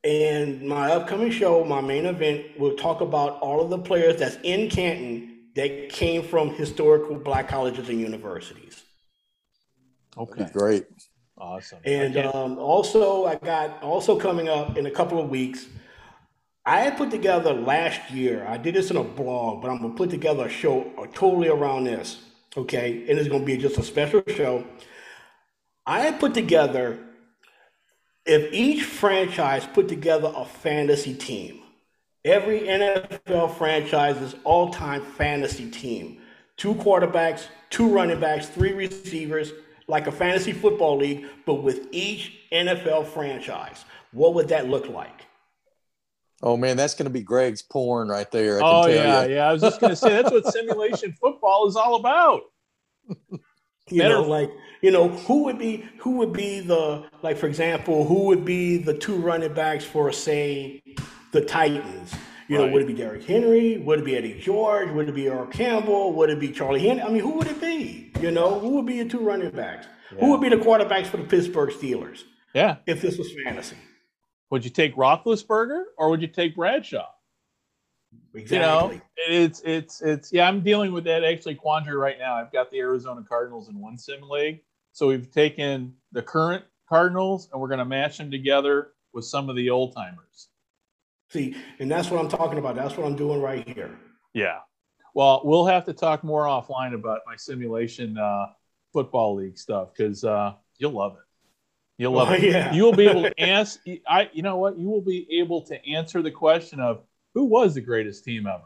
And 0.05 0.63
my 0.63 0.93
upcoming 0.93 1.31
show, 1.31 1.65
my 1.65 1.81
main 1.81 2.07
event, 2.07 2.59
will 2.59 2.77
talk 2.77 3.01
about 3.01 3.39
all 3.41 3.61
of 3.61 3.71
the 3.71 3.79
players 3.79 4.19
that's 4.19 4.37
in 4.43 4.69
Canton 4.69 5.49
that 5.55 5.91
came 5.91 6.23
from 6.23 6.55
historical 6.55 7.17
black 7.17 7.49
colleges 7.49 7.89
and 7.89 8.01
universities. 8.01 8.83
Okay, 10.17 10.47
great, 10.53 10.87
awesome. 11.39 11.79
And 11.85 12.17
um, 12.19 12.59
also, 12.59 13.25
I 13.25 13.37
got 13.37 13.83
also 13.83 14.19
coming 14.19 14.49
up 14.49 14.77
in 14.77 14.87
a 14.87 14.91
couple 14.91 15.19
of 15.19 15.31
weeks. 15.31 15.67
I 16.65 16.81
had 16.81 16.97
put 16.97 17.11
together 17.11 17.53
last 17.53 18.11
year. 18.11 18.47
I 18.47 18.57
did 18.57 18.75
this 18.75 18.91
in 18.91 18.97
a 18.97 19.03
blog, 19.03 19.63
but 19.63 19.71
I'm 19.71 19.81
gonna 19.81 19.95
put 19.95 20.11
together 20.11 20.47
a 20.47 20.51
show 20.51 20.85
totally 21.15 21.49
around 21.49 21.85
this. 21.85 22.21
Okay, 22.57 23.05
and 23.09 23.19
it's 23.19 23.29
gonna 23.29 23.45
be 23.45 23.57
just 23.57 23.79
a 23.79 23.83
special 23.83 24.23
show. 24.29 24.65
I 25.87 26.01
had 26.01 26.21
put 26.21 26.35
together 26.35 26.99
if 28.25 28.53
each 28.53 28.85
franchise 28.85 29.67
put 29.67 29.89
together 29.89 30.33
a 30.35 30.45
fantasy 30.45 31.15
team, 31.15 31.63
every 32.25 32.61
NFL 32.61 33.57
franchise's 33.57 34.37
all-time 34.45 35.03
fantasy 35.03 35.69
team, 35.71 36.21
two 36.57 36.75
quarterbacks, 36.75 37.47
two 37.71 37.89
running 37.89 38.21
backs, 38.21 38.49
three 38.49 38.73
receivers, 38.73 39.53
like 39.89 40.07
a 40.07 40.13
fantasy 40.13 40.53
football 40.53 40.97
league, 40.97 41.27
but 41.47 41.57
with 41.57 41.89
each 41.93 42.33
NFL 42.53 43.07
franchise, 43.09 43.85
what 44.13 44.35
would 44.35 44.49
that 44.49 44.69
look 44.69 44.89
like? 44.89 45.27
Oh 46.43 46.57
man, 46.57 46.77
that's 46.77 46.95
going 46.95 47.05
to 47.05 47.11
be 47.11 47.23
Greg's 47.23 47.63
porn 47.63 48.09
right 48.09 48.31
there. 48.31 48.61
oh 48.63 48.87
yeah, 48.87 49.25
you. 49.25 49.35
yeah. 49.35 49.49
I 49.49 49.53
was 49.53 49.63
just 49.63 49.81
going 49.81 49.91
to 49.91 49.97
say 49.97 50.11
that's 50.11 50.31
what 50.31 50.47
simulation 50.47 51.13
football 51.21 51.69
is 51.69 51.77
all 51.77 51.97
about. 51.97 52.43
You 53.89 54.01
Better. 54.01 54.15
know, 54.15 54.23
like 54.23 54.51
you 54.81 54.91
know, 54.91 55.09
who 55.09 55.45
would 55.45 55.59
be 55.59 55.89
who 55.99 56.13
would 56.19 56.33
be 56.33 56.61
the 56.61 57.05
like 57.23 57.37
for 57.37 57.47
example, 57.47 58.05
who 58.05 58.25
would 58.25 58.45
be 58.45 58.77
the 58.79 58.95
two 58.95 59.17
running 59.17 59.55
backs 59.55 59.85
for 59.85 60.11
say 60.13 60.83
the 61.31 61.41
Titans? 61.41 62.13
You 62.53 62.59
right. 62.59 62.67
know, 62.67 62.73
would 62.75 62.83
it 62.83 62.87
be 62.87 62.93
Derrick 62.93 63.25
Henry? 63.25 63.79
Would 63.79 64.01
it 64.01 64.05
be 64.05 64.15
Eddie 64.15 64.39
George? 64.39 64.91
Would 64.91 65.09
it 65.09 65.15
be 65.15 65.27
Earl 65.27 65.47
Campbell? 65.47 66.13
Would 66.13 66.29
it 66.29 66.39
be 66.39 66.53
Charlie 66.53 66.87
Henry? 66.87 67.03
I 67.03 67.09
mean, 67.09 67.23
who 67.23 67.31
would 67.31 67.47
it 67.47 67.59
be? 67.63 68.13
You 68.21 68.31
know, 68.31 68.61
who 68.61 68.69
would 68.73 68.85
be 68.85 68.97
your 68.97 69.09
two 69.09 69.21
running 69.21 69.49
backs? 69.53 69.87
Yeah. 70.13 70.21
Who 70.21 70.33
would 70.33 70.43
be 70.43 70.51
the 70.51 70.57
quarterbacks 70.57 71.07
for 71.07 71.17
the 71.17 71.25
Pittsburgh 71.25 71.71
Steelers? 71.71 72.25
Yeah. 72.53 72.77
If 72.85 73.01
this 73.01 73.17
was 73.17 73.33
fantasy. 73.43 73.77
Would 74.51 74.67
you 74.67 74.71
take 74.71 74.95
Roethlisberger 74.97 75.83
or 75.97 76.11
would 76.11 76.21
you 76.21 76.29
take 76.29 76.55
Bradshaw? 76.55 77.09
Exactly. 78.35 78.57
You 78.57 78.63
know, 78.63 79.01
it's 79.17 79.63
it's 79.65 80.03
it's 80.03 80.31
yeah. 80.31 80.47
I'm 80.47 80.61
dealing 80.61 80.93
with 80.93 81.05
that 81.05 81.25
actually 81.25 81.55
quandary 81.55 81.97
right 81.97 82.19
now. 82.19 82.35
I've 82.35 82.53
got 82.53 82.71
the 82.71 82.81
Arizona 82.81 83.25
Cardinals 83.27 83.71
in 83.71 83.81
one 83.81 83.97
sim 83.97 84.21
league, 84.29 84.61
so 84.93 85.09
we've 85.09 85.31
taken 85.31 85.95
the 86.13 86.21
current 86.21 86.65
Cardinals 86.87 87.49
and 87.51 87.59
we're 87.63 87.69
going 87.69 87.79
to 87.79 87.87
match 87.87 88.19
them 88.19 88.31
together 88.31 88.89
with 89.15 89.25
some 89.25 89.49
of 89.49 89.57
the 89.57 89.71
old 89.71 89.95
timers. 89.95 90.49
See, 91.33 91.57
and 91.79 91.91
that's 91.91 92.11
what 92.11 92.21
I'm 92.21 92.29
talking 92.29 92.59
about. 92.59 92.77
That's 92.77 92.97
what 92.99 93.07
I'm 93.07 93.17
doing 93.17 93.41
right 93.41 93.67
here. 93.67 93.99
Yeah. 94.35 94.59
Well, 95.15 95.41
we'll 95.45 95.65
have 95.65 95.87
to 95.87 95.95
talk 95.95 96.23
more 96.23 96.45
offline 96.45 96.93
about 96.93 97.21
my 97.27 97.37
simulation 97.37 98.19
uh, 98.19 98.47
football 98.93 99.37
league 99.37 99.57
stuff 99.57 99.95
because 99.97 100.25
uh, 100.25 100.53
you'll 100.77 100.93
love 100.93 101.15
it. 101.15 101.25
You'll 101.97 102.13
love 102.13 102.29
oh, 102.31 102.35
it. 102.35 102.43
Yeah. 102.43 102.73
You 102.75 102.85
will 102.85 102.93
be 102.93 103.07
able 103.07 103.23
to 103.23 103.41
ask. 103.41 103.81
I, 104.07 104.29
you 104.35 104.43
know 104.43 104.59
what? 104.59 104.79
You 104.79 104.91
will 104.91 105.01
be 105.01 105.27
able 105.41 105.63
to 105.63 105.89
answer 105.89 106.21
the 106.21 106.31
question 106.31 106.81
of 106.81 107.03
who 107.35 107.45
was 107.45 107.75
the 107.75 107.81
greatest 107.81 108.25
team 108.25 108.47
ever? 108.47 108.63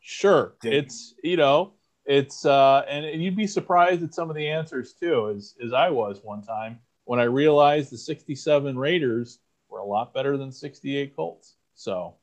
Sure, 0.00 0.54
it's 0.64 1.14
you 1.22 1.36
know 1.36 1.74
it's 2.06 2.46
uh, 2.46 2.82
and 2.88 3.22
you'd 3.22 3.36
be 3.36 3.46
surprised 3.46 4.02
at 4.02 4.14
some 4.14 4.30
of 4.30 4.36
the 4.36 4.48
answers 4.48 4.94
too, 4.94 5.34
as 5.36 5.54
as 5.62 5.74
I 5.74 5.90
was 5.90 6.20
one 6.22 6.42
time 6.42 6.78
when 7.04 7.20
I 7.20 7.24
realized 7.24 7.92
the 7.92 7.98
'67 7.98 8.78
Raiders 8.78 9.38
were 9.68 9.80
a 9.80 9.84
lot 9.84 10.14
better 10.14 10.38
than 10.38 10.50
'68 10.50 11.14
Colts. 11.14 11.56
So. 11.80 12.16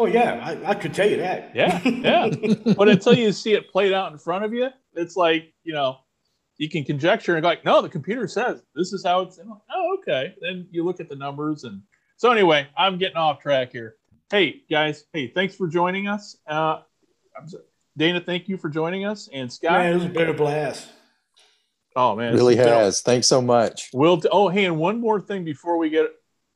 Oh 0.00 0.06
yeah, 0.06 0.42
I, 0.42 0.70
I 0.70 0.74
could 0.74 0.92
tell 0.92 1.08
you 1.08 1.18
that. 1.18 1.52
Yeah, 1.54 1.80
yeah. 1.84 2.30
but 2.76 2.88
until 2.88 3.14
you 3.14 3.30
see 3.30 3.52
it 3.52 3.70
played 3.70 3.92
out 3.92 4.10
in 4.10 4.18
front 4.18 4.44
of 4.44 4.52
you, 4.52 4.70
it's 4.94 5.16
like 5.16 5.52
you 5.62 5.72
know, 5.72 5.98
you 6.56 6.68
can 6.68 6.82
conjecture 6.82 7.36
and 7.36 7.42
go 7.42 7.48
like, 7.48 7.64
no, 7.64 7.80
the 7.80 7.88
computer 7.88 8.26
says 8.26 8.62
this 8.74 8.92
is 8.92 9.04
how 9.04 9.20
it's. 9.20 9.38
Like, 9.38 9.46
oh, 9.72 9.98
okay. 9.98 10.34
Then 10.40 10.66
you 10.70 10.84
look 10.84 10.98
at 10.98 11.08
the 11.08 11.14
numbers 11.14 11.62
and 11.64 11.82
so 12.16 12.32
anyway, 12.32 12.66
I'm 12.76 12.98
getting 12.98 13.18
off 13.18 13.40
track 13.40 13.70
here. 13.70 13.96
Hey 14.30 14.62
guys, 14.68 15.04
hey, 15.12 15.28
thanks 15.28 15.54
for 15.54 15.68
joining 15.68 16.08
us. 16.08 16.38
Uh, 16.46 16.80
Dana, 17.96 18.20
thank 18.20 18.48
you 18.48 18.56
for 18.56 18.68
joining 18.68 19.04
us, 19.04 19.28
and 19.32 19.52
Scott. 19.52 19.72
Man, 19.72 19.92
it 19.92 19.94
was 19.94 20.06
been 20.06 20.30
a 20.30 20.34
blast. 20.34 20.88
Oh 21.94 22.16
man, 22.16 22.34
really 22.34 22.56
has. 22.56 23.02
Thanks 23.02 23.28
so 23.28 23.42
much. 23.42 23.90
Will. 23.92 24.20
T- 24.20 24.28
oh, 24.32 24.48
hey, 24.48 24.64
and 24.64 24.78
one 24.78 25.00
more 25.00 25.20
thing 25.20 25.44
before 25.44 25.76
we 25.76 25.90
get 25.90 26.06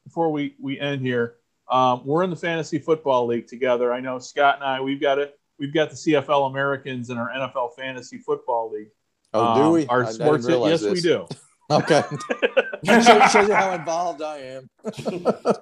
before 0.04 0.32
we 0.32 0.56
we 0.58 0.80
end 0.80 1.02
here. 1.02 1.36
Um, 1.70 2.02
we're 2.04 2.22
in 2.22 2.30
the 2.30 2.36
fantasy 2.36 2.78
football 2.78 3.26
league 3.26 3.46
together. 3.46 3.92
I 3.92 4.00
know 4.00 4.18
Scott 4.18 4.56
and 4.56 4.64
I. 4.64 4.80
We've 4.80 5.00
got 5.00 5.18
it. 5.18 5.38
We've 5.58 5.72
got 5.74 5.90
the 5.90 5.96
CFL 5.96 6.50
Americans 6.50 7.10
in 7.10 7.18
our 7.18 7.30
NFL 7.30 7.74
fantasy 7.76 8.18
football 8.18 8.70
league. 8.70 8.88
Oh, 9.32 9.54
do 9.54 9.60
Um, 9.62 9.72
we? 9.72 9.86
Our 9.86 10.04
I 10.04 10.10
sports. 10.10 10.46
Yes, 10.48 10.82
we 10.82 11.00
do. 11.00 11.26
Okay. 11.68 12.00
shows, 12.84 13.04
shows 13.32 13.48
you 13.48 13.52
how 13.52 13.72
involved 13.72 14.22
I 14.22 14.38
am. 14.38 14.70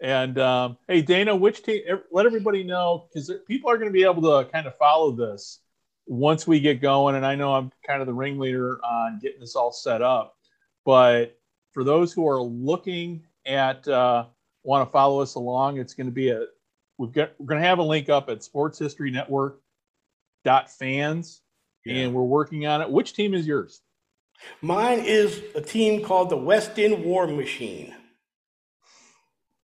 And 0.00 0.38
um, 0.38 0.76
hey, 0.86 1.00
Dana, 1.00 1.34
which 1.34 1.62
team? 1.62 1.80
Let 2.12 2.26
everybody 2.26 2.62
know 2.62 3.06
because 3.08 3.32
people 3.48 3.70
are 3.70 3.78
going 3.78 3.88
to 3.88 3.92
be 3.92 4.04
able 4.04 4.20
to 4.22 4.50
kind 4.50 4.66
of 4.66 4.76
follow 4.76 5.12
this 5.12 5.60
once 6.06 6.46
we 6.46 6.60
get 6.60 6.82
going. 6.82 7.16
And 7.16 7.24
I 7.24 7.34
know 7.36 7.54
I'm 7.54 7.70
kind 7.86 8.02
of 8.02 8.06
the 8.06 8.12
ringleader 8.12 8.80
on 8.84 9.18
getting 9.22 9.40
this 9.40 9.56
all 9.56 9.72
set 9.72 10.02
up. 10.02 10.36
But 10.84 11.38
for 11.72 11.84
those 11.84 12.12
who 12.12 12.28
are 12.28 12.42
looking 12.42 13.24
at 13.46 13.88
uh, 13.88 14.26
want 14.64 14.86
to 14.86 14.90
follow 14.92 15.20
us 15.20 15.36
along, 15.36 15.78
it's 15.78 15.94
going 15.94 16.06
to 16.06 16.12
be 16.12 16.30
a 16.30 16.46
we've 16.98 17.12
got 17.12 17.32
we're 17.38 17.46
going 17.46 17.60
to 17.60 17.66
have 17.66 17.78
a 17.78 17.82
link 17.82 18.08
up 18.08 18.28
at 18.28 18.42
Sports 18.42 18.78
History 18.78 19.10
Network 19.10 19.60
dot 20.44 20.70
fans, 20.70 21.42
and 21.86 22.12
we're 22.12 22.22
working 22.22 22.66
on 22.66 22.82
it. 22.82 22.90
Which 22.90 23.12
team 23.12 23.34
is 23.34 23.46
yours? 23.46 23.82
Mine 24.60 25.00
is 25.00 25.42
a 25.54 25.60
team 25.60 26.02
called 26.04 26.30
the 26.30 26.36
West 26.36 26.78
End 26.78 27.04
War 27.04 27.26
Machine. 27.26 27.94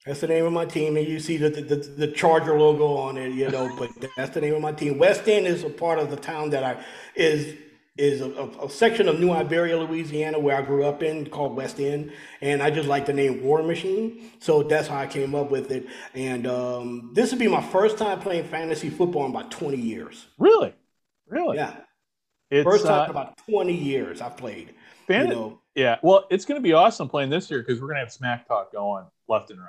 That's 0.07 0.21
the 0.21 0.29
name 0.29 0.47
of 0.47 0.53
my 0.53 0.65
team, 0.65 0.97
and 0.97 1.07
you 1.07 1.21
see 1.21 1.37
the, 1.37 1.51
the, 1.51 1.77
the 1.77 2.09
Charger 2.09 2.59
logo 2.59 2.95
on 2.95 3.19
it, 3.19 3.33
you 3.35 3.51
know. 3.51 3.71
But 3.79 3.91
that's 4.17 4.33
the 4.33 4.41
name 4.41 4.55
of 4.55 4.63
my 4.63 4.73
team. 4.73 4.99
West 4.99 5.29
End 5.29 5.47
is 5.47 5.63
a 5.63 5.71
part 5.71 5.99
of 5.99 6.11
the 6.11 6.17
town 6.17 6.51
that 6.51 6.65
I 6.65 6.83
is 7.15 7.57
is 7.97 8.21
a, 8.21 8.31
a, 8.33 8.67
a 8.67 8.71
section 8.71 9.09
of 9.09 9.19
New 9.21 9.31
Iberia, 9.31 9.77
Louisiana, 9.79 10.39
where 10.39 10.57
I 10.57 10.63
grew 10.63 10.85
up 10.85 11.03
in, 11.03 11.27
called 11.29 11.57
West 11.57 11.79
End, 11.81 12.13
and 12.41 12.63
I 12.63 12.71
just 12.71 12.89
like 12.89 13.05
the 13.07 13.13
name 13.13 13.43
War 13.43 13.63
Machine, 13.63 14.31
so 14.39 14.63
that's 14.63 14.89
how 14.89 14.99
I 14.99 15.07
came 15.07 15.35
up 15.35 15.51
with 15.51 15.71
it. 15.71 15.87
And 16.15 16.47
um, 16.47 17.11
this 17.15 17.31
would 17.31 17.39
be 17.41 17.49
my 17.49 17.63
first 17.63 17.99
time 17.99 18.21
playing 18.21 18.45
fantasy 18.45 18.91
football 18.91 19.25
in 19.27 19.33
about 19.33 19.51
twenty 19.51 19.79
years. 19.81 20.27
Really, 20.39 20.75
really? 21.29 21.57
Yeah, 21.57 21.77
It's 22.51 22.65
first 22.65 22.87
time 22.87 23.01
uh, 23.01 23.05
in 23.05 23.11
about 23.11 23.37
twenty 23.49 23.75
years 23.75 24.21
I've 24.21 24.37
played. 24.37 24.75
fan- 25.07 25.29
You 25.29 25.35
know, 25.35 25.59
Yeah, 25.75 25.99
well, 26.03 26.27
it's 26.31 26.45
going 26.45 26.59
to 26.61 26.63
be 26.63 26.73
awesome 26.73 27.09
playing 27.09 27.31
this 27.31 27.51
year 27.51 27.61
because 27.61 27.81
we're 27.81 27.89
going 27.89 27.97
to 27.97 28.05
have 28.05 28.13
smack 28.13 28.47
talk 28.49 28.73
going 28.73 29.05
left 29.29 29.51
and 29.51 29.59
right. 29.61 29.67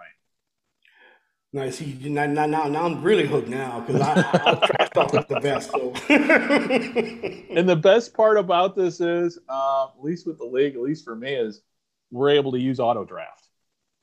Now, 1.53 1.69
see, 1.69 1.97
now, 2.03 2.25
now, 2.27 2.45
now, 2.45 2.67
now 2.69 2.85
I'm 2.85 3.01
really 3.03 3.27
hooked 3.27 3.49
now 3.49 3.81
because 3.81 3.99
I, 4.01 4.13
I, 4.13 4.41
I'll 4.45 4.61
trash 4.61 4.89
talk 4.93 5.11
with 5.11 5.27
the 5.27 5.39
best. 5.41 5.71
So. 5.71 5.93
And 7.57 7.67
the 7.67 7.75
best 7.75 8.13
part 8.13 8.37
about 8.37 8.73
this 8.75 9.01
is, 9.01 9.37
uh, 9.49 9.87
at 9.87 10.01
least 10.01 10.25
with 10.25 10.37
the 10.37 10.45
league, 10.45 10.75
at 10.75 10.81
least 10.81 11.03
for 11.03 11.13
me, 11.13 11.33
is 11.33 11.61
we're 12.09 12.29
able 12.29 12.53
to 12.53 12.59
use 12.59 12.79
auto 12.79 13.03
draft, 13.03 13.49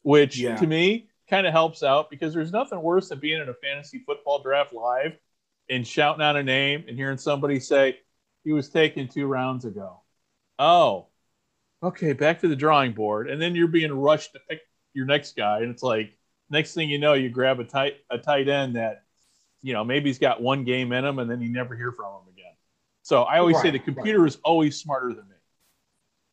which 0.02 0.38
Yeah. 0.38 0.56
to 0.56 0.66
me 0.66 1.08
kind 1.30 1.46
of 1.46 1.52
helps 1.52 1.82
out 1.82 2.10
because 2.10 2.34
there's 2.34 2.52
nothing 2.52 2.82
worse 2.82 3.08
than 3.08 3.18
being 3.18 3.40
in 3.40 3.48
a 3.48 3.54
fantasy 3.54 4.00
football 4.04 4.42
draft 4.42 4.74
live 4.74 5.16
and 5.70 5.86
shouting 5.86 6.22
out 6.22 6.36
a 6.36 6.42
name 6.42 6.84
and 6.86 6.98
hearing 6.98 7.16
somebody 7.18 7.60
say 7.60 7.98
he 8.44 8.52
was 8.52 8.68
taken 8.68 9.08
two 9.08 9.26
rounds 9.26 9.64
ago. 9.64 10.02
Oh, 10.58 11.06
okay, 11.82 12.12
back 12.12 12.40
to 12.40 12.48
the 12.48 12.56
drawing 12.56 12.92
board, 12.92 13.30
and 13.30 13.40
then 13.40 13.54
you're 13.54 13.68
being 13.68 13.92
rushed 13.92 14.32
to 14.32 14.40
pick 14.50 14.60
your 14.92 15.06
next 15.06 15.34
guy, 15.36 15.60
and 15.60 15.70
it's 15.70 15.82
like 15.82 16.17
next 16.50 16.74
thing 16.74 16.88
you 16.90 16.98
know, 16.98 17.14
you 17.14 17.28
grab 17.28 17.60
a 17.60 17.64
tight 17.64 17.96
a 18.10 18.18
tight 18.18 18.48
end 18.48 18.76
that 18.76 19.04
you 19.62 19.72
know 19.72 19.84
maybe 19.84 20.08
he's 20.08 20.18
got 20.18 20.42
one 20.42 20.64
game 20.64 20.92
in 20.92 21.04
him, 21.04 21.18
and 21.18 21.30
then 21.30 21.40
you 21.40 21.50
never 21.50 21.76
hear 21.76 21.92
from 21.92 22.06
him 22.22 22.32
again. 22.32 22.52
So 23.02 23.22
I 23.22 23.38
always 23.38 23.60
say 23.60 23.70
the 23.70 23.78
computer 23.78 24.26
is 24.26 24.38
always 24.44 24.76
smarter 24.76 25.08
than 25.08 25.28
me. 25.28 25.34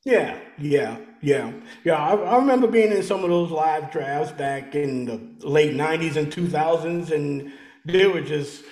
yeah, 0.04 0.40
yeah, 0.60 0.98
yeah, 1.22 1.52
yeah. 1.84 1.96
I, 1.96 2.14
I 2.16 2.36
remember 2.38 2.68
being 2.68 2.92
in 2.92 3.02
some 3.04 3.24
of 3.24 3.30
those 3.30 3.50
live 3.52 3.92
drafts 3.92 4.32
back 4.34 4.76
in 4.76 5.06
the 5.06 5.48
late 5.48 5.74
'90s 5.76 6.16
and 6.16 6.32
2000s, 6.32 7.12
and 7.12 7.52
they 7.86 8.08
were 8.08 8.22
just. 8.22 8.64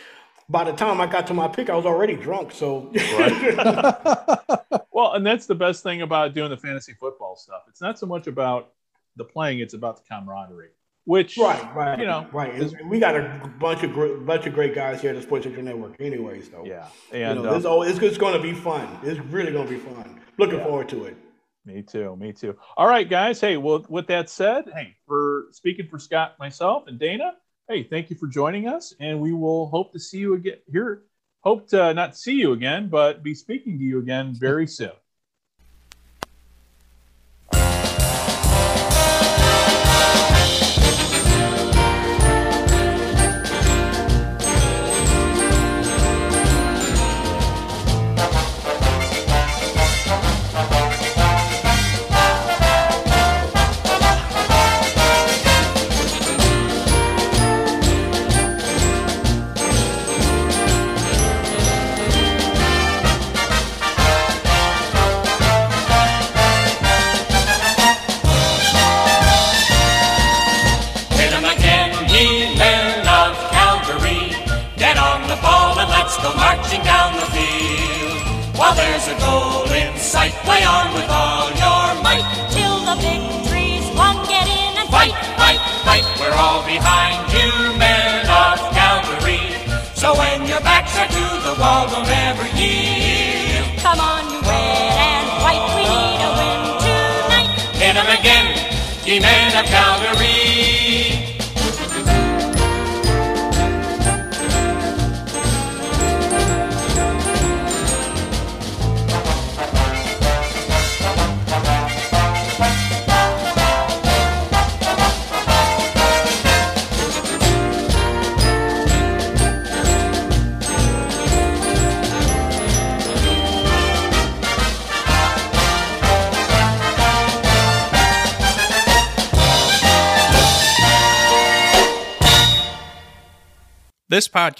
By 0.50 0.66
the 0.66 0.74
time 0.74 1.00
I 1.00 1.08
got 1.08 1.26
to 1.28 1.34
my 1.34 1.48
pick, 1.48 1.70
I 1.70 1.76
was 1.76 1.86
already 1.86 2.16
drunk. 2.16 2.52
So, 2.52 2.92
Well, 4.92 5.14
and 5.14 5.26
that's 5.26 5.46
the 5.48 5.56
best 5.56 5.84
thing 5.84 6.02
about 6.02 6.34
doing 6.34 6.50
the 6.52 6.58
fantasy 6.58 6.94
football 6.94 7.36
stuff. 7.36 7.64
It's 7.68 7.82
not 7.82 7.98
so 7.98 8.06
much 8.06 8.28
about 8.28 8.74
the 9.16 9.24
playing; 9.24 9.60
it's 9.60 9.74
about 9.74 9.98
the 9.98 10.04
camaraderie. 10.08 10.70
Which, 11.06 11.38
right, 11.38 11.76
right, 11.76 12.00
you 12.00 12.06
know, 12.06 12.28
right. 12.32 12.56
is- 12.56 12.74
we 12.86 12.98
got 13.00 13.16
a 13.16 13.52
bunch 13.60 13.84
of 13.84 13.92
great, 13.94 14.26
bunch 14.26 14.46
of 14.46 14.54
great 14.54 14.74
guys 14.74 15.02
here 15.02 15.10
at 15.10 15.18
the 15.18 15.22
Sports 15.22 15.44
Center 15.44 15.62
Network, 15.62 15.96
anyway. 16.00 16.42
So, 16.42 16.64
yeah, 16.66 16.88
you 17.12 17.18
and 17.20 17.44
know, 17.44 17.52
uh, 17.52 17.58
it's, 17.58 17.66
always, 17.66 17.92
it's, 17.92 18.02
it's 18.02 18.18
going 18.18 18.34
to 18.34 18.42
be 18.42 18.54
fun. 18.54 18.88
It's 19.04 19.20
really 19.20 19.52
going 19.52 19.68
to 19.68 19.74
be 19.74 19.80
fun. 19.80 20.22
Looking 20.38 20.60
Yeah. 20.60 20.66
forward 20.66 20.88
to 20.90 21.06
it. 21.06 21.18
Me 21.66 21.82
too. 21.82 22.16
Me 22.16 22.32
too. 22.32 22.56
All 22.78 22.88
right, 22.88 23.10
guys. 23.10 23.40
Hey, 23.42 23.58
well, 23.58 23.86
with 23.90 24.08
that 24.08 24.30
said, 24.30 24.66
hey, 24.74 24.96
for 25.06 25.46
speaking 25.52 25.88
for 25.88 26.00
Scott, 26.00 26.36
myself, 26.40 26.84
and 26.88 26.98
Dana, 27.00 27.34
hey, 27.68 27.84
thank 27.84 28.10
you 28.10 28.16
for 28.16 28.28
joining 28.28 28.68
us, 28.68 28.94
and 29.00 29.20
we 29.20 29.34
will 29.34 29.68
hope 29.70 29.92
to 29.94 30.00
see 30.00 30.20
you 30.20 30.34
again 30.36 30.58
here. 30.72 31.04
Hope 31.42 31.68
to 31.70 31.94
not 31.94 32.16
see 32.16 32.34
you 32.36 32.54
again, 32.54 32.88
but 32.88 33.24
be 33.24 33.36
speaking 33.36 33.78
to 33.78 33.84
you 33.84 34.00
again 34.00 34.34
very 34.40 34.68
soon. 34.68 34.92